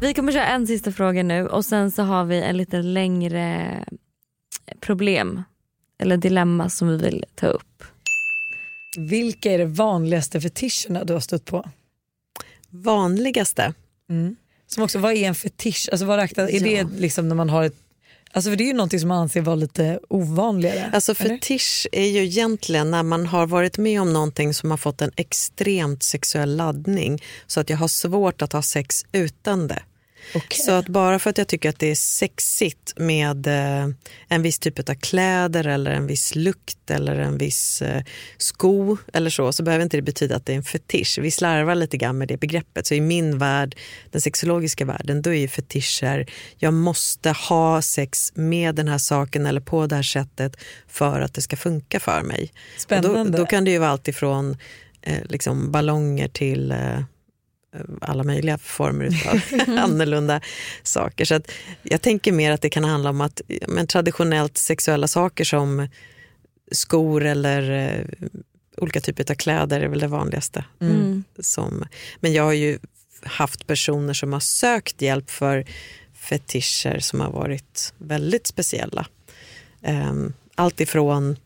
Vi 0.01 0.13
kommer 0.13 0.31
köra 0.31 0.47
en 0.47 0.67
sista 0.67 0.91
fråga 0.91 1.23
nu 1.23 1.47
och 1.47 1.65
sen 1.65 1.91
så 1.91 2.03
har 2.03 2.25
vi 2.25 2.41
en 2.41 2.57
lite 2.57 2.81
längre 2.81 3.71
problem 4.79 5.43
eller 5.99 6.17
dilemma 6.17 6.69
som 6.69 6.87
vi 6.87 6.97
vill 6.97 7.25
ta 7.35 7.47
upp. 7.47 7.83
Vilka 9.09 9.51
är 9.51 9.59
de 9.59 9.73
vanligaste 9.73 10.41
fetischerna 10.41 11.03
du 11.03 11.13
har 11.13 11.19
stött 11.19 11.45
på? 11.45 11.69
Vanligaste? 12.69 13.73
Som 14.67 14.83
också, 14.83 14.99
vad 14.99 15.13
är 15.13 15.27
en 15.27 15.35
fetisch? 15.35 15.89
Alltså 15.91 16.05
vad 16.05 16.17
räknas, 16.19 16.49
är 16.49 16.67
Ja. 16.67 16.83
det 16.83 16.99
liksom 16.99 17.29
när 17.29 17.35
man 17.35 17.49
har 17.49 17.63
ett 17.63 17.75
Alltså 18.31 18.49
för 18.49 18.57
det 18.57 18.63
är 18.63 18.67
ju 18.67 18.73
någonting 18.73 18.99
som 18.99 19.07
man 19.09 19.17
anser 19.17 19.41
vara 19.41 19.55
lite 19.55 19.99
ovanligare. 20.09 20.89
Alltså 20.93 21.15
fetisch 21.15 21.87
är 21.91 22.05
ju 22.05 22.23
egentligen 22.23 22.91
när 22.91 23.03
man 23.03 23.25
har 23.25 23.47
varit 23.47 23.77
med 23.77 24.01
om 24.01 24.13
någonting 24.13 24.53
som 24.53 24.71
har 24.71 24.77
fått 24.77 25.01
en 25.01 25.11
extremt 25.15 26.03
sexuell 26.03 26.55
laddning 26.55 27.23
så 27.47 27.59
att 27.59 27.69
jag 27.69 27.77
har 27.77 27.87
svårt 27.87 28.41
att 28.41 28.53
ha 28.53 28.61
sex 28.61 29.05
utan 29.11 29.67
det. 29.67 29.83
Okej. 30.35 30.59
Så 30.59 30.71
att 30.71 30.87
bara 30.87 31.19
för 31.19 31.29
att 31.29 31.37
jag 31.37 31.47
tycker 31.47 31.69
att 31.69 31.79
det 31.79 31.91
är 31.91 31.95
sexigt 31.95 32.93
med 32.95 33.47
eh, 33.47 33.89
en 34.27 34.41
viss 34.41 34.59
typ 34.59 34.89
av 34.89 34.93
kläder 34.93 35.67
eller 35.67 35.91
en 35.91 36.07
viss 36.07 36.35
lukt 36.35 36.91
eller 36.91 37.15
en 37.15 37.37
viss 37.37 37.81
eh, 37.81 38.03
sko 38.37 38.97
eller 39.13 39.29
så, 39.29 39.53
så 39.53 39.63
behöver 39.63 39.83
inte 39.83 39.97
det 39.97 40.01
betyda 40.01 40.35
att 40.35 40.45
det 40.45 40.53
är 40.53 40.57
en 40.57 40.63
fetisch. 40.63 41.19
Vi 41.21 41.31
slarvar 41.31 41.75
lite 41.75 41.97
grann 41.97 42.17
med 42.17 42.27
det 42.27 42.37
begreppet. 42.37 42.87
Så 42.87 42.93
i 42.93 43.01
min 43.01 43.37
värld, 43.37 43.75
den 44.11 44.21
sexologiska 44.21 44.85
världen, 44.85 45.21
då 45.21 45.29
är 45.29 45.39
ju 45.39 45.47
fetischer, 45.47 46.25
jag 46.57 46.73
måste 46.73 47.31
ha 47.31 47.81
sex 47.81 48.31
med 48.35 48.75
den 48.75 48.87
här 48.87 48.97
saken 48.97 49.45
eller 49.45 49.61
på 49.61 49.87
det 49.87 49.95
här 49.95 50.03
sättet 50.03 50.57
för 50.87 51.21
att 51.21 51.33
det 51.33 51.41
ska 51.41 51.55
funka 51.55 51.99
för 51.99 52.21
mig. 52.21 52.51
Spännande. 52.77 53.31
Då, 53.31 53.37
då 53.37 53.45
kan 53.45 53.65
det 53.65 53.71
ju 53.71 53.77
vara 53.77 53.89
allt 53.89 54.07
ifrån 54.07 54.57
eh, 55.01 55.23
liksom 55.29 55.71
ballonger 55.71 56.27
till 56.27 56.71
eh, 56.71 56.99
alla 58.01 58.23
möjliga 58.23 58.57
former 58.57 59.27
av 59.27 59.41
annorlunda 59.79 60.41
saker. 60.83 61.25
Så 61.25 61.35
att 61.35 61.51
jag 61.83 62.01
tänker 62.01 62.31
mer 62.31 62.51
att 62.51 62.61
det 62.61 62.69
kan 62.69 62.83
handla 62.83 63.09
om 63.09 63.21
att 63.21 63.41
men 63.67 63.87
traditionellt 63.87 64.57
sexuella 64.57 65.07
saker 65.07 65.43
som 65.43 65.87
skor 66.71 67.25
eller 67.25 67.71
eh, 67.71 68.29
olika 68.77 69.01
typer 69.01 69.31
av 69.31 69.35
kläder 69.35 69.81
är 69.81 69.87
väl 69.87 69.99
det 69.99 70.07
vanligaste. 70.07 70.65
Mm. 70.81 71.23
Som, 71.39 71.85
men 72.19 72.33
jag 72.33 72.43
har 72.43 72.53
ju 72.53 72.79
haft 73.23 73.67
personer 73.67 74.13
som 74.13 74.33
har 74.33 74.39
sökt 74.39 75.01
hjälp 75.01 75.29
för 75.29 75.65
fetischer 76.13 76.99
som 76.99 77.19
har 77.19 77.31
varit 77.31 77.93
väldigt 77.97 78.47
speciella. 78.47 79.07
Um, 79.81 80.33
allt 80.55 80.81
ifrån 80.81 81.37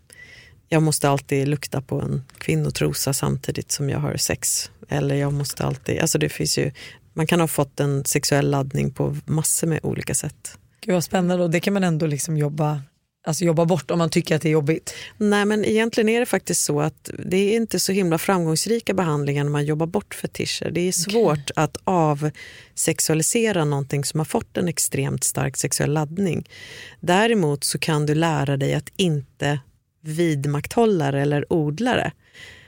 jag 0.73 0.83
måste 0.83 1.09
alltid 1.09 1.47
lukta 1.47 1.81
på 1.81 2.01
en 2.01 2.23
kvinnotrosa 2.37 3.13
samtidigt 3.13 3.71
som 3.71 3.89
jag 3.89 3.99
har 3.99 4.17
sex. 4.17 4.71
Eller 4.89 5.15
jag 5.15 5.33
måste 5.33 5.65
alltid, 5.65 5.99
alltså 5.99 6.17
det 6.17 6.29
finns 6.29 6.57
ju, 6.57 6.71
man 7.13 7.27
kan 7.27 7.39
ha 7.39 7.47
fått 7.47 7.79
en 7.79 8.05
sexuell 8.05 8.49
laddning 8.49 8.91
på 8.91 9.17
massor 9.25 9.67
med 9.67 9.79
olika 9.83 10.15
sätt. 10.15 10.57
Gud 10.81 10.93
vad 10.93 11.03
spännande 11.03 11.43
och 11.43 11.49
det 11.49 11.59
kan 11.59 11.73
man 11.73 11.83
ändå 11.83 12.05
liksom 12.05 12.37
jobba, 12.37 12.81
alltså 13.27 13.45
jobba 13.45 13.65
bort 13.65 13.91
om 13.91 13.97
man 13.97 14.09
tycker 14.09 14.35
att 14.35 14.41
det 14.41 14.49
är 14.49 14.51
jobbigt. 14.51 14.93
Nej 15.17 15.45
men 15.45 15.65
egentligen 15.65 16.09
är 16.09 16.19
det 16.19 16.25
faktiskt 16.25 16.61
så 16.61 16.81
att 16.81 17.09
det 17.25 17.37
är 17.37 17.55
inte 17.55 17.79
så 17.79 17.91
himla 17.91 18.17
framgångsrika 18.17 18.93
behandlingar 18.93 19.43
när 19.43 19.51
man 19.51 19.65
jobbar 19.65 19.87
bort 19.87 20.13
fetischer. 20.13 20.71
Det 20.71 20.81
är 20.81 20.91
svårt 20.91 21.51
att 21.55 21.77
avsexualisera 21.83 23.65
någonting 23.65 24.05
som 24.05 24.19
har 24.19 24.25
fått 24.25 24.57
en 24.57 24.67
extremt 24.67 25.23
stark 25.23 25.57
sexuell 25.57 25.93
laddning. 25.93 26.49
Däremot 26.99 27.63
så 27.63 27.79
kan 27.79 28.05
du 28.05 28.15
lära 28.15 28.57
dig 28.57 28.73
att 28.73 28.91
inte 28.95 29.59
vidmakthålla 30.01 31.11
det 31.11 31.19
eller 31.21 31.53
odla 31.53 31.95
det. 31.95 32.11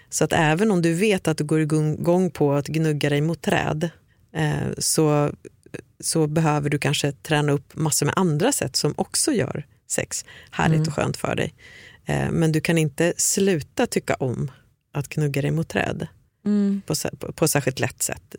Så 0.10 0.24
att 0.24 0.34
även 0.34 0.72
om 0.72 0.82
du 0.82 0.94
vet 0.94 1.28
att 1.28 1.38
du 1.38 1.44
går 1.44 1.62
igång 1.62 2.32
på 2.32 2.54
att 2.54 2.68
gnugga 2.68 3.10
dig 3.10 3.22
mot 3.22 3.42
träd 3.42 3.90
eh, 4.36 4.68
så, 4.78 5.32
så 6.00 6.28
behöver 6.28 6.70
du 6.70 6.80
kanske 6.80 7.12
träna 7.12 7.52
upp 7.52 7.76
massor 7.76 8.06
med 8.06 8.14
andra 8.18 8.52
sätt 8.52 8.76
som 8.76 8.94
också 8.98 9.32
gör 9.32 9.66
sex 9.88 10.26
härligt 10.52 10.88
och 10.88 10.94
skönt 10.94 11.18
för 11.18 11.36
dig. 11.36 11.54
Eh, 12.06 12.32
men 12.32 12.52
du 12.52 12.62
kan 12.62 12.78
inte 12.78 13.14
sluta 13.18 13.88
tycka 13.88 14.14
om 14.14 14.52
att 14.94 15.08
gnugga 15.10 15.42
dig 15.42 15.52
mot 15.52 15.68
träd 15.70 16.08
på, 16.86 16.94
sä- 16.94 17.16
på, 17.18 17.32
på 17.34 17.48
särskilt 17.48 17.80
lätt 17.80 18.02
sätt. 18.04 18.36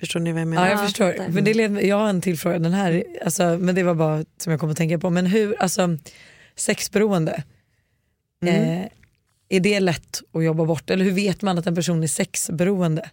Förstår 0.00 0.20
ni 0.20 0.32
vad 0.32 0.40
jag 0.40 0.48
menar? 0.48 0.66
Ja, 0.66 0.70
jag 0.70 0.80
förstår. 0.84 1.14
Men 1.28 1.44
det 1.44 1.54
led, 1.54 1.84
jag 1.84 1.96
har 1.96 2.08
en 2.08 2.20
till 2.20 2.38
fråga, 2.38 2.58
den 2.58 2.72
här, 2.72 3.04
alltså, 3.24 3.58
men 3.60 3.74
det 3.74 3.82
var 3.82 3.94
bara 3.94 4.24
som 4.38 4.50
jag 4.50 4.60
kom 4.60 4.70
att 4.70 4.76
tänka 4.76 4.98
på. 4.98 5.10
Men 5.10 5.26
hur, 5.26 5.62
alltså 5.62 5.98
sexberoende, 6.56 7.42
eh, 8.46 8.86
är 9.48 9.60
det 9.60 9.80
lätt 9.80 10.20
att 10.32 10.44
jobba 10.44 10.64
bort? 10.64 10.90
Eller 10.90 11.04
hur 11.04 11.12
vet 11.12 11.42
man 11.42 11.58
att 11.58 11.66
en 11.66 11.74
person 11.74 12.02
är 12.02 12.06
sexberoende? 12.06 13.10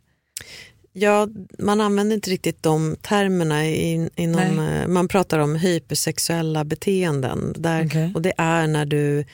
Ja, 0.94 1.28
man 1.60 1.82
använder 1.82 2.16
inte 2.16 2.30
riktigt 2.30 2.64
de 2.64 2.96
termerna. 3.02 3.66
In, 3.66 4.10
inom, 4.16 4.56
Nej. 4.56 4.82
eh, 4.82 4.88
man 4.88 5.08
pratar 5.08 5.40
om 5.40 5.56
hypersexuella 5.56 6.64
beteenden. 6.64 7.54
Där, 7.58 7.86
Okej. 7.86 8.12
Och 8.16 8.22
det 8.22 8.34
är 8.38 8.68
när 8.68 8.86
du 8.86 9.26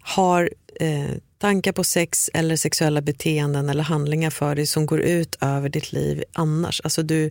har 0.00 0.50
eh, 0.80 1.10
tankar 1.38 1.72
på 1.72 1.84
sex 1.84 2.30
eller 2.34 2.56
sexuella 2.56 3.00
beteenden 3.00 3.68
eller 3.68 3.82
handlingar 3.82 4.30
för 4.30 4.54
dig 4.54 4.66
som 4.66 4.86
går 4.86 5.00
ut 5.00 5.36
över 5.40 5.68
ditt 5.68 5.92
liv 5.92 6.24
annars. 6.32 6.80
Alltså 6.84 7.02
du 7.02 7.30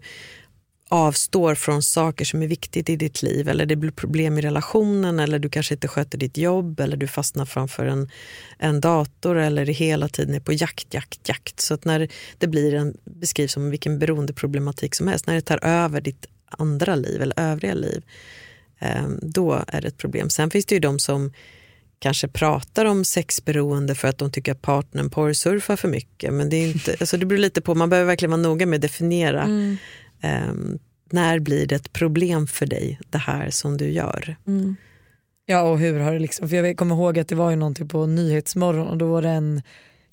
avstår 0.94 1.56
från 1.56 1.84
saker 1.84 2.26
som 2.26 2.42
är 2.42 2.48
viktigt 2.48 2.90
i 2.90 2.96
ditt 2.96 3.24
liv 3.24 3.50
eller 3.50 3.66
det 3.66 3.76
blir 3.76 3.92
problem 3.92 4.38
i 4.38 4.42
relationen 4.42 5.20
eller 5.20 5.40
du 5.40 5.50
kanske 5.50 5.74
inte 5.74 5.88
sköter 5.88 6.18
ditt 6.18 6.38
jobb 6.38 6.80
eller 6.80 6.98
du 6.98 7.08
fastnar 7.08 7.46
framför 7.46 7.86
en, 7.86 8.10
en 8.58 8.82
dator 8.82 9.38
eller 9.38 9.66
hela 9.66 10.08
tiden 10.08 10.36
är 10.36 10.40
på 10.40 10.54
jakt, 10.54 10.94
jakt, 10.94 11.30
jakt. 11.30 11.60
Så 11.60 11.74
att 11.74 11.86
när 11.86 12.08
det 12.38 12.48
blir 12.48 12.74
en, 12.74 12.98
beskrivs 13.04 13.54
som 13.54 13.70
vilken 13.70 14.00
beroendeproblematik 14.00 14.96
som 14.96 15.08
helst, 15.08 15.28
när 15.28 15.36
det 15.36 15.42
tar 15.42 15.66
över 15.66 16.02
ditt 16.02 16.26
andra 16.48 16.96
liv 16.96 17.22
eller 17.22 17.40
övriga 17.40 17.74
liv, 17.74 18.04
eh, 18.80 19.08
då 19.22 19.64
är 19.68 19.82
det 19.82 19.88
ett 19.88 19.98
problem. 19.98 20.30
Sen 20.30 20.50
finns 20.50 20.66
det 20.66 20.76
ju 20.76 20.80
de 20.80 21.00
som 21.00 21.32
kanske 22.00 22.28
pratar 22.28 22.86
om 22.86 23.06
sexberoende 23.06 23.96
för 23.96 24.08
att 24.08 24.18
de 24.18 24.32
tycker 24.32 24.52
att 24.52 24.62
partnern 24.62 25.10
porrsurfar 25.10 25.76
för 25.76 25.88
mycket. 25.88 26.34
Men 26.34 26.50
det, 26.50 26.56
är 26.56 26.68
inte, 26.68 26.96
alltså 27.00 27.18
det 27.18 27.26
beror 27.26 27.40
lite 27.40 27.62
på, 27.62 27.76
man 27.76 27.90
behöver 27.90 28.08
verkligen 28.08 28.32
vara 28.32 28.42
noga 28.42 28.66
med 28.66 28.78
att 28.78 28.82
definiera 28.82 29.42
mm. 29.44 29.78
Ehm, 30.24 30.80
när 31.12 31.40
blir 31.40 31.68
det 31.68 31.76
ett 31.76 31.94
problem 31.94 32.48
för 32.48 32.66
dig, 32.66 33.00
det 33.10 33.18
här 33.18 33.50
som 33.50 33.78
du 33.78 33.90
gör? 33.92 34.36
Ja 35.46 35.62
och 35.62 35.80
hur 35.80 36.00
har 36.00 36.14
det 36.14 36.20
liksom, 36.20 36.50
för 36.50 36.56
jag 36.56 36.78
kommer 36.78 36.96
ihåg 36.96 37.20
att 37.20 37.28
det 37.28 37.36
var 37.36 37.50
ju 37.50 37.56
någonting 37.56 37.88
på 37.88 38.06
Nyhetsmorgon 38.06 38.88
och 38.88 38.98
då 38.98 39.08
var 39.08 39.22
det 39.22 39.30
en 39.30 39.62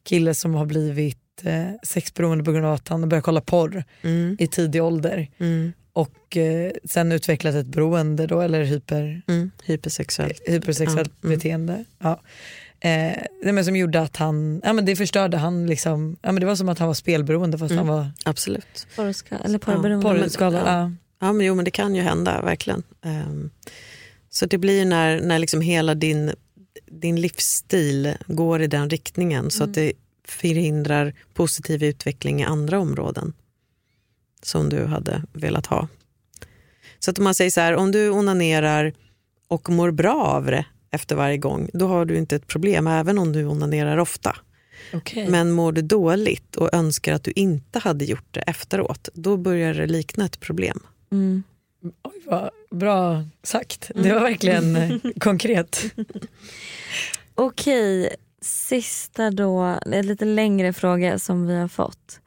kille 0.05 0.35
som 0.35 0.55
har 0.55 0.67
blivit 0.67 1.19
eh, 1.43 1.65
sexberoende 1.83 2.45
på 2.45 2.53
grund 2.53 2.67
av 2.67 2.73
att 2.75 2.89
han 2.89 3.09
började 3.09 3.23
kolla 3.25 3.41
porr 3.41 3.85
Mm. 4.03 4.37
i 4.41 4.47
tidig 4.47 4.83
ålder. 4.83 5.29
Mm. 5.39 5.73
Och 5.93 6.37
eh, 6.37 6.73
sen 6.85 7.13
utvecklat 7.13 7.55
ett 7.55 7.67
beroende 7.67 8.27
då, 8.27 8.41
eller 8.41 8.65
hyper, 8.65 9.23
Mm. 9.29 9.51
Hypersexuellt. 9.65 10.41
hypersexuellt 10.47 11.13
Ja, 11.21 11.27
mm. 11.29 11.37
beteende. 11.39 11.85
Ja. 11.99 12.21
Eh, 12.83 13.17
nej, 13.43 13.53
men 13.53 13.65
som 13.65 13.77
gjorde 13.77 14.01
att 14.01 14.17
han, 14.17 14.61
ja 14.65 14.73
men 14.73 14.85
det 14.85 14.97
förstörde 14.97 15.37
han 15.37 15.67
liksom, 15.67 16.17
ja 16.23 16.33
men 16.33 16.41
det 16.41 16.47
var 16.47 16.57
som 16.57 16.69
att 16.69 16.79
han 16.79 16.87
var 16.89 16.95
spelberoende 16.95 17.59
fast 17.59 17.71
Mm. 17.73 17.87
han 17.89 17.97
var 17.97 18.11
Absolut. 18.25 18.87
Porrska, 18.97 19.39
eller 19.39 19.59
porrberoende. 19.59 20.03
porrskadad. 20.07 20.63
Ja. 20.67 20.81
Ja. 20.81 20.93
Ja, 21.27 21.33
men 21.33 21.47
jo, 21.47 21.55
men 21.55 21.65
det 21.65 21.71
kan 21.71 21.95
ju 21.95 22.03
hända, 22.03 22.43
verkligen. 22.43 22.83
Ehm, 23.05 23.51
så 24.31 24.47
det 24.47 24.59
blir 24.59 24.85
när, 24.85 25.21
när 25.21 25.39
liksom 25.39 25.61
hela 25.61 25.95
din, 25.95 26.33
din 26.87 27.21
livsstil 27.21 28.15
går 28.27 28.63
i 28.63 28.67
den 28.67 28.91
riktningen 28.91 29.51
så 29.51 29.65
att 29.65 29.75
det 29.75 29.93
förhindrar 30.25 31.15
positiv 31.35 31.83
utveckling 31.85 32.41
i 32.41 32.45
andra 32.45 32.79
områden 32.81 33.33
som 34.43 34.69
du 34.69 34.85
hade 34.85 35.23
velat 35.33 35.67
ha. 35.67 35.89
Så 36.99 37.11
att 37.11 37.19
om 37.19 37.25
man 37.25 37.35
säger 37.35 37.51
så 37.51 37.61
här, 37.61 37.75
om 37.77 37.93
du 37.93 38.11
onanerar 38.11 38.93
och 39.49 39.71
mår 39.71 39.91
bra 39.91 40.25
av 40.25 40.45
det 40.45 40.65
efter 40.91 41.17
varje 41.17 41.37
gång, 41.37 41.71
då 41.73 41.87
har 41.87 42.05
du 42.05 42.17
inte 42.17 42.37
ett 42.37 42.47
problem, 42.47 42.87
även 42.87 43.19
om 43.19 43.33
du 43.33 43.47
onanerar 43.47 43.99
ofta. 43.99 44.37
Okej. 44.93 45.29
Men 45.29 45.51
mår 45.51 45.73
du 45.73 45.83
dåligt 45.83 46.57
och 46.57 46.75
önskar 46.75 47.13
att 47.15 47.25
du 47.25 47.33
inte 47.37 47.79
hade 47.79 48.05
gjort 48.05 48.29
det 48.31 48.41
efteråt, 48.41 49.09
då 49.15 49.37
börjar 49.37 49.75
det 49.75 49.87
likna 49.87 50.25
ett 50.25 50.41
problem. 50.41 50.81
Mm. 51.13 51.43
Oj, 52.03 52.23
vad 52.27 52.51
bra 52.71 53.25
sagt, 53.43 53.91
det 53.95 54.13
var 54.13 54.21
verkligen 54.21 55.01
konkret. 55.21 55.85
Okej, 57.35 58.17
sista 58.41 59.31
då, 59.31 59.79
en 59.87 60.07
lite 60.07 60.25
längre 60.25 60.73
fråga 60.73 61.19
som 61.19 61.47
vi 61.47 61.57
har 61.57 61.69
fått. 61.69 62.21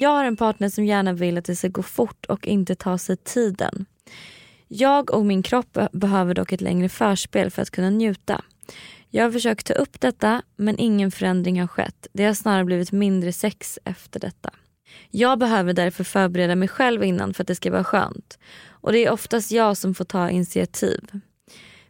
Jag 0.00 0.10
har 0.10 0.24
en 0.24 0.36
partner 0.36 0.68
som 0.68 0.84
gärna 0.84 1.12
vill 1.12 1.38
att 1.38 1.44
det 1.44 1.56
ska 1.56 1.68
gå 1.68 1.82
fort 1.82 2.26
och 2.26 2.46
inte 2.46 2.74
ta 2.74 2.98
sig 2.98 3.16
tiden. 3.16 3.86
Jag 4.68 5.14
och 5.14 5.26
min 5.26 5.42
kropp 5.42 5.78
behöver 5.92 6.34
dock 6.34 6.52
ett 6.52 6.60
längre 6.60 6.88
förspel 6.88 7.50
för 7.50 7.62
att 7.62 7.70
kunna 7.70 7.90
njuta. 7.90 8.44
Jag 9.10 9.24
har 9.24 9.32
försökt 9.32 9.66
ta 9.66 9.74
upp 9.74 10.00
detta 10.00 10.42
men 10.56 10.78
ingen 10.78 11.10
förändring 11.10 11.60
har 11.60 11.66
skett. 11.66 12.06
Det 12.12 12.24
har 12.24 12.34
snarare 12.34 12.64
blivit 12.64 12.92
mindre 12.92 13.32
sex 13.32 13.78
efter 13.84 14.20
detta. 14.20 14.50
Jag 15.10 15.38
behöver 15.38 15.72
därför 15.72 16.04
förbereda 16.04 16.54
mig 16.54 16.68
själv 16.68 17.04
innan 17.04 17.34
för 17.34 17.42
att 17.42 17.48
det 17.48 17.54
ska 17.54 17.70
vara 17.70 17.84
skönt. 17.84 18.38
Och 18.68 18.92
det 18.92 18.98
är 18.98 19.10
oftast 19.10 19.50
jag 19.50 19.76
som 19.76 19.94
får 19.94 20.04
ta 20.04 20.30
initiativ. 20.30 21.00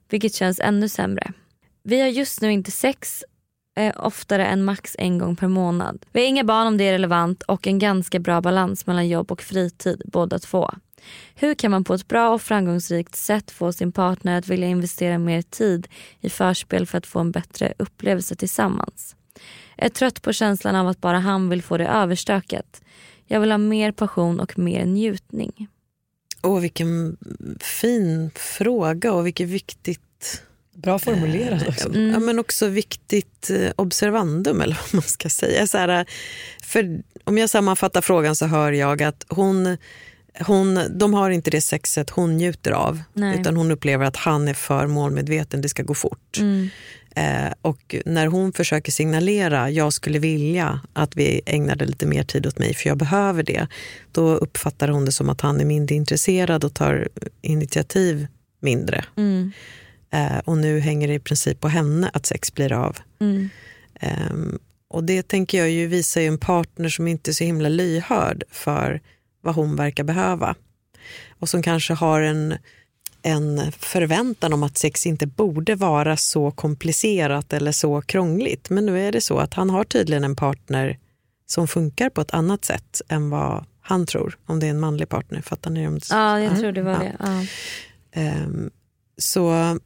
Vilket 0.08 0.34
känns 0.34 0.60
ännu 0.60 0.88
sämre. 0.88 1.32
Vi 1.82 2.00
har 2.00 2.08
just 2.08 2.40
nu 2.40 2.52
inte 2.52 2.70
sex 2.70 3.24
eh, 3.76 3.94
oftare 3.96 4.46
än 4.46 4.64
max 4.64 4.96
en 4.98 5.18
gång 5.18 5.36
per 5.36 5.48
månad. 5.48 6.06
Vi 6.12 6.20
har 6.20 6.28
inga 6.28 6.44
barn 6.44 6.66
om 6.66 6.76
det 6.76 6.84
är 6.84 6.92
relevant 6.92 7.42
och 7.42 7.66
en 7.66 7.78
ganska 7.78 8.18
bra 8.18 8.40
balans 8.40 8.86
mellan 8.86 9.08
jobb 9.08 9.32
och 9.32 9.42
fritid 9.42 10.02
båda 10.04 10.38
två. 10.38 10.70
Hur 11.34 11.54
kan 11.54 11.70
man 11.70 11.84
på 11.84 11.94
ett 11.94 12.08
bra 12.08 12.34
och 12.34 12.42
framgångsrikt 12.42 13.16
sätt 13.16 13.50
få 13.50 13.72
sin 13.72 13.92
partner 13.92 14.38
att 14.38 14.48
vilja 14.48 14.68
investera 14.68 15.18
mer 15.18 15.42
tid 15.42 15.88
i 16.20 16.30
förspel 16.30 16.86
för 16.86 16.98
att 16.98 17.06
få 17.06 17.18
en 17.18 17.30
bättre 17.30 17.74
upplevelse 17.78 18.36
tillsammans? 18.36 19.16
Är 19.76 19.88
trött 19.88 20.22
på 20.22 20.32
känslan 20.32 20.76
av 20.76 20.88
att 20.88 21.00
bara 21.00 21.18
han 21.18 21.48
vill 21.48 21.62
få 21.62 21.76
det 21.76 21.86
överstökat. 21.86 22.80
Jag 23.26 23.40
vill 23.40 23.50
ha 23.50 23.58
mer 23.58 23.92
passion 23.92 24.40
och 24.40 24.58
mer 24.58 24.84
njutning. 24.84 25.68
Åh, 26.42 26.60
vilken 26.60 27.16
fin 27.60 28.30
fråga 28.34 29.12
och 29.12 29.26
vilket 29.26 29.48
viktigt... 29.48 30.42
Bra 30.72 30.98
formulerat 30.98 31.68
också. 31.68 31.88
Mm. 31.88 32.10
Ja, 32.10 32.18
men 32.18 32.38
också 32.38 32.66
viktigt 32.66 33.50
eh, 33.50 33.70
observandum, 33.76 34.60
eller 34.60 34.74
vad 34.82 34.94
man 34.94 35.02
ska 35.02 35.28
säga. 35.28 35.66
Så 35.66 35.78
här, 35.78 36.06
för 36.62 37.02
om 37.24 37.38
jag 37.38 37.50
sammanfattar 37.50 38.00
frågan 38.00 38.36
så 38.36 38.46
hör 38.46 38.72
jag 38.72 39.02
att 39.02 39.24
hon, 39.28 39.76
hon, 40.40 40.98
de 40.98 41.14
har 41.14 41.30
inte 41.30 41.50
det 41.50 41.60
sexet 41.60 42.10
hon 42.10 42.36
njuter 42.36 42.70
av. 42.70 43.02
Nej. 43.12 43.40
Utan 43.40 43.56
hon 43.56 43.70
upplever 43.70 44.04
att 44.04 44.16
han 44.16 44.48
är 44.48 44.54
för 44.54 44.86
målmedveten, 44.86 45.60
det 45.60 45.68
ska 45.68 45.82
gå 45.82 45.94
fort. 45.94 46.38
Mm. 46.38 46.68
Eh, 47.16 47.52
och 47.62 47.96
när 48.04 48.26
hon 48.26 48.52
försöker 48.52 48.92
signalera 48.92 49.70
jag 49.70 49.92
skulle 49.92 50.18
vilja 50.18 50.80
att 50.92 51.16
vi 51.16 51.40
ägnade 51.46 51.86
lite 51.86 52.06
mer 52.06 52.22
tid 52.22 52.46
åt 52.46 52.58
mig 52.58 52.74
för 52.74 52.88
jag 52.88 52.98
behöver 52.98 53.42
det. 53.42 53.66
Då 54.12 54.34
uppfattar 54.34 54.88
hon 54.88 55.04
det 55.04 55.12
som 55.12 55.28
att 55.28 55.40
han 55.40 55.60
är 55.60 55.64
mindre 55.64 55.94
intresserad 55.94 56.64
och 56.64 56.74
tar 56.74 57.08
initiativ 57.42 58.26
mindre. 58.60 59.04
Mm. 59.16 59.52
Eh, 60.10 60.38
och 60.44 60.58
nu 60.58 60.80
hänger 60.80 61.08
det 61.08 61.14
i 61.14 61.20
princip 61.20 61.60
på 61.60 61.68
henne 61.68 62.10
att 62.12 62.26
sex 62.26 62.54
blir 62.54 62.72
av. 62.72 62.96
Mm. 63.20 63.48
Ehm, 64.00 64.58
och 64.88 65.04
det 65.04 65.28
tänker 65.28 65.58
jag 65.58 65.70
ju 65.70 65.86
visar 65.86 66.20
ju 66.20 66.26
en 66.26 66.38
partner 66.38 66.88
som 66.88 67.08
inte 67.08 67.30
är 67.30 67.32
så 67.32 67.44
himla 67.44 67.68
lyhörd 67.68 68.44
för 68.50 69.00
vad 69.46 69.54
hon 69.54 69.76
verkar 69.76 70.04
behöva. 70.04 70.54
Och 71.38 71.48
som 71.48 71.62
kanske 71.62 71.94
har 71.94 72.20
en, 72.20 72.54
en 73.22 73.72
förväntan 73.72 74.52
om 74.52 74.62
att 74.62 74.78
sex 74.78 75.06
inte 75.06 75.26
borde 75.26 75.74
vara 75.74 76.16
så 76.16 76.50
komplicerat 76.50 77.52
eller 77.52 77.72
så 77.72 78.00
krångligt. 78.02 78.70
Men 78.70 78.86
nu 78.86 79.00
är 79.08 79.12
det 79.12 79.20
så 79.20 79.38
att 79.38 79.54
han 79.54 79.70
har 79.70 79.84
tydligen 79.84 80.24
en 80.24 80.36
partner 80.36 80.98
som 81.46 81.68
funkar 81.68 82.10
på 82.10 82.20
ett 82.20 82.30
annat 82.34 82.64
sätt 82.64 83.00
än 83.08 83.30
vad 83.30 83.64
han 83.80 84.06
tror. 84.06 84.38
Om 84.46 84.60
det 84.60 84.66
är 84.66 84.70
en 84.70 84.80
manlig 84.80 85.08
partner. 85.08 85.40
Fattar 85.42 85.70
ni? 85.70 85.88
Om 85.88 86.00
Ja, 86.10 86.40
jag 86.40 86.58
tror 86.58 86.72
det 86.72 86.82
var 86.82 86.92
Ja. 86.92 86.98
det. 86.98 87.16
Ja. 87.20 87.44
Ehm, 88.20 88.70
så 89.18 89.78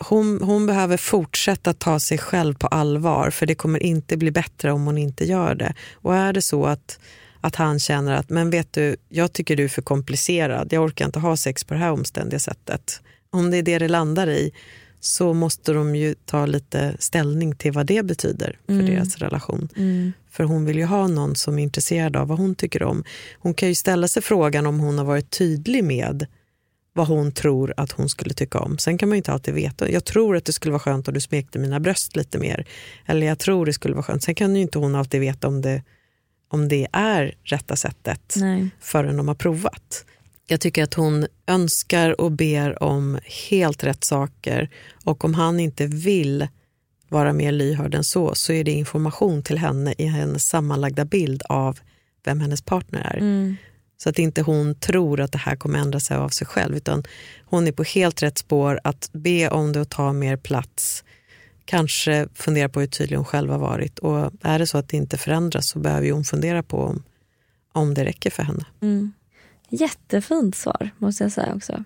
hon, 0.00 0.40
hon 0.42 0.66
behöver 0.66 0.96
fortsätta 0.96 1.72
ta 1.74 2.00
sig 2.00 2.18
själv 2.18 2.54
på 2.54 2.66
allvar 2.66 3.30
för 3.30 3.46
det 3.46 3.54
kommer 3.54 3.82
inte 3.82 4.16
bli 4.16 4.30
bättre 4.30 4.72
om 4.72 4.84
hon 4.86 4.98
inte 4.98 5.24
gör 5.24 5.54
det. 5.54 5.74
Och 5.94 6.16
är 6.16 6.32
det 6.32 6.42
så 6.42 6.66
att, 6.66 6.98
att 7.42 7.56
han 7.56 7.78
känner 7.78 8.12
att 8.14 8.30
men 8.30 8.50
vet 8.50 8.72
du, 8.72 8.96
jag 9.08 9.32
tycker 9.32 9.56
du 9.56 9.64
är 9.64 9.68
för 9.68 9.82
komplicerad, 9.82 10.72
jag 10.72 10.84
orkar 10.84 11.04
inte 11.06 11.18
ha 11.18 11.36
sex 11.36 11.64
på 11.64 11.74
det 11.74 11.80
här 11.80 11.92
omständiga 11.92 12.40
sättet. 12.40 13.00
Om 13.30 13.50
det 13.50 13.56
är 13.56 13.62
det 13.62 13.78
det 13.78 13.88
landar 13.88 14.30
i 14.30 14.52
så 15.00 15.34
måste 15.34 15.72
de 15.72 15.96
ju 15.96 16.14
ta 16.24 16.46
lite 16.46 16.96
ställning 16.98 17.54
till 17.56 17.72
vad 17.72 17.86
det 17.86 18.04
betyder 18.06 18.58
för 18.66 18.72
Mm. 18.72 18.86
deras 18.86 19.16
relation. 19.18 19.68
Mm. 19.76 20.12
För 20.30 20.44
hon 20.44 20.64
vill 20.64 20.78
ju 20.78 20.84
ha 20.84 21.08
någon 21.08 21.36
som 21.36 21.58
är 21.58 21.62
intresserad 21.62 22.16
av 22.16 22.28
vad 22.28 22.38
hon 22.38 22.54
tycker 22.54 22.82
om. 22.82 23.04
Hon 23.38 23.54
kan 23.54 23.68
ju 23.68 23.74
ställa 23.74 24.08
sig 24.08 24.22
frågan 24.22 24.66
om 24.66 24.80
hon 24.80 24.98
har 24.98 25.04
varit 25.04 25.30
tydlig 25.30 25.84
med 25.84 26.26
vad 26.94 27.06
hon 27.08 27.32
tror 27.32 27.74
att 27.76 27.92
hon 27.92 28.08
skulle 28.08 28.34
tycka 28.34 28.58
om. 28.58 28.78
Sen 28.78 28.98
kan 28.98 29.08
man 29.08 29.16
ju 29.16 29.18
inte 29.18 29.32
alltid 29.32 29.54
veta. 29.54 29.90
Jag 29.90 30.04
tror 30.04 30.36
att 30.36 30.44
det 30.44 30.52
skulle 30.52 30.72
vara 30.72 30.80
skönt 30.80 31.08
om 31.08 31.14
du 31.14 31.20
smekte 31.20 31.58
mina 31.58 31.80
bröst 31.80 32.16
lite 32.16 32.38
mer. 32.38 32.66
Eller 33.06 33.26
jag 33.26 33.38
tror 33.38 33.66
det 33.66 33.72
skulle 33.72 33.94
vara 33.94 34.02
skönt. 34.04 34.22
Sen 34.22 34.34
kan 34.34 34.56
ju 34.56 34.62
inte 34.62 34.78
hon 34.78 34.94
alltid 34.94 35.20
veta 35.20 35.48
om 35.48 35.60
det, 35.62 35.82
om 36.52 36.68
det 36.68 36.86
är 36.92 37.34
rätta 37.42 37.76
sättet 37.76 38.34
Nej. 38.36 38.68
förrän 38.80 39.16
de 39.16 39.28
har 39.28 39.34
provat. 39.34 40.04
Jag 40.46 40.60
tycker 40.60 40.82
att 40.82 40.94
hon 40.94 41.26
önskar 41.46 42.20
och 42.20 42.32
ber 42.32 42.82
om 42.82 43.18
helt 43.50 43.84
rätt 43.84 44.04
saker 44.04 44.70
och 45.04 45.24
om 45.24 45.34
han 45.34 45.60
inte 45.60 45.86
vill 45.86 46.48
vara 47.08 47.32
mer 47.32 47.52
lyhörd 47.52 47.94
än 47.94 48.04
så 48.04 48.34
så 48.34 48.52
är 48.52 48.64
det 48.64 48.70
information 48.70 49.42
till 49.42 49.58
henne 49.58 49.94
i 49.98 50.06
hennes 50.06 50.48
sammanlagda 50.48 51.04
bild 51.04 51.42
av 51.48 51.78
vem 52.24 52.40
hennes 52.40 52.62
partner 52.62 53.00
är. 53.00 53.16
Mm. 53.16 53.56
Så 53.96 54.08
att 54.08 54.18
inte 54.18 54.42
hon 54.42 54.74
tror 54.74 55.20
att 55.20 55.32
det 55.32 55.38
här 55.38 55.56
kommer 55.56 55.78
ändra 55.78 56.00
sig 56.00 56.16
av 56.16 56.28
sig 56.28 56.46
själv 56.46 56.76
utan 56.76 57.04
hon 57.44 57.66
är 57.66 57.72
på 57.72 57.82
helt 57.82 58.22
rätt 58.22 58.38
spår 58.38 58.80
att 58.84 59.10
be 59.12 59.48
om 59.48 59.72
det 59.72 59.80
och 59.80 59.88
ta 59.88 60.12
mer 60.12 60.36
plats. 60.36 61.04
Kanske 61.64 62.28
fundera 62.34 62.68
på 62.68 62.80
hur 62.80 62.86
tydlig 62.86 63.16
hon 63.16 63.24
själv 63.24 63.50
har 63.50 63.58
varit 63.58 63.98
och 63.98 64.30
är 64.42 64.58
det 64.58 64.66
så 64.66 64.78
att 64.78 64.88
det 64.88 64.96
inte 64.96 65.18
förändras 65.18 65.68
så 65.68 65.78
behöver 65.78 66.10
hon 66.12 66.24
fundera 66.24 66.62
på 66.62 66.78
om, 66.82 67.02
om 67.72 67.94
det 67.94 68.04
räcker 68.04 68.30
för 68.30 68.42
henne. 68.42 68.64
Mm. 68.82 69.12
Jättefint 69.70 70.56
svar 70.56 70.90
måste 70.98 71.24
jag 71.24 71.32
säga 71.32 71.54
också. 71.54 71.84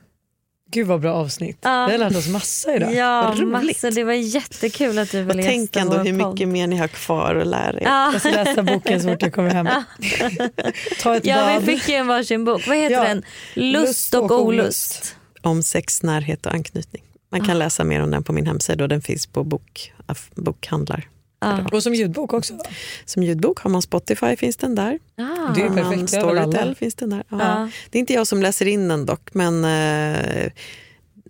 Gud 0.70 0.86
vad 0.86 1.00
bra 1.00 1.12
avsnitt. 1.14 1.58
Ja. 1.60 1.86
Vi 1.86 1.92
har 1.92 1.98
lärt 1.98 2.16
oss 2.16 2.28
massa 2.28 2.76
idag. 2.76 2.94
Ja, 2.94 3.22
Vad 3.22 3.38
roligt. 3.38 3.66
massor. 3.66 3.90
Det 3.90 4.04
var 4.04 4.12
jättekul 4.12 4.98
att 4.98 5.10
du 5.10 5.22
ville 5.22 5.42
tänk 5.42 5.60
gästa 5.62 5.80
ändå 5.80 5.96
vår 5.96 6.04
hur 6.04 6.18
podd. 6.20 6.32
mycket 6.32 6.48
mer 6.48 6.66
ni 6.66 6.76
har 6.76 6.88
kvar 6.88 7.34
att 7.36 7.46
lära 7.46 7.80
er. 7.80 7.84
Ja. 7.84 8.12
Jag 8.12 8.20
ska 8.20 8.30
läsa 8.30 8.62
boken 8.62 9.02
så 9.02 9.08
fort 9.08 9.22
jag 9.22 9.32
kommer 9.34 9.50
hem. 9.50 9.66
Ta 11.02 11.16
ett 11.16 11.26
Ja, 11.26 11.36
bad. 11.36 11.62
vi 11.64 11.78
fick 11.78 11.88
ju 11.88 11.94
en 11.94 12.06
varsin 12.06 12.44
bok. 12.44 12.68
Vad 12.68 12.76
heter 12.76 12.94
Ja. 12.96 13.02
den? 13.04 13.22
Lust, 13.54 13.86
Lust 13.88 14.14
och, 14.14 14.30
och 14.30 14.44
olust. 14.44 15.16
Om 15.42 15.62
sex, 15.62 16.02
närhet 16.02 16.46
och 16.46 16.52
anknytning. 16.54 17.02
Man 17.38 17.46
kan 17.46 17.58
läsa 17.58 17.84
mer 17.84 18.02
om 18.02 18.10
den 18.10 18.22
på 18.22 18.32
min 18.32 18.46
hemsida 18.46 18.84
och 18.84 18.88
den 18.88 19.02
finns 19.02 19.26
på 19.26 19.44
bok, 19.44 19.92
bokhandlar. 20.34 21.08
Ja. 21.40 21.66
Och 21.72 21.82
som 21.82 21.94
ljudbok 21.94 22.32
också. 22.32 22.58
Som 23.04 23.22
ljudbok 23.22 23.58
har 23.58 23.70
man 23.70 23.82
Spotify 23.82 24.36
finns 24.36 24.56
den 24.56 24.74
där. 24.74 24.98
Ah. 25.16 25.52
Det 25.54 25.62
är 25.62 25.68
perfekt, 25.68 26.10
Storytel 26.10 26.74
finns 26.74 26.94
den 26.94 27.10
där. 27.10 27.24
Ja. 27.28 27.38
Ja. 27.40 27.70
Det 27.90 27.98
är 27.98 28.00
inte 28.00 28.12
jag 28.12 28.26
som 28.26 28.42
läser 28.42 28.66
in 28.66 28.88
den 28.88 29.06
dock 29.06 29.34
men 29.34 29.64
eh, 29.64 30.44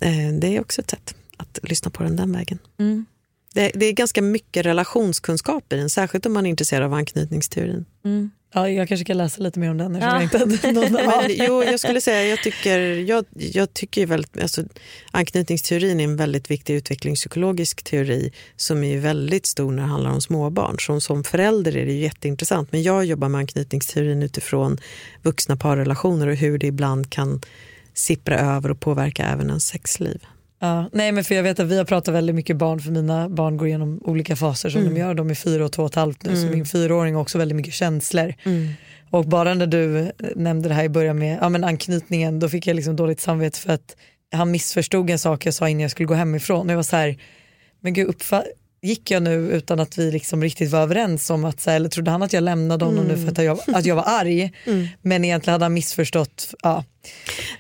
eh, 0.00 0.32
det 0.40 0.56
är 0.56 0.60
också 0.60 0.80
ett 0.80 0.90
sätt 0.90 1.14
att 1.36 1.58
lyssna 1.62 1.90
på 1.90 2.02
den 2.02 2.16
den 2.16 2.32
vägen. 2.32 2.58
Mm. 2.78 3.06
Det, 3.54 3.70
det 3.74 3.86
är 3.86 3.92
ganska 3.92 4.22
mycket 4.22 4.66
relationskunskap 4.66 5.72
i 5.72 5.76
den, 5.76 5.90
särskilt 5.90 6.26
om 6.26 6.32
man 6.32 6.46
är 6.46 6.50
intresserad 6.50 6.82
av 6.82 6.94
anknytningsteorin. 6.94 7.84
Mm. 8.04 8.30
Ja, 8.54 8.70
jag 8.70 8.88
kanske 8.88 9.04
ska 9.04 9.14
läsa 9.14 9.42
lite 9.42 9.58
mer 9.60 9.70
om 9.70 9.78
den 9.78 9.96
eftersom 9.96 10.08
Ja. 10.08 10.14
jag 10.14 10.22
inte 10.22 10.38
hade 10.66 10.72
någon 10.72 10.92
Men, 11.06 11.30
jo, 11.46 11.62
jag 11.64 11.80
skulle 11.80 12.00
säga, 12.00 12.24
jag 12.28 12.42
tycker, 12.42 12.78
jag, 12.80 13.24
jag 13.34 13.74
tycker 13.74 14.00
ju 14.00 14.06
väldigt, 14.06 14.42
alltså, 14.42 14.62
anknytningsteorin 15.10 16.00
är 16.00 16.04
en 16.04 16.16
väldigt 16.16 16.50
viktig 16.50 16.74
utvecklingspsykologisk 16.74 17.82
teori 17.82 18.32
som 18.56 18.84
är 18.84 18.98
väldigt 18.98 19.46
stor 19.46 19.72
när 19.72 19.82
det 19.82 19.88
handlar 19.88 20.10
om 20.10 20.20
småbarn. 20.20 20.76
Som, 20.78 21.00
som 21.00 21.24
förälder 21.24 21.76
är 21.76 21.86
det 21.86 21.92
jätteintressant, 21.92 22.72
men 22.72 22.82
jag 22.82 23.04
jobbar 23.04 23.28
med 23.28 23.38
anknytningsteorin 23.38 24.22
utifrån 24.22 24.78
vuxna 25.22 25.56
parrelationer 25.56 26.26
och 26.26 26.36
hur 26.36 26.58
det 26.58 26.66
ibland 26.66 27.10
kan 27.10 27.40
sippra 27.94 28.38
över 28.38 28.70
och 28.70 28.80
påverka 28.80 29.24
även 29.26 29.48
ens 29.48 29.66
sexliv. 29.66 30.20
Ja, 30.58 30.88
nej 30.92 31.12
men 31.12 31.24
för 31.24 31.34
jag 31.34 31.42
vet 31.42 31.60
att 31.60 31.66
vi 31.66 31.78
har 31.78 31.84
pratat 31.84 32.14
väldigt 32.14 32.34
mycket 32.36 32.56
barn 32.56 32.80
för 32.80 32.90
mina 32.90 33.28
barn 33.28 33.56
går 33.56 33.68
igenom 33.68 34.00
olika 34.04 34.36
faser 34.36 34.70
som 34.70 34.80
Mm. 34.80 34.94
de 34.94 35.00
gör. 35.00 35.14
De 35.14 35.30
är 35.30 35.34
fyra 35.34 35.64
och 35.64 35.72
två 35.72 35.82
och 35.82 35.88
ett 35.88 35.94
halvt 35.94 36.24
nu 36.24 36.36
så 36.36 36.42
Mm. 36.42 36.54
min 36.54 36.66
fyraåring 36.66 37.14
har 37.14 37.22
också 37.22 37.38
väldigt 37.38 37.56
mycket 37.56 37.74
känslor. 37.74 38.34
Och 39.10 39.24
bara 39.24 39.54
när 39.54 39.66
du 39.66 39.98
eh, 39.98 40.08
nämnde 40.36 40.68
det 40.68 40.74
här 40.74 40.84
i 40.84 40.88
början 40.88 41.18
med 41.18 41.38
ja, 41.40 41.48
men 41.48 41.64
anknytningen 41.64 42.40
då 42.40 42.48
fick 42.48 42.66
jag 42.66 42.74
liksom 42.76 42.96
dåligt 42.96 43.20
samvete 43.20 43.58
för 43.58 43.72
att 43.72 43.96
han 44.32 44.50
missförstod 44.50 45.10
en 45.10 45.18
sak 45.18 45.46
jag 45.46 45.54
sa 45.54 45.68
innan 45.68 45.80
jag 45.80 45.90
skulle 45.90 46.06
gå 46.06 46.14
hemifrån. 46.14 46.66
Och 46.66 46.72
jag 46.72 46.76
var 46.76 46.82
så 46.82 46.96
här, 46.96 47.16
men 47.80 47.92
gud 47.92 48.08
uppfa- 48.08 48.44
gick 48.82 49.10
jag 49.10 49.22
nu 49.22 49.34
utan 49.34 49.80
att 49.80 49.98
vi 49.98 50.10
liksom 50.12 50.42
riktigt 50.42 50.70
var 50.70 50.80
överens 50.80 51.30
om 51.30 51.44
att, 51.44 51.60
så 51.60 51.70
här, 51.70 51.76
eller 51.76 51.88
trodde 51.88 52.10
han 52.10 52.22
att 52.22 52.32
jag 52.32 52.42
lämnade 52.42 52.84
honom 52.84 53.04
nu 53.04 53.16
för 53.16 53.32
att 53.32 53.44
jag, 53.44 53.58
att 53.76 53.86
jag 53.86 53.94
var 53.96 54.04
arg. 54.06 54.52
Men 55.02 55.24
egentligen 55.24 55.52
hade 55.52 55.64
han 55.64 55.74
missförstått. 55.74 56.54
Ja. 56.62 56.84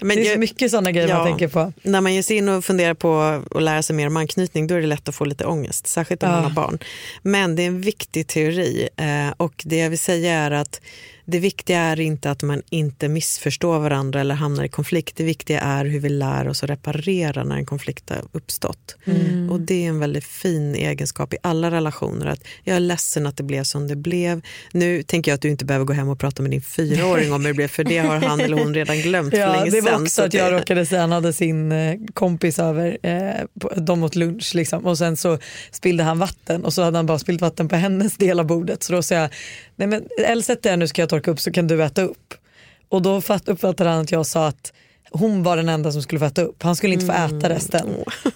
Men 0.00 0.16
det 0.16 0.22
är 0.22 0.24
så 0.24 0.30
jag- 0.30 0.38
mycket 0.40 0.70
sådana 0.70 0.92
grejer 0.92 1.08
man 1.08 1.16
Ja. 1.18 1.24
tänker 1.24 1.48
på. 1.48 1.72
När 1.82 2.00
man 2.00 2.14
ger 2.14 2.22
sig 2.22 2.36
in 2.36 2.48
och 2.48 2.64
funderar 2.64 2.94
på 2.94 3.20
att 3.50 3.62
lära 3.62 3.82
sig 3.82 3.96
mer 3.96 4.06
om 4.06 4.16
anknytning 4.16 4.66
då 4.66 4.74
är 4.74 4.80
det 4.80 4.86
lätt 4.86 5.08
att 5.08 5.14
få 5.14 5.24
lite 5.24 5.44
ångest, 5.44 5.86
särskilt 5.86 6.22
om 6.22 6.28
Ja. 6.28 6.34
man 6.34 6.44
har 6.44 6.50
barn. 6.50 6.78
Men 7.22 7.56
det 7.56 7.62
är 7.62 7.66
en 7.66 7.80
viktig 7.80 8.26
teori 8.26 8.88
eh, 8.96 9.34
och 9.36 9.62
det 9.64 9.76
jag 9.76 9.90
vill 9.90 9.98
säga 9.98 10.32
är 10.34 10.50
att 10.50 10.80
det 11.28 11.38
viktiga 11.38 11.80
är 11.80 12.00
inte 12.00 12.30
att 12.30 12.42
man 12.42 12.62
inte 12.70 13.08
missförstår 13.08 13.78
varandra 13.78 14.20
eller 14.20 14.34
hamnar 14.34 14.64
i 14.64 14.68
konflikt. 14.68 15.16
Det 15.16 15.24
viktiga 15.24 15.60
är 15.60 15.84
hur 15.84 16.00
vi 16.00 16.08
lär 16.08 16.48
oss 16.48 16.62
att 16.62 16.70
reparera 16.70 17.44
när 17.44 17.56
en 17.56 17.66
konflikt 17.66 18.10
har 18.10 18.22
uppstått. 18.32 18.96
Mm. 19.04 19.50
Och 19.50 19.60
det 19.60 19.84
är 19.84 19.88
en 19.88 19.98
väldigt 19.98 20.24
fin 20.24 20.74
egenskap 20.74 21.34
i 21.34 21.36
alla 21.42 21.70
relationer. 21.70 22.26
Att 22.26 22.40
jag 22.64 22.76
är 22.76 22.80
ledsen 22.80 23.26
att 23.26 23.36
det 23.36 23.42
blev 23.42 23.64
som 23.64 23.88
det 23.88 23.96
blev. 23.96 24.42
Nu 24.72 25.02
tänker 25.02 25.30
jag 25.30 25.34
att 25.34 25.42
du 25.42 25.48
inte 25.48 25.64
behöver 25.64 25.86
gå 25.86 25.92
hem 25.92 26.08
och 26.08 26.18
prata 26.18 26.42
med 26.42 26.50
din 26.50 26.62
fyraåring 26.62 27.32
om 27.32 27.40
hur 27.40 27.48
det 27.52 27.54
blev, 27.54 27.68
för 27.68 27.84
det 27.84 27.98
har 27.98 28.16
han 28.16 28.40
eller 28.40 28.58
hon 28.58 28.74
redan 28.74 28.98
glömt 29.00 29.30
för 29.30 29.38
Ja, 29.40 29.52
länge 29.52 29.70
det 29.70 29.80
var 29.80 29.90
sedan. 29.90 30.02
också 30.02 30.14
Så 30.14 30.22
att 30.22 30.34
jag 30.34 30.52
råkade 30.52 30.86
säga, 30.86 31.00
han 31.00 31.12
hade 31.12 31.32
sin 31.32 31.72
eh, 31.72 31.94
kompis 32.14 32.58
över, 32.58 32.98
eh, 33.02 33.44
de 33.76 34.02
åt 34.02 34.16
lunch 34.16 34.54
liksom, 34.54 34.86
och 34.86 34.98
sen 34.98 35.16
så 35.16 35.38
spillde 35.70 36.04
han 36.04 36.18
vatten 36.18 36.64
och 36.64 36.72
så 36.72 36.82
hade 36.82 36.98
han 36.98 37.06
bara 37.06 37.18
spillt 37.18 37.40
vatten 37.40 37.68
på 37.68 37.76
hennes 37.76 38.16
del 38.16 38.40
av 38.40 38.46
bordet. 38.46 38.82
Så 38.82 38.92
då 38.92 39.02
sa 39.02 39.14
jag, 39.14 39.30
nej 39.76 39.88
men 39.88 40.08
eller 40.18 40.42
sätt 40.42 40.62
dig 40.62 40.70
här 40.70 40.76
nu 40.76 40.88
ska 40.88 41.02
jag 41.02 41.08
torka 41.08 41.30
upp 41.30 41.40
så 41.40 41.52
kan 41.52 41.66
du 41.66 41.84
äta 41.84 42.02
upp. 42.02 42.34
Och 42.88 43.02
då 43.02 43.20
fatt, 43.20 43.48
uppfattade 43.48 43.90
han 43.90 44.00
att 44.00 44.12
jag 44.12 44.26
sa 44.26 44.46
att 44.46 44.72
hon 45.18 45.42
var 45.42 45.56
den 45.56 45.68
enda 45.68 45.92
som 45.92 46.02
skulle 46.02 46.18
få 46.18 46.24
äta 46.24 46.42
upp, 46.42 46.62
han 46.62 46.76
skulle 46.76 46.92
inte 46.94 47.06
få 47.06 47.12
Mm. 47.12 47.38
äta 47.38 47.48
resten. 47.48 47.88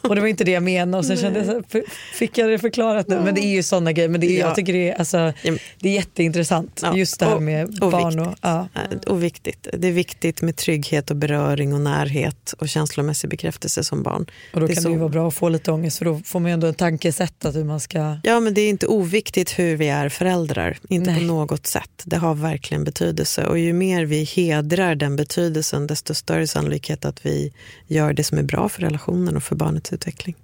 Och 0.03 0.15
det 0.15 0.21
var 0.21 0.29
inte 0.29 0.45
det 0.45 0.51
jag 0.51 0.63
menade 0.63 0.99
och 0.99 1.05
sen 1.05 1.17
kände 1.17 1.39
jag, 1.39 1.47
så 1.47 1.53
här, 1.53 1.63
för- 1.69 1.85
fick 2.15 2.39
jag 2.39 2.51
det 2.51 2.59
förklarat 2.59 3.09
nu? 3.09 3.21
Men 3.25 3.35
det 3.35 3.41
är 3.45 3.51
ju 3.55 3.63
sådana 3.63 3.93
grejer, 3.93 4.09
men 4.09 4.21
det 4.21 4.27
är, 4.27 4.41
Ja. 4.41 4.47
jag 4.47 4.57
tycker 4.57 4.73
det 4.73 4.91
är, 4.91 4.95
alltså, 4.99 5.33
det 5.81 5.89
är 5.89 5.93
jätteintressant 5.93 6.81
Ja, 6.83 6.97
just 6.97 7.19
det 7.21 7.27
här 7.27 7.39
med 7.41 7.83
och 7.83 7.91
barn. 7.91 8.19
Och, 8.19 8.35
ja. 8.41 8.69
Eh, 8.75 8.99
Och 9.11 9.23
viktigt. 9.25 9.69
Det 9.79 9.89
är 9.89 9.93
viktigt 9.93 10.43
med 10.43 10.57
trygghet 10.57 11.11
och 11.11 11.17
beröring 11.17 11.75
och 11.75 11.81
närhet 11.81 12.55
och 12.59 12.69
känslomässig 12.69 13.31
bekräftelse 13.31 13.85
som 13.85 14.03
barn. 14.03 14.27
Och 14.55 14.61
då 14.61 14.67
Det 14.67 14.75
kan 14.75 14.83
så- 14.83 14.89
det 14.89 14.93
ju 14.93 14.99
vara 14.99 15.09
bra 15.09 15.29
att 15.29 15.35
få 15.35 15.49
lite 15.49 15.73
ångest 15.73 15.99
för 15.99 16.05
då 16.05 16.21
får 16.25 16.41
man 16.41 16.51
ju 16.51 16.53
ändå 16.55 16.67
en 16.67 16.75
tankesätt 16.75 17.45
att 17.45 17.55
hur 17.57 17.65
man 17.65 17.81
ska... 17.81 18.17
Ja, 18.23 18.41
men 18.41 18.55
det 18.55 18.61
är 18.61 18.69
inte 18.69 18.87
oviktigt 18.87 19.59
hur 19.59 19.77
vi 19.77 19.89
är 19.89 20.09
föräldrar. 20.09 20.79
Inte 20.89 21.11
Nej. 21.11 21.21
på 21.21 21.27
något 21.27 21.67
sätt. 21.67 21.91
Det 22.05 22.17
har 22.17 22.35
verkligen 22.35 22.85
betydelse. 22.85 23.45
Och 23.47 23.59
ju 23.59 23.73
mer 23.73 24.05
vi 24.05 24.25
hedrar 24.25 24.95
den 24.95 25.17
betydelsen, 25.17 25.87
desto 25.87 26.15
större 26.15 26.47
sannolikhet 26.71 27.05
att 27.05 27.27
vi 27.27 27.53
gör 27.87 28.13
det 28.13 28.25
som 28.25 28.39
är 28.39 28.43
bra 28.43 28.69
för 28.69 28.83
relationen 28.83 29.37
och 29.37 29.43
för 29.43 29.57
barnets 29.57 29.93
utveckling. 29.93 30.37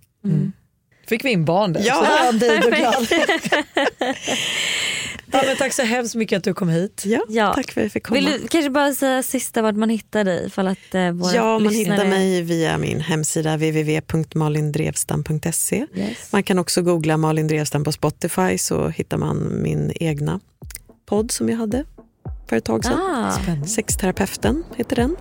Fick 1.08 1.24
vi 1.24 1.30
in 1.30 1.44
barn 1.44 1.72
där? 1.72 1.82
Ja. 1.84 2.32
Ja, 5.32 5.42
men 5.46 5.56
tack 5.56 5.72
så 5.72 5.82
hemskt 5.82 6.14
mycket 6.14 6.36
att 6.36 6.44
du 6.44 6.54
kom 6.54 6.68
hit. 6.68 7.02
Ja, 7.06 7.20
Ja. 7.28 7.52
tack 7.54 7.72
för 7.72 7.80
att 7.80 7.84
jag 7.84 7.92
fick 7.92 8.06
komma. 8.06 8.20
Vill 8.20 8.30
du 8.42 8.48
kanske 8.48 8.70
bara 8.70 8.94
säga 8.94 9.22
sista 9.22 9.62
vart 9.62 9.74
man 9.76 9.88
hittar 9.88 10.24
dig? 10.24 10.46
Ifall 10.46 10.66
att, 10.68 10.94
eh, 10.94 11.10
våra 11.12 11.34
Ja, 11.34 11.58
man 11.58 11.72
lyssnare... 11.72 11.96
hittar 11.96 12.08
mig 12.10 12.42
via 12.42 12.78
min 12.78 13.00
hemsida 13.00 13.56
www.malindrevstam.se. 13.56 15.86
Yes. 15.94 16.32
Man 16.32 16.42
kan 16.42 16.58
också 16.58 16.82
googla 16.82 17.16
Malin 17.16 17.48
Drevstam 17.48 17.84
på 17.84 17.92
Spotify 17.92 18.58
så 18.58 18.88
hittar 18.88 19.16
man 19.16 19.62
min 19.62 19.92
egna 20.00 20.40
podd 21.06 21.30
som 21.30 21.48
jag 21.48 21.56
hade 21.56 21.84
för 22.48 22.56
ett 22.56 22.64
tag 22.64 22.84
sedan. 22.84 22.98
Ah, 23.00 23.38
Sexterapeuten 23.66 24.64
heter 24.76 24.96
den. 24.96 25.16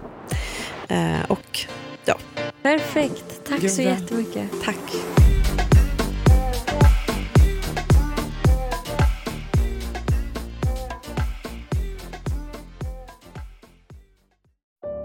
Eh, 0.89 1.25
och 1.31 1.59
ja, 2.05 2.17
perfekt, 2.61 3.41
tack 3.47 3.61
Gud, 3.61 3.71
så 3.71 3.81
jättemycket. 3.81 4.49
tack. 4.63 4.77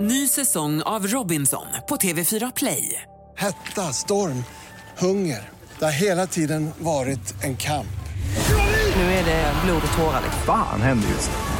Ny 0.01 0.29
säsong 0.29 0.83
av 0.83 1.07
Robinson 1.07 1.67
på 1.89 1.97
TV4 1.97 2.53
Play. 2.57 3.03
Hetta, 3.37 3.93
storm, 3.93 4.45
hunger. 4.99 5.49
Det 5.79 5.85
har 5.85 5.93
hela 5.93 6.27
tiden 6.27 6.71
varit 6.79 7.45
en 7.45 7.57
kamp. 7.57 7.87
Nu 8.97 9.03
är 9.03 9.25
det 9.25 9.53
blod 9.65 9.83
och 9.93 9.99
tårar. 9.99 10.21
liksom. 10.25 10.43
Fan 10.47 10.83
händer 10.83 11.09
just 11.09 11.31
nu. 11.31 11.60